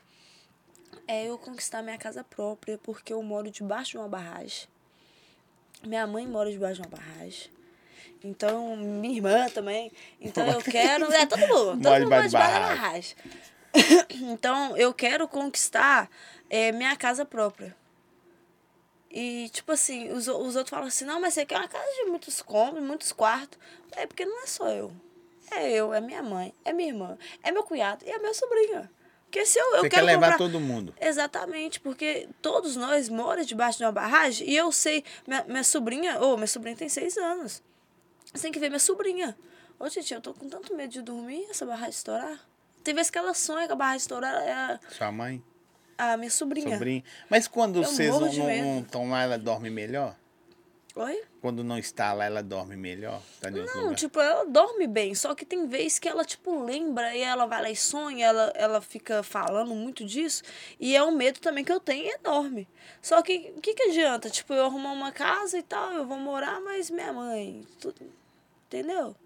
é 1.06 1.26
eu 1.26 1.38
conquistar 1.38 1.82
minha 1.82 1.98
casa 1.98 2.24
própria, 2.24 2.78
porque 2.78 3.12
eu 3.12 3.22
moro 3.22 3.50
debaixo 3.50 3.92
de 3.92 3.98
uma 3.98 4.08
barragem. 4.08 4.68
Minha 5.84 6.06
mãe 6.06 6.26
mora 6.26 6.50
debaixo 6.50 6.80
de 6.80 6.88
uma 6.88 6.96
barragem. 6.96 7.50
Então, 8.24 8.76
minha 8.76 9.16
irmã 9.16 9.48
também. 9.48 9.90
Então 10.20 10.46
eu 10.46 10.60
quero. 10.60 11.12
É 11.12 11.26
todo 11.26 11.40
mundo. 11.40 11.48
Todo 11.48 11.74
mundo 11.74 11.82
mora 11.82 12.00
debaixo 12.00 12.28
de 12.28 12.36
barragem. 12.36 13.16
Então, 14.14 14.76
eu 14.76 14.92
quero 14.92 15.26
conquistar 15.26 16.10
é, 16.50 16.70
minha 16.72 16.94
casa 16.94 17.24
própria. 17.24 17.74
E, 19.10 19.48
tipo 19.48 19.72
assim, 19.72 20.12
os, 20.12 20.28
os 20.28 20.56
outros 20.56 20.68
falam 20.68 20.88
assim, 20.88 21.06
não, 21.06 21.18
mas 21.18 21.32
você 21.32 21.46
quer 21.46 21.56
uma 21.56 21.68
casa 21.68 21.86
de 21.96 22.10
muitos 22.10 22.42
cômodos, 22.42 22.82
muitos 22.82 23.12
quartos. 23.12 23.58
É 23.92 24.06
porque 24.06 24.26
não 24.26 24.42
é 24.42 24.46
só 24.46 24.68
eu. 24.68 24.92
É 25.50 25.70
eu, 25.70 25.92
é 25.92 26.00
minha 26.00 26.22
mãe, 26.22 26.54
é 26.64 26.72
minha 26.72 26.88
irmã, 26.88 27.18
é 27.42 27.50
meu 27.50 27.62
cunhado 27.62 28.04
e 28.06 28.10
é 28.10 28.18
meu 28.18 28.32
sobrinho. 28.32 28.88
Porque 29.32 29.46
se 29.46 29.58
eu, 29.58 29.64
eu 29.76 29.80
Você 29.80 29.88
quero 29.88 30.02
quer 30.06 30.12
levar 30.12 30.32
comprar... 30.32 30.36
todo 30.36 30.60
mundo. 30.60 30.94
Exatamente, 31.00 31.80
porque 31.80 32.28
todos 32.42 32.76
nós 32.76 33.08
moramos 33.08 33.46
debaixo 33.46 33.78
de 33.78 33.84
uma 33.84 33.90
barragem 33.90 34.46
e 34.46 34.54
eu 34.54 34.70
sei, 34.70 35.02
minha, 35.26 35.42
minha 35.48 35.64
sobrinha, 35.64 36.20
ô, 36.20 36.36
minha 36.36 36.46
sobrinha 36.46 36.76
tem 36.76 36.86
seis 36.90 37.16
anos. 37.16 37.62
Você 38.30 38.42
tem 38.42 38.52
que 38.52 38.58
ver 38.58 38.68
minha 38.68 38.78
sobrinha. 38.78 39.34
Ô, 39.80 39.88
gente, 39.88 40.12
eu 40.12 40.20
tô 40.20 40.34
com 40.34 40.46
tanto 40.50 40.76
medo 40.76 40.92
de 40.92 41.00
dormir 41.00 41.46
essa 41.48 41.64
barragem 41.64 41.88
estourar. 41.88 42.38
Tem 42.84 42.94
vezes 42.94 43.10
que 43.10 43.16
ela 43.16 43.32
sonha 43.32 43.66
com 43.66 43.72
a 43.72 43.76
barragem 43.76 44.00
estourar, 44.00 44.34
é 44.42 44.52
a, 44.52 44.80
Sua 44.90 45.10
mãe, 45.10 45.42
a 45.96 46.14
minha 46.18 46.30
sobrinha. 46.30 46.74
sobrinho. 46.74 47.02
Mas 47.30 47.48
quando 47.48 47.76
Eu 47.78 47.84
vocês 47.84 48.10
não 48.10 48.20
não 48.20 48.80
estão 48.80 49.08
lá, 49.08 49.22
ela 49.22 49.38
dorme 49.38 49.70
melhor? 49.70 50.14
Oi? 50.94 51.24
Quando 51.40 51.64
não 51.64 51.78
está 51.78 52.12
lá, 52.12 52.26
ela 52.26 52.42
dorme 52.42 52.76
melhor? 52.76 53.22
Tá 53.40 53.50
Não, 53.50 53.64
lugar? 53.64 53.94
tipo, 53.94 54.20
ela 54.20 54.44
dorme 54.44 54.86
bem, 54.86 55.14
só 55.14 55.34
que 55.34 55.44
tem 55.44 55.66
vezes 55.66 55.98
que 55.98 56.06
ela, 56.06 56.22
tipo, 56.22 56.62
lembra 56.62 57.16
e 57.16 57.20
ela 57.20 57.46
vai 57.46 57.62
lá 57.62 57.70
e 57.70 57.76
sonha, 57.76 58.26
ela, 58.26 58.52
ela 58.54 58.80
fica 58.82 59.22
falando 59.22 59.74
muito 59.74 60.04
disso, 60.04 60.42
e 60.78 60.94
é 60.94 61.02
um 61.02 61.10
medo 61.10 61.40
também 61.40 61.64
que 61.64 61.72
eu 61.72 61.80
tenho 61.80 62.14
enorme. 62.14 62.68
Só 63.00 63.22
que, 63.22 63.54
o 63.56 63.60
que 63.60 63.72
que 63.72 63.84
adianta? 63.84 64.28
Tipo, 64.28 64.52
eu 64.52 64.66
arrumar 64.66 64.92
uma 64.92 65.10
casa 65.12 65.58
e 65.58 65.62
tal, 65.62 65.92
eu 65.92 66.06
vou 66.06 66.18
morar, 66.18 66.60
mas 66.60 66.90
minha 66.90 67.12
mãe, 67.12 67.66
tudo, 67.80 68.12
entendeu? 68.66 69.16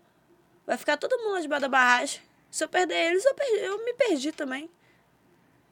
Vai 0.65 0.77
ficar 0.77 0.97
todo 0.97 1.19
mundo 1.19 1.35
lá 1.35 1.41
debaixo 1.41 1.63
da 1.63 1.69
barragem. 1.69 2.21
Se 2.49 2.63
eu 2.63 2.69
perder 2.69 3.11
eles, 3.11 3.25
eu, 3.25 3.35
perdi, 3.35 3.59
eu 3.59 3.85
me 3.85 3.93
perdi 3.95 4.33
também. 4.33 4.71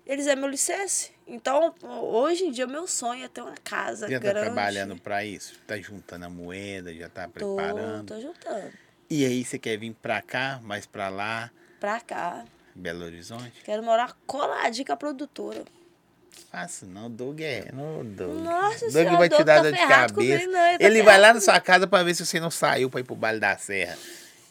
Eles 0.07 0.27
é 0.27 0.37
meu 0.37 0.49
licença. 0.49 1.11
Então, 1.27 1.75
hoje 1.83 2.45
em 2.45 2.51
dia, 2.53 2.67
meu 2.67 2.87
sonho 2.87 3.25
é 3.25 3.29
ter 3.29 3.41
uma 3.41 3.55
casa 3.65 4.09
Já 4.09 4.21
tá 4.21 4.29
grande. 4.29 4.47
trabalhando 4.47 4.97
pra 4.97 5.25
isso? 5.25 5.55
Tá 5.67 5.77
juntando 5.79 6.27
a 6.27 6.29
moeda, 6.31 6.93
já 6.95 7.09
tá 7.09 7.25
Tô, 7.25 7.57
preparando. 7.57 8.07
tô 8.15 8.21
juntando. 8.21 8.71
E 9.09 9.25
aí 9.25 9.43
você 9.45 9.59
quer 9.59 9.79
vir 9.79 9.95
pra 10.03 10.21
cá, 10.21 10.61
mais 10.63 10.85
pra 10.87 11.09
lá, 11.09 11.51
Pra 11.81 12.01
cá. 12.01 12.45
Belo 12.75 13.05
Horizonte? 13.05 13.63
Quero 13.65 13.83
morar 13.83 14.17
coladinho 14.27 14.87
com 14.87 14.93
a 14.93 14.97
produtora. 14.97 15.63
Faço 16.51 16.87
não, 16.87 17.11
Doug 17.11 17.41
é. 17.41 17.71
Não, 17.73 18.05
Doug. 18.05 18.41
Nossa 18.43 18.81
Doug 18.81 18.93
senhora, 18.93 19.17
vai 19.19 19.29
te 19.29 19.37
Doug 19.37 19.47
dar 19.47 19.57
tá 19.57 19.63
dor 19.63 19.73
de 19.73 19.79
cabeça. 19.79 20.15
comigo, 20.15 20.53
não, 20.53 20.67
ele 20.67 20.79
tá 20.79 20.85
ele 20.85 21.03
vai 21.03 21.19
lá 21.19 21.35
na 21.35 21.41
sua 21.41 21.61
casa 21.61 21.87
pra 21.87 22.03
ver 22.03 22.15
se 22.15 22.25
você 22.25 22.41
não 22.41 22.51
saiu 22.51 22.89
pra 22.91 23.01
ir 23.01 23.05
pro 23.05 23.15
baile 23.15 23.39
da 23.39 23.57
Serra. 23.57 23.97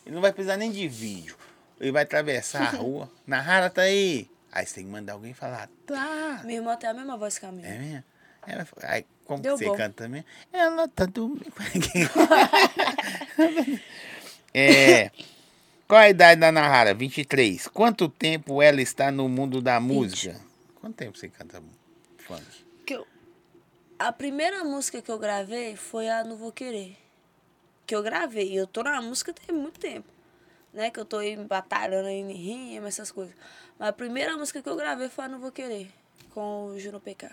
Ele 0.06 0.14
não 0.16 0.22
vai 0.22 0.32
precisar 0.32 0.58
nem 0.58 0.72
de 0.72 0.88
vídeo. 0.88 1.36
Ele 1.80 1.92
vai 1.92 2.04
atravessar 2.04 2.62
a 2.64 2.70
rua. 2.78 3.10
Nahara 3.28 3.70
tá 3.70 3.82
aí. 3.84 4.30
Aí 4.56 4.68
você 4.68 4.76
tem 4.76 4.86
que 4.86 4.92
mandar 4.92 5.14
alguém 5.14 5.34
falar, 5.34 5.68
tá. 5.88 6.42
Minha 6.46 6.60
irmã 6.60 6.76
tem 6.78 6.88
a 6.88 6.94
mesma 6.94 7.18
voz 7.18 7.40
que 7.40 7.46
a 7.46 7.52
minha. 7.52 7.68
É 7.68 7.80
mesmo? 7.80 8.04
Ela, 8.46 8.68
aí, 8.84 9.06
como 9.26 9.42
Deu 9.42 9.58
você 9.58 9.66
bom. 9.66 9.76
canta 9.76 10.04
também? 10.04 10.24
Ela 10.52 10.88
tá 10.88 11.06
dormindo. 11.06 11.50
é. 14.54 15.10
Qual 15.88 16.00
a 16.00 16.10
idade 16.10 16.40
da 16.40 16.52
Nahara? 16.52 16.94
23. 16.94 17.68
Quanto 17.70 18.08
tempo 18.10 18.62
ela 18.62 18.80
está 18.82 19.12
no 19.12 19.28
mundo 19.28 19.60
da 19.62 19.80
música? 19.80 20.40
Quanto 20.76 20.96
tempo 20.96 21.18
você 21.18 21.30
canta 21.30 21.62
funk? 22.20 22.44
Que 22.86 22.94
eu- 22.96 23.08
a 23.98 24.12
primeira 24.12 24.64
música 24.64 25.02
que 25.02 25.10
eu 25.12 25.18
gravei 25.18 25.76
foi 25.76 26.10
a 26.10 26.24
Não 26.24 26.36
Vou 26.38 26.52
Querer. 26.52 26.96
Que 27.88 27.96
eu 27.96 28.04
gravei. 28.04 28.54
Eu 28.54 28.68
tô 28.68 28.84
na 28.84 29.02
música 29.02 29.34
tem 29.34 29.56
muito 29.56 29.80
tempo. 29.80 30.08
Né? 30.74 30.90
Que 30.92 31.00
eu 31.00 31.06
tô 31.06 31.18
aí 31.18 31.36
batalhando 31.38 32.08
aí 32.08 32.16
em 32.20 32.32
rima, 32.34 32.88
essas 32.88 33.12
coisas. 33.12 33.34
Mas 33.78 33.90
a 33.90 33.94
primeira 33.94 34.38
música 34.38 34.62
que 34.62 34.70
eu 34.70 34.76
gravei 34.76 35.10
foi 35.10 35.26
a 35.26 35.28
Não 35.28 35.40
Vou 35.40 35.52
Querer. 35.52 35.92
Com 36.34 36.68
o 36.68 36.80
Juno 36.80 37.00
PK. 37.00 37.30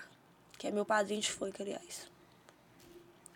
Que 0.59 0.67
é 0.69 0.71
meu 0.71 0.85
padrinho 0.85 1.21
de 1.21 1.31
funk, 1.31 1.61
aliás. 1.61 2.09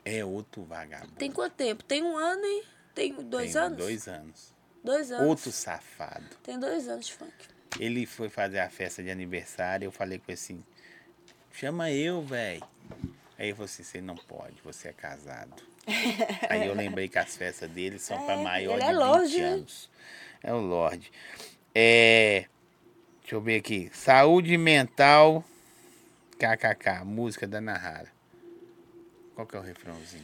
É 0.05 0.25
outro 0.25 0.63
vagabundo. 0.65 1.13
Tem 1.17 1.33
quanto 1.33 1.55
tempo? 1.55 1.83
Tem 1.83 2.03
um 2.03 2.17
ano 2.17 2.45
e. 2.45 2.65
Tem 2.95 3.13
dois 3.15 3.53
Tem 3.55 3.63
anos? 3.63 3.79
Dois 3.79 4.09
anos. 4.09 4.55
Dois 4.83 5.11
anos. 5.11 5.27
Outro 5.27 5.51
safado. 5.51 6.27
Tem 6.43 6.59
dois 6.59 6.87
anos 6.89 7.07
de 7.07 7.15
funk. 7.15 7.33
Ele 7.81 8.05
foi 8.07 8.29
fazer 8.29 8.59
a 8.61 8.69
festa 8.69 9.03
de 9.03 9.11
aniversário. 9.11 9.87
Eu 9.87 9.93
falei 9.93 10.19
com 10.19 10.27
ele 10.29 10.35
assim: 10.35 10.65
chama 11.53 11.91
eu, 11.91 12.23
velho. 12.23 12.63
Aí 13.39 13.47
ele 13.47 13.53
falou 13.55 13.65
assim: 13.65 13.83
você 13.83 14.01
não 14.01 14.15
pode, 14.17 14.61
você 14.63 14.89
é 14.89 14.93
casado. 14.93 15.55
Aí 16.49 16.67
eu 16.67 16.75
lembrei 16.75 17.09
que 17.09 17.19
as 17.19 17.37
festas 17.37 17.71
dele 17.71 17.99
são 17.99 18.23
para 18.25 18.35
É, 18.35 18.45
maior 18.45 18.73
ele 18.75 18.81
de 18.83 18.87
é 18.87 18.93
20 18.93 18.99
Lorde, 18.99 19.41
né? 19.41 19.49
anos. 19.49 19.91
É 20.43 20.53
o 20.53 20.61
Lorde. 20.61 21.13
É, 21.75 22.47
deixa 23.25 23.35
eu 23.35 23.41
ver 23.41 23.57
aqui. 23.57 23.91
Saúde 23.93 24.57
mental. 24.59 25.43
KKK. 26.39 27.05
Música 27.05 27.47
da 27.47 27.61
Nahara. 27.61 28.13
Qual 29.35 29.47
que 29.47 29.57
é 29.57 29.59
o 29.59 29.63
refrãozinho? 29.63 30.23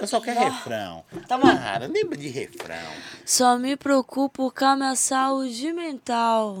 Eu 0.00 0.06
só 0.06 0.20
quero 0.20 0.38
refrão. 0.38 1.04
Tá. 1.26 1.38
Nahara, 1.38 1.86
lembra 1.86 2.16
de 2.16 2.28
refrão. 2.28 2.76
Só 3.24 3.58
me 3.58 3.76
preocupo 3.76 4.52
com 4.52 4.64
a 4.64 4.76
minha 4.76 4.94
saúde 4.94 5.72
mental. 5.72 6.60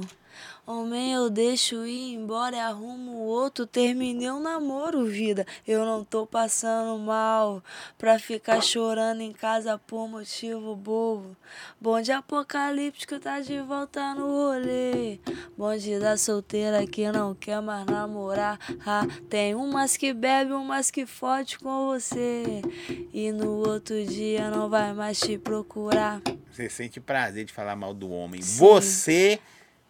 Homem, 0.70 1.14
eu 1.14 1.30
deixo 1.30 1.86
ir 1.86 2.12
embora 2.12 2.54
e 2.54 2.60
arrumo 2.60 3.12
outro. 3.20 3.66
Terminei 3.66 4.30
um 4.30 4.38
namoro, 4.38 5.06
vida. 5.06 5.46
Eu 5.66 5.86
não 5.86 6.04
tô 6.04 6.26
passando 6.26 6.98
mal. 6.98 7.64
Pra 7.96 8.18
ficar 8.18 8.60
chorando 8.60 9.22
em 9.22 9.32
casa 9.32 9.78
por 9.78 10.06
motivo 10.06 10.76
bobo. 10.76 11.34
Bonde 11.80 12.12
apocalíptico 12.12 13.18
tá 13.18 13.40
de 13.40 13.58
volta 13.62 14.14
no 14.14 14.26
rolê. 14.26 15.18
Bonde 15.56 15.98
da 15.98 16.18
solteira 16.18 16.86
que 16.86 17.10
não 17.10 17.34
quer 17.34 17.62
mais 17.62 17.86
namorar. 17.86 18.58
Ah, 18.84 19.06
tem 19.30 19.54
umas 19.54 19.96
que 19.96 20.12
bebe, 20.12 20.52
umas 20.52 20.90
que 20.90 21.06
fode 21.06 21.58
com 21.58 21.86
você. 21.86 22.60
E 23.10 23.32
no 23.32 23.66
outro 23.66 24.04
dia 24.04 24.50
não 24.50 24.68
vai 24.68 24.92
mais 24.92 25.18
te 25.18 25.38
procurar. 25.38 26.20
Você 26.52 26.68
sente 26.68 27.00
prazer 27.00 27.46
de 27.46 27.54
falar 27.54 27.74
mal 27.74 27.94
do 27.94 28.10
homem. 28.10 28.42
Sim. 28.42 28.58
Você 28.58 29.40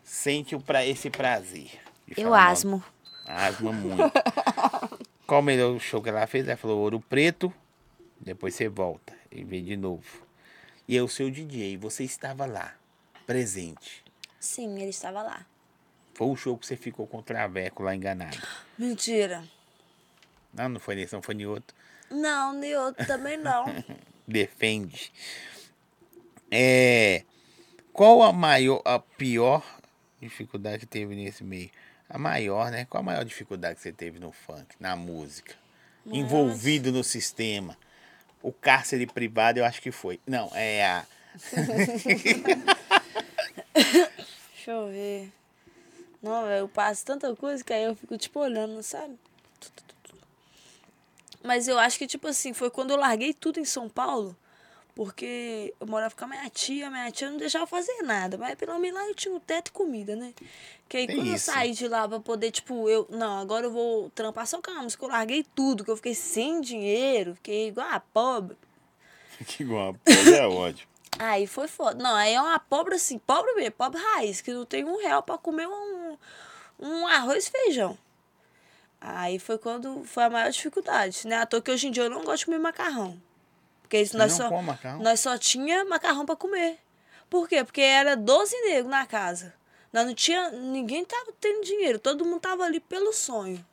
sente 0.09 0.57
o 0.57 0.61
pra, 0.61 0.85
esse 0.85 1.11
prazer. 1.11 1.71
Eu 2.17 2.35
asmo. 2.35 2.83
Asma 3.27 3.73
muito. 3.73 4.11
Qual 5.27 5.41
o 5.41 5.45
melhor 5.45 5.79
show 5.79 6.03
que 6.03 6.09
ela 6.09 6.27
fez? 6.27 6.49
Ela 6.49 6.57
falou 6.57 6.79
Ouro 6.79 6.99
Preto, 6.99 7.53
depois 8.19 8.55
você 8.55 8.69
volta 8.69 9.13
e 9.31 9.45
vê 9.45 9.61
de 9.61 9.77
novo. 9.77 10.27
E 10.89 10.97
é 10.97 11.03
o 11.03 11.09
seu 11.09 11.31
DJ, 11.31 11.77
você 11.77 12.05
estava 12.05 12.47
lá, 12.47 12.75
presente. 13.27 14.03
Sim, 14.41 14.81
ele 14.81 14.89
estava 14.89 15.23
lá. 15.23 15.45
Foi 16.15 16.29
o 16.29 16.37
show 16.37 16.57
que 16.57 16.67
você 16.67 16.77
ficou 16.77 17.07
com 17.07 17.19
o 17.19 17.23
Traveco 17.23 17.83
lá 17.83 17.95
enganado. 17.95 18.39
Mentira. 18.79 19.45
Não, 20.55 20.71
não 20.71 20.81
foi 20.81 20.95
nesse, 20.95 21.13
não 21.13 21.21
foi 21.21 21.35
em 21.35 21.45
outro. 21.45 21.77
Não, 22.11 22.55
nem 22.55 22.75
outro 22.75 23.07
também 23.07 23.37
não. 23.37 23.67
Defende. 24.27 25.13
É, 26.51 27.25
qual 27.93 28.23
a 28.23 28.33
maior, 28.33 28.81
a 28.87 28.99
pior 28.99 29.78
dificuldade 30.21 30.81
que 30.81 30.87
teve 30.87 31.14
nesse 31.14 31.45
meio? 31.45 31.71
A 32.09 32.19
maior, 32.19 32.71
né? 32.71 32.87
Qual 32.89 33.01
a 33.01 33.05
maior 33.05 33.25
dificuldade 33.25 33.77
que 33.77 33.83
você 33.83 33.93
teve 33.93 34.19
no 34.19 34.33
funk, 34.33 34.75
na 34.81 34.97
música? 34.97 35.55
Envolvido 36.07 36.91
no 36.91 37.05
sistema. 37.05 37.77
O 38.43 38.53
cárcere 38.53 39.07
privado 39.07 39.59
eu 39.59 39.64
acho 39.64 39.83
que 39.83 39.91
foi. 39.91 40.19
Não, 40.27 40.51
é 40.55 40.87
a. 40.87 41.07
Deixa 43.75 44.71
eu 44.71 44.89
ver. 44.89 45.31
Não, 46.23 46.45
velho, 46.45 46.61
eu 46.61 46.69
passo 46.69 47.05
tanta 47.05 47.35
coisa 47.37 47.62
que 47.62 47.73
aí 47.73 47.85
eu 47.85 47.95
fico, 47.95 48.16
tipo, 48.16 48.41
olhando, 48.41 48.83
sabe? 48.83 49.19
Mas 51.43 51.69
eu 51.69 51.79
acho 51.79 51.99
que, 51.99 52.07
tipo 52.07 52.27
assim, 52.27 52.53
foi 52.53 52.71
quando 52.71 52.91
eu 52.91 52.97
larguei 52.97 53.33
tudo 53.33 53.61
em 53.61 53.64
São 53.64 53.89
Paulo, 53.89 54.37
porque 54.99 55.72
eu 55.78 55.86
morava 55.86 56.12
com 56.12 56.24
a 56.24 56.26
minha 56.26 56.51
tia, 56.51 56.90
minha 56.90 57.09
tia 57.12 57.30
não 57.30 57.38
deixava 57.38 57.62
eu 57.62 57.68
fazer 57.68 58.03
nada, 58.03 58.36
mas 58.36 58.57
pelo 58.57 58.76
menos 58.80 59.01
lá 59.01 59.07
eu 59.07 59.14
tinha 59.14 59.32
um 59.32 59.38
teto 59.38 59.68
e 59.68 59.70
comida, 59.70 60.16
né? 60.16 60.34
Que 60.88 60.96
aí 60.96 61.07
Tem 61.07 61.14
quando 61.14 61.28
eu 61.28 61.34
isso. 61.36 61.53
saí 61.53 61.70
de 61.70 61.86
lá 61.86 62.09
pra 62.09 62.18
poder, 62.18 62.51
tipo, 62.51 62.88
eu, 62.88 63.07
não, 63.09 63.38
agora 63.38 63.66
eu 63.66 63.70
vou 63.70 64.11
trampar 64.11 64.44
só 64.44 64.61
com 64.61 64.72
a 64.72 64.82
música, 64.82 65.05
eu 65.05 65.09
larguei 65.09 65.46
tudo, 65.55 65.84
que 65.84 65.90
eu 65.92 65.94
fiquei 65.94 66.16
sem 66.16 66.61
dinheiro, 66.61 67.36
fiquei 67.36 67.68
igual 67.68 67.86
a 67.88 68.01
pobre. 68.01 68.57
que 69.46 69.62
igual, 69.62 69.94
pobre 69.94 70.34
é 70.34 70.44
ódio. 70.49 70.88
Aí 71.16 71.46
foi 71.46 71.68
foda. 71.68 72.03
Não, 72.03 72.16
aí 72.16 72.34
é 72.34 72.40
uma 72.40 72.59
pobre 72.59 72.96
assim, 72.96 73.18
pobre 73.18 73.53
mesmo, 73.55 73.72
pobre 73.72 74.01
raiz, 74.01 74.40
que 74.40 74.53
não 74.53 74.64
tem 74.64 74.84
um 74.84 74.99
real 74.99 75.22
pra 75.22 75.38
comer 75.38 75.68
um, 75.68 76.16
um 76.80 77.07
arroz 77.07 77.46
e 77.46 77.51
feijão. 77.51 77.96
Aí 79.01 79.38
foi 79.38 79.59
quando 79.59 80.05
foi 80.05 80.24
a 80.24 80.30
maior 80.30 80.51
dificuldade, 80.51 81.26
né? 81.26 81.36
À 81.36 81.46
toa 81.46 81.62
que 81.62 81.70
hoje 81.70 81.86
em 81.86 81.90
dia 81.92 82.05
eu 82.05 82.11
não 82.11 82.24
gosto 82.24 82.40
de 82.40 82.44
comer 82.46 82.59
macarrão. 82.59 83.16
Porque 83.89 84.03
isso 84.03 84.18
nós 84.18 84.34
só, 84.34 84.51
nós 85.01 85.18
só 85.18 85.39
tinha 85.39 85.82
macarrão 85.86 86.26
pra 86.26 86.36
comer. 86.36 86.78
Por 87.30 87.49
quê? 87.49 87.64
Porque 87.64 87.80
era 87.80 88.14
12 88.14 88.55
negros 88.66 88.91
na 88.91 89.07
casa. 89.07 89.55
Nós 89.91 90.05
não 90.05 90.14
tinha. 90.14 90.51
Ninguém 90.51 91.07
tava 91.07 91.32
tendo 91.41 91.64
dinheiro, 91.64 91.99
todo 91.99 92.22
mundo 92.22 92.41
tava 92.41 92.64
ali 92.64 92.80
pelo 92.80 93.14
sonho. 93.14 93.64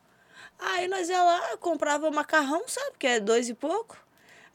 Aí 0.57 0.87
nós 0.87 1.09
ia 1.09 1.21
lá, 1.21 1.57
comprava 1.57 2.09
macarrão, 2.11 2.63
sabe? 2.65 2.95
Que 2.97 3.07
é 3.07 3.19
dois 3.19 3.49
e 3.49 3.53
pouco. 3.53 3.97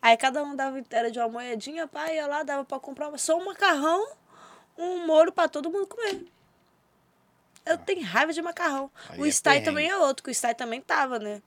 Aí 0.00 0.16
cada 0.16 0.42
um 0.42 0.56
dava 0.56 0.78
inteira 0.78 1.10
de 1.10 1.18
uma 1.18 1.28
moedinha, 1.28 1.86
pai, 1.86 2.16
ia 2.16 2.26
lá, 2.26 2.42
dava 2.42 2.64
pra 2.64 2.80
comprar 2.80 3.16
só 3.18 3.36
um 3.36 3.44
macarrão, 3.44 4.12
um 4.78 5.06
molho 5.06 5.30
pra 5.30 5.46
todo 5.46 5.70
mundo 5.70 5.86
comer. 5.86 6.26
Eu 7.66 7.76
tenho 7.76 8.02
raiva 8.02 8.32
de 8.32 8.40
macarrão. 8.40 8.90
Aí 9.10 9.20
o 9.20 9.26
é 9.26 9.30
perrengue. 9.30 9.64
também 9.66 9.90
é 9.90 9.96
outro, 9.98 10.24
que 10.24 10.30
o 10.30 10.34
Sty 10.34 10.54
também 10.54 10.80
tava, 10.80 11.18
né? 11.18 11.42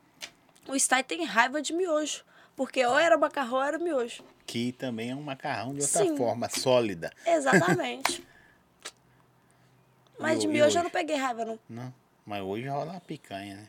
O 0.67 0.75
Sty 0.75 1.01
tem 1.01 1.25
raiva 1.25 1.63
de 1.63 1.73
miojo. 1.73 2.23
Porque 2.55 2.85
ou 2.85 2.97
era 2.97 3.17
macarrão 3.17 3.55
ou 3.57 3.63
era 3.63 3.77
miojo. 3.79 4.23
Que 4.45 4.71
também 4.73 5.09
é 5.11 5.15
um 5.15 5.21
macarrão 5.21 5.73
de 5.73 5.81
outra 5.81 6.03
Sim. 6.03 6.15
forma, 6.17 6.49
sólida. 6.49 7.11
Exatamente. 7.25 8.23
Mas 10.19 10.39
de 10.39 10.47
ho- 10.47 10.49
mim 10.49 10.57
e 10.57 10.59
eu 10.59 10.65
hoje? 10.67 10.77
não 10.81 10.89
peguei 10.89 11.15
raiva, 11.15 11.43
não. 11.45 11.59
Não, 11.67 11.93
mas 12.25 12.41
hoje 12.43 12.67
rola 12.67 12.91
uma 12.91 13.01
picanha, 13.01 13.55
né? 13.55 13.67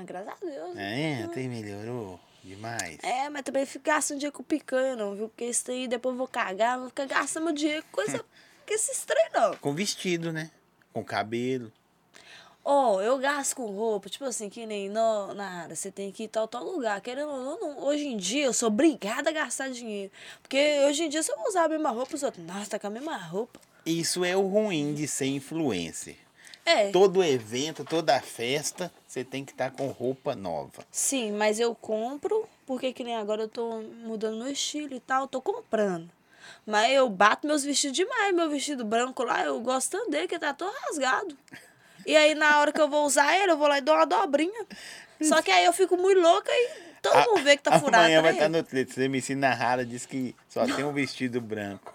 Ah, 0.00 0.04
graças 0.04 0.42
a 0.42 0.46
Deus. 0.46 0.76
É, 0.76 1.24
até 1.24 1.42
melhorou 1.48 2.18
demais. 2.44 2.98
É, 3.02 3.28
mas 3.28 3.42
também 3.42 3.66
fico 3.66 3.84
gastando 3.84 4.18
dinheiro 4.18 4.36
com 4.36 4.42
picanha, 4.44 4.94
não, 4.96 5.14
viu? 5.14 5.28
Porque 5.28 5.44
isso 5.46 5.70
aí 5.70 5.88
depois 5.88 6.12
eu 6.14 6.18
vou 6.18 6.28
cagar, 6.28 6.78
vou 6.78 6.88
ficar 6.88 7.06
gastando 7.06 7.44
meu 7.44 7.52
dinheiro 7.54 7.82
com 7.90 7.90
coisa. 8.02 8.18
com 8.66 8.72
esses 8.74 9.04
trem, 9.04 9.28
não. 9.34 9.56
Com 9.56 9.74
vestido, 9.74 10.32
né? 10.32 10.50
Com 10.92 11.04
cabelo. 11.04 11.72
Ó, 12.64 13.00
eu 13.00 13.18
gasto 13.18 13.56
com 13.56 13.66
roupa, 13.66 14.08
tipo 14.08 14.24
assim, 14.24 14.48
que 14.48 14.64
nem 14.64 14.88
no, 14.88 15.34
na 15.34 15.62
área, 15.62 15.74
você 15.74 15.90
tem 15.90 16.12
que 16.12 16.24
ir 16.24 16.28
tal, 16.28 16.46
tal 16.46 16.64
lugar. 16.64 17.00
Querendo 17.00 17.30
ou 17.30 17.58
não, 17.58 17.84
hoje 17.84 18.06
em 18.06 18.16
dia 18.16 18.44
eu 18.44 18.52
sou 18.52 18.68
obrigada 18.68 19.30
a 19.30 19.32
gastar 19.32 19.68
dinheiro. 19.68 20.12
Porque 20.40 20.84
hoje 20.86 21.02
em 21.04 21.08
dia, 21.08 21.22
se 21.22 21.32
eu 21.32 21.36
usar 21.48 21.64
a 21.64 21.68
mesma 21.68 21.90
roupa, 21.90 22.14
os 22.14 22.22
outros, 22.22 22.44
nossa, 22.46 22.70
tá 22.70 22.78
com 22.78 22.86
a 22.86 22.90
mesma 22.90 23.16
roupa. 23.16 23.60
Isso 23.84 24.24
é 24.24 24.36
o 24.36 24.46
ruim 24.46 24.94
de 24.94 25.08
ser 25.08 25.26
influencer. 25.26 26.16
É. 26.64 26.92
Todo 26.92 27.24
evento, 27.24 27.84
toda 27.84 28.20
festa, 28.20 28.92
você 29.08 29.24
tem 29.24 29.44
que 29.44 29.50
estar 29.50 29.72
com 29.72 29.88
roupa 29.88 30.36
nova. 30.36 30.84
Sim, 30.92 31.32
mas 31.32 31.58
eu 31.58 31.74
compro, 31.74 32.48
porque 32.64 32.92
que 32.92 33.02
nem 33.02 33.16
agora 33.16 33.42
eu 33.42 33.48
tô 33.48 33.82
mudando 34.04 34.38
meu 34.38 34.52
estilo 34.52 34.94
e 34.94 35.00
tal, 35.00 35.22
eu 35.22 35.28
tô 35.28 35.40
comprando. 35.40 36.08
Mas 36.64 36.92
eu 36.92 37.08
bato 37.08 37.46
meus 37.46 37.64
vestidos 37.64 37.96
demais, 37.96 38.32
meu 38.32 38.48
vestido 38.48 38.84
branco 38.84 39.24
lá, 39.24 39.44
eu 39.44 39.60
gosto 39.60 39.90
tanto 39.90 40.10
dele 40.10 40.28
que 40.28 40.38
tá 40.38 40.54
todo 40.54 40.72
rasgado. 40.86 41.36
E 42.06 42.16
aí 42.16 42.34
na 42.34 42.60
hora 42.60 42.72
que 42.72 42.80
eu 42.80 42.88
vou 42.88 43.06
usar 43.06 43.36
ele, 43.36 43.52
eu 43.52 43.56
vou 43.56 43.68
lá 43.68 43.78
e 43.78 43.80
dou 43.80 43.94
uma 43.94 44.06
dobrinha. 44.06 44.66
Só 45.20 45.40
que 45.40 45.50
aí 45.50 45.64
eu 45.64 45.72
fico 45.72 45.96
muito 45.96 46.20
louca 46.20 46.50
e 46.50 46.70
todo 47.00 47.30
mundo 47.30 47.44
vê 47.44 47.56
que 47.56 47.62
tá 47.62 47.78
furado. 47.80 48.04
Amanhã 48.04 48.20
vai 48.22 48.32
né? 48.32 48.38
estar 48.38 48.48
no 48.48 48.62
Twitter. 48.62 48.94
Você 48.94 49.08
me 49.08 49.18
ensina 49.18 49.54
rara, 49.54 49.84
diz 49.86 50.04
que 50.04 50.34
só 50.48 50.66
tem 50.66 50.84
um 50.84 50.92
vestido 50.92 51.40
branco. 51.40 51.94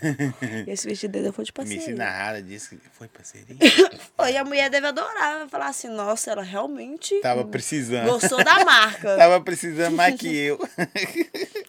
Esse 0.66 0.86
vestido 0.86 1.12
dele 1.12 1.32
foi 1.32 1.44
de 1.44 1.50
Me 1.50 1.54
parceria. 1.54 1.82
ensina 1.82 2.04
rara, 2.10 2.42
diz 2.42 2.68
que 2.68 2.78
foi 2.92 3.08
parceria. 3.08 3.56
Oi, 4.18 4.36
a 4.36 4.44
mulher 4.44 4.68
deve 4.70 4.86
adorar, 4.86 5.38
vai 5.38 5.48
falar 5.48 5.66
assim, 5.68 5.88
nossa, 5.88 6.30
ela 6.30 6.42
realmente 6.42 7.18
Tava 7.20 7.44
precisando. 7.44 8.06
gostou 8.06 8.44
da 8.44 8.64
marca. 8.64 9.16
Tava 9.16 9.40
precisando 9.40 9.96
mais 9.96 10.14
que 10.14 10.28
eu. 10.36 10.58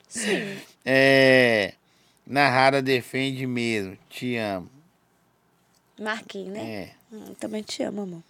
Sim. 0.08 0.60
É. 0.86 1.74
Nahara 2.28 2.82
defende 2.82 3.48
mesmo. 3.48 3.98
Te 4.10 4.36
amo. 4.38 4.70
Marquinhos, 6.00 6.54
né? 6.54 6.72
É. 6.72 6.99
Hum, 7.12 7.34
também 7.36 7.64
te 7.64 7.84
amo, 7.84 8.02
amor. 8.02 8.24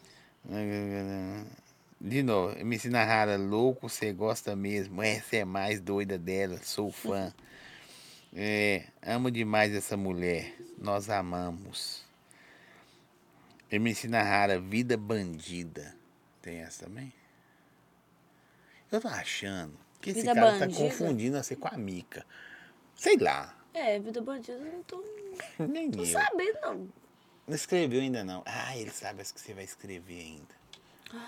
De 2.01 2.23
novo, 2.23 2.57
MC 2.57 2.89
Nahara, 2.89 3.37
louco, 3.37 3.89
você 3.89 4.13
gosta 4.13 4.55
mesmo. 4.55 5.01
Essa 5.01 5.37
é 5.37 5.45
mais 5.45 5.81
doida 5.81 6.17
dela, 6.17 6.59
sou 6.63 6.91
fã. 6.91 7.33
É, 8.31 8.85
amo 9.01 9.31
demais 9.31 9.73
essa 9.73 9.97
mulher. 9.97 10.53
Nós 10.77 11.09
amamos. 11.09 12.05
MC 13.71 14.07
Nahara, 14.07 14.59
vida 14.59 14.95
bandida. 14.95 15.95
Tem 16.39 16.59
essa 16.59 16.85
também? 16.85 17.11
Eu 18.91 19.01
tô 19.01 19.07
achando 19.07 19.73
que 19.99 20.11
esse 20.11 20.21
Vida 20.21 20.35
cara 20.35 20.51
tá 20.53 20.59
bandida? 20.59 20.79
confundindo 20.79 21.37
você 21.41 21.55
com 21.55 21.67
a 21.69 21.75
Mica. 21.75 22.23
Sei 22.95 23.17
lá. 23.17 23.57
É, 23.73 23.97
vida 23.97 24.21
bandida, 24.21 24.59
eu 24.59 24.73
não 24.73 24.83
tô, 24.83 25.03
Nem 25.67 25.89
tô 25.89 26.01
eu. 26.01 26.05
sabendo, 26.05 26.59
não. 26.61 26.87
Não 27.49 27.55
escreveu 27.55 27.99
ainda 27.99 28.23
não. 28.23 28.43
Ah, 28.45 28.77
ele 28.77 28.91
sabe 28.91 29.21
as 29.23 29.31
que 29.31 29.41
você 29.41 29.55
vai 29.55 29.63
escrever 29.63 30.21
ainda. 30.21 31.19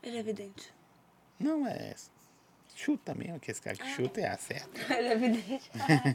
Ele 0.00 0.16
é 0.16 0.20
evidente. 0.20 0.72
Não 1.40 1.66
é. 1.66 1.92
Chuta 2.76 3.14
mesmo, 3.16 3.40
que 3.40 3.50
esse 3.50 3.60
cara 3.60 3.76
que 3.76 3.88
chuta 3.94 4.20
é 4.20 4.28
acerta. 4.28 4.70
Ele 4.94 5.08
é 5.08 5.12
evidente. 5.12 5.70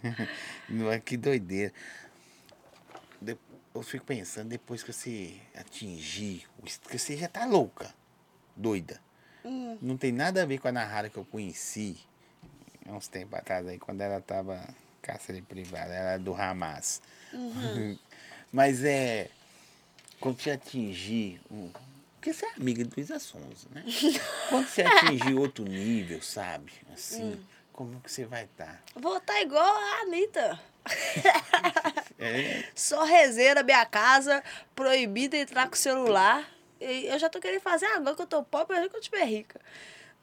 Não 0.70 0.92
é 0.92 1.00
que 1.00 1.18
doideira. 1.18 1.74
De- 3.20 3.38
Eu 3.74 3.82
fico 3.82 4.06
pensando, 4.06 4.48
depois 4.50 4.84
que 4.84 4.94
você 4.94 5.36
atingir, 5.56 6.48
que 6.88 6.98
você 6.98 7.18
já 7.18 7.28
tá 7.28 7.46
louca, 7.46 7.94
doida. 8.56 9.02
Hum. 9.44 9.78
Não 9.82 9.98
tem 9.98 10.12
nada 10.12 10.44
a 10.44 10.46
ver 10.46 10.60
com 10.60 10.68
a 10.68 10.72
Nahara 10.72 11.10
que 11.10 11.18
eu 11.18 11.26
conheci 11.26 11.98
há 12.88 12.92
uns 12.94 13.08
tempos 13.08 13.38
atrás 13.40 13.68
aí, 13.68 13.80
quando 13.80 14.02
ela 14.02 14.22
tava 14.22 14.64
cárcere 15.02 15.42
privada, 15.42 15.92
ela 15.94 16.10
era 16.12 16.20
do 16.20 16.34
Hamas. 16.36 17.02
Uhum. 17.34 17.98
Mas 18.54 18.84
é. 18.84 19.30
Quando 20.22 20.40
você 20.40 20.52
atingir. 20.52 21.42
um- 21.52 21.70
Porque 22.16 22.32
você 22.34 22.46
é 22.46 22.54
amiga 22.56 22.86
do 22.86 22.94
Luísa 22.96 23.18
Sonza, 23.20 23.68
né? 23.72 23.84
Quando 24.50 24.68
você 24.68 24.84
atingir 24.84 25.34
outro 25.34 25.66
nível, 25.66 26.22
sabe? 26.22 26.72
Assim, 26.94 27.34
Hum. 27.34 27.44
como 27.74 28.00
que 28.02 28.12
você 28.12 28.26
vai 28.26 28.44
estar? 28.46 28.82
Vou 28.96 29.18
estar 29.18 29.42
igual 29.42 29.66
a 29.76 30.02
Anitta. 30.04 30.60
É, 32.24 32.64
Só 32.76 33.04
rezeira 33.04 33.64
minha 33.64 33.84
casa, 33.84 34.44
proibida 34.76 35.36
entrar 35.36 35.68
com 35.68 35.74
o 35.74 35.78
celular. 35.78 36.48
E 36.80 37.08
eu 37.08 37.18
já 37.18 37.28
tô 37.30 37.40
querendo 37.40 37.62
fazer 37.62 37.88
agora 37.88 38.16
que 38.16 38.22
eu 38.22 38.28
tô 38.28 38.44
pobre, 38.44 38.78
mas 38.80 38.92
que 38.92 38.96
eu 38.96 39.02
tiver 39.02 39.24
rica. 39.26 39.60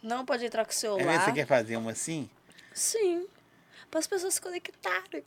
Não 0.01 0.25
pode 0.25 0.45
entrar 0.47 0.65
com 0.65 0.71
o 0.71 0.73
é, 0.73 0.77
celular. 0.77 1.25
você 1.25 1.33
quer 1.33 1.45
fazer 1.47 1.77
uma 1.77 1.91
assim? 1.91 2.31
Sim. 2.73 3.27
Para 3.91 3.99
as 3.99 4.07
pessoas 4.07 4.35
se 4.35 4.41
conectarem. 4.41 5.25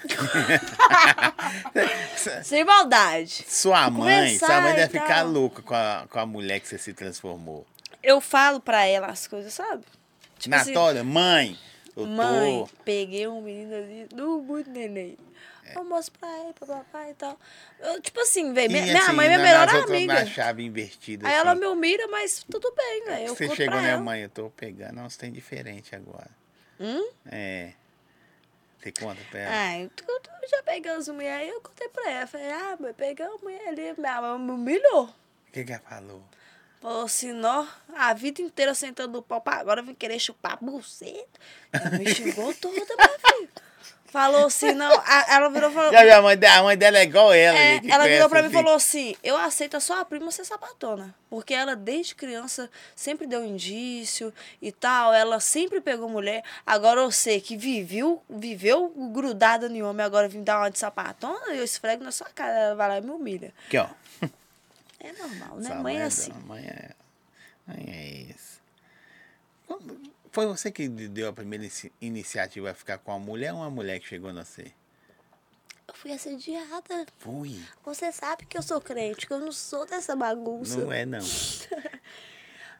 Sem 2.44 2.64
maldade. 2.64 3.44
Sua 3.48 3.90
mãe, 3.90 4.38
sua 4.38 4.60
mãe 4.60 4.74
deve 4.74 4.98
ficar 4.98 5.22
tal. 5.22 5.28
louca 5.28 5.62
com 5.62 5.74
a, 5.74 6.06
com 6.08 6.18
a 6.18 6.26
mulher 6.26 6.60
que 6.60 6.68
você 6.68 6.78
se 6.78 6.92
transformou. 6.92 7.66
Eu 8.02 8.20
falo 8.20 8.60
pra 8.60 8.84
ela 8.86 9.08
as 9.08 9.26
coisas, 9.26 9.52
sabe? 9.52 9.84
Tipo 10.38 10.54
assim, 10.54 10.72
Natólia, 10.72 11.04
mãe, 11.04 11.58
eu 11.96 12.06
Mãe, 12.06 12.60
tô. 12.60 12.70
peguei 12.84 13.28
um 13.28 13.42
menino 13.42 13.74
ali, 13.74 14.08
no 14.14 14.40
muito 14.40 14.70
neném. 14.70 15.18
É. 15.66 15.76
Eu 15.76 15.84
mostro 15.84 16.18
pra 16.18 16.28
ele, 16.40 16.52
pra 16.54 16.66
papai 16.66 17.10
e 17.10 17.14
tal. 17.14 17.38
Eu, 17.78 18.00
tipo 18.00 18.18
assim, 18.20 18.52
velho, 18.54 18.72
minha, 18.72 18.82
minha 18.84 18.98
assim, 19.02 19.12
mãe 19.12 19.26
é 19.26 19.28
minha 19.28 19.42
melhor 19.42 19.68
amiga. 19.68 20.14
Na 20.14 20.26
chave 20.26 20.64
invertida. 20.64 21.28
Aí 21.28 21.34
ela 21.34 21.52
assim. 21.52 21.60
me 21.60 21.66
humilha, 21.66 22.08
mas 22.08 22.44
tudo 22.50 22.72
bem, 22.74 23.04
velho. 23.04 23.26
Eu 23.28 23.36
Você 23.36 23.46
conto 23.46 23.56
chegou, 23.56 23.80
né, 23.80 23.90
ela. 23.90 24.00
mãe? 24.00 24.22
Eu 24.22 24.28
tô 24.30 24.48
pegando. 24.50 24.94
Não, 24.94 25.08
você 25.08 25.18
tem 25.18 25.30
diferente 25.30 25.94
agora. 25.94 26.30
Hum? 26.80 27.10
É. 27.30 27.72
Você 28.80 28.92
conta 28.92 29.20
pra 29.30 29.40
ela. 29.40 29.54
Ah, 29.54 29.78
eu, 29.78 29.90
eu, 30.08 30.48
já 30.48 30.62
peguei 30.62 30.90
as 30.90 31.08
mulheres 31.08 31.42
aí, 31.42 31.48
eu 31.50 31.60
contei 31.60 31.88
pra 31.88 32.10
ela. 32.10 32.26
Falei, 32.26 32.50
ah, 32.50 32.76
mãe, 32.80 32.94
peguei 32.94 33.26
uma 33.26 33.38
mulher 33.38 33.68
ali, 33.68 33.94
minha 33.98 34.22
mãe 34.22 34.38
me 34.38 34.50
humilhou. 34.52 35.04
O 35.04 35.52
que 35.52 35.64
que 35.64 35.72
ela 35.72 35.82
falou? 35.82 36.22
Falou 36.80 37.04
assim, 37.04 37.32
nó, 37.32 37.66
a 37.94 38.14
vida 38.14 38.40
inteira 38.40 38.74
sentando 38.74 39.12
no 39.12 39.22
pau, 39.22 39.38
pra 39.42 39.56
agora 39.56 39.82
vem 39.82 39.94
querer 39.94 40.18
chupar 40.18 40.58
buceta. 40.62 41.38
Ela 41.70 41.90
me 41.90 42.14
xingou 42.14 42.54
toda, 42.54 42.74
minha 42.74 43.18
filha. 43.18 43.48
Falou 44.10 44.46
assim, 44.46 44.72
não, 44.72 44.92
a- 45.06 45.26
ela 45.28 45.48
virou 45.50 45.70
e 45.70 45.72
falou... 45.72 45.92
Já 45.92 46.18
a 46.18 46.22
mãe 46.22 46.36
dela, 46.36 46.58
a 46.58 46.62
mãe 46.64 46.76
dela 46.76 46.98
é 46.98 47.02
igual 47.04 47.32
ela. 47.32 47.56
É, 47.56 47.74
gente, 47.74 47.90
ela 47.90 48.08
virou 48.08 48.28
pra 48.28 48.42
mim 48.42 48.48
e 48.48 48.52
falou 48.52 48.74
assim: 48.74 49.14
Eu 49.22 49.36
aceito 49.36 49.76
a 49.76 49.80
sua 49.80 50.04
prima 50.04 50.30
ser 50.32 50.44
sapatona. 50.44 51.14
Porque 51.28 51.54
ela, 51.54 51.76
desde 51.76 52.14
criança, 52.16 52.68
sempre 52.96 53.26
deu 53.26 53.44
indício 53.44 54.34
e 54.60 54.72
tal. 54.72 55.14
Ela 55.14 55.38
sempre 55.38 55.80
pegou 55.80 56.08
mulher. 56.08 56.42
Agora 56.66 57.00
eu 57.00 57.10
sei 57.12 57.40
que 57.40 57.56
viveu, 57.56 58.20
viveu 58.28 58.88
grudada 59.12 59.68
em 59.68 59.82
homem, 59.82 60.04
agora 60.04 60.26
vim 60.28 60.42
dar 60.42 60.58
uma 60.58 60.70
de 60.70 60.78
sapatona, 60.78 61.54
eu 61.54 61.62
esfrego 61.62 62.02
na 62.02 62.10
sua 62.10 62.26
cara. 62.34 62.52
Ela 62.52 62.74
vai 62.74 62.88
lá 62.88 62.98
e 62.98 63.00
me 63.02 63.10
humilha. 63.10 63.52
Aqui, 63.68 63.78
ó. 63.78 63.86
É 65.02 65.12
normal, 65.12 65.56
né? 65.56 65.74
Mãe 65.76 65.94
é 65.94 65.98
dela, 65.98 66.08
assim. 66.08 66.32
Mãe 66.46 66.62
é, 66.62 66.90
mãe 67.66 67.86
é 67.88 68.32
isso. 68.34 68.60
Foi 70.32 70.46
você 70.46 70.70
que 70.70 70.88
deu 70.88 71.28
a 71.28 71.32
primeira 71.32 71.64
inici- 71.64 71.92
iniciativa 72.00 72.70
a 72.70 72.74
ficar 72.74 72.98
com 72.98 73.12
a 73.12 73.18
mulher 73.18 73.52
ou 73.52 73.58
uma 73.60 73.70
mulher 73.70 73.98
que 74.00 74.06
chegou 74.06 74.32
na 74.32 74.44
você? 74.44 74.72
Eu 75.88 75.94
fui 75.94 76.12
assediada. 76.12 77.04
Fui. 77.18 77.60
Você 77.84 78.12
sabe 78.12 78.46
que 78.46 78.56
eu 78.56 78.62
sou 78.62 78.80
crente, 78.80 79.26
que 79.26 79.32
eu 79.32 79.40
não 79.40 79.50
sou 79.50 79.84
dessa 79.86 80.14
bagunça. 80.14 80.78
Não 80.78 80.92
é, 80.92 81.04
não. 81.04 81.18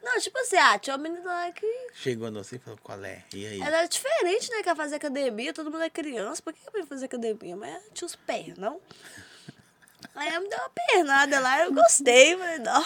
Não, 0.02 0.18
tipo 0.18 0.39
assim, 0.39 0.56
ah, 0.56 0.78
tinha 0.78 0.97
uma 0.97 1.02
menina 1.02 1.22
lá 1.31 1.52
que. 1.52 1.66
Chegou 1.93 2.31
na 2.31 2.43
você 2.43 2.56
e 2.56 2.59
falou, 2.59 2.78
qual 2.82 3.05
é? 3.05 3.22
E 3.35 3.47
aí? 3.47 3.60
Ela 3.60 3.81
era 3.81 3.86
diferente, 3.86 4.51
né? 4.51 4.62
Quer 4.62 4.74
fazer 4.74 4.94
academia, 4.97 5.52
todo 5.52 5.70
mundo 5.70 5.82
é 5.82 5.90
criança. 5.90 6.40
Por 6.40 6.55
que 6.55 6.60
eu 6.72 6.81
ia 6.81 6.86
fazer 6.86 7.05
academia? 7.05 7.55
Mas 7.55 7.82
tinha 7.93 8.06
os 8.06 8.16
pés, 8.16 8.56
não? 8.56 8.81
Aí 10.14 10.28
ela 10.28 10.40
me 10.40 10.48
deu 10.48 10.59
uma 10.59 10.70
pernada 10.89 11.40
lá, 11.40 11.64
eu 11.64 11.72
gostei, 11.72 12.36
falei, 12.36 12.59
não. 12.64 12.85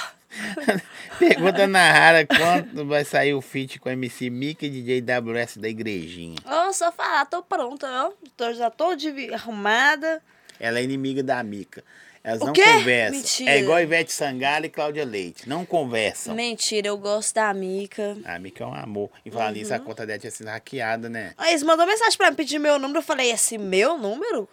Pergunta 1.18 1.66
na 1.66 1.92
Rara 1.92 2.26
quando 2.26 2.86
vai 2.86 3.04
sair 3.04 3.34
o 3.34 3.40
feat 3.40 3.78
com 3.78 3.88
MC 3.88 4.30
Mika 4.30 4.66
e 4.66 4.70
DJ 4.70 5.00
WS 5.00 5.58
da 5.58 5.68
igrejinha. 5.68 6.36
Ó, 6.44 6.72
só 6.72 6.90
falar, 6.90 7.24
tô 7.26 7.42
pronta, 7.42 7.86
ó. 7.88 8.12
Tô, 8.36 8.52
já 8.52 8.70
tô 8.70 8.94
de, 8.96 9.32
arrumada. 9.32 10.20
Ela 10.58 10.78
é 10.80 10.82
inimiga 10.82 11.22
da 11.22 11.42
Mica. 11.42 11.84
Elas 12.22 12.40
O 12.40 12.46
não 12.46 12.52
quê? 12.54 12.64
conversam. 12.64 13.18
Mentira. 13.18 13.50
É 13.50 13.58
igual 13.60 13.80
Ivete 13.80 14.10
Sangalo 14.12 14.64
e 14.64 14.70
Cláudia 14.70 15.04
Leite. 15.04 15.46
Não 15.48 15.64
conversam. 15.66 16.34
Mentira, 16.34 16.88
eu 16.88 16.96
gosto 16.96 17.34
da 17.34 17.52
Mica. 17.52 18.16
A 18.24 18.38
Mica 18.38 18.64
é 18.64 18.66
um 18.66 18.74
amor. 18.74 19.10
E 19.26 19.30
falar 19.30 19.52
nisso, 19.52 19.70
Uhum. 19.72 19.76
a 19.76 19.80
conta 19.80 20.06
dela 20.06 20.18
tinha 20.18 20.30
sido 20.30 20.46
hackeada, 20.48 21.08
né? 21.10 21.32
Aí 21.36 21.50
eles 21.50 21.62
mandou 21.62 21.86
mensagem 21.86 22.16
pra 22.16 22.30
me 22.30 22.36
pedir 22.36 22.58
meu 22.58 22.78
número. 22.78 22.98
Eu 23.00 23.02
falei, 23.02 23.30
esse 23.30 23.58
meu 23.58 23.98
número? 23.98 24.48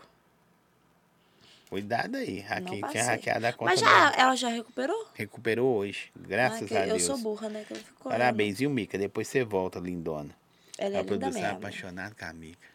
Cuidado 1.72 2.18
aí. 2.18 2.41
Hacke... 2.41 2.81
Tinha 2.91 3.03
hackeado 3.06 3.48
a 3.48 3.53
conta 3.53 3.72
Mas 3.72 3.80
já, 3.80 4.10
dela. 4.10 4.14
ela 4.18 4.35
já 4.35 4.49
recuperou? 4.49 5.07
Recuperou 5.14 5.77
hoje. 5.77 6.11
Graças 6.14 6.69
a 6.69 6.81
eu 6.81 6.98
Deus. 6.98 7.03
sou 7.03 7.18
burra, 7.18 7.48
né? 7.48 7.64
Que 7.65 7.72
eu 7.72 7.77
fico 7.77 8.10
Parabéns, 8.10 8.60
viu, 8.60 8.69
Mica? 8.69 8.98
Depois 8.98 9.30
você 9.30 9.45
volta, 9.45 9.80
lindona. 9.80 10.35
Ela 10.77 10.98
é 10.98 10.99
a 10.99 11.03
linda 11.03 11.31
mesmo. 11.31 11.48
apaixonada 11.48 12.14
com 12.14 12.26
a 12.26 12.34
Mica. 12.34 12.68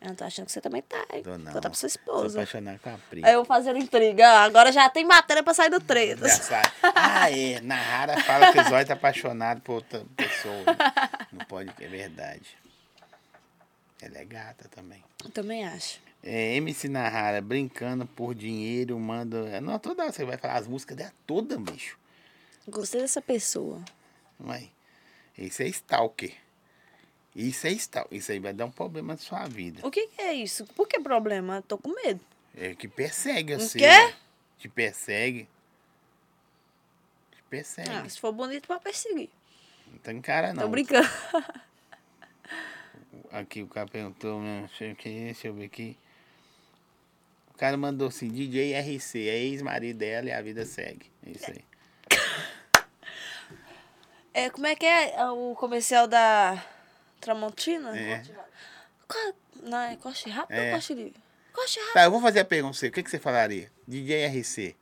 Eu 0.00 0.08
não 0.08 0.14
tô 0.14 0.24
achando 0.24 0.46
que 0.46 0.52
você 0.52 0.62
também 0.62 0.80
tá, 0.80 1.04
hein? 1.12 1.22
Tô 1.22 1.36
não. 1.36 1.52
Conta 1.52 1.68
pra 1.68 1.74
sua 1.74 1.88
esposa. 1.88 2.38
apaixonado 2.38 2.78
com 2.78 2.88
a 2.88 2.98
Pri. 3.10 3.22
Aí 3.22 3.34
eu 3.34 3.44
fazendo 3.44 3.78
intriga. 3.80 4.26
Agora 4.26 4.72
já 4.72 4.88
tem 4.88 5.04
matéria 5.04 5.42
pra 5.42 5.52
sair 5.52 5.68
do 5.68 5.82
Já 5.86 6.28
sabe. 6.28 6.68
Ah, 6.94 7.30
é. 7.30 7.60
Nahara 7.60 8.18
fala 8.22 8.50
que 8.50 8.60
o 8.60 8.64
Zóio 8.64 8.86
tá 8.86 8.94
apaixonado 8.94 9.60
por 9.60 9.74
outra 9.74 10.02
pessoa. 10.16 10.64
Não 11.30 11.44
pode, 11.44 11.70
é 11.84 11.86
verdade. 11.86 12.56
Ela 14.00 14.16
é 14.16 14.24
gata 14.24 14.70
também. 14.70 15.04
Eu 15.22 15.30
também 15.32 15.68
acho. 15.68 16.07
É, 16.22 16.56
MC 16.56 16.88
Nahara, 16.88 17.40
brincando 17.40 18.04
por 18.06 18.34
dinheiro, 18.34 18.98
manda. 18.98 19.60
Não, 19.60 19.78
toda 19.78 20.10
você 20.10 20.24
vai 20.24 20.36
falar 20.36 20.56
as 20.56 20.66
músicas 20.66 20.96
dela 20.96 21.12
toda, 21.26 21.58
bicho. 21.58 21.98
Gostei 22.66 23.00
dessa 23.00 23.22
pessoa. 23.22 23.82
Vai. 24.38 24.70
Isso 25.36 25.62
é 25.62 25.68
stalker. 25.68 26.34
Isso 27.34 27.66
é 27.66 27.70
stalker. 27.70 28.18
Isso 28.18 28.32
aí 28.32 28.38
vai 28.40 28.52
dar 28.52 28.66
um 28.66 28.70
problema 28.70 29.14
na 29.14 29.18
sua 29.18 29.46
vida. 29.46 29.86
O 29.86 29.90
que, 29.90 30.08
que 30.08 30.20
é 30.20 30.34
isso? 30.34 30.66
Por 30.74 30.86
que 30.88 30.98
problema? 31.00 31.62
Tô 31.62 31.78
com 31.78 31.94
medo. 31.94 32.20
É 32.56 32.74
que 32.74 32.88
persegue 32.88 33.54
O 33.54 33.60
você. 33.60 33.78
quê? 33.78 34.14
Te 34.58 34.68
persegue. 34.68 35.48
Te 37.30 37.42
persegue. 37.48 37.90
Ah, 37.90 38.08
se 38.08 38.18
for 38.20 38.32
bonito, 38.32 38.66
pode 38.66 38.82
perseguir. 38.82 39.30
Não 39.86 39.98
tem 39.98 40.20
cara, 40.20 40.52
não. 40.52 40.64
Tô 40.64 40.68
brincando. 40.68 41.08
Aqui 43.30 43.62
o 43.62 43.66
cara 43.68 43.86
perguntou, 43.86 44.40
né, 44.40 44.68
o 44.68 44.78
deixa 45.04 45.48
eu 45.48 45.54
ver 45.54 45.66
aqui. 45.66 45.96
O 47.58 47.60
cara 47.60 47.76
mandou 47.76 48.06
assim, 48.06 48.28
DJ 48.28 48.72
RC, 48.78 49.28
é 49.28 49.36
ex-marido 49.38 49.98
dela 49.98 50.28
e 50.28 50.32
a 50.32 50.40
vida 50.40 50.64
segue. 50.64 51.10
É 51.26 51.30
isso 51.32 51.50
aí. 51.50 51.64
É, 54.32 54.48
como 54.48 54.64
é 54.64 54.76
que 54.76 54.86
é 54.86 55.26
o 55.28 55.56
comercial 55.56 56.06
da 56.06 56.64
Tramontina? 57.20 57.98
É. 57.98 58.22
Qual- 59.08 59.34
Não, 59.64 59.76
é 59.80 59.96
Coste 59.96 60.30
Rápido 60.30 60.56
É. 60.56 60.68
ou 60.70 60.76
Coste 60.76 60.94
Livre? 60.94 61.20
Coste 61.52 61.80
Rápido. 61.80 61.94
Tá, 61.94 62.04
eu 62.04 62.12
vou 62.12 62.20
fazer 62.20 62.38
a 62.38 62.44
pergunta 62.44 62.74
pra 62.74 62.78
você. 62.78 62.86
O 62.86 62.92
que, 62.92 63.02
que 63.02 63.10
você 63.10 63.18
falaria? 63.18 63.68
DJ 63.88 64.26
RC. 64.28 64.76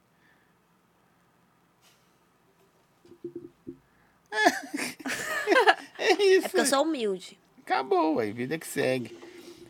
é 5.99 6.13
É 6.13 6.23
isso. 6.25 6.43
porque 6.43 6.61
eu 6.61 6.67
sou 6.67 6.83
humilde. 6.83 7.39
Acabou, 7.65 8.19
aí, 8.19 8.33
vida 8.33 8.59
que 8.59 8.67
segue. 8.67 9.19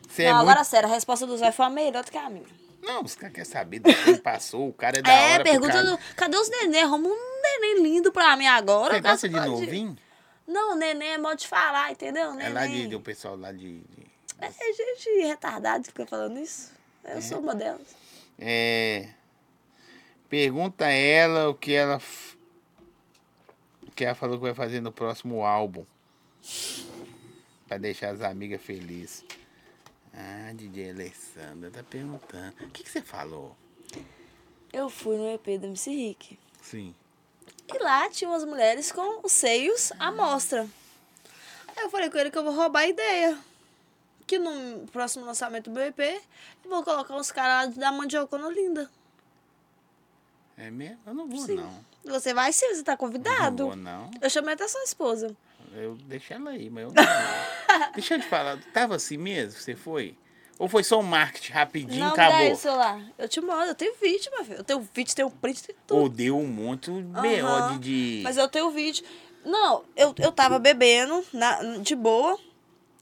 Você 0.09 0.23
é 0.23 0.29
não, 0.29 0.37
muito... 0.39 0.49
agora 0.49 0.63
sério, 0.65 0.89
a 0.89 0.91
resposta 0.93 1.25
do 1.25 1.37
Zé 1.37 1.53
foi 1.53 1.65
a 1.65 1.69
melhor 1.69 2.03
do 2.03 2.11
que 2.11 2.17
a 2.17 2.29
minha. 2.29 2.45
Não, 2.87 3.03
os 3.03 3.15
caras 3.15 3.33
querem 3.35 3.49
saber 3.49 3.79
do 3.79 3.89
que 3.93 4.17
passou, 4.19 4.69
o 4.69 4.73
cara 4.73 4.99
é 4.99 5.01
da 5.01 5.11
É, 5.11 5.33
hora. 5.33 5.43
pro 5.43 5.51
pergunta 5.51 5.73
cara. 5.73 5.85
do. 5.91 5.97
Cadê 6.15 6.37
os 6.37 6.49
neném? 6.49 6.83
Arruma 6.83 7.09
um 7.09 7.41
neném 7.41 7.81
lindo 7.83 8.11
pra 8.11 8.35
mim 8.37 8.47
agora. 8.47 8.95
Você 8.95 9.01
gosta 9.01 9.29
de 9.29 9.35
pode- 9.35 9.47
novinho? 9.49 9.97
Não, 10.47 10.75
neném 10.75 11.09
é 11.09 11.17
modo 11.17 11.35
de 11.37 11.47
falar, 11.47 11.91
entendeu? 11.91 12.31
Neném. 12.33 12.45
É 12.47 12.49
lá 12.53 12.65
de, 12.67 12.87
do 12.87 13.01
pessoal 13.01 13.35
lá 13.35 13.51
de... 13.51 13.79
de- 13.79 14.07
É 14.39 14.49
gente 14.73 15.27
retardada 15.27 15.79
que 15.83 15.87
fica 15.89 16.05
falando 16.05 16.39
isso. 16.39 16.71
Eu 17.03 17.21
sou 17.21 17.39
uma 17.39 17.53
delas. 17.53 17.95
É, 18.39 19.07
pergunta 20.29 20.85
a 20.85 20.89
ela 20.91 21.49
o 21.49 21.53
que 21.55 21.73
ela 21.73 21.99
o 23.87 23.91
que 23.91 24.05
ela 24.05 24.13
falou 24.15 24.37
que 24.37 24.43
vai 24.43 24.53
fazer 24.53 24.79
no 24.79 24.91
próximo 24.91 25.43
álbum. 25.43 25.85
Pra 27.67 27.77
deixar 27.77 28.11
as 28.13 28.21
amigas 28.21 28.61
felizes. 28.61 29.25
Ah, 30.19 30.51
DJ 30.53 30.89
Alessandra 30.91 31.69
tá 31.69 31.83
perguntando. 31.83 32.55
O 32.61 32.69
que, 32.71 32.83
que 32.83 32.89
você 32.89 33.01
falou? 33.01 33.55
Eu 34.73 34.89
fui 34.89 35.15
no 35.15 35.29
EP 35.29 35.45
do 35.59 35.67
MC 35.67 35.91
Rick. 35.91 36.39
Sim. 36.61 36.95
E 37.71 37.77
lá 37.83 38.09
tinha 38.09 38.29
umas 38.29 38.43
mulheres 38.43 38.91
com 38.91 39.21
os 39.23 39.31
seios 39.31 39.91
à 39.99 40.11
mostra. 40.11 40.67
Aí 41.75 41.83
eu 41.83 41.89
falei 41.91 42.09
com 42.09 42.17
ele 42.17 42.31
que 42.31 42.37
eu 42.37 42.43
vou 42.43 42.53
roubar 42.53 42.81
a 42.81 42.87
ideia. 42.87 43.37
Que 44.25 44.39
no 44.39 44.87
próximo 44.87 45.23
lançamento 45.25 45.69
do 45.69 45.73
meu 45.73 45.83
EP, 45.83 45.99
eu 45.99 46.69
vou 46.69 46.83
colocar 46.83 47.15
uns 47.15 47.31
caras 47.31 47.75
da 47.75 47.91
Mandiocona 47.91 48.49
linda. 48.49 48.89
É 50.57 50.71
mesmo? 50.71 50.97
Eu 51.05 51.13
não 51.13 51.27
vou, 51.29 51.39
Sim. 51.45 51.55
não. 51.55 51.85
Você 52.05 52.33
vai 52.33 52.51
sim, 52.51 52.73
você 52.73 52.83
tá 52.83 52.93
Não 52.93 52.97
convidado. 52.97 53.67
vou, 53.67 53.75
não. 53.75 54.09
Eu 54.19 54.29
chamei 54.29 54.53
até 54.55 54.67
sua 54.67 54.83
esposa. 54.83 55.35
Eu 55.77 55.95
deixei 55.95 56.37
ela 56.37 56.51
aí, 56.51 56.69
mas 56.69 56.83
eu 56.83 56.93
não. 56.93 57.03
Deixa 57.93 58.15
eu 58.15 58.19
te 58.19 58.27
falar, 58.27 58.59
tava 58.73 58.95
assim 58.95 59.17
mesmo? 59.17 59.59
Você 59.59 59.75
foi? 59.75 60.17
Ou 60.59 60.67
foi 60.67 60.83
só 60.83 60.99
um 60.99 61.03
marketing 61.03 61.51
rapidinho 61.51 61.99
não, 61.99 62.13
acabou? 62.13 62.51
o 62.51 62.55
celular. 62.55 62.99
Eu 63.17 63.29
te 63.29 63.39
mando, 63.39 63.65
eu 63.65 63.75
tenho 63.75 63.93
vídeo, 64.01 64.31
meu 64.33 64.43
filho. 64.43 64.57
Eu 64.57 64.63
tenho 64.63 64.89
vídeo, 64.93 65.15
tenho 65.15 65.29
print, 65.29 65.63
tenho 65.63 65.77
tudo. 65.85 65.99
Ou 65.99 66.09
deu 66.09 66.41
muito 66.41 66.91
B.O. 67.21 67.47
Aham. 67.47 67.79
de... 67.79 68.17
de... 68.17 68.23
Mas 68.23 68.37
eu 68.37 68.47
tenho 68.47 68.71
vídeo. 68.71 69.05
Não, 69.45 69.83
eu, 69.95 70.13
eu 70.17 70.31
tava 70.31 70.57
bebendo, 70.57 71.23
na, 71.31 71.77
de 71.77 71.95
boa. 71.95 72.39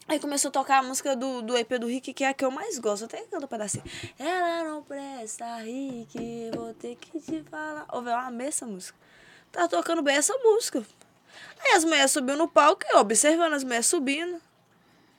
Aí 0.08 0.20
começou 0.20 0.50
a 0.50 0.52
tocar 0.52 0.80
a 0.80 0.84
música 0.84 1.16
do, 1.16 1.42
do 1.42 1.58
EP 1.58 1.80
do 1.80 1.88
Rick, 1.88 2.14
que 2.14 2.24
é 2.24 2.28
a 2.28 2.34
que 2.34 2.46
eu 2.46 2.52
mais 2.52 2.78
gosto. 2.78 3.06
Até 3.06 3.22
canto 3.24 3.46
um 3.46 3.48
pedacinho. 3.48 3.84
Ela 4.20 4.64
não 4.64 4.84
presta, 4.84 5.58
Rick, 5.58 6.52
vou 6.54 6.74
ter 6.76 6.96
que 6.98 7.20
te 7.20 7.42
falar. 7.50 7.88
Velho, 7.92 8.10
eu 8.10 8.16
amei 8.16 8.48
essa 8.48 8.68
música. 8.68 8.98
Tava 9.52 9.68
tocando 9.68 10.04
bem 10.04 10.18
essa 10.18 10.38
música. 10.44 10.86
Aí 11.60 11.72
as 11.74 11.84
mulheres 11.84 12.12
subiram 12.12 12.38
no 12.38 12.48
palco, 12.48 12.84
eu 12.90 13.00
observando 13.00 13.54
as 13.54 13.64
mulheres 13.64 13.86
subindo. 13.88 14.42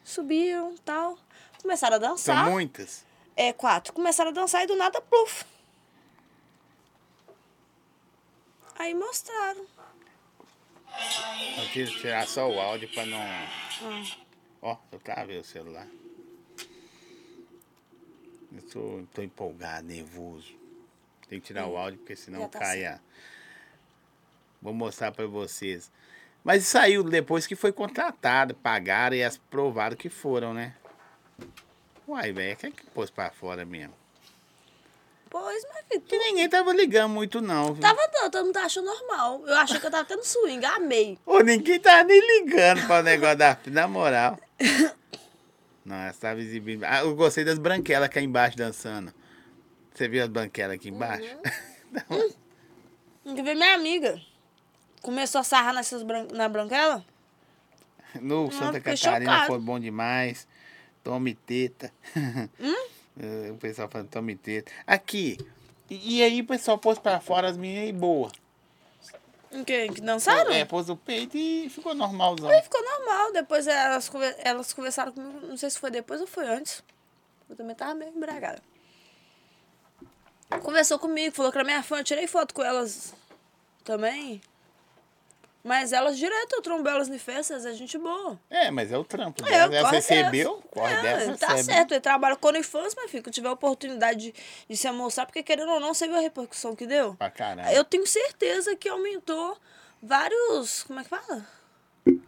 Subiam 0.04 0.76
tal. 0.84 1.18
Começaram 1.62 1.96
a 1.96 2.00
São 2.00 2.10
dançar. 2.10 2.50
muitas? 2.50 3.04
É, 3.34 3.52
quatro. 3.52 3.92
Começaram 3.92 4.30
a 4.30 4.34
dançar 4.34 4.62
e 4.62 4.66
do 4.66 4.76
nada, 4.76 5.00
pluf. 5.00 5.44
Aí 8.78 8.94
mostraram. 8.94 9.66
Eu 11.58 11.68
quis 11.72 11.90
tirar 11.90 12.26
só 12.26 12.48
o 12.48 12.58
áudio 12.60 12.88
pra 12.92 13.04
não. 13.04 13.20
Ah. 13.20 14.16
Ó, 14.62 14.76
eu 14.92 14.98
travei 15.00 15.38
o 15.38 15.44
celular. 15.44 15.86
Eu 18.52 18.62
tô, 18.70 19.02
tô 19.12 19.22
empolgado, 19.22 19.86
nervoso. 19.86 20.54
Tem 21.28 21.40
que 21.40 21.46
tirar 21.46 21.66
o 21.66 21.76
áudio 21.76 21.98
porque 21.98 22.16
senão 22.16 22.40
Já 22.42 22.48
tá 22.48 22.58
cai 22.60 22.84
a. 22.86 23.00
Vou 24.62 24.72
mostrar 24.72 25.12
pra 25.12 25.26
vocês. 25.26 25.90
Mas 26.46 26.64
saiu 26.68 27.02
depois 27.02 27.44
que 27.44 27.56
foi 27.56 27.72
contratado, 27.72 28.54
pagaram 28.54 29.16
e 29.16 29.24
as 29.24 29.36
provaram 29.36 29.96
que 29.96 30.08
foram, 30.08 30.54
né? 30.54 30.76
Uai, 32.06 32.32
velho, 32.32 32.56
quem 32.56 32.70
é 32.70 32.72
que 32.72 32.86
pôs 32.86 33.10
pra 33.10 33.32
fora 33.32 33.64
mesmo? 33.64 33.92
Pois, 35.28 35.64
filho, 35.88 36.00
Que 36.02 36.16
ninguém 36.16 36.48
tava 36.48 36.72
ligando 36.72 37.10
muito, 37.10 37.40
não. 37.40 37.72
viu? 37.72 37.82
Tava 37.82 38.00
não, 38.14 38.30
todo 38.30 38.44
mundo 38.44 38.54
tá 38.54 38.62
achando 38.62 38.84
normal. 38.84 39.42
Eu 39.44 39.56
achei 39.56 39.80
que 39.80 39.86
eu 39.86 39.90
tava 39.90 40.04
tendo 40.04 40.22
swing, 40.22 40.64
amei. 40.64 41.18
Ô, 41.26 41.40
ninguém 41.40 41.80
tava 41.80 42.04
nem 42.04 42.20
ligando 42.38 42.86
para 42.86 43.00
o 43.00 43.02
negócio 43.02 43.38
da 43.38 43.58
na 43.66 43.88
moral. 43.88 44.38
Não, 45.84 45.96
ela 45.96 46.12
tava 46.12 46.40
exibindo. 46.40 46.84
Ah, 46.84 47.00
eu 47.00 47.14
gostei 47.16 47.44
das 47.44 47.58
branquelas 47.58 48.06
aqui 48.08 48.20
embaixo 48.20 48.56
dançando. 48.56 49.12
Você 49.92 50.08
viu 50.08 50.22
as 50.22 50.28
branquelas 50.28 50.76
aqui 50.76 50.90
embaixo? 50.90 51.28
Tem 53.24 53.34
que 53.34 53.42
ver 53.42 53.54
minha 53.54 53.74
amiga. 53.74 54.20
Começou 55.06 55.40
a 55.40 55.44
sarrar 55.44 55.72
nessas 55.72 56.02
bran... 56.02 56.26
na 56.32 56.48
branquela. 56.48 57.04
no 58.20 58.50
Santa 58.50 58.78
fiquei 58.78 58.96
Catarina 58.96 59.30
chocada. 59.30 59.46
foi 59.46 59.60
bom 59.60 59.78
demais. 59.78 60.48
Tome 61.04 61.36
teta. 61.36 61.92
Hum? 62.58 62.88
Eh, 63.18 63.50
o 63.52 63.56
pessoal 63.56 63.88
falando 63.88 64.08
tome 64.08 64.34
teta. 64.34 64.72
Aqui. 64.84 65.38
E, 65.88 66.16
e 66.16 66.22
aí 66.24 66.40
o 66.40 66.44
pessoal 66.44 66.76
pôs 66.76 66.98
pra 66.98 67.20
fora 67.20 67.48
as 67.48 67.56
meninas 67.56 67.88
e 67.88 67.92
boa. 67.92 68.32
Que? 69.64 69.88
Que 69.90 70.00
dançaram? 70.00 70.50
É, 70.50 70.64
pôs 70.64 70.90
o 70.90 70.96
peito 70.96 71.36
e 71.38 71.70
ficou 71.70 71.94
normalzão. 71.94 72.50
Aí 72.50 72.60
ficou 72.60 72.82
normal. 72.82 73.32
Depois 73.32 73.68
elas, 73.68 74.10
elas 74.38 74.72
conversaram 74.72 75.12
comigo. 75.12 75.46
Não 75.46 75.56
sei 75.56 75.70
se 75.70 75.78
foi 75.78 75.92
depois 75.92 76.20
ou 76.20 76.26
foi 76.26 76.48
antes. 76.48 76.82
Eu 77.48 77.54
também 77.54 77.76
tava 77.76 77.94
meio 77.94 78.10
embragada. 78.10 78.60
Conversou 80.60 80.98
comigo, 80.98 81.34
falou 81.34 81.52
que 81.52 81.58
era 81.58 81.64
minha 81.64 81.82
fã. 81.84 81.98
Eu 81.98 82.04
tirei 82.04 82.26
foto 82.26 82.52
com 82.52 82.64
elas 82.64 83.14
também. 83.84 84.42
Mas 85.66 85.92
elas 85.92 86.16
direto, 86.16 86.52
eu 86.54 86.62
trombo 86.62 86.88
elas 86.88 87.08
em 87.08 87.18
festas, 87.18 87.66
é 87.66 87.72
gente 87.74 87.98
boa. 87.98 88.38
É, 88.48 88.70
mas 88.70 88.92
é 88.92 88.96
o 88.96 89.02
trampo. 89.02 89.44
É, 89.44 89.52
Ela 89.52 89.80
corre 89.82 89.96
recebeu, 89.96 90.62
corre 90.70 90.94
É, 90.94 91.02
dessa, 91.02 91.36
Tá 91.38 91.46
recebe. 91.54 91.64
certo, 91.74 91.90
ele 91.92 92.00
trabalha 92.00 92.36
com 92.36 92.46
OnlyFans, 92.46 92.94
meu 92.94 93.08
filho. 93.08 93.24
Que 93.24 93.32
tiver 93.32 93.50
oportunidade 93.50 94.30
de, 94.30 94.34
de 94.68 94.76
se 94.76 94.88
mostrar, 94.92 95.26
porque 95.26 95.42
querendo 95.42 95.72
ou 95.72 95.80
não, 95.80 95.92
você 95.92 96.06
viu 96.06 96.16
a 96.16 96.20
repercussão 96.20 96.76
que 96.76 96.86
deu? 96.86 97.16
Pra 97.16 97.30
caralho. 97.32 97.76
Eu 97.76 97.82
tenho 97.82 98.06
certeza 98.06 98.76
que 98.76 98.88
aumentou 98.88 99.58
vários. 100.00 100.84
Como 100.84 101.00
é 101.00 101.02
que 101.02 101.08
fala? 101.08 101.44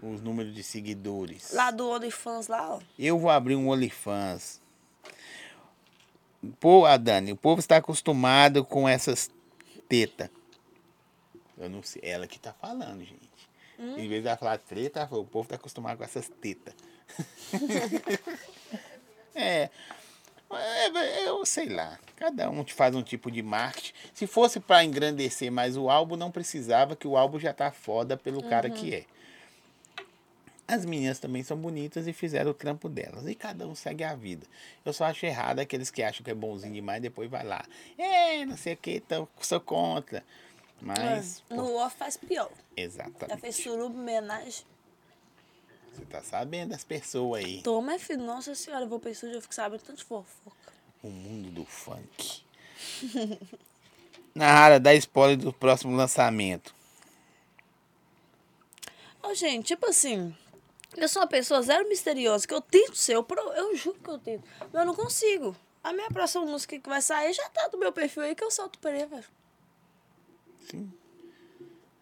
Os 0.03 0.21
números 0.21 0.53
de 0.53 0.65
seguidores. 0.65 1.53
Lá 1.53 1.71
do 1.71 1.89
OnlyFans 1.89 2.49
lá, 2.49 2.75
ó. 2.75 2.81
Eu 2.99 3.21
vou 3.21 3.31
abrir 3.31 3.55
um 3.55 3.69
OnlyFans. 3.69 4.61
Pô, 6.59 6.87
a 6.87 6.97
Dani, 6.97 7.31
o 7.31 7.37
povo 7.37 7.61
está 7.61 7.77
acostumado 7.77 8.65
com 8.65 8.89
essas 8.89 9.31
tetas. 9.89 10.29
Eu 11.57 11.71
não 11.71 11.85
sei, 11.85 12.03
ela 12.05 12.27
que 12.27 12.39
tá 12.41 12.53
falando, 12.53 13.05
gente. 13.05 13.28
Em 13.79 14.09
vez 14.09 14.23
de 14.23 14.29
ela 14.29 14.37
falar 14.37 14.59
treta, 14.59 15.01
ela 15.01 15.09
falou, 15.09 15.25
o 15.25 15.27
povo 15.27 15.45
está 15.45 15.55
acostumado 15.55 15.99
com 15.99 16.05
essas 16.05 16.29
tetas. 16.29 16.75
é, 19.35 19.71
é, 20.51 21.29
eu 21.29 21.45
sei 21.45 21.69
lá. 21.69 21.99
Cada 22.17 22.51
um 22.51 22.65
te 22.65 22.75
faz 22.75 22.95
um 22.95 23.03
tipo 23.03 23.31
de 23.31 23.43
marketing. 23.43 23.93
Se 24.15 24.27
fosse 24.27 24.59
para 24.59 24.85
engrandecer 24.85 25.53
mais 25.53 25.77
o 25.77 25.89
álbum, 25.89 26.17
não 26.17 26.31
precisava, 26.31 26.97
que 26.97 27.07
o 27.07 27.17
álbum 27.17 27.39
já 27.39 27.53
tá 27.53 27.71
foda 27.71 28.17
pelo 28.17 28.43
cara 28.43 28.71
que 28.71 28.95
é. 28.95 29.05
As 30.67 30.85
meninas 30.85 31.19
também 31.19 31.43
são 31.43 31.57
bonitas 31.57 32.07
e 32.07 32.13
fizeram 32.13 32.51
o 32.51 32.55
trampo 32.55 32.89
delas. 32.89 33.27
E 33.27 33.35
cada 33.35 33.67
um 33.67 33.75
segue 33.75 34.05
a 34.05 34.15
vida. 34.15 34.47
Eu 34.85 34.93
só 34.93 35.05
acho 35.05 35.25
errado 35.25 35.61
aqueles 35.61 35.91
que 35.91 36.03
acham 36.03 36.23
que 36.23 36.31
é 36.31 36.35
bonzinho 36.35 36.75
demais 36.75 37.01
depois 37.01 37.31
vai 37.31 37.45
lá. 37.45 37.65
É, 37.97 38.45
não 38.45 38.57
sei 38.57 38.75
o 38.75 38.77
que, 38.77 38.97
então, 38.97 39.27
sou 39.41 39.61
contra. 39.61 40.23
Mas. 40.81 41.43
É, 41.51 41.55
no 41.55 41.75
off 41.77 41.97
faz 41.97 42.17
pior. 42.17 42.51
Exatamente. 42.77 43.29
Já 43.29 43.37
fez 43.37 43.57
suruba, 43.57 43.99
homenagem. 43.99 44.65
Você 45.93 46.05
tá 46.05 46.23
sabendo 46.23 46.71
das 46.71 46.85
pessoas 46.85 47.45
aí. 47.45 47.63
Toma, 47.63 47.99
filho. 47.99 48.23
Nossa 48.23 48.55
senhora, 48.55 48.85
eu 48.85 48.89
vou 48.89 49.01
pra 49.01 49.11
estúdio, 49.11 49.37
eu 49.37 49.43
fico 49.43 49.55
sabendo 49.55 49.83
tanto 49.83 49.99
de 49.99 50.05
fofoca. 50.05 50.57
O 51.03 51.09
mundo 51.09 51.51
do 51.51 51.65
funk. 51.65 52.43
Nara, 54.35 54.79
dá 54.79 54.95
spoiler 54.95 55.37
do 55.37 55.53
próximo 55.53 55.97
lançamento. 55.97 56.73
Ô, 59.21 59.35
gente, 59.35 59.67
tipo 59.67 59.87
assim, 59.87 60.35
eu 60.97 61.09
sou 61.09 61.23
uma 61.23 61.29
pessoa 61.29 61.61
zero 61.61 61.89
misteriosa, 61.89 62.47
que 62.47 62.55
eu 62.55 62.61
tento 62.61 62.97
ser, 62.97 63.15
eu, 63.15 63.27
eu 63.57 63.77
juro 63.77 63.99
que 63.99 64.09
eu 64.09 64.19
tento, 64.19 64.45
mas 64.61 64.75
eu 64.75 64.87
não 64.87 64.95
consigo. 64.95 65.57
A 65.83 65.93
minha 65.93 66.09
próxima 66.09 66.45
música 66.45 66.79
que 66.79 66.89
vai 66.89 67.03
sair 67.03 67.33
já 67.33 67.49
tá 67.49 67.69
do 67.69 67.79
meu 67.79 67.93
perfil 67.93 68.23
aí 68.23 68.35
que 68.35 68.45
eu 68.45 68.51
solto 68.51 68.79
prévia. 68.79 69.25
Sim. 70.71 70.93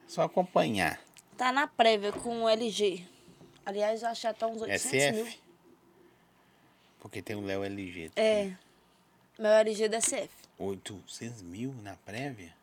Só 0.06 0.22
acompanhar. 0.22 1.00
Tá 1.36 1.52
na 1.52 1.66
prévia 1.66 2.12
com 2.12 2.42
o 2.42 2.48
LG. 2.48 3.06
Aliás, 3.64 4.02
eu 4.02 4.08
acho 4.08 4.20
que 4.20 4.26
já 4.28 4.34
tá 4.34 4.46
uns 4.46 4.62
800 4.62 4.92
mil. 4.92 5.26
SF. 5.26 5.40
Porque 7.00 7.22
tem 7.22 7.36
o 7.36 7.40
Léo 7.40 7.64
LG. 7.64 8.10
É. 8.16 8.52
Meu 9.38 9.50
LG 9.52 9.88
da 9.88 9.98
CF. 9.98 10.30
800 10.58 11.42
mil 11.42 11.72
na 11.82 11.96
prévia? 11.96 12.54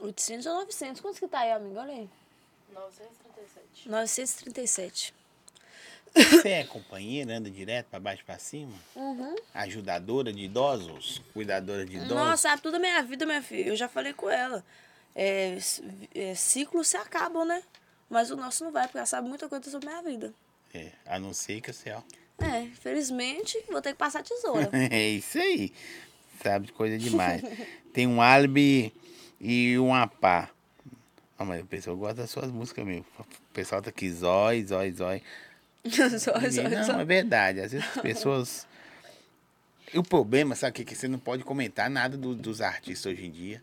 800 0.00 0.46
ou 0.46 0.54
900. 0.54 1.00
Quantos 1.00 1.18
que 1.18 1.28
tá 1.28 1.40
aí, 1.40 1.52
amigo? 1.52 1.78
Olha 1.78 1.92
aí. 1.92 2.10
937. 2.72 3.88
937. 3.88 5.14
Você 6.14 6.48
é 6.48 6.64
companheira, 6.64 7.36
anda 7.36 7.50
direto 7.50 7.86
pra 7.86 8.00
baixo 8.00 8.22
e 8.22 8.24
pra 8.24 8.38
cima? 8.38 8.72
Uhum. 8.94 9.34
Ajudadora 9.54 10.32
de 10.32 10.44
idosos? 10.44 11.22
Cuidadora 11.32 11.84
de 11.84 11.96
idosos? 11.96 12.14
Nossa, 12.14 12.48
sabe 12.48 12.62
tudo 12.62 12.72
da 12.72 12.78
minha 12.78 13.02
vida, 13.02 13.26
minha 13.26 13.42
filha. 13.42 13.68
Eu 13.68 13.76
já 13.76 13.88
falei 13.88 14.12
com 14.12 14.28
ela. 14.28 14.64
É, 15.14 15.58
é, 16.14 16.34
ciclos 16.34 16.88
se 16.88 16.96
acabam, 16.96 17.44
né? 17.44 17.62
Mas 18.08 18.30
o 18.30 18.36
nosso 18.36 18.64
não 18.64 18.72
vai, 18.72 18.84
porque 18.84 18.98
ela 18.98 19.06
sabe 19.06 19.28
muita 19.28 19.48
coisa 19.48 19.70
sobre 19.70 19.88
a 19.88 20.00
minha 20.00 20.02
vida. 20.14 20.34
É, 20.74 20.92
a 21.06 21.18
não 21.18 21.32
ser 21.32 21.60
que 21.60 21.72
você, 21.72 21.92
ó. 21.92 22.02
É, 22.38 22.62
infelizmente, 22.62 23.58
vou 23.70 23.82
ter 23.82 23.92
que 23.92 23.98
passar 23.98 24.22
tesoura. 24.22 24.70
É 24.90 25.08
isso 25.08 25.38
aí. 25.38 25.72
Sabe 26.42 26.66
de 26.66 26.72
coisa 26.72 26.96
demais. 26.96 27.42
Tem 27.92 28.06
um 28.06 28.22
álibi 28.22 28.92
e 29.40 29.76
uma 29.78 30.06
pá. 30.06 30.50
Ah, 31.36 31.44
mas 31.44 31.62
o 31.62 31.66
pessoal 31.66 31.96
gosta 31.96 32.22
das 32.22 32.30
suas 32.30 32.50
músicas 32.50 32.84
mesmo. 32.84 33.06
O 33.18 33.54
pessoal 33.54 33.80
tá 33.80 33.90
aqui, 33.90 34.10
zói, 34.10 34.64
zói, 34.64 34.92
zói. 34.92 35.22
só, 35.90 36.08
só, 36.18 36.62
não, 36.68 36.84
só. 36.84 37.00
é 37.00 37.04
verdade. 37.04 37.60
Às 37.60 37.72
vezes 37.72 37.86
as 37.96 38.02
pessoas. 38.02 38.66
E 39.90 39.98
o 39.98 40.02
problema, 40.02 40.54
sabe 40.54 40.70
o 40.72 40.74
que? 40.74 40.84
Que 40.84 40.94
você 40.94 41.08
não 41.08 41.18
pode 41.18 41.42
comentar 41.44 41.88
nada 41.88 42.14
do- 42.14 42.34
dos 42.34 42.60
artistas 42.60 43.10
hoje 43.10 43.24
em 43.24 43.30
dia. 43.30 43.62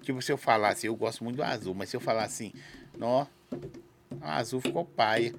Tipo, 0.00 0.22
se 0.22 0.32
eu 0.32 0.38
falar 0.38 0.70
assim, 0.70 0.86
eu 0.86 0.96
gosto 0.96 1.22
muito 1.22 1.36
do 1.36 1.42
azul, 1.44 1.74
mas 1.74 1.90
se 1.90 1.96
eu 1.96 2.00
falar 2.00 2.24
assim, 2.24 2.50
ó, 2.98 3.26
o 3.52 4.24
azul 4.24 4.58
ficou 4.62 4.86
paia. 4.86 5.34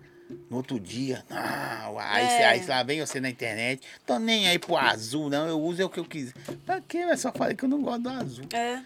No 0.49 0.57
outro 0.57 0.77
dia, 0.79 1.23
não, 1.29 1.97
aí, 1.97 2.23
É. 2.25 2.45
aí 2.45 2.65
lá 2.67 2.83
vem 2.83 2.99
você 2.99 3.19
na 3.19 3.29
internet, 3.29 3.81
tô 4.05 4.19
nem 4.19 4.47
aí 4.49 4.59
pro 4.59 4.75
azul, 4.75 5.29
não, 5.29 5.47
eu 5.47 5.57
uso 5.59 5.81
é 5.81 5.85
o 5.85 5.89
que 5.89 5.99
eu 6.01 6.05
quiser. 6.05 6.33
Pra 6.65 6.81
quê? 6.81 6.97
Eu 6.97 7.17
só 7.17 7.31
falei 7.31 7.55
que 7.55 7.63
eu 7.63 7.69
não 7.69 7.81
gosto 7.81 8.01
do 8.03 8.09
azul. 8.09 8.45
É. 8.53 8.81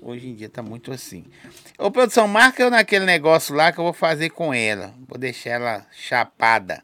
Hoje 0.00 0.26
em 0.26 0.34
dia 0.34 0.48
tá 0.48 0.62
muito 0.62 0.90
assim. 0.90 1.24
Ô, 1.78 1.90
produção, 1.90 2.26
marca 2.26 2.62
eu 2.62 2.70
naquele 2.70 3.04
negócio 3.04 3.54
lá 3.54 3.70
que 3.70 3.78
eu 3.78 3.84
vou 3.84 3.92
fazer 3.92 4.30
com 4.30 4.54
ela. 4.54 4.92
Vou 5.06 5.18
deixar 5.18 5.50
ela 5.50 5.86
chapada. 5.92 6.82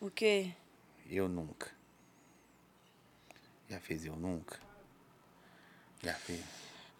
O 0.00 0.10
quê? 0.10 0.52
Eu 1.08 1.28
nunca. 1.28 1.70
Já 3.68 3.78
fez 3.80 4.04
eu 4.04 4.16
nunca? 4.16 4.58
Já 6.02 6.14
fez. 6.14 6.40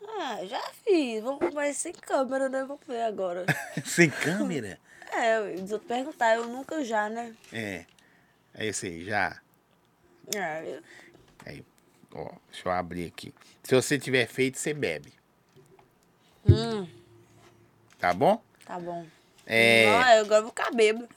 Ah, 0.07 0.45
já 0.45 0.61
fiz. 0.85 1.23
Vamos, 1.23 1.53
mas 1.55 1.77
sem 1.77 1.93
câmera, 1.93 2.49
né? 2.49 2.65
Vamos 2.65 2.87
ver 2.87 3.03
agora. 3.03 3.47
Sem 3.85 4.11
câmera? 4.11 4.79
É, 5.13 5.39
eu 5.73 5.79
perguntar. 5.81 6.35
Eu 6.37 6.47
nunca 6.47 6.85
já, 6.85 7.09
né? 7.09 7.35
É. 7.53 7.87
É 8.55 8.67
esse 8.67 8.87
aí, 8.87 9.05
já. 9.05 9.41
Ah, 10.37 10.63
eu- 10.65 10.83
Aí, 11.47 11.65
ó, 12.13 12.31
deixa 12.51 12.69
eu 12.69 12.73
abrir 12.73 13.07
aqui. 13.07 13.33
Se 13.63 13.75
você 13.75 13.99
tiver 13.99 14.27
feito, 14.27 14.59
você 14.59 14.75
bebe. 14.75 15.13
Hum, 16.47 16.89
Tá 17.99 18.13
bom? 18.15 18.43
tá 18.65 18.79
bom. 18.79 19.07
É. 19.47 19.87
Ah, 20.03 20.17
eu 20.17 20.25
agora 20.25 20.43
vou 20.43 20.51
ficar 20.51 20.71
bêbado. 20.73 21.09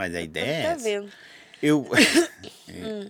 Mas 0.00 0.14
a 0.14 0.22
ideia 0.22 0.50
é 0.50 0.62
Tá 0.70 0.76
vendo? 0.82 1.12
Eu. 1.62 1.86
É. 2.72 3.08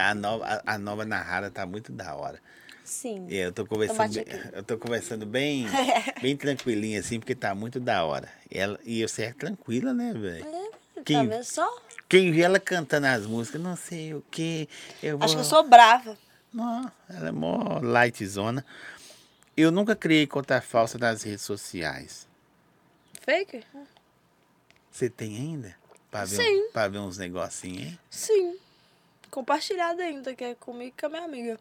A 0.00 0.14
nova, 0.14 0.44
a, 0.46 0.74
a 0.74 0.78
nova 0.78 1.04
narrada 1.04 1.50
tá 1.50 1.66
muito 1.66 1.92
da 1.92 2.14
hora. 2.14 2.40
Sim. 2.84 3.26
É, 3.30 3.46
Eu 3.46 3.52
tô 3.52 3.66
conversando, 3.66 4.12
bem, 4.14 4.24
eu 4.52 4.62
tô 4.62 4.78
conversando 4.78 5.26
bem, 5.26 5.66
bem 6.22 6.36
tranquilinho 6.36 6.98
assim, 7.00 7.18
porque 7.18 7.34
tá 7.34 7.54
muito 7.54 7.78
da 7.78 8.04
hora. 8.04 8.28
Ela, 8.50 8.78
e 8.84 9.02
você 9.06 9.24
é 9.24 9.32
tranquila, 9.32 9.92
né, 9.92 10.12
velho? 10.14 10.46
É, 10.96 11.02
Quem- 11.02 11.28
tá 11.28 11.34
vendo 11.36 11.44
só? 11.44 11.82
Quem 12.08 12.30
vê 12.32 12.40
ela 12.42 12.58
cantando 12.60 13.06
as 13.08 13.26
músicas, 13.26 13.60
não 13.60 13.74
sei 13.76 14.14
o 14.14 14.22
que, 14.30 14.68
eu 15.02 15.18
vou... 15.18 15.24
Acho 15.24 15.34
que 15.34 15.40
eu 15.40 15.44
sou 15.44 15.62
brava. 15.68 16.16
Não, 16.54 16.90
ela 17.10 17.28
é 17.28 17.32
mó 17.32 17.80
lightzona. 17.80 18.64
Eu 19.56 19.70
nunca 19.70 19.94
criei 19.96 20.26
conta 20.26 20.60
falsa 20.60 20.96
nas 20.98 21.22
redes 21.22 21.42
sociais. 21.42 22.26
Fake? 23.22 23.62
Você 24.96 25.10
tem 25.10 25.36
ainda? 25.36 25.76
Pra 26.10 26.24
ver, 26.24 26.36
Sim. 26.36 26.62
Um, 26.62 26.70
pra 26.72 26.88
ver 26.88 27.00
uns 27.00 27.18
negocinhos, 27.18 27.82
hein? 27.82 27.98
Sim. 28.08 28.58
Compartilhado 29.30 30.00
ainda, 30.00 30.34
que 30.34 30.42
é 30.42 30.54
comigo 30.54 30.94
e 30.96 30.98
com 30.98 31.04
a 31.04 31.08
minha 31.10 31.24
amiga. 31.24 31.60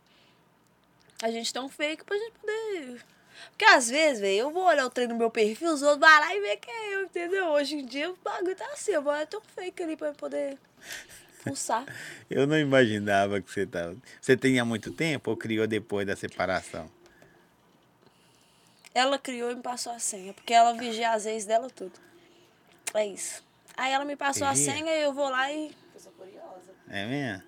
A 1.21 1.29
gente 1.29 1.51
tem 1.51 1.61
um 1.61 1.67
fake 1.67 2.05
pra 2.05 2.15
gente 2.15 2.31
poder. 2.31 3.03
Porque 3.49 3.65
às 3.65 3.89
vezes, 3.89 4.21
velho, 4.21 4.37
eu 4.37 4.51
vou 4.51 4.63
olhar 4.63 4.85
o 4.85 4.89
trem 4.89 5.09
no 5.09 5.17
meu 5.17 5.29
perfil, 5.29 5.73
os 5.73 5.81
outros 5.81 5.99
vão 5.99 6.19
lá 6.21 6.33
e 6.33 6.39
ver 6.39 6.55
que 6.55 6.71
é 6.71 6.95
eu, 6.95 7.01
entendeu? 7.01 7.47
Hoje 7.47 7.75
em 7.75 7.85
dia 7.85 8.09
o 8.09 8.17
bagulho 8.23 8.55
tá 8.55 8.65
assim, 8.71 8.91
eu 8.91 9.01
vou 9.01 9.13
ter 9.25 9.35
um 9.35 9.41
fake 9.41 9.83
ali 9.83 9.97
pra 9.97 10.13
poder 10.13 10.57
pulsar. 11.43 11.85
Eu 12.31 12.47
não 12.47 12.57
imaginava 12.57 13.41
que 13.41 13.51
você 13.51 13.65
tava... 13.65 13.97
Você 14.21 14.37
tem 14.37 14.59
há 14.59 14.63
muito 14.63 14.93
tempo 14.93 15.29
ou 15.31 15.35
criou 15.35 15.67
depois 15.67 16.07
da 16.07 16.15
separação? 16.15 16.89
Ela 18.93 19.19
criou 19.19 19.51
e 19.51 19.55
me 19.55 19.61
passou 19.61 19.91
a 19.91 19.99
senha, 19.99 20.33
porque 20.33 20.53
ela 20.53 20.71
vigia 20.71 21.11
as 21.11 21.25
ex 21.25 21.45
dela 21.45 21.69
tudo. 21.69 22.05
É 22.95 23.05
isso. 23.05 23.43
Aí 23.77 23.91
ela 23.91 24.05
me 24.05 24.15
passou 24.15 24.47
a 24.47 24.53
Vigia? 24.53 24.73
senha 24.73 24.91
e 24.91 25.03
eu 25.03 25.13
vou 25.13 25.29
lá 25.29 25.51
e. 25.51 25.71
Eu 25.93 25.99
sou 25.99 26.11
curiosa. 26.13 26.71
É 26.89 27.05
mesmo? 27.05 27.43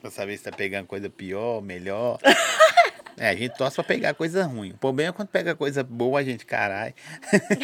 pra 0.00 0.10
saber 0.10 0.36
se 0.36 0.42
tá 0.42 0.50
pegando 0.50 0.86
coisa 0.86 1.08
pior, 1.08 1.62
melhor. 1.62 2.18
É, 3.14 3.28
a 3.28 3.34
gente 3.36 3.54
torce 3.58 3.76
pra 3.76 3.84
pegar 3.84 4.14
coisa 4.14 4.42
ruim. 4.46 4.70
O 4.70 4.78
problema 4.78 5.10
é 5.10 5.12
quando 5.12 5.28
pega 5.28 5.54
coisa 5.54 5.84
boa, 5.84 6.18
a 6.18 6.24
gente, 6.24 6.46
caralho. 6.46 6.94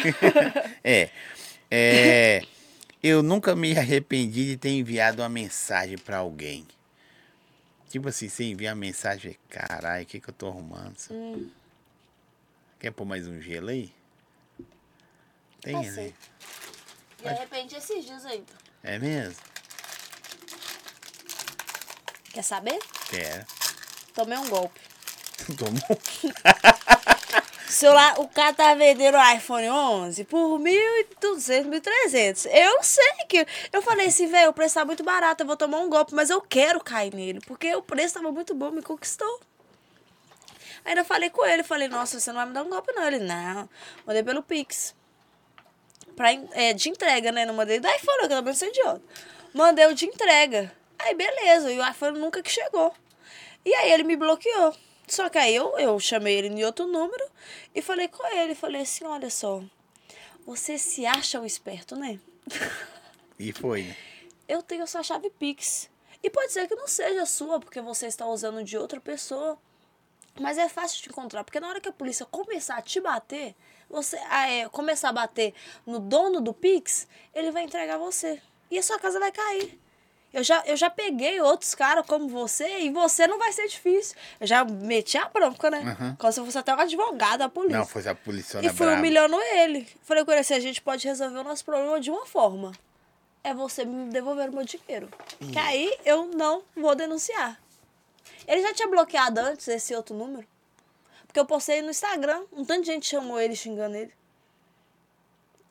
é. 0.83 1.09
É. 1.71 2.43
Eu 3.01 3.23
nunca 3.23 3.55
me 3.55 3.75
arrependi 3.75 4.45
de 4.45 4.57
ter 4.57 4.69
enviado 4.69 5.23
uma 5.23 5.27
mensagem 5.27 5.97
pra 5.97 6.17
alguém. 6.17 6.67
Tipo 7.89 8.09
assim, 8.09 8.29
você 8.29 8.43
envia 8.43 8.69
uma 8.69 8.75
mensagem, 8.75 9.35
caralho, 9.49 10.03
o 10.03 10.05
que, 10.05 10.19
que 10.19 10.29
eu 10.29 10.33
tô 10.33 10.47
arrumando? 10.47 10.95
Hum, 11.09 11.49
Quer 12.79 12.91
pôr 12.91 13.05
mais 13.05 13.27
um 13.27 13.41
gelo 13.41 13.69
aí? 13.69 13.91
Tem, 15.61 15.91
né? 15.91 16.13
Passei. 17.23 17.33
de 17.33 17.39
repente 17.39 17.75
esses 17.75 18.05
dias 18.05 18.25
aí. 18.25 18.43
É 18.83 18.97
mesmo? 18.97 19.35
Quer 22.33 22.43
saber? 22.43 22.79
Quero. 23.09 23.45
Tomei 24.13 24.37
um 24.37 24.47
golpe. 24.49 24.79
Tomou. 25.57 25.81
Celular, 27.69 28.19
o 28.19 28.27
cara 28.27 28.51
tá 28.53 28.73
vendendo 28.73 29.15
o 29.15 29.33
iPhone 29.35 29.69
11 29.69 30.23
por 30.25 30.59
1.200, 30.59 31.69
1.300. 31.69 32.49
Eu 32.51 32.83
sei 32.83 33.13
que. 33.27 33.45
Eu 33.71 33.81
falei 33.81 34.07
assim, 34.07 34.27
velho, 34.27 34.49
o 34.49 34.53
preço 34.53 34.73
tá 34.73 34.83
muito 34.83 35.03
barato, 35.03 35.43
eu 35.43 35.47
vou 35.47 35.55
tomar 35.55 35.77
um 35.79 35.89
golpe, 35.89 36.15
mas 36.15 36.31
eu 36.31 36.41
quero 36.41 36.83
cair 36.83 37.13
nele, 37.13 37.39
porque 37.45 37.73
o 37.75 37.81
preço 37.83 38.15
tava 38.15 38.31
muito 38.31 38.55
bom, 38.55 38.71
me 38.71 38.81
conquistou. 38.81 39.39
Ainda 40.83 41.03
falei 41.03 41.29
com 41.29 41.45
ele, 41.45 41.61
falei, 41.61 41.87
nossa, 41.87 42.19
você 42.19 42.31
não 42.31 42.37
vai 42.37 42.47
me 42.47 42.53
dar 42.53 42.63
um 42.63 42.69
golpe, 42.69 42.91
não. 42.93 43.03
Ele, 43.05 43.19
não, 43.19 43.69
mandei 44.05 44.23
pelo 44.23 44.41
Pix. 44.41 44.95
Pra, 46.19 46.33
é, 46.33 46.73
de 46.73 46.89
entrega, 46.89 47.31
né? 47.31 47.45
Não 47.45 47.53
mandei 47.53 47.79
do 47.79 47.87
iPhone, 47.87 48.17
que 48.17 48.25
eu 48.25 48.29
também 48.29 48.53
sou 48.53 48.67
idiota. 48.67 49.01
Mandei 49.53 49.85
o 49.85 49.95
de 49.95 50.05
entrega. 50.05 50.69
Aí, 50.97 51.15
beleza, 51.15 51.71
e 51.71 51.79
o 51.79 51.89
iPhone 51.89 52.19
nunca 52.19 52.43
que 52.43 52.51
chegou. 52.51 52.93
E 53.63 53.73
aí 53.73 53.93
ele 53.93 54.03
me 54.03 54.17
bloqueou. 54.17 54.75
Só 55.07 55.29
que 55.29 55.37
aí 55.37 55.55
eu, 55.55 55.79
eu 55.79 55.97
chamei 55.97 56.37
ele 56.37 56.49
em 56.49 56.65
outro 56.65 56.85
número 56.87 57.25
e 57.73 57.81
falei 57.81 58.09
com 58.09 58.27
ele. 58.35 58.53
Falei 58.53 58.81
assim, 58.81 59.05
olha 59.05 59.29
só, 59.29 59.63
você 60.45 60.77
se 60.77 61.05
acha 61.05 61.39
o 61.39 61.45
esperto, 61.45 61.95
né? 61.95 62.19
E 63.39 63.53
foi? 63.53 63.95
Eu 64.45 64.61
tenho 64.61 64.85
sua 64.87 65.03
chave 65.03 65.29
Pix. 65.29 65.89
E 66.21 66.29
pode 66.29 66.51
ser 66.51 66.67
que 66.67 66.75
não 66.75 66.89
seja 66.89 67.25
sua, 67.25 67.61
porque 67.61 67.79
você 67.79 68.07
está 68.07 68.27
usando 68.27 68.61
de 68.61 68.77
outra 68.77 68.99
pessoa. 68.99 69.57
Mas 70.37 70.57
é 70.57 70.67
fácil 70.67 71.01
de 71.01 71.07
encontrar, 71.07 71.45
porque 71.45 71.61
na 71.61 71.69
hora 71.69 71.79
que 71.79 71.87
a 71.87 71.93
polícia 71.93 72.25
começar 72.25 72.75
a 72.75 72.81
te 72.81 72.99
bater, 72.99 73.55
você 73.89 74.17
ah, 74.29 74.49
é, 74.49 74.69
começar 74.69 75.09
a 75.09 75.13
bater 75.13 75.53
no 75.85 75.99
dono 75.99 76.41
do 76.41 76.53
Pix, 76.53 77.07
ele 77.33 77.51
vai 77.51 77.63
entregar 77.63 77.97
você. 77.97 78.41
E 78.69 78.77
a 78.77 78.83
sua 78.83 78.99
casa 78.99 79.19
vai 79.19 79.31
cair. 79.31 79.79
Eu 80.31 80.43
já, 80.43 80.61
eu 80.67 80.77
já 80.77 80.91
peguei 80.91 81.41
outros 81.41 81.73
caras 81.73 82.05
como 82.05 82.27
você 82.27 82.81
e 82.81 82.91
você 82.91 83.25
não 83.25 83.39
vai 83.39 83.51
ser 83.51 83.67
difícil. 83.67 84.15
Eu 84.39 84.45
já 84.45 84.63
meti 84.63 85.17
a 85.17 85.27
bronca, 85.27 85.71
né? 85.71 85.97
Uhum. 85.99 86.15
Como 86.17 86.31
se 86.31 86.39
eu 86.39 86.45
fosse 86.45 86.57
até 86.57 86.73
um 86.73 86.79
advogado 86.79 87.39
da 87.39 87.49
polícia. 87.49 87.79
Não, 87.79 87.85
foi 87.85 88.07
a 88.07 88.13
polícia 88.13 88.63
E 88.63 88.69
fui 88.69 88.93
humilhando 88.93 89.35
ele. 89.41 89.87
Falei 90.03 90.23
com 90.23 90.31
ele 90.31 90.41
assim, 90.41 90.53
a 90.53 90.59
gente 90.59 90.81
pode 90.81 91.07
resolver 91.07 91.39
o 91.39 91.43
nosso 91.43 91.65
problema 91.65 91.99
de 91.99 92.11
uma 92.11 92.27
forma. 92.27 92.71
É 93.43 93.55
você 93.55 93.83
me 93.85 94.11
devolver 94.11 94.49
o 94.49 94.53
meu 94.53 94.63
dinheiro. 94.63 95.09
Que 95.51 95.57
aí 95.57 95.97
eu 96.05 96.27
não 96.27 96.61
vou 96.75 96.93
denunciar. 96.93 97.59
Ele 98.47 98.61
já 98.61 98.73
tinha 98.73 98.87
bloqueado 98.87 99.39
antes 99.39 99.67
esse 99.67 99.95
outro 99.95 100.15
número. 100.15 100.45
Porque 101.29 101.39
eu 101.39 101.45
postei 101.45 101.83
no 101.83 101.91
Instagram. 101.91 102.43
Um 102.51 102.65
tanto 102.65 102.81
de 102.81 102.87
gente 102.87 103.05
chamou 103.05 103.39
ele 103.39 103.55
xingando 103.55 103.95
ele. 103.95 104.11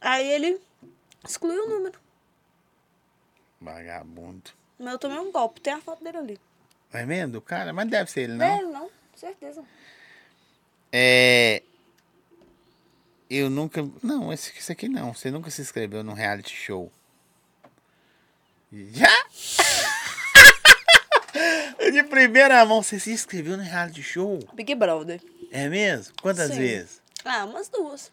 Aí 0.01 0.25
ele 0.31 0.61
excluiu 1.27 1.65
o 1.65 1.69
número. 1.69 1.99
Vagabundo. 3.61 4.53
Mas 4.79 4.93
eu 4.93 4.99
tomei 5.01 5.19
um 5.19 5.33
golpe. 5.33 5.61
Tem 5.61 5.73
a 5.73 5.81
foto 5.81 6.05
dele 6.05 6.17
ali. 6.17 6.41
É 6.93 7.05
mesmo? 7.05 7.33
do 7.33 7.41
cara? 7.41 7.73
Mas 7.73 7.91
deve 7.91 8.09
ser 8.09 8.21
ele, 8.21 8.35
Não, 8.35 8.47
não? 8.47 8.55
é, 8.55 8.63
não 8.73 8.91
certeza. 9.17 9.65
É. 10.93 11.61
Eu 13.29 13.51
nunca. 13.51 13.85
Não, 14.01 14.33
esse, 14.33 14.57
esse 14.57 14.71
aqui 14.71 14.89
não. 14.89 15.13
Você 15.13 15.29
nunca 15.29 15.51
se 15.51 15.61
inscreveu 15.61 16.05
num 16.05 16.13
reality 16.13 16.55
show. 16.55 16.89
Já? 18.73 19.09
De 21.91 22.05
primeira 22.05 22.65
mão, 22.65 22.81
você 22.81 23.01
se 23.01 23.11
inscreveu 23.11 23.57
no 23.57 23.63
reality 23.65 24.05
show? 24.05 24.39
Big 24.55 24.73
Brother. 24.77 25.21
É 25.51 25.69
mesmo? 25.69 26.13
Quantas 26.21 26.51
Sim. 26.51 26.59
vezes? 26.59 27.01
Ah, 27.25 27.45
umas 27.45 27.69
duas. 27.69 28.11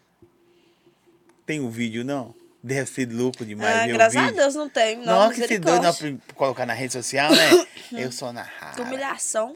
Tem 1.46 1.60
o 1.60 1.70
vídeo, 1.70 2.04
não? 2.04 2.34
Deve 2.64 2.90
ser 2.90 3.12
louco 3.12 3.46
demais 3.46 3.78
ah, 3.82 3.88
graças 3.88 4.16
a 4.16 4.22
vídeo. 4.22 4.36
Deus 4.38 4.56
não 4.56 4.68
tem. 4.68 4.98
Não, 4.98 5.06
Nossa, 5.06 5.36
que 5.36 5.48
se 5.48 5.60
doido 5.60 5.84
não, 5.84 6.18
colocar 6.34 6.66
na 6.66 6.74
rede 6.74 6.94
social, 6.94 7.32
né? 7.32 7.68
Eu 7.94 8.12
sou 8.12 8.34
na 8.34 8.44
Que 8.44 8.50
rara. 8.60 8.82
humilhação. 8.82 9.56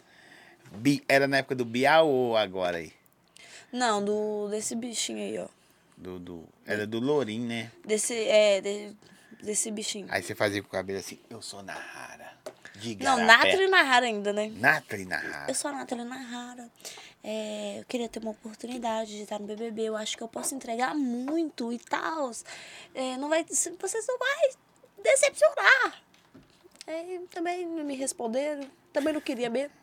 Bi- 0.71 1.03
Era 1.07 1.27
na 1.27 1.37
época 1.37 1.55
do 1.55 1.65
Bial 1.65 2.07
ou 2.07 2.37
agora 2.37 2.77
aí? 2.77 2.93
Não, 3.71 4.03
do, 4.03 4.47
desse 4.49 4.75
bichinho 4.75 5.19
aí, 5.19 5.39
ó. 5.39 5.47
Do, 5.97 6.19
do, 6.19 6.43
era 6.65 6.85
do 6.87 6.99
Lourim, 6.99 7.39
né? 7.41 7.71
Desse, 7.83 8.13
é, 8.13 8.61
de- 8.61 8.93
desse 9.43 9.69
bichinho. 9.71 10.05
Aí 10.09 10.21
você 10.21 10.35
fazia 10.35 10.61
com 10.61 10.67
o 10.67 10.71
cabelo 10.71 10.99
assim, 10.99 11.19
eu 11.29 11.41
sou 11.41 11.61
Nahara. 11.63 12.31
Não, 12.99 13.17
Nathalie 13.17 13.67
Nahara 13.67 14.05
ainda, 14.05 14.33
né? 14.33 14.51
Nathalie 14.55 15.05
Nahara. 15.05 15.45
Eu 15.47 15.55
sou 15.55 15.69
a 15.69 15.73
Nathalie 15.73 16.05
Nahara. 16.05 16.69
É, 17.23 17.79
eu 17.79 17.85
queria 17.85 18.07
ter 18.07 18.19
uma 18.19 18.31
oportunidade 18.31 19.11
de 19.11 19.23
estar 19.23 19.39
no 19.39 19.45
BBB. 19.45 19.83
Eu 19.83 19.97
acho 19.97 20.15
que 20.15 20.23
eu 20.23 20.27
posso 20.27 20.55
entregar 20.55 20.95
muito 20.95 21.73
e 21.73 21.79
tal. 21.79 22.31
É, 22.95 23.17
não 23.17 23.29
vai, 23.29 23.43
vocês 23.43 24.05
não 24.07 24.17
vai 24.17 24.49
decepcionar. 25.03 26.01
É, 26.87 27.19
também 27.29 27.65
não 27.65 27.83
me 27.83 27.95
responderam. 27.95 28.69
Também 28.93 29.13
não 29.13 29.21
queria 29.21 29.49
mesmo. 29.49 29.73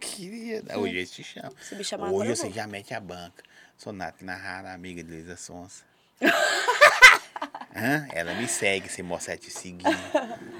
Queria. 0.00 0.62
Hoje 0.76 0.96
eles 0.96 1.10
te 1.10 1.22
chamam. 1.22 1.52
Se 1.60 1.74
me 1.74 1.84
chamar 1.84 2.10
Hoje 2.10 2.36
você 2.36 2.50
já 2.50 2.66
mete 2.66 2.94
a 2.94 3.00
banca. 3.00 3.42
Sou 3.76 3.92
Nathalie 3.92 4.26
Nahara, 4.26 4.72
amiga 4.72 5.02
de 5.02 5.10
Luísa 5.10 5.36
Sonsa. 5.36 5.84
Hã? 7.80 8.08
Ela 8.12 8.34
me 8.34 8.48
segue, 8.48 8.88
você 8.88 9.02
mostra 9.02 9.32
ela 9.34 9.40
te 9.40 9.50
seguindo. 9.50 9.84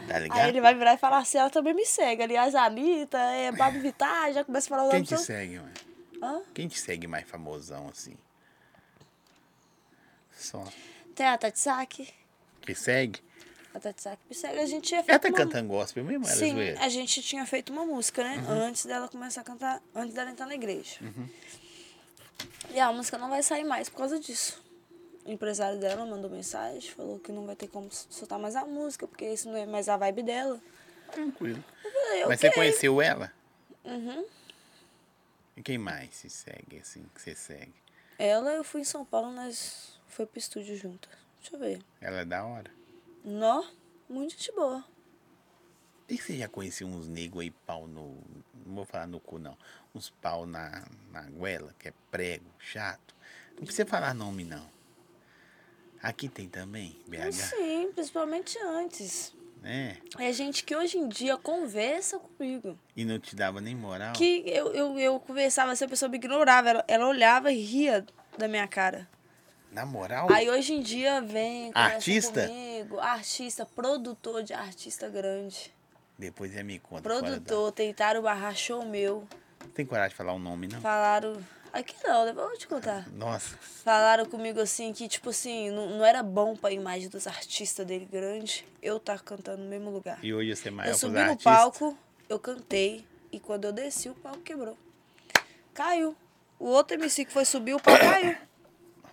Tá 0.07 0.19
ligado? 0.21 0.39
Aí 0.41 0.49
ele 0.51 0.61
vai 0.61 0.75
virar 0.75 0.95
e 0.95 0.99
falar 0.99 1.19
assim, 1.19 1.39
ela 1.39 1.51
também 1.51 1.75
me 1.75 1.85
segue. 1.85 2.23
Aliás, 2.23 2.55
a 2.55 2.65
Anitta, 2.65 3.19
é, 3.19 3.51
Pablo 3.53 3.81
Vittar, 3.81 4.33
já 4.33 4.45
começa 4.45 4.67
a 4.67 4.71
falar 4.71 4.85
o 4.85 4.91
Quem 4.91 4.99
nome 5.01 5.07
te 5.07 5.15
todo. 5.17 5.25
segue, 5.25 5.59
mãe? 5.59 5.73
Hã? 6.23 6.43
Quem 6.55 6.69
te 6.69 6.79
segue 6.79 7.07
mais 7.07 7.29
famosão 7.29 7.89
assim? 7.89 8.17
Só. 10.37 10.65
Tem 11.15 11.27
a 11.27 11.37
Tatsaki. 11.37 12.09
Que 12.63 12.75
segue? 12.75 13.21
A 13.75 13.81
Tatsaki 13.81 14.23
me 14.29 14.35
segue. 14.35 14.59
A 14.61 14.67
gente 14.67 14.87
tinha 14.89 15.01
feito 15.03 15.11
Ela 15.11 15.19
tá 15.19 15.29
uma- 15.29 15.37
cantando 15.37 15.69
gospel 15.69 16.05
mesmo? 16.05 16.25
Ela 16.25 16.33
é 16.35 16.37
Sim, 16.37 16.53
zoeira? 16.53 16.81
a 16.81 16.89
gente 16.89 17.23
tinha 17.23 17.45
feito 17.47 17.73
uma 17.73 17.85
música, 17.85 18.23
né? 18.23 18.45
Antes 18.49 18.87
dela 18.87 19.09
começar 19.09 19.41
a 19.41 19.45
cantar, 19.45 19.83
antes 19.95 20.15
dela 20.15 20.31
entrar 20.31 20.47
na 20.47 20.55
igreja. 20.55 20.99
E 22.71 22.79
a 22.79 22.93
música 22.93 23.19
não 23.19 23.29
vai 23.29 23.43
sair 23.43 23.65
mais 23.65 23.89
por 23.89 23.97
causa 23.99 24.19
disso. 24.21 24.63
O 25.29 25.31
empresário 25.31 25.79
dela 25.79 26.07
mandou 26.07 26.31
mensagem, 26.31 26.91
falou 26.91 27.19
que 27.19 27.31
não 27.31 27.45
vai 27.45 27.55
ter 27.55 27.69
como 27.69 27.93
soltar 27.93 28.39
mais 28.39 28.57
a 28.57 28.65
música, 28.65 29.07
porque 29.07 29.27
isso 29.31 29.47
não 29.51 29.59
é 29.59 29.67
mais 29.67 29.87
a 29.87 29.95
vibe 29.99 30.23
dela. 30.23 30.59
Tranquilo. 31.13 31.63
Falei, 31.83 32.25
Mas 32.25 32.39
ok. 32.39 32.49
você 32.49 32.51
conheceu 32.55 33.03
ela? 33.03 33.31
Uhum. 33.85 34.25
E 35.55 35.63
quem 35.63 35.77
mais 35.77 36.15
se 36.15 36.31
segue, 36.31 36.79
assim, 36.79 37.05
que 37.15 37.21
você 37.21 37.35
segue? 37.35 37.75
Ela, 38.19 38.55
eu 38.55 38.65
fui 38.65 38.81
em 38.81 38.85
São 38.85 39.05
Paulo, 39.05 39.31
nós 39.31 40.01
foi 40.07 40.25
pro 40.25 40.39
estúdio 40.39 40.75
juntas. 40.75 41.13
Deixa 41.41 41.57
eu 41.57 41.61
ver. 41.61 41.83
Ela 42.01 42.21
é 42.21 42.25
da 42.25 42.47
hora. 42.47 42.71
Nó, 43.23 43.63
muito 44.09 44.31
gente 44.31 44.51
boa. 44.53 44.83
E 46.09 46.17
você 46.17 46.39
já 46.39 46.49
conheceu 46.49 46.89
uns 46.89 47.07
negros 47.07 47.43
aí, 47.43 47.51
pau 47.51 47.87
no. 47.87 48.17
Não 48.65 48.77
vou 48.77 48.87
falar 48.87 49.07
no 49.07 49.21
cu, 49.21 49.39
não. 49.39 49.59
Uns 49.95 50.09
pau 50.09 50.47
na, 50.47 50.89
na 51.13 51.21
goela, 51.29 51.75
que 51.79 51.89
é 51.89 51.93
prego, 52.11 52.47
chato. 52.59 53.15
Não 53.59 53.65
precisa 53.67 53.85
falar 53.85 54.15
nome, 54.15 54.43
não. 54.43 54.78
Aqui 56.03 56.29
tem 56.29 56.49
também, 56.49 56.97
BH, 57.07 57.33
Sim, 57.33 57.91
principalmente 57.93 58.57
antes. 58.63 59.33
né? 59.63 59.97
É 60.19 60.33
gente 60.33 60.63
que 60.65 60.75
hoje 60.77 60.97
em 60.99 61.09
dia 61.09 61.37
conversa 61.37 62.19
comigo. 62.19 62.79
E 62.97 63.05
não 63.05 63.19
te 63.19 63.35
dava 63.35 63.61
nem 63.61 63.75
moral. 63.75 64.13
Que 64.13 64.43
eu, 64.47 64.73
eu, 64.73 64.99
eu 64.99 65.19
conversava, 65.21 65.73
assim, 65.73 65.85
a 65.85 65.89
pessoa 65.89 66.09
me 66.09 66.17
ignorava. 66.17 66.71
Ela, 66.71 66.85
ela 66.87 67.09
olhava 67.09 67.51
e 67.53 67.61
ria 67.61 68.07
da 68.37 68.47
minha 68.47 68.69
cara. 68.69 69.09
Na 69.73 69.85
moral? 69.85 70.29
Aí 70.31 70.49
hoje 70.49 70.73
em 70.75 70.81
dia 70.81 71.21
vem. 71.21 71.73
Artista? 71.75 72.47
Comigo, 72.47 72.99
artista, 73.01 73.67
produtor 73.67 74.43
de 74.43 74.55
artista 74.55 75.09
grande. 75.09 75.75
Depois 76.17 76.53
já 76.53 76.63
me 76.65 76.79
conta. 76.79 77.03
Produtor, 77.03 77.73
tentaram 77.73 78.23
barrar 78.23 78.55
show 78.57 78.85
meu. 78.87 79.27
da- 79.61 79.67
Tem 79.75 79.85
coragem 79.85 80.11
de 80.11 80.15
falar 80.17 80.33
o 80.33 80.39
nome, 80.39 80.69
não? 80.69 80.81
Falaram. 80.81 81.37
Aqui 81.73 81.95
não, 82.05 82.27
eu 82.27 82.35
vou 82.35 82.57
te 82.57 82.67
contar. 82.67 83.09
Nossa. 83.11 83.57
Falaram 83.59 84.25
comigo 84.27 84.61
assim 84.61 84.93
que, 84.93 85.09
tipo 85.09 85.31
assim, 85.31 85.71
não, 85.71 85.99
não 85.99 86.05
era 86.05 86.23
bom 86.23 86.57
pra 86.57 86.73
imagem 86.73 87.09
dos 87.09 87.27
artistas 87.27 87.87
dele 87.87 88.09
grande 88.11 88.65
eu 88.83 88.99
tá 88.99 89.19
cantando 89.19 89.63
no 89.63 89.69
mesmo 89.69 89.91
lugar. 89.91 90.19
E 90.23 90.33
hoje 90.33 90.55
você 90.55 90.69
é 90.69 90.71
maior 90.71 90.91
eu 90.91 90.99
subi 90.99 91.23
no 91.25 91.37
palco, 91.37 91.97
eu 92.29 92.39
cantei, 92.39 93.05
e 93.31 93.39
quando 93.39 93.65
eu 93.65 93.73
desci, 93.73 94.09
o 94.09 94.15
palco 94.15 94.41
quebrou. 94.41 94.77
Caiu. 95.75 96.17
O 96.59 96.67
outro 96.67 96.97
MC 96.97 97.25
que 97.25 97.33
foi 97.33 97.45
subir, 97.45 97.75
o 97.75 97.81
palco 97.81 98.01
caiu. 98.01 98.37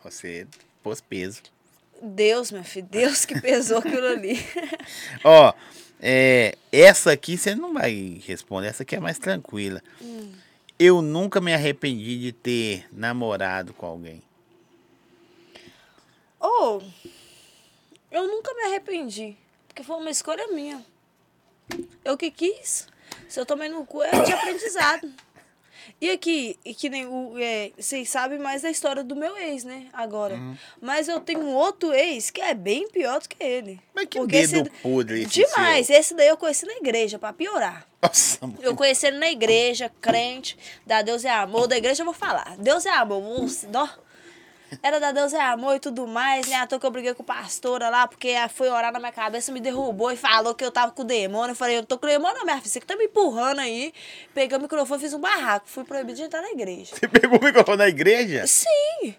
Você 0.03 0.47
pôs 0.81 1.01
peso. 1.01 1.41
Deus, 2.01 2.51
meu 2.51 2.63
filho, 2.63 2.87
Deus 2.89 3.25
que 3.25 3.39
pesou 3.39 3.79
aquilo 3.79 4.07
ali. 4.07 4.37
Ó, 5.23 5.53
é, 5.99 6.55
essa 6.71 7.11
aqui 7.11 7.37
você 7.37 7.55
não 7.55 7.73
vai 7.73 8.21
responder, 8.25 8.67
essa 8.67 8.83
aqui 8.83 8.95
é 8.95 8.99
mais 8.99 9.17
tranquila. 9.17 9.81
Hum. 10.01 10.33
Eu 10.77 11.01
nunca 11.01 11.39
me 11.39 11.53
arrependi 11.53 12.19
de 12.19 12.31
ter 12.33 12.85
namorado 12.91 13.73
com 13.73 13.85
alguém. 13.85 14.21
Ou, 16.37 16.83
eu 18.11 18.27
nunca 18.27 18.53
me 18.53 18.63
arrependi, 18.63 19.37
porque 19.67 19.83
foi 19.83 19.95
uma 19.95 20.11
escolha 20.11 20.47
minha. 20.47 20.85
Eu 22.03 22.17
que 22.17 22.29
quis. 22.29 22.87
Se 23.29 23.39
eu 23.39 23.45
tomei 23.45 23.69
no 23.69 23.85
cu, 23.85 24.03
é 24.03 24.11
de 24.21 24.33
aprendizado. 24.33 25.11
E 25.99 26.09
aqui, 26.09 26.57
e 26.63 26.73
que 26.73 26.89
nem 26.89 27.05
o. 27.05 27.37
É, 27.37 27.71
vocês 27.77 28.09
sabem 28.09 28.39
mais 28.39 28.61
da 28.61 28.69
história 28.69 29.03
do 29.03 29.15
meu 29.15 29.35
ex, 29.37 29.63
né? 29.63 29.87
Agora. 29.93 30.35
Uhum. 30.35 30.55
Mas 30.81 31.07
eu 31.07 31.19
tenho 31.19 31.41
um 31.41 31.53
outro 31.53 31.93
ex 31.93 32.29
que 32.29 32.41
é 32.41 32.53
bem 32.53 32.87
pior 32.89 33.19
do 33.19 33.29
que 33.29 33.43
ele. 33.43 33.79
Mas 33.93 34.05
que 34.05 34.17
Porque 34.17 34.47
dedo 34.47 34.71
podre 34.81 35.21
esse 35.21 35.29
Demais. 35.29 35.87
seu. 35.87 35.95
Esse 35.95 36.13
daí 36.13 36.27
eu 36.27 36.37
conheci 36.37 36.65
na 36.65 36.73
igreja, 36.73 37.17
pra 37.19 37.33
piorar. 37.33 37.87
Nossa. 38.01 38.39
Eu 38.61 38.75
conheci 38.75 39.07
ele 39.07 39.17
na 39.17 39.29
igreja, 39.29 39.91
crente, 40.01 40.57
da 40.85 41.01
Deus 41.01 41.25
é 41.25 41.29
amor. 41.29 41.67
Da 41.67 41.77
igreja 41.77 42.01
eu 42.01 42.05
vou 42.05 42.13
falar. 42.13 42.55
Deus 42.57 42.85
é 42.85 42.91
amor, 42.91 43.23
ó. 43.73 44.04
Era 44.83 44.99
da 44.99 45.11
Deus 45.11 45.33
é 45.33 45.41
amor 45.41 45.75
e 45.75 45.79
tudo 45.79 46.05
mais, 46.07 46.47
né? 46.47 46.55
À 46.57 46.67
toa 46.67 46.79
que 46.79 46.85
eu 46.85 46.91
briguei 46.91 47.13
com 47.13 47.23
pastora 47.23 47.89
lá, 47.89 48.07
porque 48.07 48.29
ela 48.29 48.47
foi 48.49 48.69
orar 48.69 48.91
na 48.91 48.99
minha 48.99 49.11
cabeça, 49.11 49.51
me 49.51 49.59
derrubou 49.59 50.11
e 50.11 50.17
falou 50.17 50.53
que 50.55 50.63
eu 50.63 50.71
tava 50.71 50.91
com 50.91 51.01
o 51.01 51.05
demônio. 51.05 51.51
Eu 51.51 51.55
falei, 51.55 51.77
eu 51.77 51.85
tô 51.85 51.97
com 51.97 52.05
o 52.05 52.09
demônio, 52.09 52.37
não, 52.37 52.45
minha 52.45 52.57
filha, 52.57 52.69
você 52.69 52.79
que 52.79 52.85
tá 52.85 52.95
me 52.95 53.05
empurrando 53.05 53.59
aí. 53.59 53.93
Peguei 54.33 54.57
o 54.57 54.61
microfone, 54.61 55.01
fiz 55.01 55.13
um 55.13 55.19
barraco. 55.19 55.67
Fui 55.67 55.83
proibido 55.83 56.17
de 56.17 56.23
entrar 56.23 56.41
na 56.41 56.49
igreja. 56.51 56.95
Você 56.95 57.07
pegou 57.07 57.39
o 57.39 57.43
microfone 57.43 57.77
na 57.77 57.87
igreja? 57.87 58.45
Sim! 58.47 59.15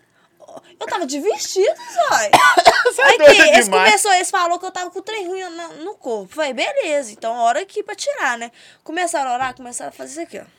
Eu 0.80 0.86
tava 0.86 1.04
de 1.06 1.20
vestido, 1.20 1.66
Zói. 1.92 2.30
É 2.98 3.02
Aí 3.02 3.18
que 3.18 3.60
demais. 3.62 3.66
começou, 3.90 4.12
eles 4.14 4.30
falou 4.30 4.58
que 4.58 4.64
eu 4.64 4.70
tava 4.70 4.90
com 4.90 4.98
o 4.98 5.02
trem 5.02 5.26
ruim 5.26 5.42
na- 5.50 5.68
no 5.68 5.94
corpo. 5.96 6.34
Falei, 6.34 6.54
beleza, 6.54 7.12
então 7.12 7.34
hora 7.36 7.60
aqui 7.60 7.82
pra 7.82 7.94
tirar, 7.94 8.38
né? 8.38 8.50
Começaram 8.82 9.30
a 9.30 9.34
orar, 9.34 9.54
começaram 9.54 9.90
a 9.90 9.92
fazer 9.92 10.12
isso 10.12 10.20
aqui, 10.22 10.38
ó. 10.38 10.55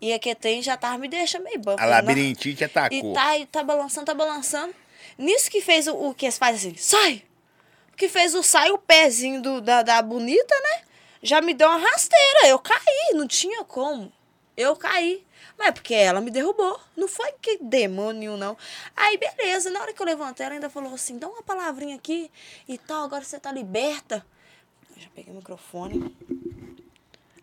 E 0.00 0.12
aqui 0.12 0.34
tem 0.34 0.62
já 0.62 0.76
tava 0.76 0.98
me 0.98 1.08
deixando 1.08 1.44
meio 1.44 1.58
banco. 1.58 1.80
A 1.80 1.86
labirintite 1.86 2.64
atacou. 2.64 2.98
E 2.98 3.14
tá, 3.14 3.38
e 3.38 3.46
tá 3.46 3.62
balançando, 3.62 4.06
tá 4.06 4.14
balançando. 4.14 4.74
Nisso 5.16 5.50
que 5.50 5.60
fez 5.60 5.86
o, 5.86 5.94
o 5.94 6.14
que 6.14 6.30
fazem 6.30 6.72
assim, 6.72 6.76
sai! 6.76 7.22
Que 7.96 8.08
fez 8.08 8.34
o 8.34 8.42
sai 8.42 8.70
o 8.70 8.78
pezinho 8.78 9.40
do, 9.40 9.60
da, 9.60 9.82
da 9.82 10.02
bonita, 10.02 10.54
né? 10.54 10.84
Já 11.22 11.40
me 11.40 11.54
deu 11.54 11.66
uma 11.66 11.78
rasteira. 11.78 12.46
Eu 12.46 12.58
caí, 12.58 13.14
não 13.14 13.26
tinha 13.26 13.64
como. 13.64 14.12
Eu 14.54 14.76
caí. 14.76 15.24
Mas 15.58 15.68
é 15.68 15.72
porque 15.72 15.94
ela 15.94 16.20
me 16.20 16.30
derrubou. 16.30 16.78
Não 16.94 17.08
foi 17.08 17.32
que 17.40 17.58
demônio, 17.58 18.36
não. 18.36 18.56
Aí, 18.94 19.16
beleza. 19.16 19.70
Na 19.70 19.80
hora 19.80 19.94
que 19.94 20.00
eu 20.00 20.06
levantei, 20.06 20.44
ela 20.44 20.54
ainda 20.54 20.68
falou 20.68 20.92
assim: 20.94 21.18
dá 21.18 21.26
uma 21.26 21.42
palavrinha 21.42 21.96
aqui 21.96 22.30
e 22.68 22.76
tal, 22.76 23.04
agora 23.04 23.24
você 23.24 23.40
tá 23.40 23.50
liberta. 23.50 24.24
Eu 24.94 25.02
já 25.02 25.08
peguei 25.14 25.32
o 25.32 25.36
microfone. 25.36 26.14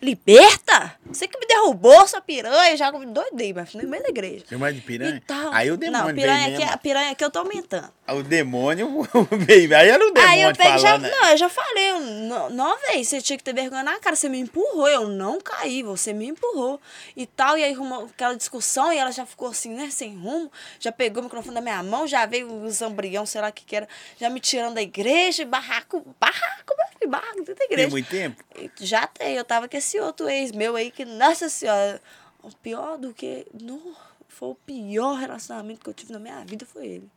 Liberta? 0.04 0.96
Você 1.06 1.28
que 1.28 1.38
me 1.40 1.46
derrubou, 1.46 2.08
sua 2.08 2.22
piranha. 2.22 2.76
Já 2.78 2.92
doidei, 2.92 3.54
mas 3.54 3.74
no 3.74 3.88
meio 3.88 4.04
da 4.04 4.10
igreja. 4.10 4.44
Você 4.48 4.58
mais 4.58 4.76
de 4.76 4.82
piranha? 4.82 5.16
E 5.16 5.20
tal. 5.22 5.54
Aí 5.54 5.70
o 5.72 5.78
demônio 5.78 6.08
Não, 6.08 6.14
piranha 6.16 6.38
veio 6.46 6.50
aqui, 6.56 6.58
mesmo. 6.60 6.74
a 6.74 6.78
piranha 6.78 7.12
aqui 7.12 7.24
eu 7.24 7.30
tô 7.32 7.40
aumentando. 7.40 7.90
O 8.08 8.24
demônio 8.24 9.08
veio. 9.32 9.76
Aí 9.76 9.90
era 9.90 10.04
o 10.06 10.12
demônio 10.12 10.30
Aí 10.34 10.42
eu 10.42 10.56
peguei 10.56 10.78
já. 10.80 10.98
né? 10.98 11.10
Não, 11.10 11.30
eu 11.30 11.38
já 11.38 11.50
falei. 11.50 11.92
eu 11.92 12.00
Não, 12.00 12.50
não 12.50 12.78
véi, 12.82 13.04
você 13.04 13.22
tinha 13.22 13.38
que 13.38 13.44
ter 13.44 13.54
vergonha 13.54 13.84
na 13.84 14.00
cara. 14.00 14.16
Você 14.16 14.28
me 14.30 14.40
empurrou. 14.40 14.88
Eu 14.88 15.08
não 15.08 15.40
caí, 15.40 15.84
você 15.84 16.14
me 16.14 16.28
empurrou. 16.28 16.80
E 17.16 17.26
tal. 17.26 17.58
E 17.58 17.64
aí 17.64 17.74
arrumou 17.74 18.06
aquela 18.06 18.36
discussão 18.36 18.92
e 18.92 18.98
ela 18.98 19.12
já 19.12 19.26
ficou 19.26 19.50
assim, 19.50 19.74
né? 19.74 19.90
Sem 19.92 20.16
rumo. 20.18 20.52
Já 20.80 20.92
pegou 20.92 21.22
o 21.22 21.24
microfone 21.26 21.56
da 21.56 21.62
minha 21.62 21.82
mão, 21.84 22.08
já 22.08 22.26
veio 22.26 22.52
o 22.52 22.70
zambrião, 22.70 23.26
sei 23.26 23.42
lá 23.42 23.50
o 23.50 23.54
que 23.54 23.64
que 23.66 23.76
era, 23.76 23.88
já 24.20 24.30
me 24.30 24.40
tirando 24.40 24.76
da 24.76 24.82
igreja. 24.82 25.46
Barraco, 25.46 26.06
barraco, 26.20 26.74
filho, 27.00 27.12
barraco 27.12 27.36
dentro 27.38 27.54
da 27.56 27.60
Tem 27.60 27.68
igreja. 27.68 27.90
muito 27.90 28.10
tempo? 28.10 28.44
Já 28.80 29.08
tem, 29.08 29.36
eu 29.36 29.44
tava 29.44 29.68
com 29.68 29.78
esse 29.94 30.00
outro 30.00 30.28
ex 30.28 30.52
meu 30.52 30.76
aí 30.76 30.90
que, 30.90 31.06
nossa 31.06 31.48
senhora, 31.50 32.02
o 32.42 32.50
pior 32.58 32.98
do 32.98 33.14
que. 33.14 33.46
No, 33.54 33.96
foi 34.28 34.50
o 34.50 34.56
pior 34.56 35.14
relacionamento 35.16 35.82
que 35.82 35.90
eu 35.90 35.94
tive 35.94 36.12
na 36.12 36.20
minha 36.20 36.44
vida 36.44 36.66
foi 36.66 36.88
ele. 36.88 37.12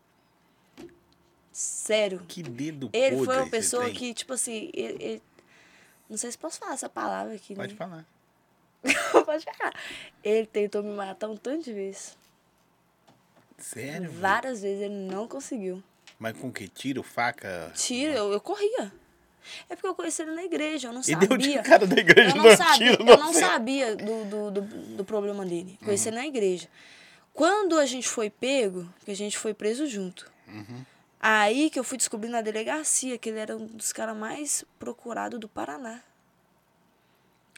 Sério. 1.51 2.23
Que 2.29 2.43
dedo 2.43 2.91
Ele 2.93 3.25
foi 3.25 3.35
uma 3.39 3.49
pessoa 3.49 3.91
que, 3.91 4.13
tipo 4.13 4.35
assim, 4.35 4.71
ele, 4.75 5.03
ele- 5.03 5.23
não 6.09 6.19
sei 6.19 6.31
se 6.31 6.37
posso 6.37 6.59
falar 6.59 6.75
essa 6.75 6.89
palavra 6.89 7.35
aqui, 7.35 7.55
Pode 7.55 7.73
né? 7.73 7.79
falar. 7.79 8.07
Pode 9.25 9.45
falar. 9.45 9.75
Ele 10.23 10.47
tentou 10.47 10.83
me 10.83 10.91
matar 10.91 11.29
um 11.31 11.37
tanto 11.37 11.65
de 11.65 11.73
vezes. 11.73 12.17
Sério? 13.57 14.13
Várias 14.13 14.61
vezes 14.61 14.83
ele 14.83 14.95
não 14.95 15.27
conseguiu. 15.27 15.83
Mas 16.19 16.37
com 16.37 16.53
que? 16.53 16.69
Tiro, 16.69 17.03
faca? 17.03 17.73
Tira, 17.75 18.13
eu, 18.13 18.33
eu 18.33 18.41
corria. 18.41 18.93
É 19.69 19.77
porque 19.77 19.87
eu 19.89 19.95
conheci 19.95 20.23
ele 20.23 20.33
na 20.33 20.45
igreja, 20.45 20.89
eu 20.89 20.93
não 20.93 21.01
E 21.01 21.05
sabia. 21.05 21.29
deu 21.29 21.37
de 21.37 21.59
cara 21.63 21.87
da 21.87 21.97
igreja 21.97 22.31
eu 22.31 22.37
não 22.37 22.45
não 22.45 22.57
sabia, 22.57 22.91
tiro, 22.97 23.09
eu 23.11 23.17
não 23.17 23.33
sei. 23.33 23.43
sabia 23.43 23.97
do, 23.97 24.25
do, 24.25 24.51
do, 24.51 24.61
do 24.97 25.05
problema 25.05 25.45
dele. 25.45 25.79
Conheci 25.85 26.09
ele 26.09 26.17
na 26.17 26.27
igreja. 26.27 26.69
Quando 27.33 27.79
a 27.79 27.85
gente 27.87 28.09
foi 28.09 28.31
pego, 28.31 28.89
que 29.05 29.11
a 29.11 29.17
gente 29.17 29.37
foi 29.37 29.53
preso 29.53 29.87
junto. 29.87 30.31
Uhum. 30.49 30.85
Aí 31.21 31.71
que 31.71 31.79
eu 31.79 31.85
fui 31.85 31.99
descobrir 31.99 32.29
na 32.31 32.41
delegacia 32.41 33.19
que 33.19 33.29
ele 33.29 33.39
era 33.39 33.57
um 33.57 33.67
dos 33.67 33.93
caras 33.93 34.17
mais 34.17 34.65
procurados 34.79 35.39
do 35.41 35.49
Paraná. 35.49 36.01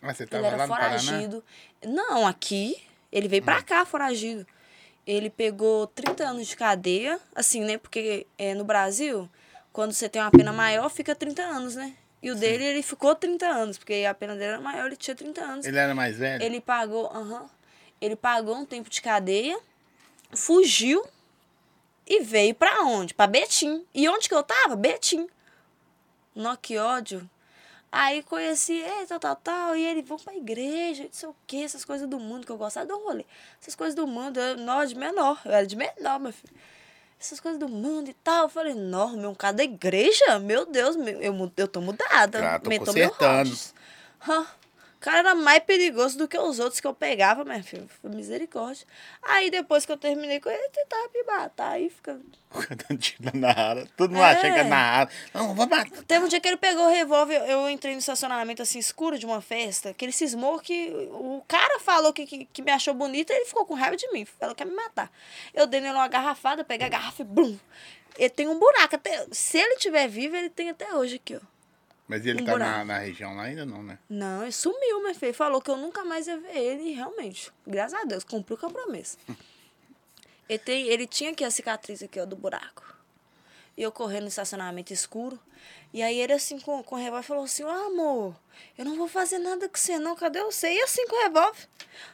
Ah, 0.01 0.15
você 0.15 0.23
Ele 0.25 0.31
tava 0.31 0.47
era 0.47 0.57
lá 0.57 0.67
no 0.67 0.73
Paraná? 0.73 0.95
Hum. 0.97 0.99
foragido. 1.01 1.45
Não, 1.85 2.27
aqui. 2.27 2.77
Ele 3.11 3.27
veio 3.29 3.43
pra 3.43 3.63
cá 3.63 3.85
foragido. 3.85 4.47
Ele 5.07 5.31
pegou 5.31 5.87
30 5.87 6.25
anos 6.29 6.47
de 6.47 6.57
cadeia, 6.57 7.19
assim, 7.35 7.63
né? 7.65 7.79
Porque 7.79 8.27
é, 8.37 8.55
no 8.55 8.65
Brasil, 8.65 9.29
quando 9.73 9.93
você 9.93 10.09
tem 10.09 10.21
uma 10.21 10.31
pena 10.31 10.53
maior, 10.53 10.89
fica 10.89 11.15
30 11.15 11.43
anos, 11.43 11.75
né? 11.75 11.95
E 12.23 12.31
o 12.31 12.35
dele, 12.35 12.65
ele 12.65 12.83
ficou 12.83 13.15
30 13.15 13.47
anos, 13.47 13.79
porque 13.79 14.05
a 14.09 14.13
pena 14.13 14.35
dele 14.35 14.53
era 14.53 14.61
maior, 14.61 14.87
ele 14.87 14.97
tinha 14.97 15.15
30 15.15 15.41
anos. 15.41 15.67
Ele 15.67 15.79
era 15.79 15.95
mais 15.95 16.17
velho? 16.17 16.43
Ele 16.43 16.61
pagou, 16.61 17.07
aham. 17.15 17.49
ele 18.01 18.17
pagou 18.17 18.57
um 18.57 18.65
tempo 18.65 18.91
de 18.91 19.01
cadeia, 19.01 19.59
fugiu 20.35 21.07
e 22.07 22.21
veio 22.21 22.55
pra 22.55 22.83
onde? 22.83 23.15
Pra 23.15 23.27
Betim. 23.27 23.85
E 23.95 24.09
onde 24.09 24.29
que 24.29 24.35
eu 24.35 24.43
tava? 24.43 24.75
Betim. 24.75 25.29
Nó, 26.35 26.57
que 26.57 26.77
ódio. 26.77 27.29
Aí 27.91 28.23
conheci 28.23 28.75
ele, 28.75 29.07
tal, 29.07 29.19
tal, 29.19 29.37
tal, 29.37 29.77
e 29.77 29.85
ele, 29.85 30.03
vamos 30.03 30.23
pra 30.23 30.37
igreja, 30.37 31.05
não 31.05 31.13
sei 31.13 31.29
o 31.29 31.37
quê, 31.47 31.59
essas 31.59 31.87
coisas 31.87 32.07
do 32.07 32.19
mundo 32.21 32.45
que 32.45 32.53
eu 32.53 32.59
gostava 32.59 32.93
um 32.95 33.05
rolê. 33.05 33.25
Essas 33.61 33.75
coisas 33.75 33.95
do 33.95 34.07
mundo, 34.07 34.39
eu, 34.39 34.59
nós 34.59 34.91
de 34.91 34.97
menor, 34.97 35.41
eu 35.45 35.53
era 35.53 35.67
de 35.67 35.75
menor, 35.75 36.21
meu 36.21 36.33
filho. 36.33 36.55
Essas 37.21 37.41
coisas 37.41 37.59
do 37.59 37.69
mundo 37.69 38.09
e 38.11 38.15
tal. 38.15 38.45
Eu 38.45 38.49
falei, 38.49 38.75
não, 38.75 39.17
meu, 39.17 39.31
um 39.31 39.35
cara 39.35 39.55
da 39.55 39.65
igreja? 39.65 40.39
Meu 40.39 40.65
Deus, 40.65 40.97
meu, 40.97 41.21
eu, 41.21 41.53
eu 41.57 41.69
tô 41.69 41.81
mudada. 41.81 42.55
Ah, 42.55 42.59
tô 42.59 42.71
consertando. 42.79 43.57
O 44.99 45.01
cara 45.01 45.19
era 45.21 45.35
mais 45.37 45.61
perigoso 45.63 46.19
do 46.19 46.27
que 46.27 46.37
os 46.37 46.59
outros 46.59 46.81
que 46.81 46.87
eu 46.87 46.93
pegava, 46.93 47.45
minha 47.45 47.63
filha. 47.63 47.87
Foi 48.03 48.11
misericórdia. 48.11 48.85
Aí 49.23 49.49
depois 49.49 49.87
que 49.87 49.93
eu 49.93 49.97
terminei 49.97 50.41
com 50.41 50.49
ele, 50.51 50.59
ele 50.59 50.71
tentava 50.71 51.09
me 51.15 51.23
matar. 51.23 51.71
Aí 51.71 51.89
fica. 51.89 52.19
Na 53.21 53.31
Nahara. 53.33 53.87
Todo 53.97 54.11
mundo 54.11 54.23
É. 54.23 54.31
achando 54.33 54.55
que 54.55 54.59
é 54.59 54.65
Nahara. 54.65 55.09
Não, 55.33 55.55
vou 55.55 55.69
matar. 55.69 56.03
Teve 56.03 56.25
um 56.25 56.29
dia 56.29 56.41
que 56.41 56.49
ele 56.49 56.57
pegou 56.57 56.85
o 56.87 56.91
revólver, 56.91 57.37
eu 57.49 57.71
entrei 57.71 57.93
no 57.95 58.01
estacionamento 58.01 58.61
assim 58.61 58.81
escuro 58.81 59.17
de 59.17 59.25
uma 59.25 59.41
festa, 59.41 59.95
que 59.95 60.05
ele 60.05 60.11
cismou 60.11 60.59
que 60.59 60.89
o 61.13 61.45
cara 61.47 61.79
falou 61.79 62.13
que, 62.13 62.27
que, 62.27 62.45
que 62.47 62.61
me 62.61 62.73
achou 62.73 62.93
bonita 62.93 63.33
e 63.33 63.37
ele 63.37 63.45
ficou 63.45 63.65
com 63.65 63.75
raiva 63.75 63.97
de 63.97 64.11
mim, 64.11 64.25
falou 64.25 64.53
que 64.53 64.65
ia 64.65 64.69
me 64.69 64.75
matar. 64.75 65.13
Eu 65.55 65.67
dei 65.69 65.81
nele 65.81 65.95
uma 65.95 66.09
garrafada, 66.09 66.65
peguei 66.65 66.87
a 66.89 66.91
garrafa 66.91 67.23
e 67.23 67.25
blum. 67.25 67.57
Ele 68.19 68.31
tem 68.31 68.49
um 68.49 68.59
buraco, 68.59 68.97
até, 68.97 69.27
se 69.31 69.59
ele 69.59 69.77
tiver 69.77 70.09
vivo, 70.09 70.35
ele 70.35 70.51
tem 70.51 70.71
até 70.71 70.93
hoje 70.93 71.17
aqui, 71.17 71.37
ó. 71.37 71.58
Mas 72.09 72.25
ele 72.25 72.43
Um 72.43 72.47
tá 72.47 72.59
na, 72.59 72.85
na 72.87 72.99
região 72.99 73.37
lá 73.37 73.43
ainda 73.43 73.67
não, 73.67 73.83
né? 73.83 73.99
Não, 74.09 74.43
ele 74.43 74.53
sumiu, 74.53 75.03
meu 75.03 75.15
filho. 75.15 75.35
Falou 75.35 75.61
que 75.61 75.71
eu 75.71 75.77
nunca 75.77 76.05
mais 76.05 76.27
ia 76.27 76.39
ver 76.39 76.57
ele 76.57 76.93
realmente, 76.93 77.53
graças 77.67 78.01
a 78.01 78.05
Deus, 78.05 78.25
cumpriu 78.25 78.57
com 78.57 78.67
a 78.67 78.71
promessa. 78.71 79.19
ele, 80.49 80.59
tem, 80.59 80.87
ele 80.87 81.07
tinha 81.07 81.33
aqui 81.33 81.45
a 81.45 81.51
cicatriz 81.51 82.03
aqui, 82.03 82.19
ó, 82.19 82.25
do 82.25 82.35
buraco. 82.35 82.83
E 83.77 83.83
eu 83.83 83.93
correndo 83.93 84.23
no 84.23 84.29
estacionamento 84.29 84.93
escuro. 84.93 85.39
E 85.93 86.03
aí 86.03 86.19
ele 86.19 86.33
assim 86.33 86.59
com, 86.59 86.83
com 86.83 86.97
o 86.97 86.99
revólver 86.99 87.27
falou 87.27 87.45
assim, 87.45 87.63
amor, 87.63 88.35
eu 88.77 88.85
não 88.85 88.97
vou 88.97 89.09
fazer 89.09 89.39
nada 89.39 89.69
com 89.69 89.77
você 89.77 89.99
não, 89.99 90.17
cadê 90.17 90.43
você? 90.43 90.73
E 90.73 90.81
assim 90.81 91.07
com 91.07 91.17
o 91.17 91.23
revólver. 91.23 91.69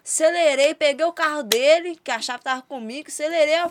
Acelerei, 0.05 0.75
peguei 0.75 1.07
o 1.07 1.13
carro 1.13 1.43
dele, 1.43 1.97
que 2.03 2.11
a 2.11 2.21
chave 2.21 2.43
tava 2.43 2.63
comigo, 2.63 3.09
acelerei, 3.09 3.61
ó. 3.63 3.71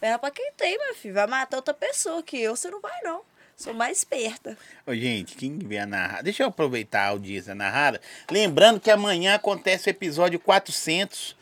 Pera 0.00 0.18
pra 0.18 0.30
quem 0.30 0.52
tem, 0.52 0.78
meu 0.78 0.94
filho. 0.94 1.14
Vai 1.14 1.26
matar 1.26 1.56
outra 1.56 1.72
pessoa 1.74 2.22
que 2.22 2.38
eu, 2.40 2.54
você 2.54 2.70
não 2.70 2.80
vai 2.80 3.00
não. 3.02 3.22
Sou 3.56 3.72
mais 3.72 3.98
esperta. 3.98 4.56
Ô, 4.86 4.94
gente, 4.94 5.34
quem 5.34 5.58
vê 5.58 5.78
a 5.78 5.86
Nahara... 5.86 6.22
Deixa 6.22 6.42
eu 6.42 6.48
aproveitar 6.48 7.04
a 7.04 7.08
audiência 7.08 7.48
da 7.48 7.54
Nahara. 7.54 7.98
Lembrando 8.30 8.78
que 8.78 8.90
amanhã 8.90 9.34
acontece 9.34 9.88
o 9.88 9.90
episódio 9.90 10.38
400. 10.38 11.34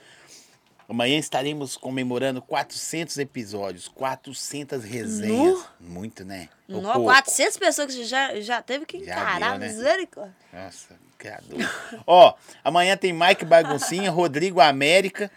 Amanhã 0.89 1.19
estaremos 1.19 1.77
comemorando 1.77 2.41
400 2.41 3.19
episódios, 3.19 3.89
400 3.89 4.85
resenhas. 4.85 5.67
Muito, 5.81 6.25
né? 6.25 6.49
Pouco. 6.69 7.03
400 7.03 7.57
pessoas 7.57 7.95
que 7.95 8.05
já, 8.05 8.41
já 8.41 8.63
teve 8.63 8.87
que 8.87 8.99
encarar, 8.99 9.59
né? 9.59 9.67
misericórdia. 9.67 10.37
Nossa, 10.53 10.95
criador. 11.19 11.59
Ó, 12.07 12.35
amanhã 12.63 12.97
tem 12.97 13.13
Mike 13.13 13.45
Baguncinha, 13.45 14.09
Rodrigo 14.13 14.61
América 14.61 15.29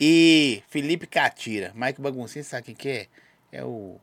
e 0.00 0.62
Felipe 0.68 1.08
Catira. 1.08 1.72
Mike 1.74 2.00
Baguncinha, 2.00 2.44
sabe 2.44 2.66
quem 2.66 2.74
que 2.76 2.88
é? 2.88 3.06
É 3.50 3.64
o 3.64 3.98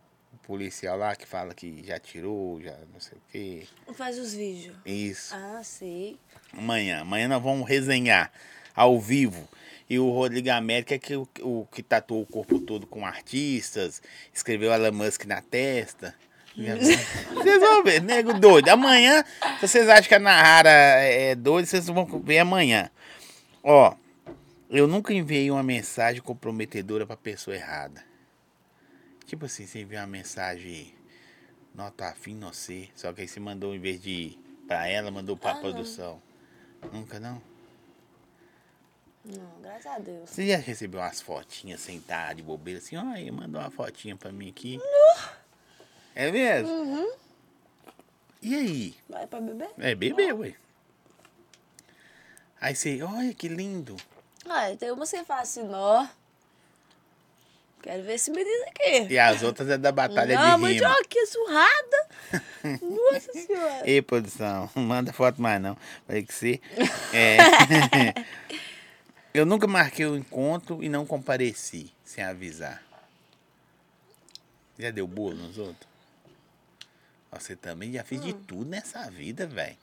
policial 0.50 0.98
lá 0.98 1.16
que 1.16 1.28
fala 1.28 1.54
que 1.54 1.84
já 1.86 2.00
tirou, 2.00 2.60
já 2.60 2.76
não 2.92 3.00
sei 3.00 3.16
o 3.20 3.22
quê. 3.32 3.68
Faz 3.94 4.18
os 4.18 4.34
vídeos. 4.34 4.76
Isso. 4.84 5.36
Ah, 5.36 5.62
sei. 5.64 6.18
Amanhã. 6.58 7.02
Amanhã 7.02 7.28
nós 7.28 7.44
vamos 7.44 7.70
resenhar 7.70 8.32
ao 8.76 9.00
vivo. 9.00 9.48
E 9.88 10.00
o 10.00 10.10
Rodrigo 10.10 10.50
América 10.50 10.96
é 10.96 10.98
que, 10.98 11.16
o, 11.16 11.30
o 11.42 11.68
que 11.72 11.84
tatuou 11.84 12.24
o 12.24 12.26
corpo 12.26 12.60
todo 12.60 12.88
com 12.88 13.06
artistas, 13.06 14.02
escreveu 14.34 14.74
Elon 14.74 14.92
Musk 14.92 15.26
na 15.26 15.40
testa. 15.40 16.16
Vocês 16.58 17.60
vão 17.60 17.84
ver, 17.84 18.02
nego 18.02 18.34
doido. 18.34 18.70
Amanhã, 18.70 19.24
se 19.60 19.68
vocês 19.68 19.88
acham 19.88 20.10
que 20.10 20.16
a 20.16 20.20
Nahara 20.20 20.70
é 20.70 21.36
doida, 21.36 21.68
vocês 21.68 21.86
vão 21.86 22.06
ver 22.06 22.40
amanhã. 22.40 22.90
Ó, 23.64 23.94
eu 24.70 24.88
nunca 24.88 25.14
enviei 25.14 25.50
uma 25.52 25.64
mensagem 25.64 26.22
comprometedora 26.22 27.06
pra 27.06 27.16
pessoa 27.16 27.56
errada. 27.56 28.09
Tipo 29.30 29.46
assim, 29.46 29.68
você 29.68 29.82
enviou 29.82 30.02
uma 30.02 30.08
mensagem, 30.08 30.92
não 31.76 31.92
tô 31.92 32.04
afim, 32.04 32.34
não 32.34 32.52
sei. 32.52 32.90
Só 32.96 33.14
que 33.14 33.22
aí 33.22 33.28
você 33.28 33.40
mandou, 33.40 33.76
em 33.76 33.80
vez 33.80 34.02
de 34.02 34.10
ir 34.10 34.40
pra 34.68 34.88
ela, 34.88 35.12
mandou 35.12 35.38
pra 35.38 35.52
Ah, 35.52 35.54
não. 35.54 35.62
produção. 35.62 36.20
Nunca 36.92 37.20
não? 37.20 37.40
Não, 39.24 39.62
graças 39.62 39.86
a 39.86 40.00
Deus. 40.00 40.28
Você 40.32 40.48
já 40.48 40.58
recebeu 40.58 41.00
umas 41.00 41.22
fotinhas 41.22 41.80
sentada 41.80 42.34
de 42.34 42.42
bobeira 42.42 42.80
assim? 42.80 42.98
Olha, 42.98 43.32
mandou 43.32 43.62
uma 43.62 43.70
fotinha 43.70 44.16
pra 44.16 44.32
mim 44.32 44.50
aqui. 44.50 44.80
É 46.16 46.32
mesmo? 46.32 46.68
Uhum. 46.68 47.12
E 48.42 48.56
aí? 48.56 48.96
Vai 49.08 49.28
pra 49.28 49.40
beber? 49.40 49.70
É 49.78 49.94
bebê, 49.94 50.34
ué. 50.34 50.56
Aí 52.60 52.76
você, 52.76 53.00
olha 53.04 53.32
que 53.36 53.48
lindo. 53.48 53.96
Ah, 54.50 54.76
tem 54.76 54.90
uma 54.90 55.02
que 55.04 55.10
você 55.10 55.24
fala 55.24 55.42
assim, 55.42 55.62
nó. 55.62 56.08
Quero 57.82 58.04
ver 58.04 58.16
esse 58.16 58.30
menino 58.30 58.66
aqui. 58.68 59.14
E 59.14 59.18
as 59.18 59.42
outras 59.42 59.70
é 59.70 59.78
da 59.78 59.92
batalha 59.92 60.36
não, 60.36 60.44
de 60.44 60.74
rima. 60.74 60.88
mandioca 60.90 61.26
surrada. 61.26 62.08
Nossa 62.82 63.32
senhora. 63.34 63.84
Ei, 63.90 64.02
produção, 64.02 64.70
não 64.76 64.84
manda 64.84 65.14
foto 65.14 65.42
mais 65.42 65.62
não. 65.62 65.78
Vai 66.08 66.22
que 66.24 66.34
ser. 66.34 66.62
É. 67.14 67.38
Eu 69.34 69.46
nunca 69.46 69.68
marquei 69.68 70.06
o 70.06 70.18
encontro 70.18 70.84
e 70.84 70.90
não 70.90 71.06
compareci, 71.06 71.94
sem 72.04 72.24
avisar. 72.24 72.84
Já 74.78 74.92
deu 74.92 75.08
bolo 75.08 75.36
nos 75.36 75.58
outros? 75.58 75.88
Você 77.32 77.56
também 77.56 77.94
já 77.94 78.04
fez 78.04 78.22
de 78.22 78.32
Hum. 78.34 78.44
tudo 78.48 78.66
nessa 78.66 79.10
vida, 79.12 79.46
velho. 79.46 79.78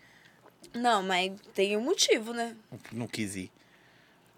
Não, 0.75 1.03
mas 1.03 1.33
tem 1.55 1.77
um 1.77 1.81
motivo, 1.81 2.33
né? 2.33 2.57
Não, 2.71 2.79
não 2.93 3.07
quis 3.07 3.37
ir. 3.37 3.53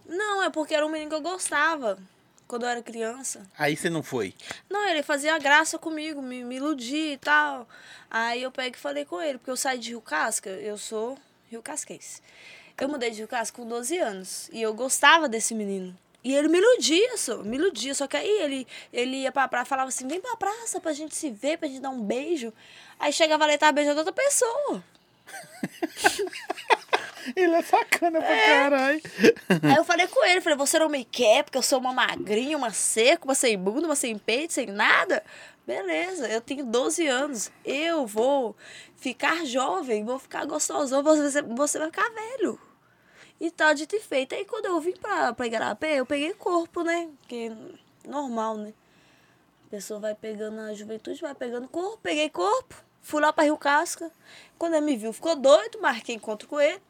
Não, 0.06 0.42
é 0.42 0.50
porque 0.50 0.74
era 0.74 0.86
um 0.86 0.90
menino 0.90 1.10
que 1.10 1.16
eu 1.16 1.20
gostava 1.22 1.98
quando 2.48 2.62
eu 2.64 2.70
era 2.70 2.82
criança. 2.82 3.46
Aí 3.56 3.76
você 3.76 3.90
não 3.90 4.02
foi. 4.02 4.34
Não, 4.68 4.88
ele 4.88 5.02
fazia 5.02 5.38
graça 5.38 5.78
comigo, 5.78 6.22
me, 6.22 6.42
me 6.42 6.56
iludia 6.56 7.12
e 7.12 7.18
tal. 7.18 7.68
Aí 8.10 8.42
eu 8.42 8.50
peguei 8.50 8.72
e 8.74 8.76
falei 8.80 9.04
com 9.04 9.20
ele, 9.20 9.38
porque 9.38 9.50
eu 9.50 9.56
saí 9.56 9.78
de 9.78 9.90
Rio 9.90 10.00
Casca, 10.00 10.48
eu 10.48 10.78
sou 10.78 11.18
Rio 11.48 11.62
Casquense. 11.62 12.22
Eu 12.80 12.88
mudei 12.88 13.10
de 13.10 13.18
Rio 13.18 13.28
Casca 13.28 13.56
com 13.56 13.68
12 13.68 13.98
anos 13.98 14.48
e 14.50 14.62
eu 14.62 14.72
gostava 14.72 15.28
desse 15.28 15.54
menino. 15.54 15.96
E 16.24 16.34
ele 16.34 16.48
me 16.48 16.58
iludia, 16.58 17.16
só, 17.16 17.38
me 17.38 17.56
iludia. 17.56 17.94
Só 17.94 18.06
que 18.06 18.16
aí 18.16 18.28
ele, 18.42 18.66
ele 18.92 19.18
ia 19.18 19.32
pra 19.32 19.46
praia 19.46 19.64
falava 19.64 19.88
assim: 19.88 20.08
vem 20.08 20.20
pra 20.20 20.36
praça 20.36 20.80
pra 20.80 20.92
gente 20.92 21.14
se 21.14 21.30
ver, 21.30 21.58
pra 21.58 21.68
gente 21.68 21.80
dar 21.80 21.90
um 21.90 22.02
beijo. 22.02 22.52
Aí 22.98 23.12
chegava 23.12 23.46
lá 23.46 23.54
e 23.54 23.58
tava 23.58 23.72
beijando 23.72 23.98
outra 23.98 24.12
pessoa. 24.12 24.82
Ele 27.36 27.54
é 27.54 27.62
sacana 27.62 28.20
pra 28.20 28.42
caralho. 28.42 29.00
Aí 29.62 29.76
eu 29.76 29.84
falei 29.84 30.06
com 30.06 30.24
ele, 30.24 30.40
falei, 30.40 30.56
você 30.56 30.78
não 30.78 30.88
me 30.88 31.04
quer 31.04 31.44
porque 31.44 31.58
eu 31.58 31.62
sou 31.62 31.78
uma 31.78 31.92
magrinha, 31.92 32.56
uma 32.56 32.70
seca, 32.70 33.24
uma 33.24 33.34
sem 33.34 33.58
bunda, 33.58 33.86
uma 33.86 33.96
sem 33.96 34.16
peito, 34.16 34.54
sem 34.54 34.66
nada? 34.66 35.22
Beleza, 35.66 36.28
eu 36.28 36.40
tenho 36.40 36.64
12 36.64 37.06
anos, 37.06 37.50
eu 37.64 38.06
vou 38.06 38.56
ficar 38.96 39.44
jovem, 39.44 40.04
vou 40.04 40.18
ficar 40.18 40.46
gostosão, 40.46 41.02
você, 41.02 41.42
você 41.42 41.78
vai 41.78 41.88
ficar 41.88 42.08
velho. 42.10 42.58
E 43.40 43.50
tal, 43.50 43.74
dito 43.74 43.94
e 43.94 44.00
feito. 44.00 44.34
Aí 44.34 44.44
quando 44.44 44.66
eu 44.66 44.80
vim 44.80 44.96
pra, 44.96 45.32
pra 45.32 45.46
Igarapé, 45.46 45.96
eu 45.96 46.06
peguei 46.06 46.32
corpo, 46.34 46.82
né? 46.82 47.08
Porque 47.20 47.52
normal, 48.06 48.56
né? 48.56 48.72
A 49.66 49.70
pessoa 49.70 50.00
vai 50.00 50.14
pegando 50.14 50.60
a 50.60 50.72
juventude, 50.72 51.20
vai 51.20 51.34
pegando 51.34 51.68
corpo, 51.68 51.98
peguei 52.02 52.30
corpo, 52.30 52.74
fui 53.02 53.20
lá 53.20 53.32
pra 53.32 53.44
Rio 53.44 53.56
Casca. 53.56 54.10
Quando 54.58 54.74
ele 54.74 54.86
me 54.86 54.96
viu, 54.96 55.12
ficou 55.12 55.36
doido, 55.36 55.80
marquei 55.80 56.14
encontro 56.14 56.48
com 56.48 56.60
ele. 56.60 56.80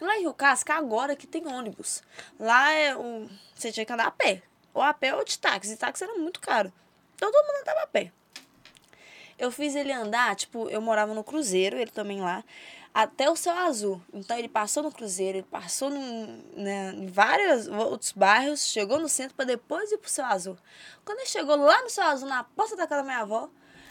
Lá 0.00 0.16
em 0.16 0.20
Rio 0.22 0.34
Casca, 0.34 0.74
agora 0.74 1.14
que 1.14 1.26
tem 1.26 1.46
ônibus. 1.46 2.02
Lá 2.38 2.72
é 2.72 2.96
um. 2.96 3.28
Você 3.54 3.70
tinha 3.70 3.86
que 3.86 3.92
andar 3.92 4.06
a 4.06 4.10
pé. 4.10 4.42
Ou 4.74 4.82
a 4.82 4.92
pé 4.92 5.14
ou 5.14 5.24
de 5.24 5.38
táxi. 5.38 5.72
E 5.72 5.76
táxi 5.76 6.04
era 6.04 6.14
muito 6.14 6.40
caro. 6.40 6.72
Então 7.14 7.30
todo 7.30 7.46
mundo 7.46 7.60
andava 7.60 7.82
a 7.82 7.86
pé. 7.86 8.12
Eu 9.38 9.50
fiz 9.50 9.74
ele 9.74 9.92
andar, 9.92 10.36
tipo, 10.36 10.68
eu 10.68 10.80
morava 10.80 11.14
no 11.14 11.24
Cruzeiro, 11.24 11.76
ele 11.76 11.90
também 11.90 12.20
lá, 12.20 12.44
até 12.94 13.30
o 13.30 13.36
Céu 13.36 13.56
Azul. 13.56 14.00
Então 14.12 14.38
ele 14.38 14.48
passou 14.48 14.82
no 14.82 14.92
Cruzeiro, 14.92 15.38
ele 15.38 15.46
passou 15.50 15.90
num, 15.90 16.44
né, 16.54 16.92
em 16.94 17.06
vários 17.06 17.66
outros 17.66 18.12
bairros, 18.12 18.66
chegou 18.66 18.98
no 18.98 19.08
centro 19.08 19.34
para 19.34 19.44
depois 19.44 19.90
ir 19.90 19.98
pro 19.98 20.10
Céu 20.10 20.26
Azul. 20.26 20.56
Quando 21.04 21.18
ele 21.20 21.28
chegou 21.28 21.56
lá 21.56 21.82
no 21.82 21.90
Céu 21.90 22.04
Azul, 22.04 22.28
na 22.28 22.44
porta 22.44 22.76
da 22.76 22.86
casa 22.86 23.02
da 23.02 23.06
minha 23.06 23.20
avó, 23.20 23.48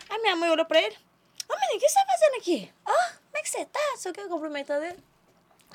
a 0.10 0.20
minha 0.20 0.36
mãe 0.36 0.50
olhou 0.50 0.66
pra 0.66 0.82
ele: 0.82 0.96
Ô 1.52 1.60
menino, 1.60 1.76
o 1.76 1.80
que 1.80 1.90
você 1.90 2.00
tá 2.00 2.06
fazendo 2.06 2.36
aqui? 2.38 2.74
Ó, 2.86 2.92
como 2.92 3.38
é 3.38 3.42
que 3.42 3.50
você 3.50 3.66
tá? 3.66 3.80
Só 3.98 4.14
que 4.14 4.22
eu 4.22 4.30
cumprimentando 4.30 4.86
ele. 4.86 5.04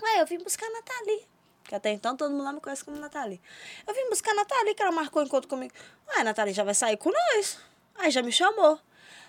Ué, 0.02 0.20
eu 0.22 0.26
vim 0.26 0.38
buscar 0.38 0.66
a 0.66 0.70
Nathalie. 0.70 1.28
Que 1.64 1.74
até 1.74 1.90
então 1.90 2.16
todo 2.16 2.30
mundo 2.30 2.44
lá 2.44 2.52
me 2.52 2.60
conhece 2.60 2.84
como 2.84 2.96
Nathalie. 2.96 3.40
Eu 3.86 3.92
vim 3.92 4.08
buscar 4.08 4.30
a 4.30 4.34
Nathalie, 4.34 4.74
que 4.74 4.82
ela 4.82 4.92
marcou 4.92 5.22
encontro 5.22 5.48
comigo. 5.48 5.74
Ué, 6.08 6.20
a 6.20 6.24
Nathalie 6.24 6.54
já 6.54 6.64
vai 6.64 6.74
sair 6.74 6.96
com 6.96 7.10
nós. 7.10 7.58
Aí 7.96 8.10
já 8.10 8.22
me 8.22 8.32
chamou. 8.32 8.80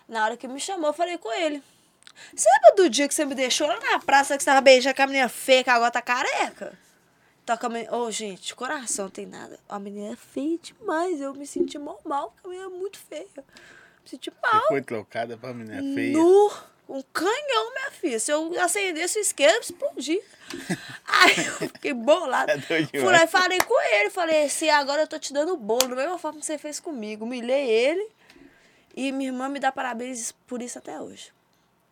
Na 0.07 0.23
hora 0.23 0.37
que 0.37 0.47
me 0.47 0.59
chamou, 0.59 0.87
eu 0.87 0.93
falei 0.93 1.17
com 1.17 1.31
ele. 1.33 1.61
Você 2.33 2.49
lembra 2.49 2.75
do 2.83 2.89
dia 2.89 3.07
que 3.07 3.13
você 3.13 3.25
me 3.25 3.35
deixou 3.35 3.67
lá 3.67 3.79
na 3.79 3.99
praça 3.99 4.37
que 4.37 4.43
você 4.43 4.49
tava 4.49 4.61
beijando 4.61 4.95
com 4.95 5.01
a 5.01 5.07
menina 5.07 5.29
feia 5.29 5.63
que 5.63 5.69
agora 5.69 5.91
tá 5.91 6.01
careca? 6.01 6.77
Toca 7.45 7.67
a 7.67 7.69
menina. 7.69 7.95
Ô, 7.95 8.09
gente, 8.09 8.55
coração, 8.55 9.09
tem 9.09 9.25
nada. 9.25 9.59
A 9.67 9.79
menina 9.79 10.13
é 10.13 10.15
feia 10.15 10.57
demais. 10.57 11.19
Eu 11.19 11.33
me 11.33 11.45
senti 11.45 11.77
mal, 11.77 11.99
mal, 12.03 12.31
porque 12.31 12.47
a 12.47 12.49
menina 12.49 12.75
é 12.75 12.79
muito 12.79 12.99
feia. 12.99 13.27
Me 14.07 14.11
senti 14.11 14.31
mal. 14.41 14.61
Você 14.61 14.67
foi 14.69 14.81
trocada 14.81 15.37
pra 15.37 15.53
menina 15.53 15.81
feia. 15.93 16.13
Nu, 16.13 16.51
um 16.87 17.01
canhão, 17.11 17.73
minha 17.73 17.91
filha. 17.91 18.19
Se 18.19 18.31
eu 18.31 18.57
acendesse 18.61 19.19
o 19.19 19.21
isqueiro, 19.21 19.53
eu 19.53 19.59
explodia. 19.59 20.21
Aí 21.05 21.45
eu 21.45 21.53
fiquei 21.67 21.93
bolada. 21.93 22.53
É 22.53 22.57
Fui 22.59 23.03
lá 23.03 23.25
e 23.25 23.27
falei 23.27 23.59
com 23.59 23.81
ele. 23.95 24.09
Falei 24.09 24.45
assim, 24.45 24.69
agora 24.69 25.01
eu 25.01 25.07
tô 25.07 25.19
te 25.19 25.33
dando 25.33 25.57
bolo, 25.57 25.89
da 25.89 25.95
mesma 25.95 26.17
forma 26.17 26.39
que 26.39 26.45
você 26.45 26.57
fez 26.57 26.79
comigo. 26.79 27.25
Humilhei 27.25 27.69
ele. 27.69 28.09
E 28.95 29.11
minha 29.11 29.29
irmã 29.29 29.49
me 29.49 29.59
dá 29.59 29.73
parabéns 29.73 30.31
por 30.47 30.61
isso 30.61 30.77
até 30.77 30.99
hoje. 31.01 31.33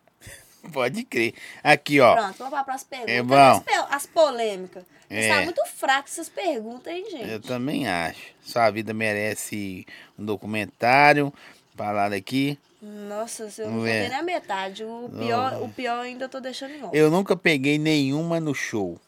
Pode 0.72 1.04
crer. 1.04 1.34
Aqui, 1.62 2.00
ó. 2.00 2.14
Pronto, 2.14 2.38
vamos 2.38 2.54
para 2.54 2.64
próxima 2.64 2.90
pergunta. 2.90 3.12
É 3.12 3.22
bom. 3.22 3.62
As, 3.90 4.06
polêmicas. 4.06 4.84
É. 5.08 5.20
Está 5.20 5.42
muito 5.42 5.64
fraco 5.66 6.08
essas 6.08 6.28
perguntas, 6.28 6.92
hein, 6.92 7.04
gente? 7.10 7.30
Eu 7.30 7.40
também 7.40 7.86
acho. 7.86 8.34
Sua 8.42 8.70
vida 8.70 8.92
merece 8.94 9.86
um 10.18 10.24
documentário. 10.24 11.32
Falado 11.76 12.14
aqui. 12.14 12.58
Nossa, 12.80 13.52
eu 13.58 13.70
não 13.70 13.78
contei 13.78 14.08
nem 14.08 14.14
a 14.14 14.22
metade. 14.22 14.84
O 14.84 15.10
pior, 15.10 15.62
o 15.62 15.68
pior 15.68 16.00
ainda 16.00 16.24
eu 16.24 16.28
tô 16.28 16.40
deixando 16.40 16.72
em 16.72 16.82
off. 16.82 16.96
Eu 16.96 17.10
nunca 17.10 17.36
peguei 17.36 17.78
nenhuma 17.78 18.40
no 18.40 18.54
show. 18.54 18.98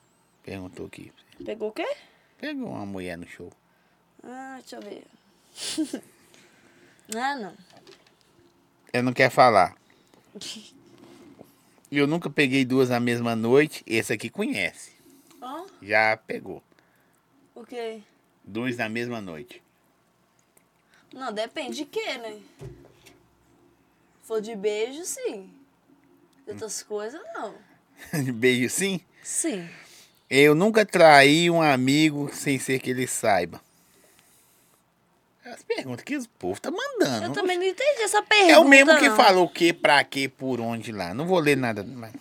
Perguntou 0.43 0.87
aqui. 0.87 1.13
Pegou 1.45 1.69
o 1.69 1.73
quê? 1.73 1.87
Pegou 2.39 2.69
uma 2.69 2.85
mulher 2.85 3.17
no 3.17 3.27
show. 3.27 3.51
Ah, 4.23 4.59
deixa 4.61 4.77
eu 4.77 4.83
ver. 4.83 5.05
ah, 7.17 7.35
não. 7.37 7.55
Ela 8.93 9.03
não 9.03 9.13
quer 9.13 9.31
falar. 9.31 9.75
Eu 11.91 12.07
nunca 12.07 12.29
peguei 12.29 12.67
duas 12.67 12.91
na 12.91 13.01
mesma 13.01 13.35
noite. 13.35 13.83
Esse 13.87 14.13
aqui 14.13 14.29
conhece. 14.29 14.93
Ó, 15.41 15.67
Já 15.81 16.19
pegou. 16.19 16.63
o 17.55 17.65
quê? 17.65 18.03
Duas 18.45 18.77
na 18.77 18.91
mesma 18.91 19.23
noite. 19.23 19.63
Não, 21.13 21.33
depende 21.33 21.77
de 21.77 21.85
quê, 21.85 22.19
né? 22.19 22.39
Se 24.21 24.27
for 24.27 24.41
de 24.41 24.55
beijo, 24.55 25.05
sim. 25.05 25.51
De 26.45 26.53
outras 26.53 26.83
coisas, 26.83 27.21
não. 27.35 27.55
Beijo 28.35 28.69
sim? 28.71 29.01
Sim. 29.23 29.69
Eu 30.31 30.55
nunca 30.55 30.85
traí 30.85 31.51
um 31.51 31.61
amigo 31.61 32.31
sem 32.33 32.59
ser 32.59 32.79
que 32.79 32.91
ele 32.91 33.07
saiba. 33.07 33.61
As 35.45 35.63
perguntas 35.63 36.05
que 36.05 36.17
o 36.17 36.29
povo 36.39 36.61
tá 36.61 36.71
mandando. 36.71 37.27
Eu 37.27 37.33
também 37.33 37.57
não 37.57 37.65
entendi 37.65 38.03
essa 38.03 38.23
pergunta. 38.23 38.53
É 38.53 38.59
o 38.59 38.69
mesmo 38.69 38.97
que 38.99 39.09
não. 39.09 39.17
falou 39.17 39.47
o 39.47 39.49
que, 39.49 39.73
pra 39.73 40.05
quê, 40.05 40.29
por 40.29 40.61
onde 40.61 40.93
lá. 40.93 41.15
Não 41.15 41.27
vou 41.27 41.39
ler 41.39 41.57
nada. 41.57 41.83
Mas... 41.83 42.13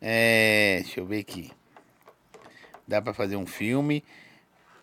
É, 0.00 0.80
deixa 0.82 0.98
eu 0.98 1.06
ver 1.06 1.20
aqui. 1.20 1.52
Dá 2.88 3.00
pra 3.00 3.14
fazer 3.14 3.36
um 3.36 3.46
filme. 3.46 4.02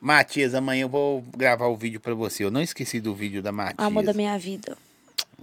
Matias, 0.01 0.55
amanhã 0.55 0.83
eu 0.83 0.89
vou 0.89 1.21
gravar 1.35 1.67
o 1.67 1.75
vídeo 1.75 1.99
pra 1.99 2.13
você. 2.13 2.43
Eu 2.43 2.51
não 2.51 2.61
esqueci 2.61 2.99
do 2.99 3.13
vídeo 3.13 3.41
da 3.41 3.51
Matias. 3.51 3.85
Amor 3.85 4.03
da 4.03 4.13
minha 4.13 4.37
vida. 4.39 4.77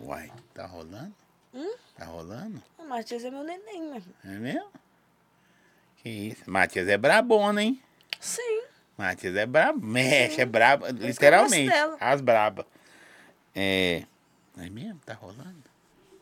Uai, 0.00 0.30
tá 0.54 0.66
rolando? 0.66 1.14
Hum? 1.54 1.74
Tá 1.96 2.06
rolando? 2.06 2.62
O 2.78 2.84
Matias 2.84 3.24
é 3.24 3.30
meu 3.30 3.44
neném, 3.44 3.82
mesmo. 3.92 4.12
É 4.24 4.38
mesmo? 4.38 4.70
Que 6.02 6.08
isso. 6.08 6.50
Matias 6.50 6.88
é 6.88 6.96
brabona, 6.96 7.62
hein? 7.62 7.80
Sim. 8.20 8.62
Matias 8.96 9.36
é 9.36 9.44
brabo. 9.44 9.84
Mexe, 9.84 10.40
é 10.40 10.46
braba. 10.46 10.90
Literalmente. 10.90 11.66
gosto 11.66 11.76
dela. 11.76 11.96
As 12.00 12.20
braba. 12.20 12.66
É. 13.54 14.04
É 14.56 14.70
mesmo? 14.70 15.00
Tá 15.04 15.14
rolando? 15.14 15.64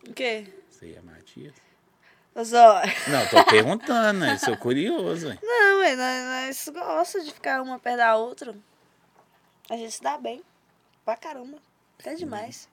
O 0.09 0.13
quê? 0.13 0.47
Você 0.71 0.97
é 0.99 1.01
Matias? 1.01 1.55
Só... 2.43 2.83
Não, 3.09 3.27
tô 3.29 3.45
perguntando, 3.45 4.21
né? 4.21 4.37
Sou 4.39 4.57
curioso, 4.57 5.31
hein? 5.31 5.39
Não, 5.41 5.79
ué, 5.81 5.95
nós, 5.95 6.67
nós 6.67 6.69
gostamos 6.69 7.29
de 7.29 7.33
ficar 7.33 7.63
uma 7.63 7.79
perto 7.79 7.99
da 7.99 8.17
outra. 8.17 8.55
A 9.71 9.77
gente 9.77 9.93
se 9.93 10.03
dá 10.03 10.19
bem. 10.19 10.43
Pra 11.05 11.17
caramba. 11.17 11.59
Até 12.01 12.15
demais. 12.15 12.69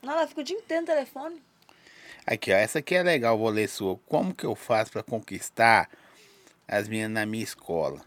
Não, 0.00 0.12
ela 0.12 0.28
fica 0.28 0.42
o 0.42 0.44
dia 0.44 0.56
inteiro 0.56 0.82
no 0.82 0.86
telefone. 0.86 1.42
Aqui, 2.24 2.52
ó. 2.52 2.56
Essa 2.56 2.78
aqui 2.78 2.94
é 2.94 3.02
legal, 3.02 3.36
vou 3.36 3.50
ler 3.50 3.68
sua. 3.68 3.98
Como 4.06 4.32
que 4.32 4.46
eu 4.46 4.54
faço 4.54 4.92
pra 4.92 5.02
conquistar 5.02 5.90
as 6.68 6.86
meninas 6.88 7.10
na 7.10 7.26
minha 7.26 7.42
escola? 7.42 8.00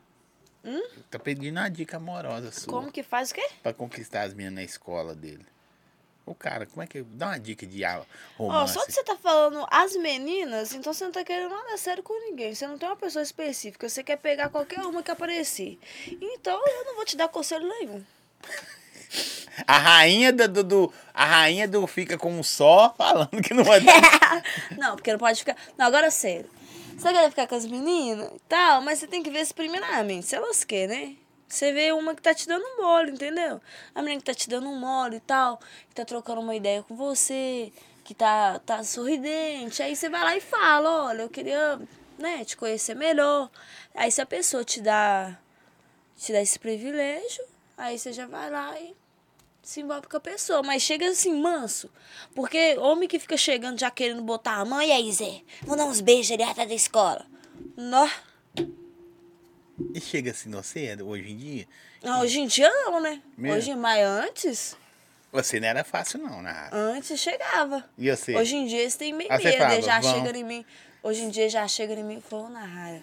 Hum? 0.64 0.82
Tô 1.11 1.20
pedindo 1.20 1.60
uma 1.60 1.70
dica 1.70 1.98
amorosa 1.98 2.52
sua. 2.52 2.72
Como 2.72 2.91
que 2.91 3.03
faz 3.03 3.32
o 3.32 3.34
quê? 3.34 3.49
Pra 3.61 3.74
conquistar 3.74 4.24
as 4.24 4.34
meninas 4.34 4.56
na 4.56 4.64
escola 4.64 5.14
dele. 5.14 5.45
O 6.30 6.35
cara, 6.35 6.65
como 6.68 6.84
é 6.84 6.88
que. 6.88 7.01
Dá 7.01 7.27
uma 7.27 7.39
dica 7.39 7.65
de 7.65 7.84
ah, 7.84 8.03
Ó, 8.38 8.43
romance. 8.43 8.73
só 8.73 8.85
que 8.85 8.91
você 8.91 9.03
tá 9.03 9.15
falando 9.18 9.65
as 9.72 9.95
meninas, 9.95 10.73
então 10.76 10.93
você 10.93 11.03
não 11.03 11.11
tá 11.11 11.23
querendo 11.23 11.49
nada 11.49 11.76
sério 11.77 12.03
com 12.03 12.14
ninguém. 12.30 12.53
Você 12.53 12.68
não 12.68 12.77
tem 12.77 12.88
uma 12.88 12.95
pessoa 12.95 13.23
específica. 13.23 13.89
Você 13.89 14.03
quer 14.03 14.18
pegar 14.18 14.49
qualquer 14.49 14.80
uma 14.81 15.01
que 15.01 15.10
aparecer. 15.10 15.80
Então 16.22 16.61
eu 16.68 16.85
não 16.85 16.95
vou 16.95 17.03
te 17.06 17.18
dar 17.18 17.27
conselho 17.30 17.68
nenhum. 17.68 18.03
A 19.68 19.77
rainha 19.77 20.31
do, 20.31 20.47
do, 20.47 20.64
do- 20.64 20.93
A 21.14 21.26
rainha 21.26 21.68
do 21.68 21.85
fica 21.88 22.15
com 22.18 22.31
um 22.31 22.43
só 22.43 22.93
falando 22.95 23.41
que 23.41 23.53
não 23.53 23.64
vai 23.64 23.81
dar. 23.81 24.43
não, 24.77 24.95
porque 24.95 25.11
não 25.11 25.19
pode 25.19 25.39
ficar. 25.39 25.57
Não, 25.77 25.88
agora 25.88 26.07
é 26.07 26.11
sério. 26.11 26.49
Você 26.95 27.11
quer 27.11 27.30
ficar 27.30 27.47
com 27.47 27.56
as 27.56 27.65
meninas 27.65 28.30
e 28.35 28.39
tal, 28.47 28.81
mas 28.81 28.99
você 28.99 29.07
tem 29.07 29.23
que 29.23 29.30
ver 29.31 29.45
se 29.45 29.53
primeiramente, 29.53 30.27
se 30.27 30.35
elas 30.35 30.64
querem, 30.64 31.07
né? 31.10 31.15
Você 31.49 31.73
vê 31.73 31.91
uma 31.91 32.13
que 32.13 32.21
tá 32.21 32.34
te 32.34 32.47
dando 32.47 32.63
mole, 32.77 33.11
entendeu? 33.11 33.59
A 33.95 34.01
menina 34.03 34.21
que 34.21 34.26
tá 34.26 34.35
te 34.35 34.47
dando 34.47 34.69
mole 34.69 35.17
e 35.17 35.19
tal, 35.19 35.59
que 35.89 35.95
tá 35.95 36.05
trocando 36.05 36.41
uma 36.41 36.55
ideia 36.55 36.84
com 36.84 36.95
você, 36.95 37.73
que 38.03 38.13
tá, 38.13 38.59
tá 38.59 38.84
sorridente. 38.84 39.81
Aí 39.81 39.95
você 39.95 40.09
vai 40.09 40.23
lá 40.23 40.38
e 40.38 40.41
fala, 40.41 41.07
olha, 41.07 41.23
eu 41.23 41.30
queria, 41.30 41.80
né, 42.19 42.45
te 42.45 42.55
conhecer 42.55 42.95
melhor. 42.95 43.49
Aí 43.95 44.11
se 44.11 44.21
a 44.21 44.27
pessoa 44.27 44.63
te 44.63 44.80
dá, 44.80 45.35
te 46.15 46.31
dá 46.31 46.39
esse 46.39 46.59
privilégio, 46.59 47.43
aí 47.76 47.97
você 47.97 48.13
já 48.13 48.27
vai 48.27 48.51
lá 48.51 48.80
e 48.80 48.95
se 49.63 49.81
envolve 49.81 50.07
com 50.07 50.17
a 50.17 50.21
pessoa, 50.21 50.61
mas 50.61 50.84
chega 50.84 51.09
assim, 51.09 51.34
manso. 51.39 51.91
Porque 52.35 52.77
homem 52.77 53.09
que 53.09 53.19
fica 53.19 53.38
chegando 53.38 53.80
já 53.80 53.89
querendo 53.89 54.21
botar 54.21 54.55
a 54.57 54.65
mãe, 54.65 54.89
e 54.89 54.91
aí, 54.91 55.11
Zé, 55.11 55.41
vou 55.63 55.76
dar 55.76 55.85
uns 55.85 55.99
beijos 55.99 56.31
ali 56.31 56.43
atrás 56.43 56.69
da 56.69 56.76
escola. 56.76 57.26
Nó. 57.76 58.07
E 59.93 59.99
chega 60.01 60.31
assim, 60.31 60.51
você, 60.51 60.95
hoje 61.01 61.31
em 61.31 61.38
dia? 61.38 61.68
Não, 62.03 62.22
hoje 62.22 62.39
em 62.39 62.47
dia 62.47 62.69
não, 62.69 62.99
né? 63.01 63.22
Mesmo? 63.38 63.57
Hoje, 63.57 63.76
mas 63.76 64.06
antes, 64.06 64.77
Você 65.31 65.60
não 65.60 65.68
era 65.68 65.84
fácil, 65.84 66.19
não, 66.19 66.41
na 66.41 66.51
rádio. 66.51 66.77
antes 66.77 67.19
chegava. 67.19 67.84
E 67.97 68.10
você? 68.10 68.35
Hoje 68.35 68.56
em 68.56 68.65
dia 68.68 68.80
eles 68.81 68.95
têm 68.95 69.14
meio 69.14 69.31
Ah, 69.31 69.38
medo, 69.38 69.57
fala, 69.57 69.73
eles 69.73 69.85
já 69.85 69.99
vão. 69.99 70.14
chegam 70.14 70.39
em 70.39 70.43
mim. 70.43 70.65
Hoje 71.03 71.22
em 71.23 71.30
dia 71.30 71.49
já 71.49 71.68
chegam 71.68 71.97
em 71.97 72.03
mim 72.03 72.18
e 72.18 72.22
falam, 72.22 72.49
Nahara, 72.49 73.01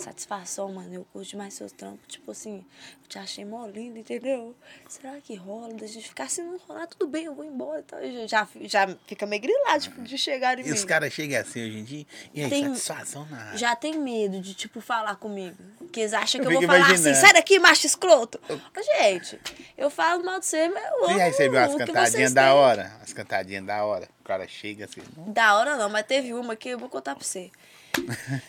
satisfação, 0.00 0.72
mano, 0.72 0.92
eu 0.94 1.06
curto 1.12 1.28
demais 1.30 1.54
seus 1.54 1.72
trampos. 1.72 2.00
Tipo 2.06 2.30
assim, 2.32 2.64
eu 3.02 3.08
te 3.08 3.18
achei 3.18 3.44
mó 3.44 3.66
lindo, 3.66 3.98
entendeu? 3.98 4.54
Será 4.88 5.20
que 5.20 5.34
rola? 5.34 5.72
Da 5.74 5.86
gente 5.86 6.08
ficar 6.08 6.24
assim, 6.24 6.42
não 6.42 6.58
rolar, 6.58 6.86
tudo 6.86 7.06
bem, 7.06 7.24
eu 7.24 7.34
vou 7.34 7.44
embora. 7.44 7.80
Então, 7.80 7.98
eu 7.98 8.28
já, 8.28 8.46
já 8.62 8.86
fica 9.06 9.26
meio 9.26 9.42
grilado, 9.42 9.80
tipo, 9.82 10.02
de 10.02 10.18
chegar 10.18 10.58
em 10.58 10.66
E 10.66 10.72
os 10.72 10.80
mim. 10.82 10.86
caras 10.86 11.12
chegam 11.12 11.40
assim 11.40 11.66
hoje 11.66 11.78
em 11.78 11.84
dia? 11.84 12.06
E 12.34 12.42
aí, 12.44 12.50
Tem- 12.50 12.64
satisfação 12.74 13.26
na? 13.26 13.56
Já 13.56 13.74
tem 13.74 13.98
medo 13.98 14.40
de, 14.40 14.54
tipo, 14.54 14.80
falar 14.80 15.16
comigo. 15.16 15.56
Porque 15.78 16.00
eles 16.00 16.12
acham 16.12 16.40
que 16.40 16.46
Eu 16.46 16.50
eu, 16.50 16.54
vou 16.54 16.60
fico 16.62 16.72
falar 16.72 16.84
assim, 16.86 16.94
imaginando. 16.94 17.20
sai 17.20 17.32
daqui, 17.32 17.58
macho 17.58 17.86
escroto. 17.86 18.40
Ô, 18.50 18.82
gente, 18.98 19.40
eu 19.78 19.88
falo 19.90 20.24
mal 20.24 20.38
de 20.38 20.46
você, 20.46 20.68
mas 20.68 20.84
eu 20.84 21.04
amo 21.06 21.18
já 21.18 21.24
recebeu 21.24 21.60
as 21.60 21.74
o 21.74 21.78
que 21.78 21.86
cantadinhas 21.86 22.32
da 22.34 22.54
hora? 22.54 22.92
As 23.02 23.12
cantadinhas 23.12 23.64
da 23.64 23.84
hora. 23.84 24.08
O 24.20 24.24
cara 24.24 24.46
chega 24.48 24.84
assim. 24.86 25.00
"Não, 25.16 25.32
Da 25.32 25.54
hora 25.56 25.76
não, 25.76 25.88
mas 25.88 26.04
teve 26.04 26.34
uma 26.34 26.56
que 26.56 26.68
eu 26.70 26.78
vou 26.78 26.88
contar 26.88 27.14
pra 27.14 27.24
você. 27.24 27.50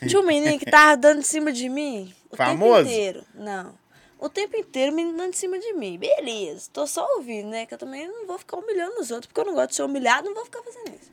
Tinha 0.07 0.21
um 0.21 0.25
menino 0.25 0.57
que 0.59 0.65
tava 0.65 0.97
dando 0.97 1.19
em 1.19 1.23
cima 1.23 1.51
de 1.51 1.69
mim 1.69 2.13
o 2.29 2.35
Famoso? 2.35 2.75
tempo 2.75 2.89
inteiro. 2.89 3.23
Não. 3.33 3.77
O 4.19 4.29
tempo 4.29 4.57
inteiro 4.57 4.91
o 4.91 4.95
menino 4.95 5.17
dando 5.17 5.29
em 5.29 5.37
cima 5.37 5.59
de 5.59 5.73
mim. 5.73 5.97
Beleza, 5.97 6.69
tô 6.73 6.87
só 6.87 7.07
ouvindo, 7.15 7.49
né? 7.49 7.65
Que 7.65 7.73
eu 7.73 7.77
também 7.77 8.07
não 8.07 8.25
vou 8.25 8.37
ficar 8.37 8.57
humilhando 8.57 8.99
os 8.99 9.11
outros, 9.11 9.27
porque 9.27 9.41
eu 9.41 9.45
não 9.45 9.53
gosto 9.53 9.69
de 9.69 9.75
ser 9.75 9.83
humilhado, 9.83 10.27
não 10.27 10.35
vou 10.35 10.45
ficar 10.45 10.63
fazendo 10.63 10.95
isso. 10.95 11.11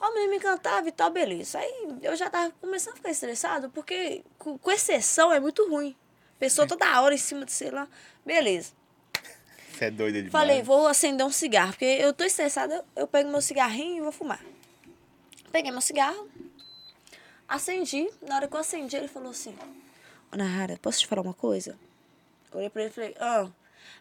Aí 0.00 0.10
o 0.10 0.14
menino 0.14 0.32
me 0.32 0.40
cantava 0.40 0.88
e 0.88 0.92
tal, 0.92 1.10
beleza. 1.10 1.58
Aí 1.58 1.98
eu 2.02 2.14
já 2.14 2.30
tava 2.30 2.52
começando 2.60 2.94
a 2.94 2.96
ficar 2.96 3.10
estressado, 3.10 3.70
porque 3.70 4.22
com, 4.38 4.56
com 4.56 4.70
exceção 4.70 5.32
é 5.32 5.40
muito 5.40 5.68
ruim. 5.68 5.96
Pessoa 6.38 6.66
toda 6.66 7.00
hora 7.00 7.14
em 7.14 7.18
cima 7.18 7.44
de 7.44 7.52
sei 7.52 7.70
lá. 7.70 7.88
Beleza. 8.24 8.72
Você 9.72 9.86
é 9.86 9.90
doida 9.90 10.18
demais. 10.18 10.30
Falei, 10.30 10.62
vou 10.62 10.86
acender 10.86 11.26
um 11.26 11.32
cigarro, 11.32 11.72
porque 11.72 11.84
eu 11.84 12.12
tô 12.12 12.22
estressada, 12.22 12.76
eu, 12.76 13.02
eu 13.02 13.06
pego 13.08 13.30
meu 13.30 13.40
cigarrinho 13.40 13.98
e 13.98 14.00
vou 14.00 14.12
fumar. 14.12 14.40
Peguei 15.50 15.72
meu 15.72 15.80
cigarro, 15.80 16.28
acendi. 17.54 18.08
Na 18.22 18.36
hora 18.36 18.48
que 18.48 18.54
eu 18.54 18.60
acendi, 18.60 18.96
ele 18.96 19.08
falou 19.08 19.30
assim: 19.30 19.56
Ô 20.32 20.36
Nahara, 20.36 20.78
posso 20.80 21.00
te 21.00 21.06
falar 21.06 21.22
uma 21.22 21.34
coisa? 21.34 21.78
Eu 22.52 22.58
olhei 22.58 22.70
pra 22.70 22.82
ele 22.82 22.90
e 22.90 22.94
falei: 22.94 23.16
Ah, 23.20 23.48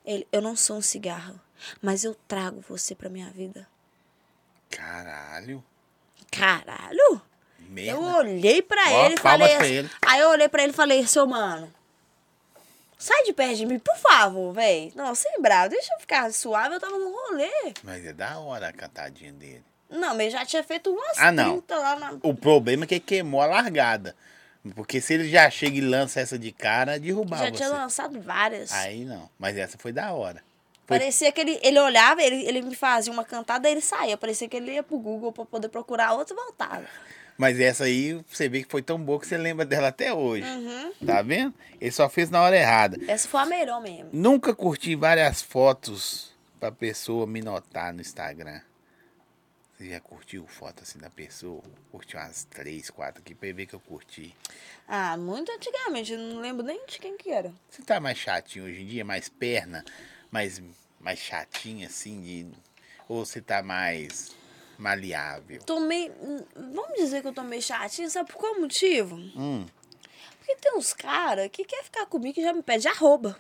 ele, 0.06 0.28
eu 0.32 0.42
não 0.42 0.56
sou 0.56 0.78
um 0.78 0.82
cigarro, 0.82 1.40
mas 1.82 2.04
eu 2.04 2.16
trago 2.28 2.64
você 2.68 2.94
pra 2.96 3.10
minha 3.10 3.30
vida. 3.32 3.68
Caralho. 4.70 5.64
Caralho! 6.32 7.22
Merda. 7.60 7.92
Eu 7.92 8.02
olhei 8.04 8.62
pra 8.62 8.82
Ó, 8.92 9.06
ele 9.06 9.16
e 9.16 9.18
falei. 9.20 9.48
pra 9.48 9.58
assim- 9.66 9.74
ele. 9.74 9.90
Aí 10.06 10.20
eu 10.20 10.30
olhei 10.30 10.48
pra 10.50 10.64
ele 10.64 10.72
e 10.72 10.76
falei, 10.76 11.06
seu 11.08 11.26
mano. 11.26 11.74
Sai 12.98 13.24
de 13.24 13.34
perto 13.34 13.56
de 13.58 13.66
mim, 13.66 13.80
por 13.80 13.98
favor, 13.98 14.54
véi. 14.54 14.92
Não, 14.96 15.14
sem 15.14 15.42
bravo, 15.42 15.70
deixa 15.70 15.94
eu 15.94 16.00
ficar 16.00 16.32
suave, 16.32 16.76
eu 16.76 16.80
tava 16.80 16.98
no 16.98 17.12
rolê. 17.12 17.52
Mas 17.84 18.06
é 18.06 18.14
da 18.14 18.40
hora 18.40 18.70
a 18.70 18.74
cantadinha 18.74 19.32
dele. 19.34 19.64
Não, 19.94 20.16
mas 20.16 20.34
já 20.34 20.46
tinha 20.46 20.64
feito 20.64 20.90
umas 20.92 21.18
Ah, 21.18 21.32
não. 21.32 21.54
30 21.62 21.78
lá 21.78 21.96
na. 22.00 22.18
O 22.22 22.34
problema 22.34 22.84
é 22.84 22.88
que 22.88 23.00
queimou 23.00 23.42
a 23.42 23.46
largada. 23.46 24.16
Porque 24.76 25.02
se 25.02 25.14
ele 25.14 25.28
já 25.30 25.50
chega 25.50 25.78
e 25.78 25.82
lança 25.82 26.22
essa 26.22 26.40
de 26.40 26.52
cara, 26.52 26.98
derrubar 27.00 27.38
Já 27.40 27.46
você. 27.46 27.52
tinha 27.52 27.70
lançado 27.70 28.20
várias. 28.22 28.72
Aí 28.72 29.04
não. 29.04 29.30
Mas 29.38 29.58
essa 29.58 29.78
foi 29.78 29.92
da 29.92 30.14
hora. 30.14 30.42
Foi- 30.86 31.00
Parecia 31.00 31.32
que 31.32 31.42
ele, 31.42 31.60
ele 31.62 31.80
olhava, 31.80 32.22
ele, 32.22 32.46
ele 32.46 32.62
me 32.62 32.76
fazia 32.76 33.12
uma 33.12 33.24
cantada, 33.26 33.68
aí 33.68 33.74
ele 33.74 33.82
saía. 33.82 34.18
Parecia 34.18 34.48
que 34.48 34.56
ele 34.58 34.72
ia 34.74 34.84
pro 34.84 34.98
Google 34.98 35.32
pra 35.34 35.46
poder 35.46 35.68
procurar 35.70 36.14
outra 36.14 36.34
e 36.34 36.38
voltava. 36.38 36.84
Mas 37.38 37.60
essa 37.60 37.86
aí, 37.86 38.24
você 38.30 38.48
vê 38.48 38.64
que 38.64 38.70
foi 38.72 38.82
tão 38.82 38.98
boa 39.00 39.20
que 39.20 39.28
você 39.28 39.38
lembra 39.38 39.66
dela 39.66 39.88
até 39.90 40.14
hoje. 40.14 40.46
Uhum. 40.48 40.92
Tá 41.06 41.22
vendo? 41.22 41.54
Ele 41.82 41.92
só 41.92 42.08
fez 42.08 42.30
na 42.30 42.42
hora 42.42 42.56
errada. 42.56 42.98
Essa 43.08 43.28
foi 43.28 43.42
a 43.42 43.46
melhor 43.46 43.82
mesmo. 43.82 44.10
Nunca 44.14 44.54
curti 44.54 44.96
várias 44.96 45.42
fotos 45.42 46.32
pra 46.60 46.72
pessoa 46.72 47.26
me 47.28 47.42
notar 47.42 47.92
no 47.94 48.00
Instagram. 48.02 48.62
Você 49.78 49.90
já 49.90 50.00
curtiu 50.00 50.46
foto 50.48 50.84
assim 50.84 51.00
da 51.00 51.10
pessoa? 51.10 51.62
Curtiu 51.92 52.20
umas 52.20 52.44
três, 52.46 52.90
quatro 52.90 53.22
aqui 53.22 53.34
pra 53.34 53.48
ele 53.48 53.58
ver 53.58 53.66
que 53.66 53.74
eu 53.74 53.80
curti. 53.80 54.36
Ah, 54.88 55.18
muito 55.18 55.52
antigamente, 55.52 56.14
eu 56.14 56.20
não 56.20 56.40
lembro 56.40 56.64
nem 56.64 56.86
de 56.86 57.00
quem 57.00 57.18
que 57.18 57.32
era. 57.32 57.52
Você 57.70 57.82
tá 57.82 58.00
mais 58.00 58.18
chatinho 58.18 58.66
hoje 58.66 58.82
em 58.82 58.86
dia? 58.86 59.04
Mais 59.04 59.30
perna? 59.30 59.84
Mais, 60.32 60.62
mais 61.00 61.20
chatinho 61.20 61.88
assim? 61.88 62.22
De... 62.22 62.48
Ou 63.10 63.26
você 63.26 63.42
tá 63.42 63.64
mais 63.64 64.32
maleável? 64.78 65.62
Tomei. 65.64 66.12
Vamos 66.56 66.94
dizer 66.98 67.22
que 67.22 67.28
eu 67.28 67.34
tô 67.34 67.44
meio 67.44 67.62
chatinha, 67.62 68.10
sabe 68.10 68.32
por 68.32 68.38
qual 68.38 68.60
motivo? 68.60 69.16
Hum, 69.16 69.66
Porque 70.38 70.56
tem 70.58 70.78
uns 70.78 70.94
caras 70.94 71.50
que 71.52 71.66
quer 71.66 71.84
ficar 71.84 72.06
comigo 72.06 72.40
e 72.40 72.44
já 72.44 72.54
me 72.54 72.62
pede 72.62 72.88
arroba. 72.88 73.40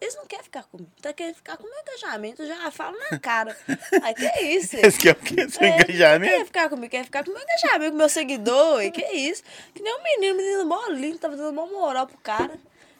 Eles 0.00 0.14
não 0.16 0.26
querem 0.26 0.44
ficar 0.44 0.64
comigo. 0.64 0.90
Tá 1.00 1.12
querendo 1.12 1.34
ficar 1.36 1.56
com 1.56 1.64
meu 1.64 1.78
engajamento, 1.80 2.42
eu 2.42 2.48
já 2.48 2.70
falo 2.70 2.96
na 3.10 3.18
cara. 3.18 3.56
Aí 4.02 4.14
que 4.14 4.26
é 4.26 4.42
isso? 4.42 4.76
esse 4.84 4.98
que 4.98 5.08
é 5.08 5.12
o 5.12 5.16
que? 5.16 5.48
Seu 5.48 5.62
É, 5.62 5.68
engajamento? 5.80 6.32
quer 6.32 6.44
ficar 6.44 6.68
comigo, 6.68 6.90
quer 6.90 7.04
ficar 7.04 7.24
com 7.24 7.30
meu 7.32 7.40
engajamento, 7.42 7.92
com 7.92 7.98
meu 7.98 8.08
seguidor. 8.08 8.82
E 8.82 8.90
que 8.90 9.02
é 9.02 9.14
isso? 9.14 9.42
Que 9.74 9.82
nem 9.82 9.94
um 9.94 10.02
menino, 10.02 10.36
menino 10.36 10.66
mó 10.66 10.86
lindo, 10.88 11.18
tava 11.18 11.36
dando 11.36 11.52
mó 11.54 11.66
moral 11.66 12.06
pro 12.06 12.18
cara. 12.18 12.54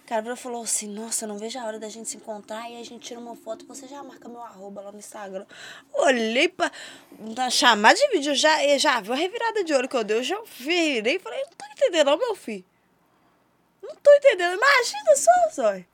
O 0.04 0.06
cara 0.06 0.36
falou 0.36 0.62
assim, 0.62 0.86
nossa, 0.86 1.26
não 1.26 1.38
vejo 1.38 1.58
a 1.58 1.64
hora 1.64 1.78
da 1.78 1.88
gente 1.88 2.10
se 2.10 2.18
encontrar 2.18 2.70
e 2.70 2.78
a 2.78 2.84
gente 2.84 2.98
tira 3.06 3.18
uma 3.18 3.34
foto 3.34 3.66
você 3.66 3.88
já 3.88 4.02
marca 4.02 4.28
meu 4.28 4.42
arroba 4.42 4.82
lá 4.82 4.92
no 4.92 4.98
Instagram. 4.98 5.46
Olhei 5.94 6.46
pra 6.46 6.70
na 7.18 7.48
chamada 7.48 7.94
de 7.98 8.08
vídeo, 8.08 8.34
já, 8.34 8.58
já 8.76 9.00
viu 9.00 9.14
a 9.14 9.16
revirada 9.16 9.64
de 9.64 9.72
olho 9.72 9.88
que 9.88 9.96
eu 9.96 10.04
dei, 10.04 10.18
eu 10.18 10.22
já 10.22 10.38
virei 10.58 11.16
e 11.16 11.18
falei, 11.18 11.40
não 11.44 11.52
tô 11.56 11.64
entendendo 11.72 12.06
não, 12.10 12.18
meu 12.18 12.34
filho. 12.34 12.64
Não 13.82 13.94
tô 13.96 14.12
entendendo. 14.12 14.54
Imagina 14.58 15.16
só, 15.16 15.30
Zói. 15.54 15.86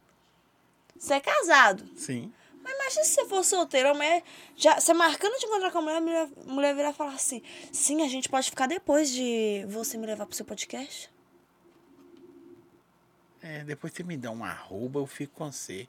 Você 1.00 1.14
é 1.14 1.20
casado. 1.20 1.82
Sim. 1.96 2.30
Mas 2.62 2.74
imagina 2.74 3.04
se 3.04 3.14
você 3.14 3.24
for 3.24 3.42
solteiro, 3.42 3.88
a 3.88 3.94
mulher. 3.94 4.22
Já, 4.54 4.78
você 4.78 4.92
marcando 4.92 5.38
de 5.38 5.46
encontrar 5.46 5.72
com 5.72 5.78
a 5.78 5.80
mulher, 5.80 5.96
a 5.96 6.00
mulher, 6.00 6.28
a 6.46 6.52
mulher 6.52 6.74
virar 6.74 6.90
e 6.90 6.92
falar 6.92 7.14
assim: 7.14 7.42
sim, 7.72 8.02
a 8.02 8.08
gente 8.08 8.28
pode 8.28 8.50
ficar 8.50 8.66
depois 8.66 9.10
de 9.10 9.64
você 9.66 9.96
me 9.96 10.06
levar 10.06 10.26
pro 10.26 10.36
seu 10.36 10.44
podcast? 10.44 11.10
É, 13.42 13.64
depois 13.64 13.94
você 13.94 14.02
me 14.02 14.18
dá 14.18 14.30
um 14.30 14.44
arroba, 14.44 15.00
eu 15.00 15.06
fico 15.06 15.32
com 15.36 15.50
você. 15.50 15.88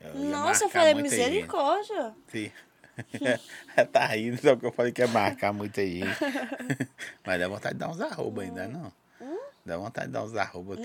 Eu 0.00 0.14
Nossa, 0.16 0.64
eu 0.64 0.68
falei 0.68 0.92
muita 0.92 1.10
gente. 1.10 1.20
misericórdia. 1.20 2.16
Sim. 2.26 2.50
tá 3.92 4.06
rindo, 4.06 4.40
só 4.40 4.56
que 4.56 4.66
eu 4.66 4.72
falei 4.72 4.90
que 4.90 5.02
ia 5.02 5.08
marcar 5.08 5.52
muita 5.52 5.86
gente. 5.86 6.18
Mas 7.24 7.40
dá 7.40 7.46
vontade 7.46 7.74
de 7.74 7.78
dar 7.78 7.90
uns 7.90 8.00
arroba 8.00 8.42
ainda, 8.42 8.66
não? 8.66 8.92
Dá 9.64 9.78
vontade 9.78 10.08
de 10.08 10.12
dar 10.12 10.22
uns 10.24 10.34
arroba. 10.36 10.76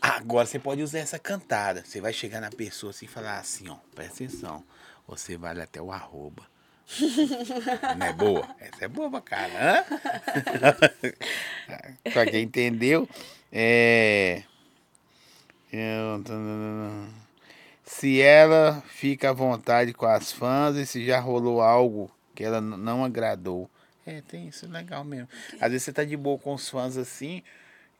Agora 0.00 0.46
você 0.46 0.58
pode 0.58 0.82
usar 0.82 1.00
essa 1.00 1.18
cantada. 1.18 1.84
Você 1.84 2.00
vai 2.00 2.12
chegar 2.12 2.40
na 2.40 2.50
pessoa 2.50 2.90
assim 2.90 3.04
e 3.04 3.08
falar 3.08 3.38
assim, 3.38 3.68
ó, 3.68 3.76
presta 3.94 4.24
atenção. 4.24 4.64
Você 5.06 5.36
vale 5.36 5.60
até 5.60 5.80
o 5.82 5.92
arroba. 5.92 6.42
Não 7.98 8.06
é 8.06 8.12
boa? 8.12 8.56
Essa 8.58 8.84
é 8.84 8.88
boa 8.88 9.10
pra 9.10 9.20
cara, 9.20 9.86
pra 12.12 12.26
quem 12.26 12.42
entendeu, 12.42 13.08
é. 13.50 14.42
Eu- 15.72 16.22
Se 17.84 18.20
ela 18.20 18.82
fica 18.88 19.30
à 19.30 19.32
vontade 19.32 19.92
com 19.94 20.06
as 20.06 20.32
fãs 20.32 20.76
e 20.76 20.84
se 20.86 21.04
já 21.06 21.18
rolou 21.20 21.60
algo 21.62 22.10
que 22.34 22.42
ela 22.44 22.60
não 22.60 23.04
agradou. 23.04 23.70
É, 24.04 24.20
tem 24.22 24.48
isso 24.48 24.66
legal 24.68 25.04
mesmo. 25.04 25.28
Às 25.60 25.70
vezes 25.70 25.84
você 25.84 25.92
tá 25.92 26.04
de 26.04 26.16
boa 26.16 26.38
com 26.38 26.54
os 26.54 26.68
fãs 26.68 26.96
assim 26.96 27.42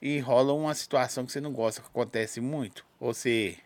e 0.03 0.19
rola 0.19 0.51
uma 0.51 0.75
situação 0.75 1.25
que 1.25 1.31
você 1.31 1.39
não 1.39 1.53
gosta, 1.53 1.81
que 1.81 1.87
acontece 1.87 2.41
muito. 2.41 2.85
Ou 2.99 3.13
você. 3.13 3.57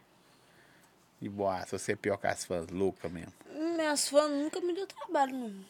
De 1.20 1.28
boa, 1.28 1.66
se 1.66 1.72
você 1.72 1.94
é 1.94 1.96
pior 1.96 2.16
que 2.18 2.28
as 2.28 2.46
fãs, 2.46 2.68
louca 2.70 3.10
mesmo. 3.10 3.34
Minhas 3.76 4.08
fãs 4.08 4.30
nunca 4.30 4.62
me 4.62 4.72
deu 4.72 4.86
trabalho, 4.86 5.36
não. 5.36 5.66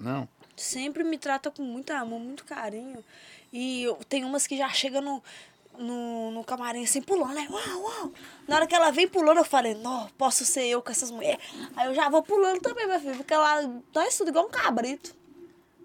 Não? 0.00 0.28
Sempre 0.56 1.04
me 1.04 1.16
trata 1.16 1.48
com 1.48 1.62
muito 1.62 1.92
amor, 1.92 2.18
muito 2.18 2.44
carinho. 2.44 3.04
E 3.52 3.84
eu, 3.84 3.94
tem 4.08 4.24
umas 4.24 4.48
que 4.48 4.56
já 4.56 4.68
chegam 4.70 5.00
no, 5.00 5.22
no, 5.78 6.32
no 6.32 6.42
camarim 6.42 6.82
assim, 6.82 7.00
pulando, 7.00 7.34
né? 7.34 7.46
Uau, 7.48 7.80
uau. 7.80 8.12
Na 8.48 8.56
hora 8.56 8.66
que 8.66 8.74
ela 8.74 8.90
vem 8.90 9.06
pulando, 9.06 9.38
eu 9.38 9.44
falei, 9.44 9.74
não, 9.74 10.08
posso 10.18 10.44
ser 10.44 10.66
eu 10.66 10.82
com 10.82 10.90
essas 10.90 11.12
mulheres. 11.12 11.40
Aí 11.76 11.86
eu 11.86 11.94
já 11.94 12.08
vou 12.08 12.24
pulando 12.24 12.60
também, 12.60 12.84
minha 12.84 12.98
filha, 12.98 13.14
porque 13.14 13.32
ela 13.32 13.62
nós 13.94 14.18
tudo 14.18 14.30
igual 14.30 14.46
um 14.46 14.50
cabrito. 14.50 15.19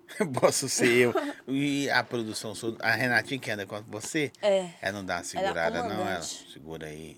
Posso 0.40 0.70
ser 0.70 0.88
eu. 0.92 1.14
E 1.48 1.90
a 1.90 2.04
produção, 2.04 2.54
a 2.80 2.92
Renatinha 2.92 3.40
que 3.40 3.52
anda 3.52 3.66
com 3.66 3.82
você? 3.84 4.32
É. 4.42 4.70
Ela 4.82 4.94
não 5.00 5.06
dá 5.06 5.16
uma 5.16 5.20
Ela 5.20 5.22
é 5.22 5.24
segurada, 5.24 5.84
não, 5.84 6.08
ela. 6.08 6.22
Segura 6.22 6.88
aí. 6.88 7.18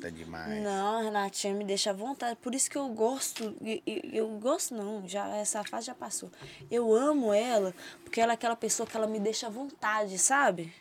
Tá 0.00 0.10
demais. 0.10 0.62
Não, 0.62 0.98
a 0.98 1.02
Renatinha 1.02 1.54
me 1.54 1.64
deixa 1.64 1.90
à 1.90 1.92
vontade. 1.92 2.36
Por 2.42 2.54
isso 2.54 2.70
que 2.70 2.76
eu 2.76 2.88
gosto. 2.88 3.56
e- 3.62 3.82
e- 3.86 4.10
Eu, 4.16 4.28
gosto, 4.38 4.74
não. 4.74 5.06
Já, 5.08 5.26
essa 5.36 5.64
fase 5.64 5.86
já 5.86 5.94
passou. 5.94 6.30
Eu 6.70 6.94
amo 6.94 7.32
ela, 7.32 7.74
porque 8.04 8.20
ela 8.20 8.32
é 8.32 8.34
aquela 8.34 8.56
pessoa 8.56 8.86
que 8.86 8.96
ela 8.96 9.06
me 9.06 9.18
deixa 9.18 9.46
à 9.46 9.50
vontade, 9.50 10.18
sabe? 10.18 10.72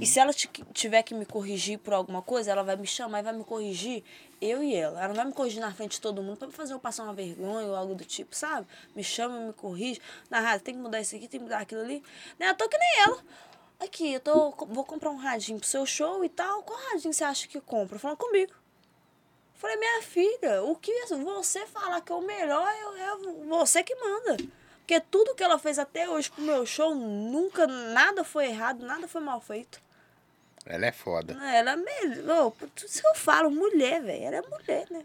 E 0.00 0.06
se 0.06 0.18
ela 0.18 0.32
ti- 0.32 0.48
tiver 0.72 1.02
que 1.02 1.14
me 1.14 1.26
corrigir 1.26 1.78
por 1.78 1.92
alguma 1.92 2.22
coisa, 2.22 2.50
ela 2.50 2.64
vai 2.64 2.76
me 2.76 2.86
chamar 2.86 3.20
e 3.20 3.22
vai 3.22 3.32
me 3.34 3.44
corrigir, 3.44 4.02
eu 4.40 4.62
e 4.62 4.74
ela. 4.74 4.98
Ela 4.98 5.08
não 5.08 5.14
vai 5.14 5.24
me 5.26 5.32
corrigir 5.32 5.60
na 5.60 5.72
frente 5.72 5.92
de 5.92 6.00
todo 6.00 6.22
mundo 6.22 6.38
pra 6.38 6.50
fazer 6.50 6.74
eu 6.74 6.78
passar 6.78 7.04
uma 7.04 7.12
vergonha 7.14 7.66
ou 7.66 7.76
algo 7.76 7.94
do 7.94 8.04
tipo, 8.04 8.34
sabe? 8.34 8.66
Me 8.94 9.02
chama, 9.02 9.38
me 9.40 9.52
corrige. 9.52 10.00
Na 10.30 10.40
rádio, 10.40 10.64
tem 10.64 10.74
que 10.74 10.80
mudar 10.80 11.00
isso 11.00 11.16
aqui, 11.16 11.28
tem 11.28 11.40
que 11.40 11.44
mudar 11.44 11.58
aquilo 11.60 11.82
ali. 11.82 12.02
É 12.38 12.48
à 12.48 12.54
toa 12.54 12.68
que 12.68 12.78
nem 12.78 13.00
ela. 13.00 13.18
aqui, 13.80 14.14
eu 14.14 14.20
tô, 14.20 14.50
vou 14.66 14.84
comprar 14.84 15.10
um 15.10 15.16
radinho 15.16 15.58
pro 15.58 15.68
seu 15.68 15.86
show 15.86 16.24
e 16.24 16.28
tal. 16.28 16.62
Qual 16.62 16.78
radinho 16.90 17.12
você 17.12 17.24
acha 17.24 17.48
que 17.48 17.60
compra? 17.60 17.98
Falando 17.98 18.18
comigo. 18.18 18.52
Eu 18.52 19.60
falei, 19.60 19.76
minha 19.76 20.02
filha, 20.02 20.62
o 20.64 20.76
que 20.76 20.92
você 21.24 21.66
falar 21.66 22.00
que 22.02 22.12
é 22.12 22.14
o 22.14 22.20
melhor, 22.20 22.68
é 22.68 23.46
você 23.46 23.82
que 23.82 23.94
manda. 23.94 24.36
Porque 24.78 25.00
tudo 25.00 25.34
que 25.34 25.42
ela 25.42 25.58
fez 25.58 25.78
até 25.78 26.08
hoje 26.08 26.30
pro 26.30 26.44
meu 26.44 26.64
show, 26.64 26.94
nunca, 26.94 27.66
nada 27.66 28.22
foi 28.22 28.46
errado, 28.46 28.84
nada 28.86 29.08
foi 29.08 29.20
mal 29.20 29.40
feito. 29.40 29.80
Ela 30.66 30.86
é 30.86 30.92
foda. 30.92 31.34
Ela 31.34 31.72
é. 31.72 32.50
Tudo 32.50 32.72
isso 32.76 33.00
que 33.00 33.06
eu 33.06 33.14
falo, 33.14 33.50
mulher, 33.50 34.02
velho. 34.02 34.24
Ela 34.24 34.36
é 34.36 34.42
mulher, 34.42 34.86
né? 34.90 35.04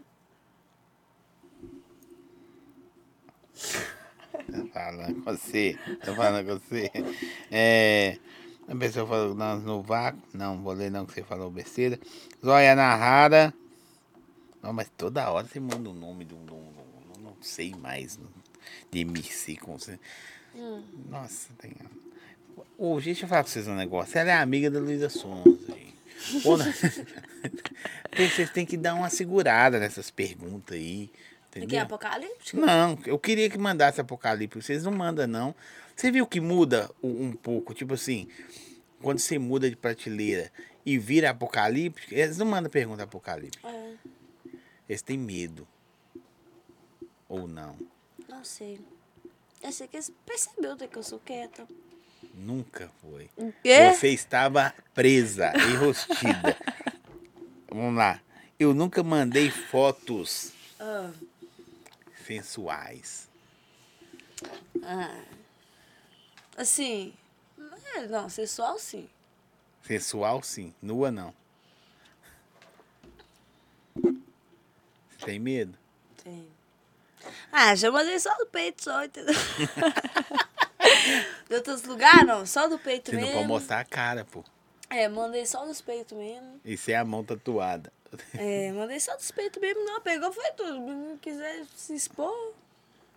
Tô 4.50 4.66
falando 4.68 5.14
com 5.14 5.22
você. 5.22 5.78
Tô 6.04 6.14
falando 6.14 6.46
com 6.46 6.58
você. 6.58 6.90
É. 7.50 8.18
A 8.66 8.74
pessoa 8.74 9.06
falou 9.06 9.34
nós 9.34 9.62
no 9.62 9.82
vácuo. 9.82 10.20
Não, 10.34 10.62
vou 10.62 10.72
ler 10.72 10.90
não 10.90 11.06
que 11.06 11.14
você 11.14 11.22
falou 11.22 11.50
besteira. 11.50 11.98
Zóia 12.44 12.74
Narrara. 12.74 13.54
Não, 14.62 14.72
mas 14.72 14.90
toda 14.96 15.30
hora 15.30 15.46
você 15.46 15.60
manda 15.60 15.90
o 15.90 15.94
nome 15.94 16.24
de 16.24 16.34
um. 16.34 16.44
Não, 16.44 17.22
não 17.22 17.36
sei 17.40 17.74
mais. 17.74 18.18
De 18.90 19.00
MC 19.00 19.56
com 19.56 19.78
você. 19.78 19.98
Hum. 20.54 20.82
Nossa, 21.08 21.52
tem. 21.58 21.72
Ô, 22.78 23.00
deixa 23.00 23.24
eu 23.24 23.28
falar 23.28 23.44
pra 23.44 23.52
vocês 23.52 23.68
um 23.68 23.74
negócio. 23.74 24.18
Ela 24.18 24.30
é 24.30 24.34
amiga 24.34 24.70
da 24.70 24.78
Luísa 24.78 25.08
Sonza. 25.08 25.58
Pô, 26.42 26.56
vocês 28.16 28.50
têm 28.50 28.66
que 28.66 28.76
dar 28.76 28.94
uma 28.94 29.10
segurada 29.10 29.78
nessas 29.78 30.10
perguntas 30.10 30.76
aí. 30.76 31.10
Entendeu? 31.48 31.68
Que 31.68 31.76
é 31.76 31.80
apocalíptico? 31.80 32.60
Não, 32.60 32.98
eu 33.04 33.18
queria 33.18 33.50
que 33.50 33.58
mandasse 33.58 34.00
apocalíptico. 34.00 34.62
Vocês 34.62 34.84
não 34.84 34.92
mandam, 34.92 35.26
não. 35.26 35.54
Você 35.94 36.10
viu 36.10 36.26
que 36.26 36.40
muda 36.40 36.90
um, 37.02 37.26
um 37.26 37.32
pouco? 37.32 37.74
Tipo 37.74 37.94
assim, 37.94 38.26
quando 39.02 39.18
você 39.18 39.38
muda 39.38 39.68
de 39.68 39.76
prateleira 39.76 40.50
e 40.84 40.98
vira 40.98 41.30
apocalíptico, 41.30 42.14
eles 42.14 42.38
não 42.38 42.46
mandam 42.46 42.70
pergunta 42.70 43.02
apocalíptica. 43.02 43.68
É. 43.68 43.94
Eles 44.88 45.02
têm 45.02 45.18
medo. 45.18 45.68
Ou 47.28 47.46
não? 47.46 47.76
Não 48.28 48.44
sei. 48.44 48.80
Eu 49.62 49.70
sei 49.70 49.86
que 49.86 49.96
eles 49.96 50.10
perceberam 50.24 50.76
que 50.76 50.96
eu 50.96 51.02
sou 51.02 51.18
quieta. 51.18 51.66
Nunca 52.34 52.90
foi. 53.00 53.30
Quê? 53.62 53.92
Você 53.92 54.08
estava 54.08 54.74
presa, 54.94 55.52
enrostida. 55.70 56.56
Vamos 57.68 57.96
lá. 57.96 58.20
Eu 58.58 58.74
nunca 58.74 59.02
mandei 59.02 59.50
fotos 59.50 60.52
ah. 60.78 61.10
sensuais. 62.26 63.28
Ah. 64.82 65.22
Assim, 66.56 67.14
é, 67.96 68.06
não, 68.06 68.28
sensual 68.28 68.78
sim. 68.78 69.08
Sensual 69.82 70.42
sim, 70.42 70.74
nua 70.80 71.10
não. 71.10 71.34
Você 73.94 75.26
tem 75.26 75.38
medo? 75.38 75.76
Tem. 76.22 76.48
Ah, 77.50 77.74
já 77.74 77.90
mandei 77.90 78.18
só 78.18 78.30
o 78.40 78.46
peito 78.46 78.82
só, 78.82 79.04
entendeu? 79.04 79.34
de 81.48 81.54
outros 81.54 81.82
lugares, 81.84 82.26
não. 82.26 82.46
Só 82.46 82.68
do 82.68 82.78
peito 82.78 83.10
Você 83.10 83.16
mesmo. 83.16 83.28
Você 83.28 83.34
não 83.34 83.40
pode 83.42 83.52
mostrar 83.52 83.80
a 83.80 83.84
cara, 83.84 84.24
pô. 84.24 84.44
É, 84.90 85.08
mandei 85.08 85.46
só 85.46 85.64
dos 85.64 85.80
peitos 85.80 86.16
mesmo. 86.16 86.60
Isso 86.64 86.90
é 86.90 86.96
a 86.96 87.04
mão 87.04 87.24
tatuada. 87.24 87.92
É, 88.34 88.70
mandei 88.72 89.00
só 89.00 89.16
dos 89.16 89.30
peitos 89.30 89.60
mesmo. 89.60 89.82
Não, 89.84 90.00
pegou, 90.02 90.32
foi 90.32 90.50
tudo. 90.52 91.12
Se 91.12 91.18
quiser 91.18 91.64
se 91.74 91.94
expor, 91.94 92.30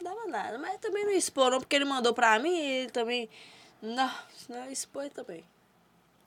não 0.02 0.16
dava 0.16 0.28
nada. 0.28 0.58
Mas 0.58 0.80
também 0.80 1.04
não 1.04 1.12
expor, 1.12 1.52
não, 1.52 1.60
porque 1.60 1.76
ele 1.76 1.86
mandou 1.86 2.14
pra 2.14 2.40
mim 2.40 2.56
e 2.56 2.72
ele 2.82 2.92
também. 2.92 3.30
Não, 3.82 4.12
não 4.48 4.72
expor 4.72 5.10
também. 5.10 5.44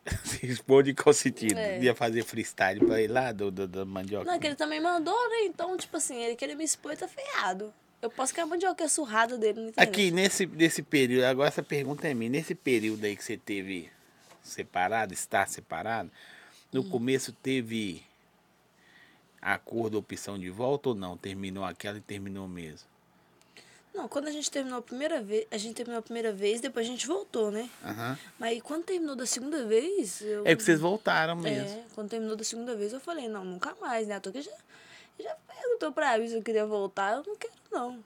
se 0.25 0.47
expor 0.47 0.83
de 0.83 0.95
qual 0.95 1.13
sentido? 1.13 1.59
É. 1.59 1.81
Ia 1.81 1.95
fazer 1.95 2.25
freestyle 2.25 2.85
pra 2.85 3.01
ir 3.01 3.09
lá 3.09 3.33
do, 3.33 3.51
do, 3.51 3.67
do 3.67 3.87
mandioca? 3.87 4.31
Não, 4.31 4.39
que 4.39 4.47
ele 4.47 4.57
também 4.57 4.81
mandou, 4.81 5.29
né? 5.31 5.45
Então, 5.45 5.77
tipo 5.77 5.97
assim, 5.97 6.23
ele 6.23 6.37
queria 6.37 6.57
me 6.57 6.65
expor 6.65 6.97
tá 6.97 7.09
ferrado. 7.09 7.73
Eu 8.01 8.11
posso 8.11 8.39
a 8.41 8.47
mandioca 8.47 8.85
é 8.85 8.89
surrada 8.89 9.37
dele 9.37 9.61
na 9.61 9.69
internet. 9.69 9.89
Aqui, 9.89 10.11
nesse, 10.11 10.47
nesse 10.47 10.83
período, 10.83 11.25
agora 11.25 11.49
essa 11.49 11.63
pergunta 11.63 12.07
é 12.07 12.15
minha. 12.15 12.31
Nesse 12.31 12.55
período 12.55 13.05
aí 13.05 13.17
que 13.17 13.25
você 13.25 13.37
teve 13.37 13.91
separado, 14.41 15.13
está 15.13 15.45
separado, 15.47 16.11
no 16.73 16.83
hum. 16.83 16.91
começo 16.91 17.33
teve 17.33 18.03
acordo, 19.43 19.99
opção 19.99 20.39
de 20.39 20.49
volta 20.49 20.91
ou 20.91 20.95
não? 20.95 21.17
Terminou 21.17 21.65
aquela 21.65 21.99
e 21.99 22.01
terminou 22.01 22.47
mesmo? 22.47 22.87
Não, 23.93 24.07
quando 24.07 24.29
a 24.29 24.31
gente 24.31 24.49
terminou 24.49 24.79
a 24.79 24.83
primeira 24.83 25.21
vez, 25.21 25.47
a 25.51 25.59
gente 25.59 25.75
terminou 25.75 25.99
a 25.99 26.03
primeira 26.03 26.33
vez, 26.33 26.61
depois 26.61 26.87
a 26.87 26.91
gente 26.91 27.05
voltou, 27.05 27.51
né? 27.51 27.69
Uhum. 27.85 28.17
Mas 28.39 28.63
quando 28.63 28.85
terminou 28.85 29.17
da 29.17 29.27
segunda 29.27 29.65
vez. 29.65 30.21
Eu... 30.21 30.47
É 30.47 30.55
que 30.55 30.63
vocês 30.63 30.79
voltaram 30.79 31.35
mesmo. 31.35 31.69
É, 31.69 31.85
quando 31.97 32.09
terminou 32.09 32.37
da 32.37 32.45
segunda 32.45 32.77
vez, 32.77 32.93
eu 32.93 33.01
falei, 33.01 33.29
não, 33.29 33.45
nunca 33.45 33.75
mais, 33.81 34.07
né? 34.07 34.21
Tô 34.21 34.31
que 34.31 34.41
já 34.41 34.53
já 35.23 35.35
perguntou 35.47 35.93
pra 35.93 36.19
mim 36.19 36.29
se 36.29 36.35
eu 36.35 36.43
queria 36.43 36.67
voltar. 36.67 37.17
Eu 37.17 37.25
não 37.27 37.37
quero, 37.37 37.53
não. 37.71 38.05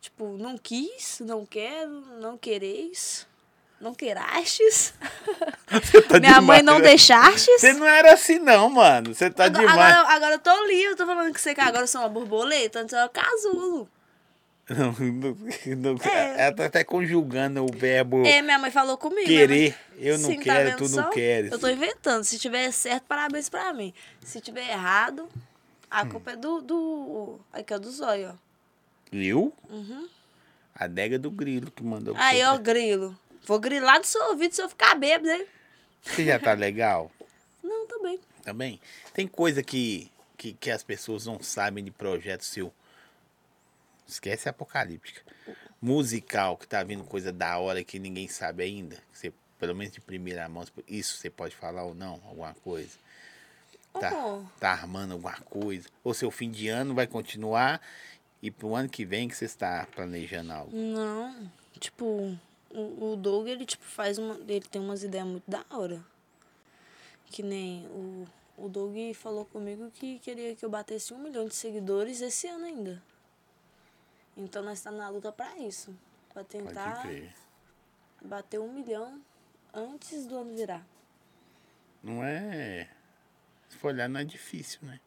Tipo, 0.00 0.36
não 0.38 0.56
quis, 0.56 1.20
não 1.20 1.44
quero, 1.44 1.90
não 2.20 2.38
quereis. 2.38 3.26
Não 3.80 3.94
querastes. 3.94 4.92
Tá 6.08 6.18
Minha 6.18 6.40
demais, 6.40 6.44
mãe 6.44 6.62
não 6.62 6.80
né? 6.80 6.88
deixastes. 6.88 7.60
Você 7.60 7.72
não 7.72 7.86
era 7.86 8.12
assim, 8.12 8.40
não, 8.40 8.68
mano. 8.68 9.14
Você 9.14 9.30
tá 9.30 9.44
agora, 9.44 9.68
demais. 9.68 9.94
Agora, 9.94 10.14
agora 10.16 10.34
eu 10.34 10.38
tô 10.40 10.66
livre, 10.66 10.86
eu 10.86 10.96
tô 10.96 11.06
falando 11.06 11.32
que 11.32 11.40
você 11.40 11.54
agora 11.56 11.86
sou 11.86 12.00
uma 12.00 12.08
borboleta, 12.08 12.80
antes 12.80 12.92
eu 12.92 12.98
era 12.98 13.08
casulo. 13.08 13.88
Não, 14.70 14.92
não, 14.92 15.94
não 15.94 15.96
é. 16.04 16.44
Ela 16.44 16.54
tá 16.54 16.66
até 16.66 16.84
conjugando 16.84 17.64
o 17.64 17.66
verbo. 17.76 18.24
É, 18.24 18.40
minha 18.40 18.56
mãe 18.56 18.70
falou 18.70 18.96
comigo. 18.96 19.26
Querer, 19.26 19.74
eu 19.98 20.16
não 20.16 20.30
Sim, 20.30 20.36
tá 20.36 20.42
quero, 20.44 20.70
tá 20.70 20.76
tu 20.76 20.88
não 20.90 21.10
queres. 21.10 21.50
Eu 21.50 21.58
tô 21.58 21.68
inventando. 21.68 22.22
Se 22.22 22.38
tiver 22.38 22.70
certo, 22.70 23.02
parabéns 23.08 23.48
pra 23.48 23.72
mim. 23.72 23.92
Se 24.24 24.40
tiver 24.40 24.70
errado, 24.70 25.28
a 25.90 26.02
hum. 26.04 26.08
culpa 26.08 26.32
é 26.32 26.36
do. 26.36 26.60
do 26.62 27.40
aqui, 27.52 27.74
ó, 27.74 27.78
do 27.78 27.90
zóio, 27.90 28.30
ó. 28.32 28.50
Eu? 29.12 29.52
Uhum. 29.68 30.08
A 30.72 30.84
adega 30.84 31.18
do 31.18 31.30
grilo 31.30 31.70
que 31.70 31.82
mandou. 31.82 32.14
Aí, 32.16 32.42
ó, 32.44 32.56
grilo. 32.56 33.18
Vou 33.44 33.58
grilar 33.58 33.98
do 33.98 34.06
seu 34.06 34.22
ouvido 34.28 34.54
se 34.54 34.62
eu 34.62 34.68
ficar 34.68 34.94
bêbado, 34.94 35.28
hein? 35.28 35.46
Você 36.02 36.24
já 36.24 36.38
tá 36.38 36.52
legal? 36.52 37.10
Não, 37.62 37.86
tô 37.88 38.00
bem. 38.02 38.20
Tá 38.44 38.52
bem? 38.52 38.80
Tem 39.12 39.26
coisa 39.26 39.62
que, 39.62 40.10
que, 40.36 40.52
que 40.52 40.70
as 40.70 40.82
pessoas 40.82 41.26
não 41.26 41.42
sabem 41.42 41.84
de 41.84 41.90
projeto 41.90 42.42
seu. 42.42 42.72
Esquece 44.08 44.48
a 44.48 44.50
apocalíptica. 44.50 45.20
Musical, 45.82 46.56
que 46.56 46.66
tá 46.66 46.82
vindo 46.82 47.04
coisa 47.04 47.32
da 47.32 47.58
hora 47.58 47.84
que 47.84 47.98
ninguém 47.98 48.28
sabe 48.28 48.62
ainda. 48.62 48.96
Você, 49.12 49.32
pelo 49.58 49.74
menos 49.74 49.92
de 49.92 50.00
primeira 50.00 50.48
mão, 50.48 50.64
isso 50.88 51.16
você 51.16 51.28
pode 51.28 51.54
falar 51.54 51.84
ou 51.84 51.94
não, 51.94 52.14
alguma 52.24 52.54
coisa 52.54 52.96
tá, 53.98 54.26
oh. 54.26 54.44
tá 54.58 54.70
armando 54.70 55.12
alguma 55.12 55.40
coisa? 55.40 55.88
Ou 56.04 56.14
seu 56.14 56.30
fim 56.30 56.50
de 56.50 56.68
ano 56.68 56.94
vai 56.94 57.06
continuar 57.06 57.80
e 58.42 58.50
pro 58.50 58.74
ano 58.74 58.88
que 58.88 59.04
vem 59.04 59.28
que 59.28 59.36
você 59.36 59.44
está 59.44 59.86
planejando 59.94 60.52
algo? 60.52 60.76
Não, 60.76 61.50
tipo, 61.78 62.38
o, 62.70 63.12
o 63.12 63.16
Doug, 63.16 63.48
ele 63.48 63.66
tipo 63.66 63.84
faz 63.84 64.18
uma, 64.18 64.38
ele 64.48 64.60
tem 64.60 64.80
umas 64.80 65.02
ideias 65.02 65.26
muito 65.26 65.50
da 65.50 65.64
hora. 65.70 66.04
Que 67.26 67.42
nem 67.42 67.86
o, 67.86 68.26
o 68.56 68.68
Doug 68.68 68.94
falou 69.14 69.44
comigo 69.44 69.90
que 69.90 70.18
queria 70.18 70.54
que 70.54 70.64
eu 70.64 70.70
batesse 70.70 71.12
um 71.12 71.18
milhão 71.18 71.46
de 71.46 71.54
seguidores 71.54 72.20
esse 72.20 72.46
ano 72.48 72.64
ainda. 72.64 73.02
Então 74.36 74.62
nós 74.62 74.78
estamos 74.78 74.98
tá 74.98 75.04
na 75.04 75.10
luta 75.10 75.30
para 75.30 75.58
isso. 75.58 75.94
Pra 76.32 76.44
tentar 76.44 77.04
bater 78.22 78.60
um 78.60 78.72
milhão 78.72 79.20
antes 79.74 80.26
do 80.26 80.36
ano 80.36 80.54
virar. 80.54 80.84
Não 82.02 82.24
é 82.24 82.88
for 83.80 83.88
olhar, 83.88 84.08
não 84.08 84.20
é 84.20 84.24
difícil, 84.24 84.80
né? 84.82 85.00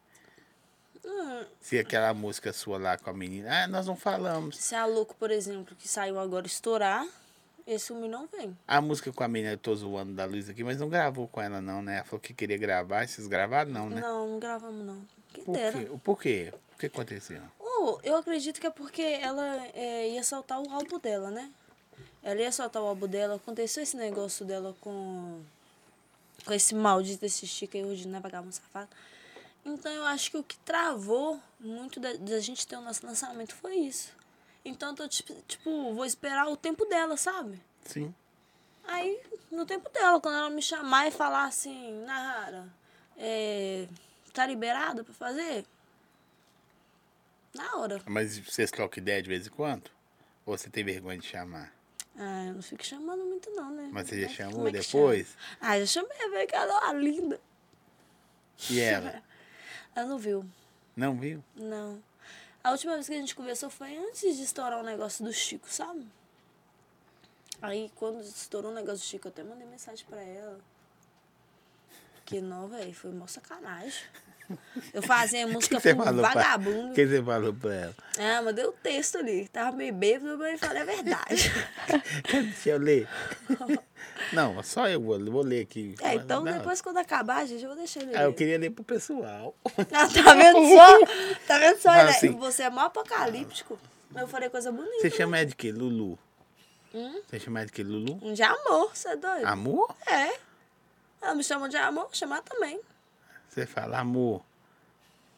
Hum. 1.04 1.44
Se 1.60 1.78
aquela 1.78 2.12
música 2.14 2.52
sua 2.52 2.78
lá 2.78 2.98
com 2.98 3.10
a 3.10 3.14
menina, 3.14 3.64
ah, 3.64 3.68
nós 3.68 3.86
não 3.86 3.96
falamos. 3.96 4.56
Se 4.56 4.74
a 4.74 4.86
Louco, 4.86 5.14
por 5.16 5.30
exemplo, 5.30 5.76
que 5.76 5.86
saiu 5.86 6.18
agora 6.18 6.46
estourar, 6.46 7.06
esse 7.66 7.88
filme 7.88 8.08
não 8.08 8.26
vem. 8.26 8.56
A 8.66 8.80
música 8.80 9.12
com 9.12 9.24
a 9.24 9.28
menina, 9.28 9.52
eu 9.52 9.58
tô 9.58 9.74
zoando 9.74 10.12
da 10.12 10.24
Luísa 10.24 10.52
aqui, 10.52 10.64
mas 10.64 10.78
não 10.78 10.88
gravou 10.88 11.28
com 11.28 11.40
ela 11.40 11.60
não, 11.60 11.82
né? 11.82 11.96
Ela 11.96 12.04
falou 12.04 12.20
que 12.20 12.34
queria 12.34 12.58
gravar, 12.58 13.06
vocês 13.06 13.26
gravaram 13.26 13.70
não, 13.70 13.88
né? 13.88 14.00
Não, 14.00 14.28
não 14.28 14.38
gravamos 14.38 14.84
não. 14.84 15.02
Quem 15.32 15.44
Por 15.44 15.52
dera. 15.56 15.78
Quê? 15.78 15.90
Por 16.02 16.20
quê? 16.20 16.54
O 16.74 16.78
que 16.78 16.86
aconteceu? 16.86 17.42
Oh, 17.58 17.98
eu 18.02 18.16
acredito 18.16 18.60
que 18.60 18.66
é 18.66 18.70
porque 18.70 19.02
ela 19.02 19.66
é, 19.74 20.10
ia 20.10 20.22
soltar 20.22 20.60
o 20.60 20.70
álbum 20.70 20.98
dela, 20.98 21.30
né? 21.30 21.50
Ela 22.22 22.40
ia 22.40 22.52
soltar 22.52 22.82
o 22.82 22.86
álbum 22.86 23.06
dela, 23.06 23.36
aconteceu 23.36 23.82
esse 23.82 23.96
negócio 23.96 24.44
dela 24.44 24.74
com 24.80 25.42
com 26.44 26.52
esse 26.52 26.74
maldito 26.74 27.24
esse 27.24 27.46
Chico 27.46 27.76
aí 27.76 27.84
hoje, 27.84 28.06
né, 28.08 28.20
vagabundo 28.20 28.54
safado. 28.54 28.88
Então 29.64 29.90
eu 29.90 30.04
acho 30.04 30.30
que 30.30 30.36
o 30.36 30.42
que 30.42 30.56
travou 30.58 31.40
muito 31.58 31.98
da, 31.98 32.12
da 32.14 32.38
gente 32.40 32.66
ter 32.66 32.76
o 32.76 32.82
nosso 32.82 33.06
lançamento 33.06 33.54
foi 33.54 33.76
isso. 33.76 34.12
Então 34.64 34.90
eu 34.90 34.94
tô 34.94 35.08
tipo, 35.08 35.34
tipo, 35.46 35.94
vou 35.94 36.04
esperar 36.04 36.48
o 36.48 36.56
tempo 36.56 36.84
dela, 36.86 37.16
sabe? 37.16 37.60
Sim. 37.84 38.14
Aí, 38.86 39.20
no 39.50 39.64
tempo 39.64 39.88
dela, 39.90 40.20
quando 40.20 40.36
ela 40.36 40.50
me 40.50 40.62
chamar 40.62 41.08
e 41.08 41.10
falar 41.10 41.44
assim, 41.44 42.04
Nahara, 42.04 42.68
é, 43.16 43.88
tá 44.32 44.46
liberada 44.46 45.02
pra 45.02 45.14
fazer? 45.14 45.64
Na 47.54 47.76
hora. 47.76 48.02
Mas 48.06 48.38
vocês 48.38 48.70
trocam 48.70 49.02
ideia 49.02 49.22
de 49.22 49.28
vez 49.28 49.46
em 49.46 49.50
quando? 49.50 49.90
Ou 50.44 50.56
você 50.56 50.68
tem 50.68 50.84
vergonha 50.84 51.18
de 51.18 51.26
chamar? 51.26 51.73
Ah, 52.16 52.44
eu 52.46 52.54
não 52.54 52.62
fico 52.62 52.84
chamando 52.84 53.24
muito 53.24 53.50
não, 53.50 53.70
né? 53.70 53.88
Mas 53.92 54.08
você 54.08 54.20
já 54.20 54.26
é 54.26 54.30
chamou 54.30 54.64
que 54.66 54.72
depois? 54.72 55.26
chama? 55.28 55.38
Ah, 55.60 55.78
já 55.80 55.86
chamei, 55.86 56.30
velho, 56.30 56.48
que 56.48 56.54
ela 56.54 56.90
é 56.90 56.92
linda. 56.94 57.40
E 58.70 58.80
ela? 58.80 59.22
Ela 59.96 60.06
não 60.08 60.18
viu, 60.18 60.44
Não 60.96 61.16
viu? 61.16 61.42
não. 61.54 62.02
A 62.64 62.72
última 62.72 62.94
vez 62.94 63.06
que 63.06 63.12
a 63.14 63.18
gente 63.18 63.34
conversou 63.36 63.70
foi 63.70 63.96
antes 63.96 64.36
de 64.36 64.42
estourar 64.42 64.80
o 64.80 64.82
negócio 64.82 65.24
do 65.24 65.32
Chico, 65.32 65.68
sabe? 65.68 66.04
Aí, 67.62 67.92
quando 67.94 68.20
estourou 68.20 68.72
o 68.72 68.74
negócio 68.74 68.98
do 68.98 69.04
Chico, 69.08 69.28
eu 69.28 69.30
até 69.30 69.42
mandei 69.44 69.66
mensagem 69.68 70.04
pra 70.06 70.20
ela. 70.20 70.58
Que 72.24 72.40
não, 72.40 72.66
velho, 72.68 72.92
foi 72.94 73.12
mó 73.12 73.26
sacanagem. 73.28 74.02
Eu 74.92 75.02
fazia 75.02 75.46
que 75.46 75.52
música 75.52 75.80
pro 75.80 75.96
pra 75.96 76.12
vagabundo. 76.12 76.90
O 76.90 76.94
que 76.94 77.06
você 77.06 77.22
falou 77.22 77.54
pra 77.54 77.74
ela? 77.74 77.94
Ah, 78.18 78.42
mandei 78.42 78.64
o 78.64 78.72
texto 78.72 79.18
ali. 79.18 79.48
Tava 79.48 79.76
meio 79.76 79.92
bêbado, 79.92 80.36
mas 80.38 80.60
falei 80.60 80.82
a 80.82 80.84
verdade. 80.84 81.52
Deixa 82.30 82.70
eu 82.70 82.78
ler. 82.78 83.08
Não, 84.32 84.62
só 84.62 84.88
eu 84.88 85.00
vou, 85.00 85.18
vou 85.18 85.42
ler 85.42 85.62
aqui. 85.62 85.94
É, 86.00 86.14
então 86.14 86.44
Não. 86.44 86.52
depois 86.52 86.80
quando 86.80 86.98
acabar, 86.98 87.46
gente, 87.46 87.62
eu 87.62 87.68
vou 87.68 87.76
deixar 87.76 88.02
ele. 88.02 88.16
Ah, 88.16 88.22
eu 88.22 88.34
queria 88.34 88.58
ler 88.58 88.70
pro 88.70 88.84
pessoal. 88.84 89.54
Ah, 89.92 90.08
tá 90.08 90.34
vendo 90.34 90.68
só? 90.68 91.36
Tá 91.46 91.58
vendo 91.58 91.76
só, 91.76 91.90
Fala 91.90 92.04
né? 92.04 92.10
assim. 92.10 92.30
Você 92.32 92.62
é 92.62 92.70
mó 92.70 92.82
apocalíptico. 92.82 93.78
Eu 94.14 94.28
falei 94.28 94.48
coisa 94.48 94.70
bonita. 94.70 95.00
Você 95.00 95.10
chama 95.10 95.38
ela 95.38 95.46
de 95.46 95.56
quê? 95.56 95.72
Lulu? 95.72 96.18
Hum? 96.94 97.20
Você 97.28 97.40
chama 97.40 97.58
ela 97.60 97.66
de 97.66 97.72
quê? 97.72 97.82
Lulu? 97.82 98.32
De 98.32 98.42
amor, 98.42 98.90
você 98.94 99.08
é 99.08 99.16
doido? 99.16 99.46
Amor? 99.46 99.94
É. 100.06 100.32
Ela 101.20 101.34
me 101.34 101.42
chamou 101.42 101.68
de 101.68 101.76
amor, 101.76 102.04
vou 102.04 102.14
chamar 102.14 102.42
também. 102.42 102.80
Você 103.54 103.66
fala, 103.66 103.98
amor, 104.00 104.44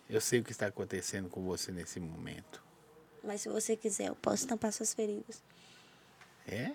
eu 0.08 0.20
sei 0.20 0.40
o 0.40 0.44
que 0.44 0.52
está 0.52 0.66
acontecendo 0.68 1.28
com 1.28 1.42
você 1.44 1.70
nesse 1.70 2.00
momento. 2.00 2.62
Mas 3.22 3.42
se 3.42 3.48
você 3.48 3.76
quiser, 3.76 4.06
eu 4.08 4.14
posso 4.14 4.46
tampar 4.46 4.72
suas 4.72 4.94
feridas. 4.94 5.42
É? 6.48 6.70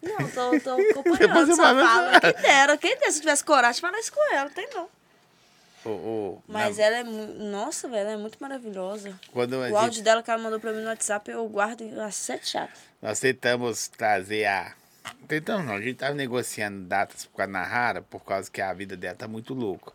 Não, 0.00 0.16
tô, 0.30 0.60
tô 0.60 0.70
acompanhando 1.00 1.46
sua 1.54 1.56
fala- 1.56 1.84
fala. 1.86 2.20
Quem 2.20 2.42
dera, 2.42 2.76
quem 2.78 2.96
dera 2.98 3.10
se 3.12 3.18
eu 3.18 3.20
tivesse 3.22 3.44
coragem 3.44 3.74
de 3.74 3.80
falar 3.82 3.98
isso 3.98 4.12
com 4.12 4.32
ela, 4.34 4.48
tem 4.48 4.68
não. 4.72 4.88
Ô, 5.84 5.90
ô, 5.90 6.42
Mas 6.48 6.78
na- 6.78 6.84
ela 6.84 6.96
é 6.98 7.04
muito. 7.04 7.34
Nossa, 7.34 7.86
velho, 7.88 8.00
ela 8.02 8.12
é 8.12 8.16
muito 8.16 8.38
maravilhosa. 8.40 9.18
quando 9.32 9.58
O 9.58 9.64
gente- 9.64 9.76
áudio 9.76 10.02
dela 10.02 10.22
que 10.22 10.30
ela 10.30 10.42
mandou 10.42 10.58
pra 10.60 10.72
mim 10.72 10.80
no 10.80 10.88
WhatsApp, 10.88 11.30
eu 11.30 11.46
guardo 11.48 11.82
as 12.00 12.14
sete 12.14 12.48
chaves. 12.48 12.78
nós 13.02 13.20
tentamos 13.20 13.88
trazer 13.88 14.46
a. 14.46 14.72
Tentamos 15.26 15.66
não, 15.66 15.74
a 15.74 15.80
gente 15.80 15.92
estava 15.94 16.14
negociando 16.14 16.84
datas 16.86 17.28
com 17.32 17.42
a 17.42 17.46
Nahara 17.46 18.02
por 18.02 18.24
causa 18.24 18.50
que 18.50 18.60
a 18.60 18.72
vida 18.72 18.96
dela 18.96 19.16
tá 19.16 19.26
muito 19.28 19.52
louca. 19.54 19.92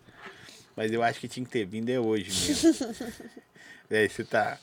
Mas 0.76 0.92
eu 0.92 1.04
acho 1.04 1.20
que 1.20 1.28
tinha 1.28 1.46
que 1.46 1.52
ter 1.52 1.66
vindo 1.66 1.90
é 1.90 2.00
hoje 2.00 2.30
mesmo. 2.32 2.96
é, 3.90 4.08
você 4.08 4.24
tá. 4.24 4.58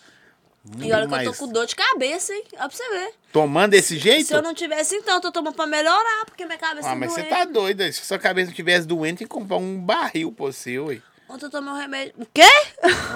Muito 0.65 0.85
E 0.85 0.93
olha 0.93 1.05
que 1.07 1.11
mais... 1.11 1.27
eu 1.27 1.33
tô 1.33 1.39
com 1.39 1.49
dor 1.53 1.65
de 1.67 1.75
cabeça, 1.75 2.35
hein? 2.35 2.45
Ó 2.55 2.57
pra 2.59 2.71
você 2.71 2.89
ver. 2.91 3.15
Tomando 3.33 3.71
desse 3.71 3.97
jeito? 3.97 4.27
Se 4.27 4.35
eu 4.35 4.43
não 4.43 4.53
tivesse, 4.53 4.95
então, 4.97 5.15
eu 5.15 5.21
tô 5.21 5.33
tomando 5.33 5.55
pra 5.55 5.67
melhorar, 5.67 6.25
porque 6.27 6.45
minha 6.45 6.59
cabeça 6.59 6.89
Ah, 6.89 6.91
tá 6.91 6.97
mas 6.97 7.13
você 7.13 7.21
doendo. 7.23 7.35
tá 7.35 7.45
doida. 7.47 7.93
Se 7.93 8.05
sua 8.05 8.19
cabeça 8.19 8.49
não 8.49 8.55
tivesse 8.55 8.87
doente, 8.87 9.19
tem 9.19 9.27
que 9.27 9.33
comprar 9.33 9.57
um 9.57 9.81
barril 9.81 10.31
pra 10.33 10.47
você, 10.47 10.79
ué. 10.79 11.01
Ontem 11.29 11.47
eu 11.47 11.51
tomei 11.51 11.73
um 11.73 11.77
remédio. 11.77 12.13
O 12.19 12.27
quê? 12.27 12.43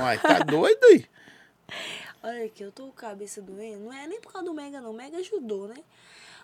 Uai, 0.00 0.18
tá 0.18 0.38
doido, 0.38 0.78
ué? 0.92 1.04
Olha 2.22 2.44
aqui, 2.46 2.62
eu 2.62 2.72
tô 2.72 2.84
com 2.84 2.90
a 2.90 3.10
cabeça 3.10 3.42
doendo. 3.42 3.80
Não 3.84 3.92
é 3.92 4.06
nem 4.06 4.20
por 4.20 4.32
causa 4.32 4.46
do 4.46 4.54
Mega, 4.54 4.80
não. 4.80 4.92
O 4.92 4.94
Mega 4.94 5.18
ajudou, 5.18 5.68
né? 5.68 5.76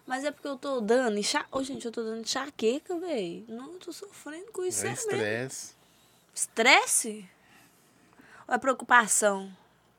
Mas 0.06 0.24
é 0.24 0.30
porque 0.30 0.48
eu 0.48 0.56
tô 0.56 0.80
dando 0.82 1.16
enxa... 1.16 1.46
Ô, 1.50 1.62
gente, 1.62 1.86
eu 1.86 1.92
tô 1.92 2.02
dando 2.02 2.20
enxaqueca, 2.20 2.98
velho. 2.98 3.44
Não, 3.48 3.72
eu 3.72 3.78
tô 3.78 3.90
sofrendo 3.92 4.50
com 4.52 4.64
isso 4.64 4.84
É 4.84 4.88
é 4.88 4.90
mesmo. 4.90 5.10
estresse. 5.12 5.79
Estresse? 6.34 7.28
Ou 8.46 8.54
é 8.54 8.58
preocupação? 8.58 9.54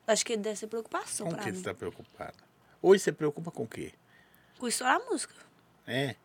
Acho 0.06 0.24
que 0.24 0.36
deve 0.36 0.56
ser 0.56 0.66
preocupação 0.66 1.28
Com 1.28 1.34
o 1.34 1.38
que 1.38 1.50
mim. 1.50 1.56
você 1.58 1.62
tá 1.62 1.74
preocupada? 1.74 2.34
Hoje 2.80 3.02
você 3.04 3.12
preocupa 3.12 3.50
com 3.50 3.62
o 3.62 3.68
quê? 3.68 3.92
Com 4.58 4.66
estourar 4.66 4.96
a 4.96 5.04
música. 5.04 5.34
É? 5.86 6.16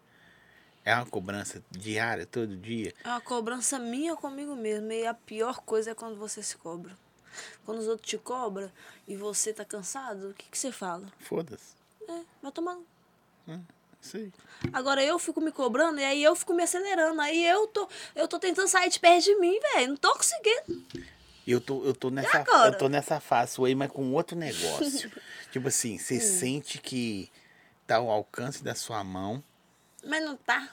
É 0.84 0.96
uma 0.96 1.06
cobrança 1.06 1.64
diária, 1.70 2.26
todo 2.26 2.56
dia? 2.58 2.94
É 3.04 3.10
uma 3.10 3.22
cobrança 3.22 3.78
minha 3.78 4.16
comigo 4.16 4.56
mesmo. 4.56 4.92
E 4.92 5.06
a 5.06 5.14
pior 5.14 5.60
coisa 5.62 5.92
é 5.92 5.96
quando 5.96 6.18
você 6.18 6.42
se 6.42 6.58
cobra. 6.58 6.98
Quando 7.66 7.80
os 7.80 7.88
outros 7.88 8.10
te 8.10 8.18
cobram 8.18 8.72
e 9.08 9.16
você 9.16 9.54
tá 9.54 9.64
cansado, 9.64 10.30
o 10.30 10.34
que, 10.34 10.50
que 10.50 10.58
você 10.58 10.72
fala? 10.72 11.12
Foda-se. 11.20 11.76
É, 12.08 12.22
vai 12.42 12.52
tomar. 12.52 12.78
Isso 13.48 13.77
aí. 14.14 14.32
Agora 14.74 15.04
eu 15.04 15.18
fico 15.20 15.40
me 15.42 15.52
cobrando 15.52 16.00
e 16.00 16.04
aí 16.04 16.24
eu 16.24 16.36
fico 16.36 16.54
me 16.54 16.64
acelerando. 16.64 17.20
Aí 17.22 17.46
eu 17.46 17.68
tô, 17.68 17.88
eu 18.16 18.28
tô 18.28 18.40
tentando 18.40 18.68
sair 18.68 18.90
de 18.90 19.00
perto 19.00 19.24
de 19.26 19.36
mim, 19.36 19.60
velho. 19.74 19.90
Não 19.90 19.98
tô 19.98 20.14
conseguindo. 20.14 20.86
Eu 21.48 21.62
tô, 21.62 21.84
eu 21.86 21.94
tô 21.94 22.10
nessa, 22.10 22.44
eu 22.66 22.78
tô 22.78 22.90
nessa 22.90 23.20
fase 23.20 23.56
aí, 23.64 23.74
mas 23.76 23.90
com 23.92 24.12
outro 24.14 24.38
negócio. 24.38 25.10
tipo 25.52 25.68
assim, 25.70 25.96
Hum. 25.96 26.00
você 26.00 26.20
sente 26.20 26.78
que 26.80 27.30
tá 27.86 27.98
ao 27.98 28.10
alcance 28.10 28.64
da 28.64 28.76
sua 28.76 29.04
mão. 29.04 29.42
Mas 30.04 30.24
não 30.24 30.36
tá. 30.36 30.70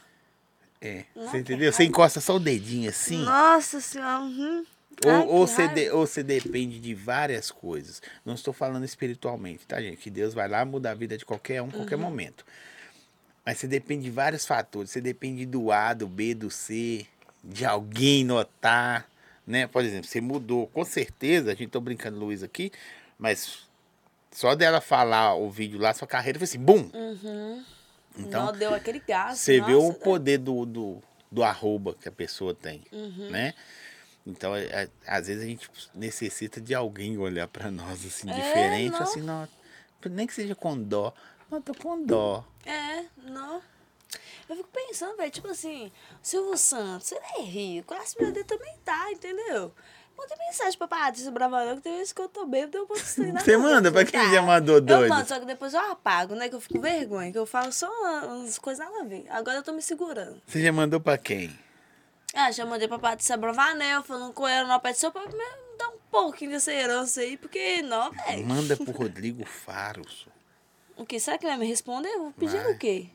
É. 0.80 1.05
Você 1.14 1.30
que 1.30 1.36
entendeu? 1.38 1.72
Você 1.72 1.84
encosta 1.84 2.20
só 2.20 2.36
o 2.36 2.40
dedinho 2.40 2.90
assim. 2.90 3.18
Nossa 3.24 3.80
senhora. 3.80 4.20
Uhum. 4.22 4.66
Ou, 5.06 5.26
ou, 5.28 5.46
você 5.46 5.66
de- 5.68 5.90
ou 5.90 6.06
você 6.06 6.22
depende 6.22 6.78
de 6.78 6.94
várias 6.94 7.51
coisas. 7.51 8.01
Não 8.24 8.34
estou 8.34 8.52
falando 8.52 8.84
espiritualmente, 8.84 9.66
tá, 9.66 9.80
gente? 9.80 9.96
Que 9.96 10.10
Deus 10.10 10.34
vai 10.34 10.46
lá 10.48 10.64
mudar 10.64 10.90
a 10.92 10.94
vida 10.94 11.16
de 11.16 11.24
qualquer 11.24 11.60
um, 11.62 11.64
Uhum. 11.66 11.70
qualquer 11.70 11.96
momento. 11.96 12.44
Mas 13.44 13.58
você 13.58 13.66
depende 13.66 14.04
de 14.04 14.10
vários 14.10 14.46
fatores. 14.46 14.90
Você 14.90 15.00
depende 15.00 15.44
do 15.44 15.70
A, 15.70 15.92
do 15.92 16.06
B, 16.06 16.34
do 16.34 16.50
C, 16.50 17.06
de 17.42 17.64
alguém 17.64 18.24
notar, 18.24 19.06
né? 19.46 19.66
Por 19.66 19.84
exemplo, 19.84 20.08
você 20.08 20.20
mudou, 20.20 20.66
com 20.68 20.84
certeza, 20.84 21.52
a 21.52 21.54
gente 21.54 21.70
tá 21.70 21.78
brincando, 21.80 22.18
Luiz, 22.18 22.42
aqui, 22.42 22.72
mas 23.18 23.64
só 24.32 24.54
dela 24.54 24.80
falar 24.80 25.34
o 25.34 25.50
vídeo 25.50 25.78
lá, 25.78 25.92
sua 25.92 26.08
carreira 26.08 26.38
foi 26.38 26.44
assim, 26.44 26.58
bum! 26.58 26.90
Uhum. 26.94 27.64
Então, 28.16 28.46
Não, 28.46 28.52
deu 28.52 28.72
aquele 28.72 29.00
gás. 29.00 29.38
você 29.38 29.60
vê 29.60 29.74
o 29.74 29.88
nossa, 29.88 29.98
poder 29.98 30.38
do, 30.38 30.64
do, 30.64 31.02
do 31.30 31.42
arroba 31.42 31.94
que 31.94 32.08
a 32.08 32.12
pessoa 32.12 32.54
tem, 32.54 32.82
Uhum. 32.92 33.28
né? 33.30 33.52
Então, 34.26 34.56
é- 34.56 34.64
é- 34.64 34.88
às 35.06 35.26
vezes 35.26 35.42
a 35.42 35.46
gente 35.46 35.68
necessita 35.94 36.60
de 36.60 36.74
alguém 36.74 37.18
olhar 37.18 37.46
pra 37.46 37.70
nós 37.70 38.06
assim, 38.06 38.30
É, 38.30 38.32
diferente, 38.32 38.92
não. 38.92 39.02
assim, 39.02 39.20
não, 39.20 39.48
nem 40.10 40.26
que 40.26 40.32
seja 40.32 40.54
com 40.54 40.78
dó. 40.80 41.12
Não, 41.50 41.60
tô 41.62 41.74
com 41.74 42.04
dó. 42.04 42.44
É, 42.66 43.04
não. 43.22 43.60
Eu 44.48 44.56
fico 44.56 44.68
pensando, 44.72 45.16
velho, 45.16 45.30
tipo 45.30 45.48
assim, 45.48 45.90
Silvio 46.22 46.56
Santos, 46.56 47.10
ele 47.12 47.24
é 47.38 47.42
rico, 47.42 47.94
a 47.94 47.96
classe 47.96 48.14
também 48.44 48.76
tá, 48.84 49.10
entendeu? 49.10 49.72
Manda 50.16 50.36
mensagem 50.38 50.78
pra 50.78 50.86
Patrícia 50.86 51.30
Bravanel, 51.30 51.76
que 51.76 51.82
tem 51.82 51.96
vezes 51.96 52.12
que 52.12 52.20
eu 52.20 52.28
tô 52.28 52.46
bêbado, 52.46 52.78
eu 52.78 52.86
posso 52.86 53.02
estranhar. 53.02 53.42
Você 53.42 53.56
manda? 53.56 53.90
Pra 53.90 54.04
quem 54.04 54.30
já 54.30 54.42
mandou 54.42 54.76
Eu 54.76 54.80
doido? 54.80 55.08
mando, 55.08 55.26
só 55.26 55.40
que 55.40 55.46
depois 55.46 55.74
eu 55.74 55.80
apago, 55.90 56.34
né? 56.36 56.48
Que 56.48 56.54
eu 56.54 56.60
fico 56.60 56.74
com 56.74 56.80
vergonha, 56.80 57.32
que 57.32 57.38
eu 57.38 57.46
falo 57.46 57.72
só 57.72 57.90
umas 58.26 58.56
coisas 58.58 58.84
nada 58.84 59.00
a 59.00 59.04
ver. 59.04 59.26
Agora 59.30 59.56
eu 59.56 59.62
tô 59.62 59.72
me 59.72 59.82
segurando. 59.82 60.40
Você 60.46 60.62
já 60.62 60.70
mandou 60.72 61.00
pra 61.00 61.18
quem? 61.18 61.58
Ah, 62.32 62.50
já 62.52 62.64
mandei 62.64 62.86
pra 62.86 62.98
Patrícia 62.98 63.36
Bravanel, 63.36 64.02
falando 64.04 64.32
com 64.32 64.46
ela, 64.46 64.68
não 64.68 64.78
pede 64.78 64.98
só 64.98 65.10
pra 65.10 65.22
me 65.22 65.32
dar 65.78 65.88
um 65.88 65.98
pouquinho 66.10 66.52
dessa 66.52 66.72
herança 66.72 67.20
aí, 67.20 67.36
porque 67.36 67.82
não, 67.82 68.12
velho. 68.12 68.46
Manda 68.46 68.76
pro 68.76 68.92
Rodrigo 68.92 69.44
Faro. 69.44 70.08
só. 70.08 70.30
O 70.96 71.04
que? 71.04 71.18
Será 71.18 71.36
que 71.38 71.44
ele 71.44 71.52
vai 71.52 71.58
me 71.60 71.66
responder? 71.66 72.08
Eu 72.08 72.22
vou 72.24 72.32
pedir 72.32 72.62
Vai. 72.62 72.72
o 72.72 72.78
quê? 72.78 73.08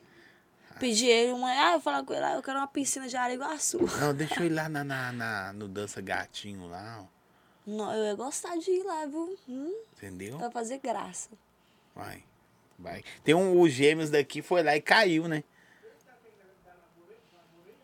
Pedir 0.80 1.08
ele 1.08 1.34
uma. 1.34 1.50
Ah, 1.50 1.74
eu 1.74 1.82
falar 1.82 2.04
com 2.04 2.14
ele, 2.14 2.24
ah, 2.24 2.36
eu 2.36 2.42
quero 2.44 2.58
uma 2.60 2.68
piscina 2.68 3.08
de 3.08 3.16
areia 3.18 3.36
iguaçu. 3.36 3.80
Não, 4.00 4.14
deixa 4.16 4.42
eu 4.42 4.46
ir 4.46 4.50
lá 4.50 4.70
na, 4.70 4.84
na, 4.84 5.12
na- 5.12 5.54
no 5.54 5.68
Dança 5.68 6.02
Gatinho 6.02 6.68
lá, 6.68 7.02
ó. 7.04 7.20
Não, 7.66 7.94
eu 7.94 8.06
ia 8.06 8.16
gostar 8.16 8.58
de 8.58 8.72
ir 8.72 8.84
lá, 8.84 9.06
viu? 9.06 9.38
Hum, 9.48 9.74
Entendeu? 9.98 10.38
vai 10.40 10.50
fazer 10.52 10.80
graça. 10.80 11.30
Vai, 11.96 12.24
vai. 12.78 13.04
Tem 13.24 13.36
um, 13.36 13.60
os 13.60 13.72
gêmeos 13.72 14.10
daqui, 14.10 14.42
foi 14.42 14.64
lá 14.64 14.76
e 14.76 14.82
caiu, 14.82 15.28
né? 15.28 15.44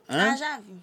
Hã? 0.10 0.32
Ah, 0.32 0.36
já 0.38 0.60
vi. 0.60 0.80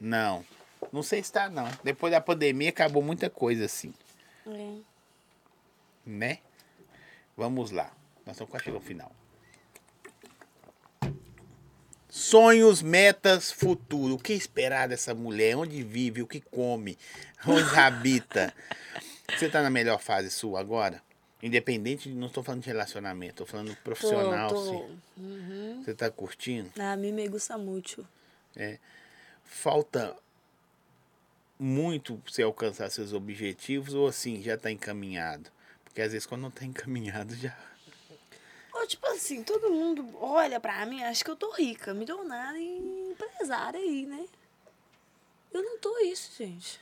Não. 0.00 0.44
Não 0.92 1.02
sei 1.02 1.22
se 1.22 1.32
tá, 1.32 1.48
não. 1.48 1.68
Depois 1.82 2.10
da 2.12 2.20
pandemia 2.20 2.68
acabou 2.70 3.02
muita 3.02 3.30
coisa 3.30 3.64
assim, 3.64 3.92
É. 4.46 4.76
né? 6.04 6.38
Vamos 7.36 7.70
lá. 7.70 7.92
Nós 8.26 8.34
estamos 8.36 8.50
quase 8.50 8.64
chegando 8.64 8.80
ao 8.80 8.86
final. 8.86 9.12
Sonhos, 12.08 12.82
metas, 12.82 13.50
futuro. 13.50 14.14
O 14.14 14.18
que 14.18 14.32
esperar 14.34 14.88
dessa 14.88 15.14
mulher? 15.14 15.56
Onde 15.56 15.82
vive? 15.82 16.22
O 16.22 16.26
que 16.26 16.40
come? 16.40 16.98
Onde 17.46 17.62
habita? 17.78 18.52
Você 19.36 19.48
tá 19.48 19.62
na 19.62 19.70
melhor 19.70 19.98
fase 19.98 20.30
sua 20.30 20.60
agora? 20.60 21.02
Independente, 21.42 22.08
de- 22.10 22.14
não 22.14 22.26
estou 22.28 22.42
falando 22.44 22.60
de 22.62 22.68
relacionamento, 22.68 23.32
estou 23.32 23.46
falando 23.46 23.74
profissional. 23.76 24.48
Tô, 24.50 24.54
tô. 24.54 24.86
sim. 25.16 25.82
Você 25.82 25.94
tá 25.94 26.10
curtindo? 26.10 26.70
A 26.78 26.94
mim 26.96 27.12
me 27.12 27.26
gusta 27.28 27.56
muito. 27.58 28.06
falta 29.42 30.14
muito 31.58 32.16
pra 32.18 32.32
você 32.32 32.42
alcançar 32.42 32.90
seus 32.90 33.12
objetivos 33.12 33.94
ou 33.94 34.06
assim, 34.06 34.42
já 34.42 34.56
tá 34.56 34.70
encaminhado? 34.70 35.50
Porque 35.92 36.00
às 36.00 36.12
vezes 36.12 36.26
quando 36.26 36.40
não 36.40 36.50
tá 36.50 36.64
encaminhado 36.64 37.34
já. 37.36 37.54
Ou, 38.72 38.86
tipo 38.86 39.06
assim, 39.08 39.44
todo 39.44 39.70
mundo 39.70 40.08
olha 40.18 40.58
pra 40.58 40.86
mim, 40.86 41.02
acha 41.04 41.22
que 41.22 41.30
eu 41.30 41.36
tô 41.36 41.50
rica, 41.52 41.92
milionária 41.92 42.58
e 42.58 43.10
empresária 43.10 43.78
aí, 43.78 44.06
né? 44.06 44.24
Eu 45.52 45.62
não 45.62 45.78
tô 45.78 45.98
isso, 45.98 46.32
gente. 46.38 46.80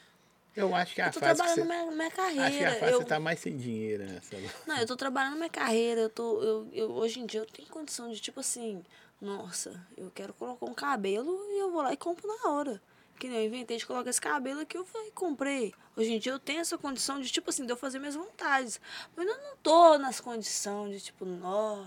Eu 0.55 0.73
acho 0.75 0.95
que 0.95 1.03
a 1.03 1.07
Eu 1.09 1.13
tô 1.13 1.19
fase 1.19 1.43
que 1.43 1.49
trabalhando 1.49 1.67
você... 1.67 1.91
minha, 1.91 1.91
minha 1.91 2.07
Acho 2.07 2.15
que 2.15 2.21
a 2.21 2.25
carreira. 2.25 2.75
fase 2.79 2.93
eu, 2.93 2.99
você 3.01 3.05
tá 3.05 3.19
mais 3.19 3.41
sem 3.41 3.57
dinheiro 3.57 4.05
nessa. 4.05 4.37
Não, 4.65 4.79
eu 4.79 4.87
tô 4.87 4.97
trabalhando 4.97 5.37
minha 5.37 5.51
carreira. 5.51 6.03
Eu 6.03 6.11
tô, 6.11 6.41
eu, 6.43 6.69
eu, 6.73 6.91
hoje 6.93 7.19
em 7.19 7.27
dia 7.27 7.41
eu 7.41 7.47
tenho 7.47 7.69
condição 7.69 8.13
de, 8.13 8.21
tipo 8.21 8.39
assim, 8.39 8.85
nossa, 9.21 9.85
eu 9.97 10.09
quero 10.15 10.33
colocar 10.35 10.67
um 10.67 10.75
cabelo 10.75 11.37
e 11.51 11.59
eu 11.61 11.73
vou 11.73 11.83
lá 11.83 11.93
e 11.93 11.97
compro 11.97 12.29
na 12.29 12.51
hora. 12.51 12.81
Que 13.21 13.29
nem 13.29 13.41
eu 13.41 13.47
inventei 13.49 13.77
de 13.77 13.85
colocar 13.85 14.09
esse 14.09 14.21
cabelo 14.21 14.61
aqui, 14.61 14.79
eu 14.79 14.87
e 15.07 15.11
comprei. 15.11 15.75
Hoje 15.95 16.15
em 16.15 16.19
dia 16.19 16.33
eu 16.33 16.39
tenho 16.39 16.61
essa 16.61 16.79
condição 16.79 17.21
de, 17.21 17.31
tipo 17.31 17.51
assim, 17.51 17.67
de 17.67 17.71
eu 17.71 17.77
fazer 17.77 17.99
minhas 17.99 18.15
vontades. 18.15 18.81
Mas 19.15 19.29
eu 19.29 19.37
não 19.37 19.57
tô 19.59 19.99
nas 19.99 20.19
condições 20.21 20.95
de, 20.95 21.01
tipo, 21.03 21.27
nó. 21.27 21.85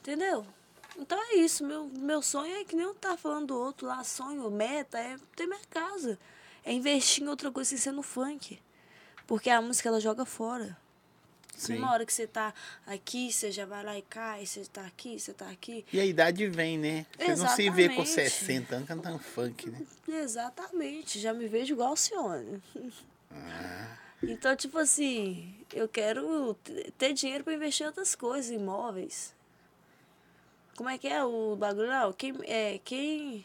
Entendeu? 0.00 0.46
Então 0.98 1.18
é 1.18 1.36
isso. 1.36 1.64
Meu, 1.64 1.86
meu 1.86 2.20
sonho 2.20 2.54
é 2.56 2.62
que 2.62 2.76
nem 2.76 2.84
eu 2.84 2.94
tava 2.94 3.16
falando 3.16 3.46
do 3.46 3.58
outro 3.58 3.86
lá, 3.86 4.04
sonho, 4.04 4.50
meta, 4.50 4.98
é 4.98 5.16
ter 5.34 5.46
minha 5.46 5.60
casa. 5.70 6.18
É 6.62 6.74
investir 6.74 7.24
em 7.24 7.28
outra 7.28 7.50
coisa 7.50 7.70
sem 7.70 7.78
ser 7.78 7.92
no 7.92 8.02
funk. 8.02 8.60
Porque 9.26 9.48
a 9.48 9.62
música 9.62 9.88
ela 9.88 9.98
joga 9.98 10.26
fora. 10.26 10.76
Sim. 11.56 11.76
Uma 11.76 11.92
hora 11.92 12.04
que 12.04 12.12
você 12.12 12.26
tá 12.26 12.52
aqui, 12.86 13.32
você 13.32 13.50
já 13.50 13.64
vai 13.64 13.84
lá 13.84 13.96
e 13.96 14.02
cai, 14.02 14.44
você 14.44 14.64
tá 14.64 14.84
aqui, 14.86 15.18
você 15.18 15.32
tá 15.32 15.48
aqui. 15.48 15.84
E 15.92 16.00
a 16.00 16.04
idade 16.04 16.46
vem, 16.46 16.78
né? 16.78 17.06
Você 17.18 17.36
não 17.36 17.48
se 17.48 17.70
vê 17.70 17.88
com 17.88 18.02
Exatamente. 18.02 18.30
60 18.30 18.76
anos 18.76 18.88
cantando 18.88 19.18
funk, 19.18 19.70
né? 19.70 19.82
Exatamente, 20.08 21.18
já 21.18 21.32
me 21.32 21.46
vejo 21.46 21.74
igual 21.74 21.92
o 21.92 21.96
Cione. 21.96 22.62
Ah. 23.30 23.96
Então, 24.22 24.54
tipo 24.56 24.78
assim, 24.78 25.54
eu 25.72 25.88
quero 25.88 26.56
ter 26.96 27.12
dinheiro 27.12 27.44
pra 27.44 27.54
investir 27.54 27.84
em 27.84 27.88
outras 27.88 28.14
coisas, 28.14 28.50
imóveis. 28.50 29.34
Como 30.76 30.88
é 30.88 30.98
que 30.98 31.06
é 31.06 31.22
o 31.22 31.54
bagulho 31.56 31.88
lá? 31.88 32.12
Quem, 32.12 32.34
é, 32.44 32.80
quem 32.84 33.44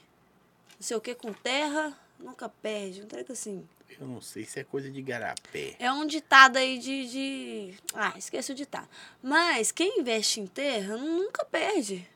não 0.80 0.82
sei 0.82 0.98
o 0.98 1.02
que 1.02 1.14
com 1.14 1.34
terra, 1.34 1.98
nunca 2.18 2.50
perde. 2.50 3.02
Um 3.02 3.06
treco 3.06 3.34
assim. 3.34 3.68
Eu 4.00 4.08
não 4.08 4.22
sei 4.22 4.46
se 4.46 4.60
é 4.60 4.64
coisa 4.64 4.90
de 4.90 5.02
garapé. 5.02 5.76
É 5.80 5.92
um 5.92 6.06
ditado 6.06 6.58
aí 6.58 6.78
de, 6.78 7.10
de. 7.10 7.74
Ah, 7.94 8.14
esqueci 8.18 8.52
o 8.52 8.56
ditado. 8.56 8.88
Mas 9.22 9.72
quem 9.72 10.00
investe 10.00 10.40
em 10.40 10.48
terra 10.48 10.98
nunca 10.98 11.44
perde. 11.46 12.08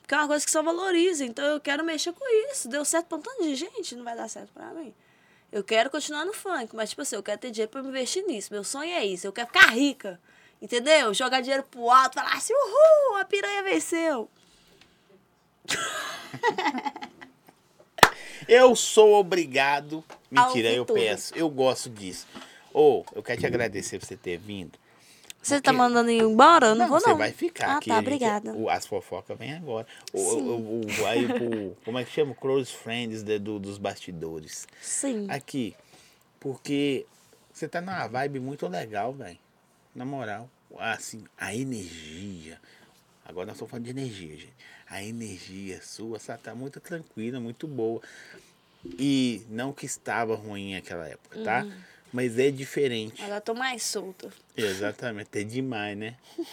Porque 0.00 0.14
é 0.14 0.18
uma 0.18 0.26
coisa 0.28 0.44
que 0.44 0.50
só 0.50 0.62
valoriza. 0.62 1.24
Então 1.24 1.44
eu 1.44 1.60
quero 1.60 1.84
mexer 1.84 2.12
com 2.12 2.50
isso. 2.50 2.68
Deu 2.68 2.84
certo 2.84 3.06
pra 3.06 3.18
um 3.18 3.20
tanto 3.20 3.42
de 3.42 3.54
gente, 3.54 3.96
não 3.96 4.04
vai 4.04 4.16
dar 4.16 4.28
certo 4.28 4.52
pra 4.52 4.72
mim. 4.72 4.94
Eu 5.50 5.64
quero 5.64 5.90
continuar 5.90 6.24
no 6.24 6.32
funk, 6.32 6.74
mas 6.74 6.90
tipo 6.90 7.02
assim, 7.02 7.16
eu 7.16 7.22
quero 7.22 7.38
ter 7.38 7.50
dinheiro 7.50 7.70
pra 7.70 7.82
me 7.82 7.88
investir 7.88 8.24
nisso. 8.26 8.52
Meu 8.52 8.64
sonho 8.64 8.92
é 8.92 9.04
isso. 9.04 9.26
Eu 9.26 9.32
quero 9.32 9.48
ficar 9.48 9.70
rica. 9.70 10.20
Entendeu? 10.60 11.14
Jogar 11.14 11.40
dinheiro 11.40 11.62
pro 11.64 11.88
alto, 11.90 12.14
falar 12.14 12.34
assim, 12.34 12.52
uhul, 12.52 13.16
a 13.16 13.24
piranha 13.24 13.62
venceu. 13.62 14.30
Eu 18.48 18.74
sou 18.74 19.14
obrigado. 19.14 20.02
Mentira, 20.30 20.70
eu 20.72 20.84
peço. 20.86 21.34
Eu 21.36 21.48
gosto 21.50 21.90
disso. 21.90 22.26
Ô, 22.72 23.04
eu 23.14 23.22
quero 23.22 23.40
te 23.40 23.46
agradecer 23.46 23.98
por 23.98 24.06
você 24.06 24.16
ter 24.16 24.38
vindo. 24.38 24.78
Você 25.40 25.60
tá 25.60 25.70
Porque- 25.70 25.76
mandando 25.78 26.10
ir 26.10 26.20
embora? 26.20 26.68
Eu 26.68 26.74
não, 26.74 26.88
vou 26.88 27.00
você 27.00 27.10
não. 27.10 27.16
vai 27.18 27.32
ficar 27.32 27.68
ah, 27.68 27.76
aqui. 27.76 27.88
tá, 27.88 27.96
gente- 27.96 28.06
obrigada. 28.06 28.52
o- 28.54 28.68
as 28.68 28.86
fofocas 28.86 29.38
vêm 29.38 29.52
agora. 29.54 29.86
O, 30.12 30.18
o, 30.20 30.80
o- 30.80 31.06
aí, 31.06 31.24
o- 31.26 31.76
como 31.84 31.98
é 31.98 32.04
que 32.04 32.10
chama? 32.10 32.34
Close 32.34 32.72
friends 32.72 33.22
de- 33.22 33.38
do, 33.38 33.58
dos 33.58 33.78
bastidores. 33.78 34.66
Sim. 34.80 35.26
Aqui, 35.30 35.74
porque 36.40 37.06
você 37.52 37.68
tá 37.68 37.80
numa 37.80 38.06
vibe 38.08 38.40
muito 38.40 38.66
legal, 38.66 39.12
velho. 39.12 39.38
Na 39.94 40.04
moral. 40.04 40.50
Assim, 40.78 41.24
a 41.38 41.54
energia. 41.54 42.60
Agora 43.24 43.46
nós 43.46 43.54
estamos 43.56 43.70
falando 43.70 43.84
de 43.84 43.90
energia, 43.90 44.36
gente. 44.36 44.54
A 44.90 45.02
energia 45.02 45.82
sua 45.82 46.18
tá 46.18 46.54
muito 46.54 46.80
tranquila, 46.80 47.38
muito 47.38 47.66
boa. 47.66 48.00
E 48.98 49.42
não 49.50 49.72
que 49.72 49.84
estava 49.84 50.34
ruim 50.34 50.74
naquela 50.74 51.06
época, 51.06 51.42
tá? 51.42 51.64
Uhum. 51.64 51.72
Mas 52.12 52.38
é 52.38 52.50
diferente. 52.50 53.22
Eu 53.22 53.40
tô 53.40 53.54
mais 53.54 53.82
solta. 53.82 54.30
Exatamente, 54.56 55.28
é 55.38 55.44
demais, 55.44 55.96
né? 55.96 56.16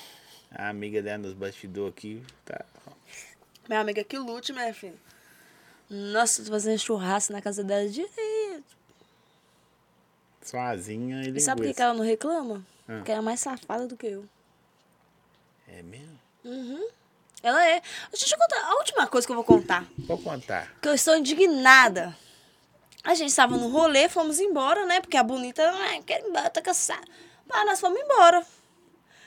A 0.51 0.69
amiga 0.69 1.01
dela 1.01 1.17
nos 1.17 1.33
bastidores 1.33 1.91
aqui 1.91 2.23
tá. 2.45 2.63
Minha 3.67 3.81
amiga 3.81 4.03
que 4.03 4.17
lute, 4.17 4.53
minha 4.53 4.73
filha. 4.73 4.95
Nossa, 5.89 6.43
tô 6.43 6.51
fazendo 6.51 6.79
churrasco 6.79 7.33
na 7.33 7.41
casa 7.41 7.63
dela 7.63 7.87
direto. 7.89 8.63
Sozinha 10.41 11.23
e 11.23 11.29
E 11.35 11.41
sabe 11.41 11.63
por 11.63 11.73
que 11.73 11.81
ela 11.81 11.93
não 11.93 12.03
reclama? 12.03 12.65
Ah. 12.87 12.97
Porque 12.97 13.11
ela 13.11 13.21
é 13.21 13.23
mais 13.23 13.39
safada 13.39 13.87
do 13.87 13.97
que 13.97 14.07
eu. 14.07 14.25
É 15.67 15.81
mesmo? 15.81 16.19
Uhum. 16.43 16.87
Ela 17.45 17.63
é. 17.63 17.79
Deixa 18.11 18.33
eu 18.33 18.39
contar. 18.39 18.71
A 18.71 18.75
última 18.77 19.05
coisa 19.05 19.27
que 19.27 19.31
eu 19.31 19.35
vou 19.35 19.45
contar. 19.45 19.85
Vou 19.99 20.17
contar. 20.17 20.73
Que 20.81 20.89
eu 20.89 20.95
estou 20.95 21.15
indignada. 21.15 22.17
A 23.03 23.13
gente 23.13 23.29
estava 23.29 23.55
no 23.55 23.67
rolê, 23.69 24.09
fomos 24.09 24.39
embora, 24.39 24.83
né? 24.87 24.99
Porque 24.99 25.15
a 25.15 25.21
bonita, 25.21 25.61
ai, 25.69 26.01
quero 26.01 26.25
ir 26.25 26.29
embora, 26.29 26.49
tô 26.49 26.59
cansada. 26.59 27.05
Mas 27.47 27.65
nós 27.67 27.79
fomos 27.79 27.99
embora. 27.99 28.43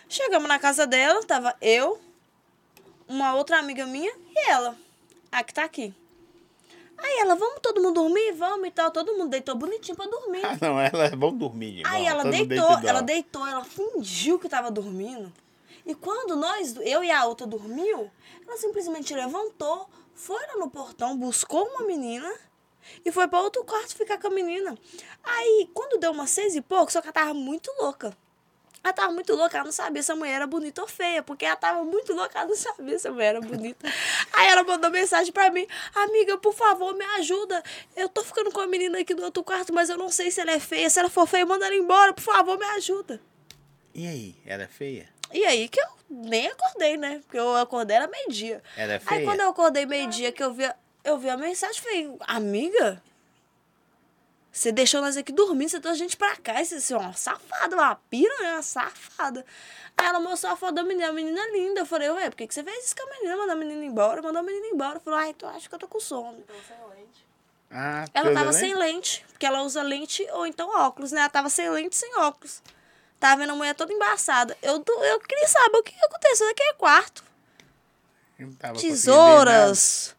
Chegamos 0.08 0.48
na 0.48 0.58
casa 0.58 0.84
dela, 0.84 1.22
tava 1.22 1.54
eu, 1.60 2.00
uma 3.06 3.36
outra 3.36 3.60
amiga 3.60 3.86
minha 3.86 4.12
e 4.34 4.50
ela. 4.50 4.74
A 5.30 5.44
que 5.44 5.54
tá 5.54 5.62
aqui. 5.62 5.94
Aí 6.96 7.20
ela, 7.20 7.36
vamos 7.36 7.60
todo 7.62 7.80
mundo 7.80 8.02
dormir? 8.02 8.32
Vamos 8.32 8.66
e 8.66 8.70
tal. 8.72 8.90
Todo 8.90 9.16
mundo 9.16 9.30
deitou 9.30 9.54
bonitinho 9.54 9.96
pra 9.96 10.06
dormir. 10.06 10.44
Ah, 10.44 10.58
não, 10.60 10.80
ela 10.80 11.08
vamos 11.16 11.38
dormir, 11.38 11.76
gente. 11.76 11.86
Aí 11.86 12.04
ela 12.04 12.24
todo 12.24 12.32
deitou, 12.32 12.78
ela 12.80 13.00
deitou, 13.00 13.46
ela 13.46 13.64
fingiu 13.64 14.40
que 14.40 14.48
tava 14.48 14.72
dormindo. 14.72 15.32
E 15.88 15.94
quando 15.94 16.36
nós, 16.36 16.76
eu 16.82 17.02
e 17.02 17.10
a 17.10 17.24
outra 17.24 17.46
dormiu, 17.46 18.10
ela 18.46 18.58
simplesmente 18.58 19.14
levantou, 19.14 19.88
foi 20.14 20.38
lá 20.48 20.58
no 20.58 20.68
portão, 20.68 21.16
buscou 21.16 21.66
uma 21.66 21.86
menina 21.86 22.30
e 23.06 23.10
foi 23.10 23.26
para 23.26 23.40
outro 23.40 23.64
quarto 23.64 23.96
ficar 23.96 24.18
com 24.18 24.26
a 24.26 24.30
menina. 24.30 24.76
Aí, 25.24 25.70
quando 25.72 25.98
deu 25.98 26.10
umas 26.10 26.28
seis 26.28 26.54
e 26.54 26.60
pouco, 26.60 26.92
só 26.92 27.00
que 27.00 27.06
ela 27.06 27.14
tava 27.14 27.32
muito 27.32 27.72
louca. 27.80 28.14
Ela 28.84 28.92
tava 28.92 29.14
muito 29.14 29.34
louca, 29.34 29.56
ela 29.56 29.64
não 29.64 29.72
sabia 29.72 30.02
se 30.02 30.12
a 30.12 30.14
mulher 30.14 30.34
era 30.34 30.46
bonita 30.46 30.82
ou 30.82 30.86
feia, 30.86 31.22
porque 31.22 31.46
ela 31.46 31.56
tava 31.56 31.82
muito 31.82 32.12
louca, 32.12 32.38
ela 32.38 32.48
não 32.48 32.54
sabia 32.54 32.98
se 32.98 33.08
a 33.08 33.10
mulher 33.10 33.36
era 33.36 33.40
bonita. 33.40 33.88
Aí 34.34 34.46
ela 34.46 34.62
mandou 34.64 34.90
mensagem 34.90 35.32
pra 35.32 35.50
mim, 35.50 35.66
amiga, 35.94 36.36
por 36.36 36.52
favor, 36.52 36.94
me 36.94 37.04
ajuda. 37.18 37.62
Eu 37.96 38.10
tô 38.10 38.22
ficando 38.22 38.52
com 38.52 38.60
a 38.60 38.66
menina 38.66 39.00
aqui 39.00 39.14
do 39.14 39.24
outro 39.24 39.42
quarto, 39.42 39.72
mas 39.72 39.88
eu 39.88 39.96
não 39.96 40.10
sei 40.10 40.30
se 40.30 40.38
ela 40.38 40.52
é 40.52 40.60
feia. 40.60 40.90
Se 40.90 40.98
ela 40.98 41.08
for 41.08 41.26
feia, 41.26 41.46
manda 41.46 41.64
ela 41.64 41.74
embora, 41.74 42.12
por 42.12 42.22
favor, 42.22 42.58
me 42.58 42.66
ajuda. 42.76 43.22
E 43.94 44.06
aí, 44.06 44.36
ela 44.44 44.64
é 44.64 44.68
feia? 44.68 45.17
E 45.32 45.44
aí 45.44 45.68
que 45.68 45.80
eu 45.80 45.86
nem 46.08 46.46
acordei, 46.48 46.96
né? 46.96 47.20
Porque 47.24 47.38
eu 47.38 47.56
acordei 47.56 47.96
era 47.96 48.06
meio-dia. 48.06 48.62
Ela 48.76 48.94
é 48.94 48.96
Aí 48.96 49.00
feia? 49.00 49.24
quando 49.24 49.40
eu 49.40 49.48
acordei 49.50 49.84
meio-dia, 49.86 50.32
que 50.32 50.42
eu 50.42 50.52
vi, 50.52 50.64
a- 50.64 50.76
eu 51.04 51.18
vi 51.18 51.28
a 51.28 51.36
mensagem, 51.36 51.80
falei, 51.82 52.16
amiga, 52.20 53.02
você 54.50 54.72
deixou 54.72 55.00
nós 55.00 55.16
aqui 55.16 55.30
dormindo, 55.32 55.68
você 55.68 55.78
trouxe 55.80 56.00
a 56.00 56.02
gente 56.04 56.16
pra 56.16 56.34
cá, 56.36 56.62
você 56.64 56.92
é 56.92 56.96
uma 56.96 57.12
safada, 57.12 57.76
uma 57.76 57.94
piranha, 58.10 58.54
uma 58.54 58.62
safada. 58.62 59.44
Aí 59.96 60.06
ela 60.06 60.18
mostrou 60.20 60.52
a 60.52 60.56
foto 60.56 60.74
da 60.74 60.82
menina, 60.82 61.08
a 61.08 61.12
menina 61.12 61.40
linda. 61.52 61.80
Eu 61.80 61.86
falei, 61.86 62.08
ué, 62.10 62.30
por 62.30 62.36
que, 62.36 62.46
que 62.46 62.54
você 62.54 62.62
fez 62.64 62.86
isso 62.86 62.96
com 62.96 63.02
a 63.02 63.16
menina? 63.16 63.36
Mandou 63.36 63.52
a 63.52 63.56
menina 63.56 63.84
embora, 63.84 64.22
mandou 64.22 64.40
a 64.40 64.42
menina 64.42 64.66
embora. 64.68 64.98
Falou, 65.00 65.18
ai, 65.18 65.34
tu 65.34 65.46
acha 65.46 65.68
que 65.68 65.74
eu 65.74 65.78
tô 65.78 65.86
com 65.88 66.00
sono. 66.00 66.38
Então, 66.38 66.56
sem 66.66 66.76
lente. 66.96 67.26
Ah, 67.70 68.04
Ela 68.14 68.32
tava 68.32 68.46
lente? 68.50 68.58
sem 68.60 68.74
lente, 68.74 69.26
porque 69.28 69.44
ela 69.44 69.62
usa 69.62 69.82
lente 69.82 70.26
ou 70.32 70.46
então 70.46 70.68
óculos, 70.70 71.12
né? 71.12 71.20
Ela 71.20 71.28
tava 71.28 71.48
sem 71.50 71.68
lente 71.68 71.96
sem 71.96 72.16
óculos. 72.16 72.62
Tava 73.18 73.40
vendo 73.40 73.52
a 73.52 73.56
mulher 73.56 73.74
toda 73.74 73.92
embaçada. 73.92 74.56
Eu, 74.62 74.76
eu 74.76 75.20
queria 75.20 75.48
saber 75.48 75.78
o 75.78 75.82
que 75.82 75.94
aconteceu 76.00 76.46
naquele 76.46 76.74
quarto. 76.74 77.24
Tesouras, 78.80 80.14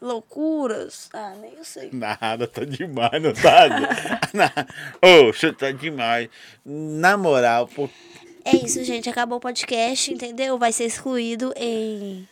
loucuras. 0.00 1.08
Ah, 1.14 1.34
nem 1.40 1.54
eu 1.54 1.64
sei. 1.64 1.88
Nada, 1.92 2.46
tá 2.46 2.64
demais, 2.64 3.22
não 3.22 3.32
tá? 3.32 4.66
Ô, 5.02 5.32
você 5.32 5.50
tá 5.50 5.70
demais. 5.70 6.28
Na 6.64 7.16
moral, 7.16 7.66
pô, 7.68 7.88
É 8.44 8.54
isso, 8.56 8.84
gente. 8.84 9.08
Acabou 9.08 9.38
o 9.38 9.40
podcast, 9.40 10.12
entendeu? 10.12 10.58
Vai 10.58 10.72
ser 10.72 10.84
excluído 10.84 11.54
em 11.56 12.28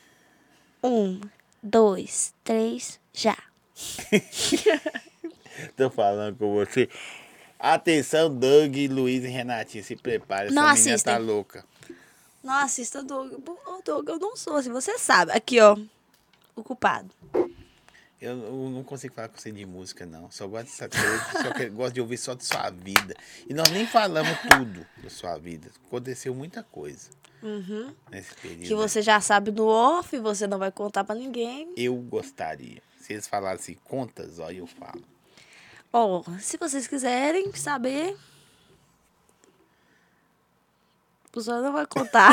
um, 0.85 1.19
dois, 1.63 2.35
três, 2.45 3.01
já. 3.15 3.37
tô 5.75 5.89
falando 5.91 6.37
com 6.37 6.53
você. 6.53 6.87
Atenção, 7.65 8.29
Doug, 8.35 8.75
Luiz 8.91 9.23
e 9.23 9.29
Renatinha, 9.29 9.85
se 9.85 9.95
prepare. 9.95 10.47
Essa 10.47 10.55
Não 10.55 10.63
menina 10.63 10.73
assistem. 10.95 11.13
tá 11.15 11.19
louca. 11.19 11.65
Não 12.43 12.55
assista, 12.55 13.05
Doug. 13.05 13.35
Ô, 13.49 13.81
Doug, 13.85 14.09
eu 14.09 14.19
não 14.19 14.35
sou 14.37 14.57
assim, 14.57 14.71
você 14.73 14.99
sabe. 14.99 15.31
Aqui, 15.31 15.61
ó. 15.61 15.79
O 16.57 16.65
culpado. 16.65 17.09
Eu, 18.21 18.37
eu 18.39 18.71
não 18.71 18.83
consigo 18.83 19.15
falar 19.15 19.29
com 19.29 19.39
você 19.39 19.53
de 19.53 19.65
música, 19.65 20.05
não. 20.05 20.29
Só 20.31 20.47
gosto 20.49 20.77
coisa, 20.77 21.25
só 21.43 21.53
que 21.55 21.69
gosto 21.71 21.95
de 21.95 22.01
ouvir 22.01 22.19
só 22.19 22.35
de 22.35 22.45
sua 22.45 22.69
vida. 22.71 23.15
E 23.49 23.55
nós 23.55 23.69
nem 23.71 23.87
falamos 23.87 24.37
tudo 24.51 24.85
da 25.01 25.09
sua 25.09 25.39
vida. 25.39 25.71
Aconteceu 25.87 26.35
muita 26.35 26.65
coisa 26.65 27.11
Uhum. 27.43 27.95
nesse 28.11 28.35
período. 28.35 28.67
Que 28.67 28.75
você 28.75 29.03
já 29.03 29.21
sabe 29.21 29.53
no 29.53 29.67
off, 29.67 30.17
você 30.19 30.47
não 30.49 30.59
vai 30.59 30.73
contar 30.73 31.05
pra 31.05 31.15
ninguém. 31.15 31.73
Eu 31.77 31.95
gostaria. 31.97 32.83
Se 33.01 33.13
eles 33.13 33.27
falassem 33.29 33.77
contas, 33.85 34.39
ó, 34.41 34.51
eu 34.51 34.67
falo. 34.67 35.03
Ó, 35.93 36.23
se 36.41 36.57
vocês 36.57 36.87
quiserem 36.87 37.53
saber. 37.55 38.17
O 41.35 41.41
senhor 41.41 41.63
não 41.63 41.73
vai 41.73 41.87
contar. 41.87 42.33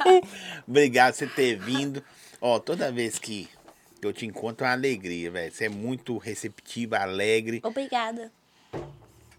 Obrigado 0.66 1.12
por 1.12 1.18
você 1.18 1.26
ter 1.26 1.56
vindo. 1.58 2.02
Ó, 2.40 2.58
toda 2.58 2.90
vez 2.90 3.18
que 3.18 3.48
eu 4.00 4.12
te 4.12 4.24
encontro 4.24 4.64
é 4.64 4.68
uma 4.68 4.74
alegria, 4.74 5.30
velho. 5.30 5.52
Você 5.52 5.66
é 5.66 5.68
muito 5.68 6.16
receptiva, 6.16 6.98
alegre. 6.98 7.60
Obrigada. 7.62 8.32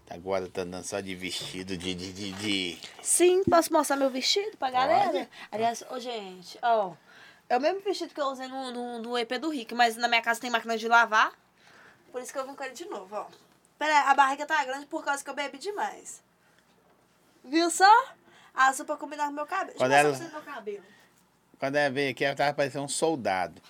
Agora 0.08 0.46
tá 0.48 0.62
andando 0.62 0.84
só 0.84 1.00
de 1.00 1.14
vestido, 1.14 1.76
de. 1.76 1.94
de, 1.94 2.12
de, 2.12 2.32
de- 2.32 2.78
Sim, 3.02 3.42
posso 3.44 3.72
mostrar 3.72 3.96
meu 3.96 4.10
vestido 4.10 4.56
pra 4.58 4.70
galera? 4.70 5.10
Pode. 5.10 5.28
Aliás, 5.50 5.82
ô 5.90 5.98
gente, 5.98 6.58
ó. 6.62 6.92
É 7.48 7.56
o 7.56 7.60
mesmo 7.60 7.80
vestido 7.80 8.14
que 8.14 8.20
eu 8.20 8.26
usei 8.26 8.46
no, 8.46 8.70
no, 8.70 8.98
no 9.00 9.18
EP 9.18 9.32
do 9.40 9.48
Rick, 9.50 9.74
mas 9.74 9.96
na 9.96 10.06
minha 10.08 10.22
casa 10.22 10.40
tem 10.40 10.50
máquina 10.50 10.76
de 10.78 10.86
lavar. 10.86 11.32
Por 12.12 12.20
isso 12.20 12.32
que 12.32 12.38
eu 12.38 12.46
vim 12.46 12.54
com 12.54 12.62
ele 12.62 12.74
de 12.74 12.84
novo, 12.84 13.16
ó. 13.16 13.26
Pera 13.78 13.92
aí, 14.02 14.06
a 14.08 14.14
barriga 14.14 14.46
tá 14.46 14.62
grande 14.64 14.86
por 14.86 15.02
causa 15.04 15.24
que 15.24 15.30
eu 15.30 15.34
bebi 15.34 15.58
demais. 15.58 16.22
Viu 17.42 17.70
só? 17.70 17.90
Azul 18.54 18.84
pra 18.84 18.96
combinar 18.96 19.26
com 19.26 19.32
meu 19.32 19.46
cabelo. 19.46 19.78
Quando 19.78 19.90
Deixa 19.90 20.04
eu 20.04 20.08
ela- 20.10 20.18
você 20.18 20.28
meu 20.28 20.42
cabelo. 20.42 20.84
Quando 21.58 21.76
ela 21.76 21.90
veio 21.90 22.10
aqui, 22.10 22.24
ela 22.24 22.36
tava 22.36 22.52
parecendo 22.54 22.84
um 22.84 22.88
soldado. 22.88 23.60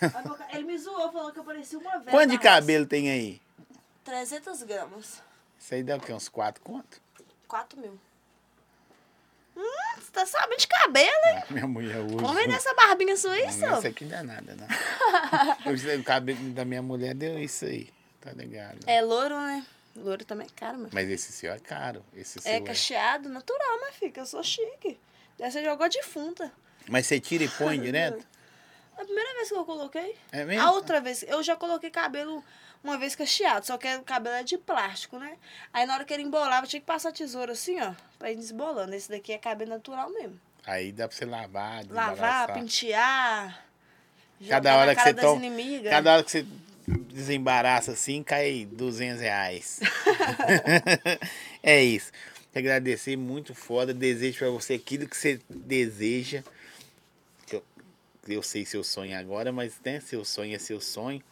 Meu 0.00 0.38
Ele 0.52 0.64
me 0.64 0.78
zoou, 0.78 1.12
falou 1.12 1.32
que 1.32 1.38
eu 1.38 1.44
parecia 1.44 1.78
uma 1.78 1.98
velha. 1.98 2.10
Quanto 2.10 2.30
de 2.30 2.38
cabelo 2.38 2.84
tem 2.84 3.10
aí? 3.10 3.40
300 4.02 4.62
gramas. 4.64 5.22
Isso 5.58 5.74
aí 5.74 5.82
dá 5.82 5.96
o 5.96 6.00
quê? 6.00 6.12
Uns 6.12 6.28
4 6.28 6.62
conto? 6.62 7.00
4 7.46 7.78
mil. 7.78 7.98
Hum, 9.58 10.00
você 10.00 10.10
tá 10.12 10.24
sabendo 10.24 10.60
de 10.60 10.68
cabelo, 10.68 11.26
hein? 11.26 11.42
Minha 11.50 11.66
mulher 11.66 11.98
usa. 11.98 12.32
Ver 12.32 12.46
nessa 12.46 12.72
barbinha 12.74 13.16
sua 13.16 13.32
aí, 13.32 13.44
Não, 13.46 13.52
só. 13.52 13.78
Isso 13.78 13.86
aqui 13.88 14.04
não 14.04 14.10
dá 14.10 14.22
nada, 14.22 14.56
não. 14.56 14.68
Eu 15.92 16.00
o 16.00 16.04
cabelo 16.04 16.50
da 16.50 16.64
minha 16.64 16.80
mulher 16.80 17.14
deu 17.14 17.38
isso 17.38 17.64
aí. 17.64 17.90
Tá 18.20 18.30
ligado? 18.32 18.78
É 18.86 19.02
louro, 19.02 19.36
né? 19.36 19.66
Louro 19.96 20.24
também 20.24 20.46
é 20.46 20.50
caro, 20.54 20.78
mano. 20.78 20.90
Mas 20.92 21.08
esse 21.10 21.32
seu 21.32 21.52
é 21.52 21.58
caro. 21.58 22.04
Esse 22.14 22.40
seu 22.40 22.52
É 22.52 22.56
é. 22.56 22.60
cacheado, 22.60 23.28
natural, 23.28 23.78
minha 23.78 23.92
filha. 23.92 24.12
Eu 24.16 24.26
sou 24.26 24.42
chique. 24.44 24.98
Dessa 25.36 25.62
jogou 25.62 25.88
defunta. 25.88 26.52
Mas 26.88 27.06
você 27.06 27.18
tira 27.18 27.44
e 27.44 27.48
põe 27.48 27.80
direto? 27.80 28.24
A 28.98 29.04
primeira 29.04 29.34
vez 29.34 29.48
que 29.48 29.54
eu 29.54 29.64
coloquei. 29.64 30.16
É 30.32 30.44
mesmo? 30.44 30.66
A 30.66 30.72
outra 30.72 31.00
vez, 31.00 31.22
eu 31.22 31.40
já 31.42 31.54
coloquei 31.54 31.88
cabelo 31.88 32.44
uma 32.82 32.98
vez 32.98 33.14
cacheado, 33.14 33.64
só 33.64 33.78
que 33.78 33.88
o 33.96 34.02
cabelo 34.02 34.36
é 34.36 34.42
de 34.42 34.58
plástico, 34.58 35.18
né? 35.18 35.36
Aí 35.72 35.86
na 35.86 35.94
hora 35.94 36.04
que 36.04 36.12
ele 36.12 36.24
embolava, 36.24 36.66
tinha 36.66 36.80
que 36.80 36.86
passar 36.86 37.10
a 37.10 37.12
tesoura 37.12 37.52
assim, 37.52 37.80
ó, 37.80 37.92
pra 38.18 38.32
ir 38.32 38.36
desbolando. 38.36 38.94
Esse 38.94 39.08
daqui 39.08 39.32
é 39.32 39.38
cabelo 39.38 39.70
natural 39.70 40.10
mesmo. 40.10 40.38
Aí 40.66 40.90
dá 40.90 41.08
pra 41.08 41.16
você 41.16 41.24
lavar, 41.24 41.84
Lavar, 41.88 42.52
pentear. 42.52 43.64
Cada 44.48 44.76
hora 44.76 44.94
que 44.94 45.02
você 45.02 45.14
toma. 45.14 45.40
Cada 45.88 46.12
hora 46.12 46.24
que 46.24 46.30
você 46.30 46.46
desembaraça 46.86 47.92
assim, 47.92 48.22
cai 48.22 48.66
200 48.70 49.20
reais. 49.20 49.80
é 51.62 51.82
isso. 51.82 52.10
Te 52.52 52.58
agradecer 52.58 53.16
muito 53.16 53.54
foda. 53.54 53.94
Desejo 53.94 54.38
pra 54.38 54.50
você 54.50 54.74
aquilo 54.74 55.08
que 55.08 55.16
você 55.16 55.40
deseja. 55.48 56.42
Eu, 58.28 58.42
sei 58.42 58.64
seu 58.64 58.84
sonho 58.84 59.18
agora, 59.18 59.52
mas 59.52 59.80
né, 59.84 60.00
seu 60.00 60.24
sonho 60.24 60.54
é 60.54 60.58
seu 60.58 60.80
sonho. 60.80 61.22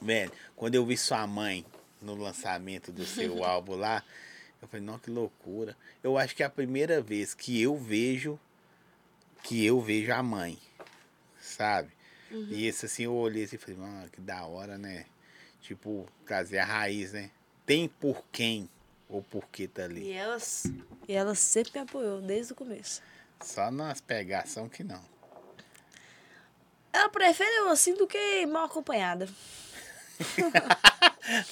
Velho, 0.00 0.32
quando 0.54 0.74
eu 0.74 0.84
vi 0.84 0.96
sua 0.96 1.26
mãe 1.26 1.64
no 2.00 2.14
lançamento 2.14 2.92
do 2.92 3.04
seu 3.04 3.42
álbum 3.44 3.74
lá, 3.74 4.04
eu 4.60 4.68
falei, 4.68 4.84
não, 4.84 4.98
que 4.98 5.10
loucura. 5.10 5.76
Eu 6.02 6.18
acho 6.18 6.34
que 6.34 6.42
é 6.42 6.46
a 6.46 6.50
primeira 6.50 7.00
vez 7.00 7.34
que 7.34 7.60
eu 7.60 7.76
vejo 7.76 8.38
que 9.42 9.64
eu 9.64 9.80
vejo 9.80 10.12
a 10.12 10.22
mãe, 10.22 10.58
sabe? 11.40 11.90
E 12.30 12.66
esse 12.66 12.86
assim, 12.86 13.04
eu 13.04 13.14
olhei 13.14 13.44
assim 13.44 13.56
e 13.56 13.58
falei, 13.58 13.76
mano, 13.76 14.10
que 14.10 14.20
da 14.20 14.44
hora, 14.44 14.76
né? 14.76 15.06
Tipo, 15.62 16.06
trazer 16.26 16.58
a 16.58 16.64
raiz, 16.64 17.12
né? 17.12 17.30
Tem 17.64 17.88
por 17.88 18.22
quem 18.30 18.68
ou 19.08 19.22
por 19.22 19.48
que 19.48 19.66
tá 19.66 19.84
ali. 19.84 20.02
E 20.02 20.12
elas, 20.12 20.64
e 21.06 21.12
ela 21.14 21.34
sempre 21.34 21.72
me 21.74 21.80
apoiou, 21.80 22.20
desde 22.20 22.52
o 22.52 22.56
começo. 22.56 23.00
Só 23.40 23.70
nas 23.70 24.00
pegação 24.00 24.68
que 24.68 24.84
não. 24.84 25.02
Ela 26.92 27.08
prefere 27.08 27.50
eu 27.58 27.68
assim 27.70 27.94
do 27.94 28.06
que 28.06 28.46
mal 28.46 28.64
acompanhada. 28.64 29.28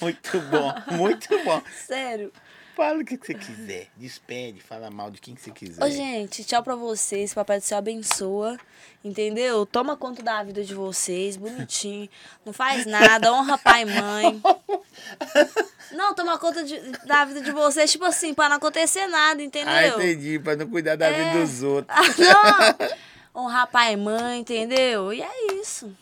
Muito 0.01 0.39
bom, 0.41 0.73
muito 0.97 1.43
bom. 1.43 1.61
Sério. 1.85 2.33
Fala 2.75 2.99
o 3.01 3.05
que 3.05 3.15
você 3.17 3.33
quiser. 3.33 3.87
Despede, 3.95 4.59
fala 4.61 4.89
mal 4.89 5.09
de 5.09 5.19
quem 5.21 5.33
que 5.35 5.41
você 5.41 5.51
quiser. 5.51 5.83
Ô, 5.83 5.89
gente, 5.89 6.43
tchau 6.43 6.61
pra 6.61 6.75
vocês. 6.75 7.33
Papai 7.33 7.59
do 7.59 7.63
céu 7.63 7.77
abençoa. 7.77 8.57
Entendeu? 9.03 9.65
Toma 9.65 9.95
conta 9.95 10.21
da 10.21 10.43
vida 10.43 10.63
de 10.63 10.73
vocês, 10.75 11.37
bonitinho. 11.37 12.09
Não 12.45 12.51
faz 12.53 12.85
nada, 12.85 13.31
honra 13.33 13.57
pai 13.57 13.83
e 13.83 13.85
mãe. 13.85 14.41
Não, 15.91 16.13
toma 16.13 16.37
conta 16.37 16.63
de- 16.65 16.79
da 17.05 17.23
vida 17.23 17.39
de 17.41 17.51
vocês, 17.51 17.89
tipo 17.91 18.03
assim, 18.03 18.33
pra 18.33 18.49
não 18.49 18.57
acontecer 18.57 19.07
nada, 19.07 19.41
entendeu? 19.41 19.71
Ah, 19.73 19.87
entendi, 19.87 20.37
pra 20.37 20.55
não 20.55 20.67
cuidar 20.67 20.97
da 20.97 21.07
É. 21.07 21.13
vida 21.33 21.39
dos 21.45 21.63
outros. 21.63 21.95
Ah, 21.97 22.75
não! 22.79 22.89
Honrar 23.37 23.67
pai 23.67 23.93
e 23.93 23.97
mãe, 23.97 24.39
entendeu? 24.39 25.13
E 25.13 25.21
é 25.21 25.53
isso. 25.53 25.95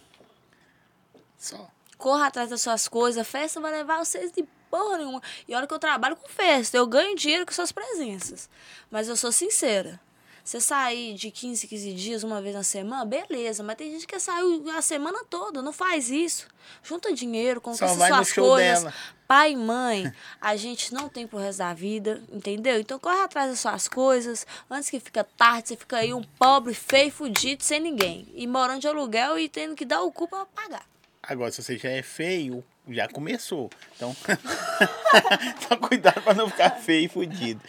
Só. 1.38 1.70
Corra 1.98 2.28
atrás 2.28 2.50
das 2.50 2.62
suas 2.62 2.88
coisas. 2.88 3.20
A 3.20 3.26
festa 3.26 3.60
vai 3.60 3.74
levar 3.74 3.98
vocês 4.00 4.32
de 4.32 4.44
porra 4.72 5.00
nenhuma. 5.00 5.22
E 5.46 5.54
olha 5.54 5.68
que 5.68 5.74
eu 5.74 5.80
trabalho 5.80 6.16
com 6.16 6.30
festa. 6.30 6.78
Eu 6.78 6.88
ganho 6.88 7.14
dinheiro 7.14 7.46
com 7.46 7.52
suas 7.52 7.74
presenças. 7.74 8.50
Mas 8.90 9.10
eu 9.10 9.18
sou 9.18 9.34
sincera. 9.34 10.00
Você 10.46 10.62
sair 10.62 11.16
de 11.16 11.32
15, 11.32 11.68
15 11.68 11.94
dias 11.94 12.24
uma 12.24 12.40
vez 12.40 12.54
na 12.54 12.62
semana, 12.62 13.04
beleza. 13.04 13.64
Mas 13.64 13.78
tem 13.78 13.90
gente 13.90 14.06
que 14.06 14.20
saiu 14.20 14.64
a 14.78 14.82
semana 14.82 15.24
toda. 15.28 15.60
Não 15.60 15.74
faz 15.74 16.12
isso. 16.12 16.48
Junta 16.84 17.12
dinheiro, 17.12 17.60
conquista 17.60 17.88
suas 17.88 18.32
coisas. 18.32 18.82
dela. 18.84 18.94
Pai 19.28 19.54
e 19.54 19.56
mãe, 19.56 20.14
a 20.40 20.56
gente 20.56 20.94
não 20.94 21.10
tem 21.10 21.26
pro 21.26 21.40
resto 21.40 21.58
da 21.58 21.74
vida, 21.74 22.22
entendeu? 22.32 22.80
Então 22.80 23.00
corre 23.00 23.22
atrás 23.22 23.50
das 23.50 23.60
suas 23.60 23.88
coisas. 23.88 24.46
Antes 24.70 24.92
que 24.92 25.00
fica 25.00 25.24
tarde, 25.24 25.70
você 25.70 25.76
fica 25.76 25.98
aí 25.98 26.14
um 26.14 26.22
pobre, 26.22 26.76
feio, 26.76 27.12
fudido, 27.12 27.64
sem 27.64 27.80
ninguém. 27.80 28.28
E 28.36 28.46
morando 28.46 28.82
de 28.82 28.88
aluguel 28.88 29.40
e 29.40 29.50
tendo 29.50 29.74
que 29.76 29.84
dar 29.84 30.04
o 30.04 30.12
cu 30.12 30.28
pra 30.28 30.46
pagar. 30.46 30.86
Agora, 31.24 31.52
se 31.52 31.64
você 31.64 31.76
já 31.76 31.90
é 31.90 32.04
feio, 32.04 32.64
já 32.90 33.08
começou. 33.08 33.72
Então, 33.96 34.16
só 35.68 35.76
cuidado 35.82 36.22
pra 36.22 36.36
não 36.36 36.48
ficar 36.48 36.70
feio 36.70 37.06
e 37.06 37.08
fudido. 37.08 37.60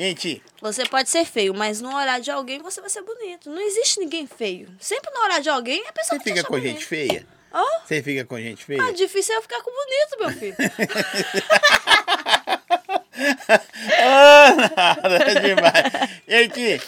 Gente, 0.00 0.42
Você 0.62 0.86
pode 0.86 1.10
ser 1.10 1.26
feio, 1.26 1.52
mas 1.52 1.82
no 1.82 1.94
olhar 1.94 2.22
de 2.22 2.30
alguém 2.30 2.58
você 2.62 2.80
vai 2.80 2.88
ser 2.88 3.02
bonito. 3.02 3.50
Não 3.50 3.60
existe 3.60 4.00
ninguém 4.00 4.26
feio. 4.26 4.74
Sempre 4.80 5.10
no 5.12 5.20
olhar 5.24 5.42
de 5.42 5.50
alguém 5.50 5.86
a 5.86 5.92
pessoa 5.92 6.18
você 6.18 6.24
fica 6.24 6.42
com 6.42 6.54
bonito. 6.54 6.72
gente 6.72 6.86
feia? 6.86 7.26
Hã? 7.52 7.62
Você 7.84 8.02
fica 8.02 8.24
com 8.24 8.40
gente 8.40 8.64
feia? 8.64 8.82
Ah, 8.82 8.92
difícil 8.92 9.34
é 9.34 9.36
eu 9.36 9.42
ficar 9.42 9.60
com 9.60 9.70
bonito, 9.70 10.18
meu 10.18 10.30
filho. 10.30 10.56
Ah, 14.02 14.54
nada 15.02 15.40
demais. 15.40 15.84
Gente, 16.26 16.80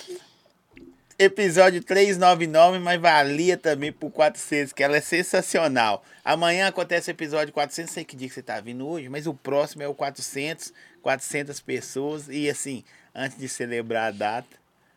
episódio 1.18 1.82
399, 1.82 2.78
mas 2.78 3.00
valia 3.00 3.58
também 3.58 3.92
por 3.92 4.10
400, 4.10 4.72
que 4.72 4.82
ela 4.82 4.96
é 4.96 5.00
sensacional. 5.00 6.02
Amanhã 6.24 6.68
acontece 6.68 7.10
o 7.10 7.12
episódio 7.12 7.52
400, 7.52 7.90
não 7.90 7.94
sei 7.94 8.04
que 8.04 8.16
dia 8.16 8.28
que 8.28 8.34
você 8.34 8.42
tá 8.42 8.58
vindo 8.60 8.88
hoje, 8.88 9.10
mas 9.10 9.26
o 9.26 9.34
próximo 9.34 9.82
é 9.82 9.88
o 9.88 9.94
400, 9.94 10.72
400 11.02 11.60
pessoas. 11.60 12.28
E 12.28 12.48
assim, 12.48 12.82
antes 13.14 13.38
de 13.38 13.48
celebrar 13.48 14.08
a 14.08 14.10
data, 14.10 14.56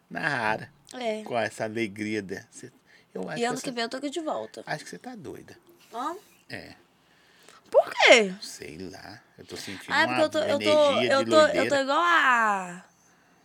na 0.10 0.28
rara, 0.28 0.70
É. 0.94 1.24
com 1.24 1.38
essa 1.38 1.64
alegria. 1.66 2.24
Eu 3.14 3.30
acho, 3.30 3.40
E 3.40 3.46
ano 3.46 3.58
que 3.58 3.64
que 3.64 3.72
vem 3.72 3.84
eu 3.84 3.90
tô 3.90 3.98
aqui 3.98 4.10
de 4.10 4.20
volta. 4.20 4.64
acho 4.66 4.84
que 4.84 4.90
você 4.90 4.98
tá 4.98 5.16
doida. 5.16 5.58
Hã? 5.94 6.16
É, 6.50 6.74
Por 7.72 7.90
quê? 7.90 8.34
sei 8.42 8.78
lá. 8.92 9.20
Eu 9.38 9.46
tô 9.46 9.58
sentindo 9.58 9.92
Ah, 9.94 10.02
é 10.04 10.06
uma 10.06 10.08
porque 10.08 10.24
eu 10.24 10.30
tô, 10.30 10.40
eu 10.48 10.60
tô, 10.60 10.92
energia 10.92 11.14
eu 11.14 11.24
de 11.24 11.30
tô, 11.32 11.40
eu 11.48 11.68
tô 11.70 11.76
igual 11.76 12.00
a. 12.02 12.84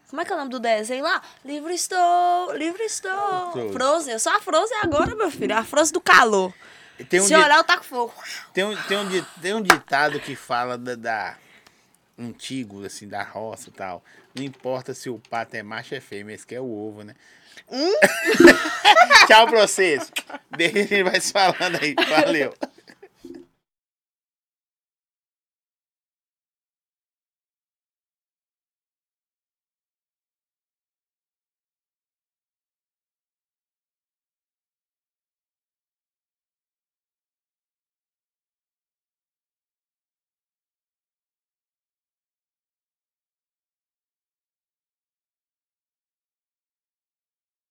Como 0.09 0.20
é 0.22 0.24
que 0.24 0.32
é 0.32 0.34
o 0.34 0.38
nome 0.38 0.51
do 0.51 0.59
desenho 0.60 1.02
lá? 1.05 1.22
Livre 1.44 1.72
estou, 1.74 2.52
livre 2.56 2.82
estou. 2.84 3.52
Frozen. 3.52 3.72
Frozen. 3.72 4.12
Eu 4.14 4.18
sou 4.20 4.32
a 4.32 4.40
Frozen 4.40 4.76
agora, 4.82 5.14
meu 5.16 5.30
filho. 5.30 5.56
A 5.56 5.64
Frozen 5.64 5.92
do 5.92 6.01
calor. 6.01 6.52
Tem 7.09 7.18
um 7.20 7.22
Se 7.22 7.28
dia- 7.28 7.38
olhar, 7.38 7.56
eu 7.56 7.64
taco 7.64 7.84
fogo. 7.84 8.12
Tem 8.52 8.62
um, 8.64 8.76
tem 8.82 8.97
um, 8.98 9.09
di- 9.09 9.26
tem 9.40 9.55
um 9.55 9.62
ditado 9.62 10.18
que 10.20 10.34
fala 10.36 10.76
da, 10.76 10.94
da 10.97 11.36
antigo, 12.18 12.84
assim, 12.84 13.09
da 13.09 13.22
roça 13.22 13.68
e 13.68 13.72
tal. 13.72 14.05
Não 14.35 14.44
importa 14.44 14.94
se 14.94 15.11
o 15.11 15.19
pato 15.19 15.57
é 15.57 15.62
macho 15.62 15.94
ou 15.94 15.98
é 15.98 16.01
fêmea, 16.01 16.35
esse 16.35 16.47
que 16.47 16.55
é 16.55 16.61
o 16.61 16.70
ovo, 16.70 17.02
né? 17.02 17.15
Tchau 19.27 19.47
pra 19.48 19.66
vocês. 19.66 20.11
Deixa, 20.57 20.78
a 20.78 20.82
gente 20.82 21.02
vai 21.02 21.20
se 21.20 21.32
falando 21.32 21.78
aí. 21.81 21.94
Valeu. 22.09 22.55